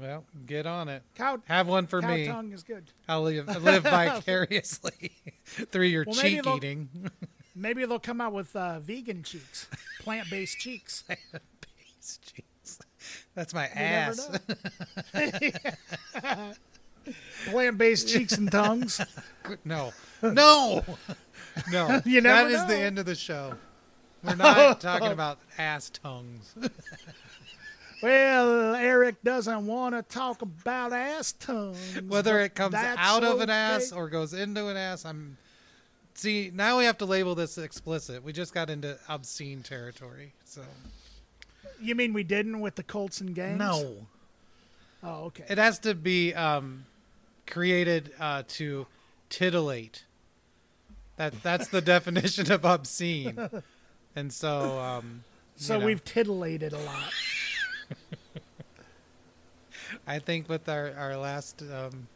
well, 0.00 0.24
get 0.46 0.66
on 0.66 0.88
it. 0.88 1.02
cow 1.16 1.40
Have 1.46 1.68
one 1.68 1.86
for 1.86 2.00
cow 2.00 2.14
me. 2.14 2.26
tongue 2.26 2.52
is 2.52 2.62
good. 2.62 2.84
I'll 3.08 3.22
live, 3.22 3.46
live 3.62 3.82
vicariously 3.82 5.10
through 5.44 5.86
your 5.86 6.04
Well, 6.06 6.14
cheek 6.16 6.46
eating. 6.46 6.88
Maybe 7.54 7.84
they'll 7.84 7.98
come 7.98 8.20
out 8.20 8.32
with 8.32 8.54
uh, 8.56 8.80
vegan 8.80 9.22
cheeks, 9.22 9.68
plant-based 10.00 10.58
cheeks. 10.58 11.02
plant 11.06 11.20
based 11.62 12.34
Cheeks. 12.34 12.78
That's 13.34 13.54
my 13.54 13.64
You 13.64 13.70
ass. 13.74 14.30
Plant-based 17.46 18.08
cheeks 18.08 18.32
and 18.38 18.50
tongues. 18.50 19.00
no, 19.64 19.92
no, 20.22 20.82
no. 21.70 22.00
You 22.04 22.20
never 22.20 22.50
That 22.50 22.62
is 22.62 22.66
the 22.66 22.76
end 22.78 22.98
of 22.98 23.06
the 23.06 23.14
show. 23.14 23.54
We're 24.22 24.36
not 24.36 24.80
talking 24.80 25.12
about 25.12 25.38
ass 25.58 25.90
tongues. 25.90 26.54
Well, 28.02 28.74
Eric 28.74 29.22
doesn't 29.22 29.66
want 29.66 29.94
to 29.94 30.02
talk 30.02 30.42
about 30.42 30.92
ass 30.92 31.32
tongues. 31.32 32.02
Whether 32.06 32.40
it 32.40 32.54
comes 32.54 32.74
out 32.74 33.24
of 33.24 33.40
an 33.40 33.48
ass 33.50 33.92
or 33.92 34.08
goes 34.08 34.34
into 34.34 34.68
an 34.68 34.76
ass, 34.76 35.04
I'm. 35.06 35.38
See, 36.14 36.50
now 36.54 36.78
we 36.78 36.84
have 36.84 36.98
to 36.98 37.06
label 37.06 37.34
this 37.34 37.58
explicit. 37.58 38.22
We 38.22 38.32
just 38.32 38.54
got 38.54 38.70
into 38.70 38.98
obscene 39.08 39.62
territory. 39.62 40.32
So 40.44 40.62
You 41.80 41.94
mean 41.94 42.12
we 42.12 42.22
didn't 42.22 42.60
with 42.60 42.76
the 42.76 42.82
Colts 42.84 43.20
and 43.20 43.34
gangs? 43.34 43.58
no, 43.58 44.06
Oh, 45.02 45.24
okay. 45.24 45.44
it 45.48 45.58
has 45.58 45.78
to 45.80 45.94
be 45.94 46.32
um, 46.34 46.86
created 47.46 48.12
uh, 48.18 48.44
to 48.48 48.86
titillate. 49.28 50.04
That 51.16 51.42
that's 51.42 51.68
the 51.68 51.80
definition 51.82 52.50
of 52.50 52.64
obscene. 52.64 53.38
And 54.16 54.32
so, 54.32 54.78
um, 54.80 55.24
so 55.56 55.74
you 55.74 55.80
know, 55.80 55.86
we've 55.86 56.04
titillated 56.04 56.72
a 56.72 56.78
lot. 56.78 57.08
I 60.06 60.18
think 60.20 60.48
with 60.48 60.68
our 60.68 60.92
our 60.96 61.16
last 61.16 61.62
um, 61.62 62.06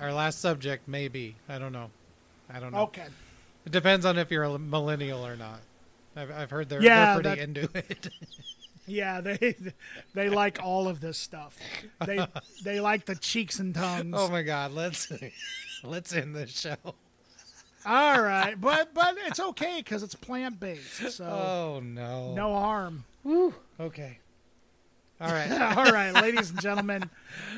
our 0.00 0.12
last 0.12 0.40
subject, 0.40 0.88
maybe 0.88 1.36
I 1.48 1.58
don't 1.58 1.72
know. 1.72 1.90
I 2.52 2.60
don't 2.60 2.72
know. 2.72 2.82
Okay. 2.82 3.06
It 3.66 3.72
depends 3.72 4.04
on 4.04 4.18
if 4.18 4.30
you're 4.30 4.44
a 4.44 4.58
millennial 4.58 5.26
or 5.26 5.36
not. 5.36 5.60
I've, 6.16 6.30
I've 6.30 6.50
heard 6.50 6.68
they're, 6.68 6.82
Yeah, 6.82 7.14
they're 7.18 7.22
pretty 7.34 7.40
that- 7.40 7.60
into 7.62 7.68
it. 7.74 8.08
Yeah, 8.86 9.22
they 9.22 9.56
they 10.12 10.28
like 10.28 10.58
all 10.62 10.88
of 10.88 11.00
this 11.00 11.16
stuff. 11.16 11.56
They 12.04 12.18
they 12.64 12.80
like 12.80 13.06
the 13.06 13.14
cheeks 13.14 13.58
and 13.58 13.74
tongues. 13.74 14.12
oh 14.14 14.28
my 14.28 14.42
God, 14.42 14.72
let's 14.72 15.10
let's 15.82 16.12
end 16.14 16.36
this 16.36 16.50
show. 16.50 16.76
All 17.86 18.20
right, 18.20 18.60
but 18.60 18.92
but 18.92 19.16
it's 19.26 19.40
okay 19.40 19.78
because 19.78 20.02
it's 20.02 20.14
plant 20.14 20.60
based, 20.60 21.12
so 21.12 21.24
Oh 21.24 21.80
no. 21.82 22.34
no 22.34 22.52
harm. 22.54 23.04
Okay. 23.80 24.18
All 25.18 25.32
right. 25.32 25.50
All 25.78 25.90
right, 25.90 26.12
ladies 26.12 26.50
and 26.50 26.60
gentlemen, 26.60 27.08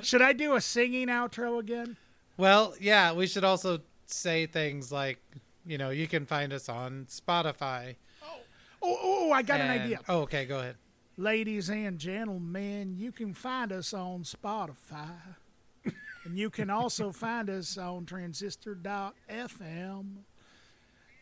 should 0.02 0.22
I 0.22 0.32
do 0.32 0.54
a 0.54 0.60
singing 0.60 1.08
outro 1.08 1.58
again? 1.58 1.96
Well, 2.36 2.74
yeah, 2.80 3.12
we 3.12 3.26
should 3.26 3.42
also 3.42 3.80
say 4.14 4.46
things 4.46 4.92
like, 4.92 5.18
you 5.66 5.78
know, 5.78 5.90
you 5.90 6.06
can 6.06 6.26
find 6.26 6.52
us 6.52 6.68
on 6.68 7.06
Spotify. 7.08 7.96
Oh, 8.22 8.38
oh, 8.82 8.98
oh 9.02 9.32
I 9.32 9.42
got 9.42 9.60
an 9.60 9.70
idea. 9.70 10.00
Oh, 10.08 10.20
okay, 10.20 10.44
go 10.44 10.60
ahead. 10.60 10.76
Ladies 11.16 11.70
and 11.70 11.98
gentlemen, 11.98 12.94
you 12.96 13.10
can 13.10 13.32
find 13.32 13.72
us 13.72 13.94
on 13.94 14.22
Spotify. 14.22 15.16
and 16.24 16.38
you 16.38 16.50
can 16.50 16.68
also 16.68 17.10
find 17.12 17.48
us 17.48 17.78
on 17.78 18.04
transistor.fm. 18.04 20.04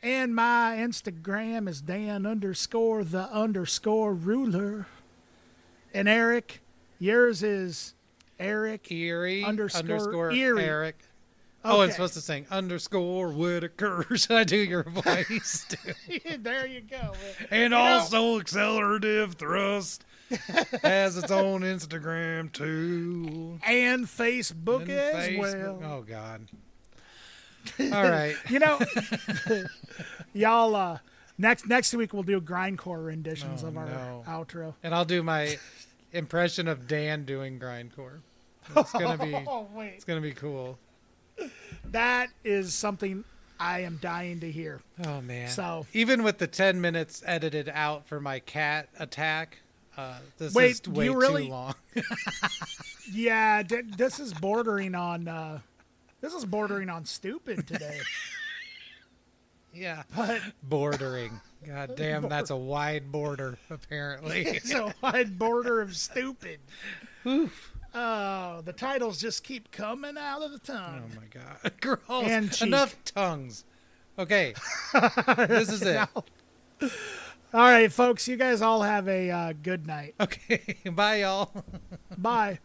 And 0.03 0.35
my 0.35 0.77
Instagram 0.81 1.69
is 1.69 1.81
Dan 1.81 2.27
underscore 2.27 3.05
the 3.05 3.33
underscore 3.33 4.13
ruler. 4.13 4.87
And 5.95 6.09
Eric, 6.09 6.61
yours 6.99 7.43
is 7.43 7.95
Eric. 8.39 8.91
Erie 8.91 9.45
Underscore 9.45 9.81
underscore 9.81 10.33
Erie. 10.33 10.65
Eric. 10.65 10.99
Oh, 11.67 11.81
I'm 11.81 11.91
supposed 11.91 12.15
to 12.15 12.21
sing 12.21 12.47
underscore 12.51 13.29
Whitaker. 13.33 14.05
Should 14.15 14.33
I 14.33 14.45
do 14.45 14.57
your 14.57 14.83
voice 14.89 15.67
there 16.39 16.67
you 16.67 16.83
go. 16.83 17.13
And 17.51 17.71
know- 17.71 17.79
also 17.79 18.39
accelerative 18.39 19.35
thrust 19.35 20.05
has 20.83 21.17
its 21.17 21.31
own 21.31 21.63
Instagram 21.63 22.53
too. 22.53 23.59
And 23.67 24.05
Facebook 24.07 24.83
And 24.83 24.91
as 24.91 25.29
Facebook- 25.29 25.81
well. 25.81 25.81
Oh 25.85 26.03
God. 26.03 26.49
All 27.81 28.03
right. 28.11 28.37
You 28.51 28.59
know, 28.59 28.79
y'all. 30.33 30.75
Uh, 30.77 30.99
next 31.39 31.67
next 31.67 31.95
week 31.95 32.13
we'll 32.13 32.23
do 32.23 32.41
grindcore 32.41 33.05
renditions 33.07 33.65
Oh, 33.65 33.69
of 33.69 33.77
our 33.77 33.87
no. 33.87 34.25
outro. 34.27 34.75
And 34.83 34.95
I'll 34.95 35.05
do 35.05 35.23
my 35.23 35.57
impression 36.13 36.69
of 36.69 36.87
Dan 36.87 37.25
doing 37.25 37.59
grindcore. 37.59 38.21
It's 38.77 38.93
gonna 38.93 39.19
be 39.23 39.35
Oh 39.47 39.67
wait, 39.75 39.93
it's 39.95 40.05
gonna 40.05 40.21
be 40.21 40.33
cool. 40.33 40.79
That 41.87 42.31
is 42.45 42.75
something 42.75 43.25
I 43.59 43.81
am 43.81 43.99
dying 44.03 44.41
to 44.41 44.51
hear. 44.51 44.81
Oh 45.05 45.21
man. 45.21 45.49
So- 45.49 45.87
even 45.93 46.23
with 46.23 46.39
the 46.39 46.47
ten 46.47 46.81
minutes 46.81 47.23
edited 47.27 47.69
out 47.69 48.07
for 48.07 48.21
my 48.21 48.39
cat 48.41 48.89
attack, 48.99 49.59
uh, 49.97 50.19
this 50.39 50.55
Wait, 50.55 50.71
is 50.73 50.89
way 50.89 51.05
you 51.07 51.19
really- 51.21 51.45
too 51.47 51.51
long. 51.53 51.75
Yeah, 53.13 53.63
d- 53.63 53.83
this 53.99 54.19
is 54.19 54.33
bordering 54.33 54.95
on. 54.95 55.29
Uh, 55.29 55.59
this 56.23 56.33
is 56.33 56.47
bordering 56.47 56.89
on 56.89 57.05
stupid 57.05 57.67
today. 57.67 58.01
yeah. 59.75 60.05
But 60.17 60.41
Bordering. 60.63 61.39
God 61.67 61.97
damn, 61.97 62.29
that's 62.31 62.49
a 62.51 62.57
wide 62.57 63.13
border, 63.13 63.59
apparently. 63.71 64.43
it's 64.47 64.73
a 64.73 64.95
wide 65.03 65.39
border 65.39 65.83
of 65.83 65.95
stupid. 65.95 66.61
Oh, 67.95 68.61
the 68.65 68.73
titles 68.73 69.21
just 69.21 69.45
keep 69.45 69.71
coming 69.71 70.17
out 70.19 70.43
of 70.43 70.51
the 70.51 70.59
tongue. 70.59 71.13
Oh 71.13 71.21
my 71.21 71.27
god. 71.31 71.73
Gross. 71.81 72.29
And 72.29 72.53
cheek. 72.53 72.69
Enough 72.69 72.97
tongues. 73.05 73.65
Okay. 74.19 74.55
this 75.37 75.71
is 75.71 75.83
it. 75.83 76.09
All 77.55 77.61
right, 77.61 77.93
folks. 77.93 78.27
You 78.27 78.37
guys 78.37 78.63
all 78.63 78.83
have 78.83 79.09
a 79.09 79.31
uh, 79.31 79.53
good 79.63 79.87
night. 79.87 80.17
Okay. 80.21 80.77
Bye 80.91 81.21
y'all. 81.21 81.53
Bye. 82.19 82.59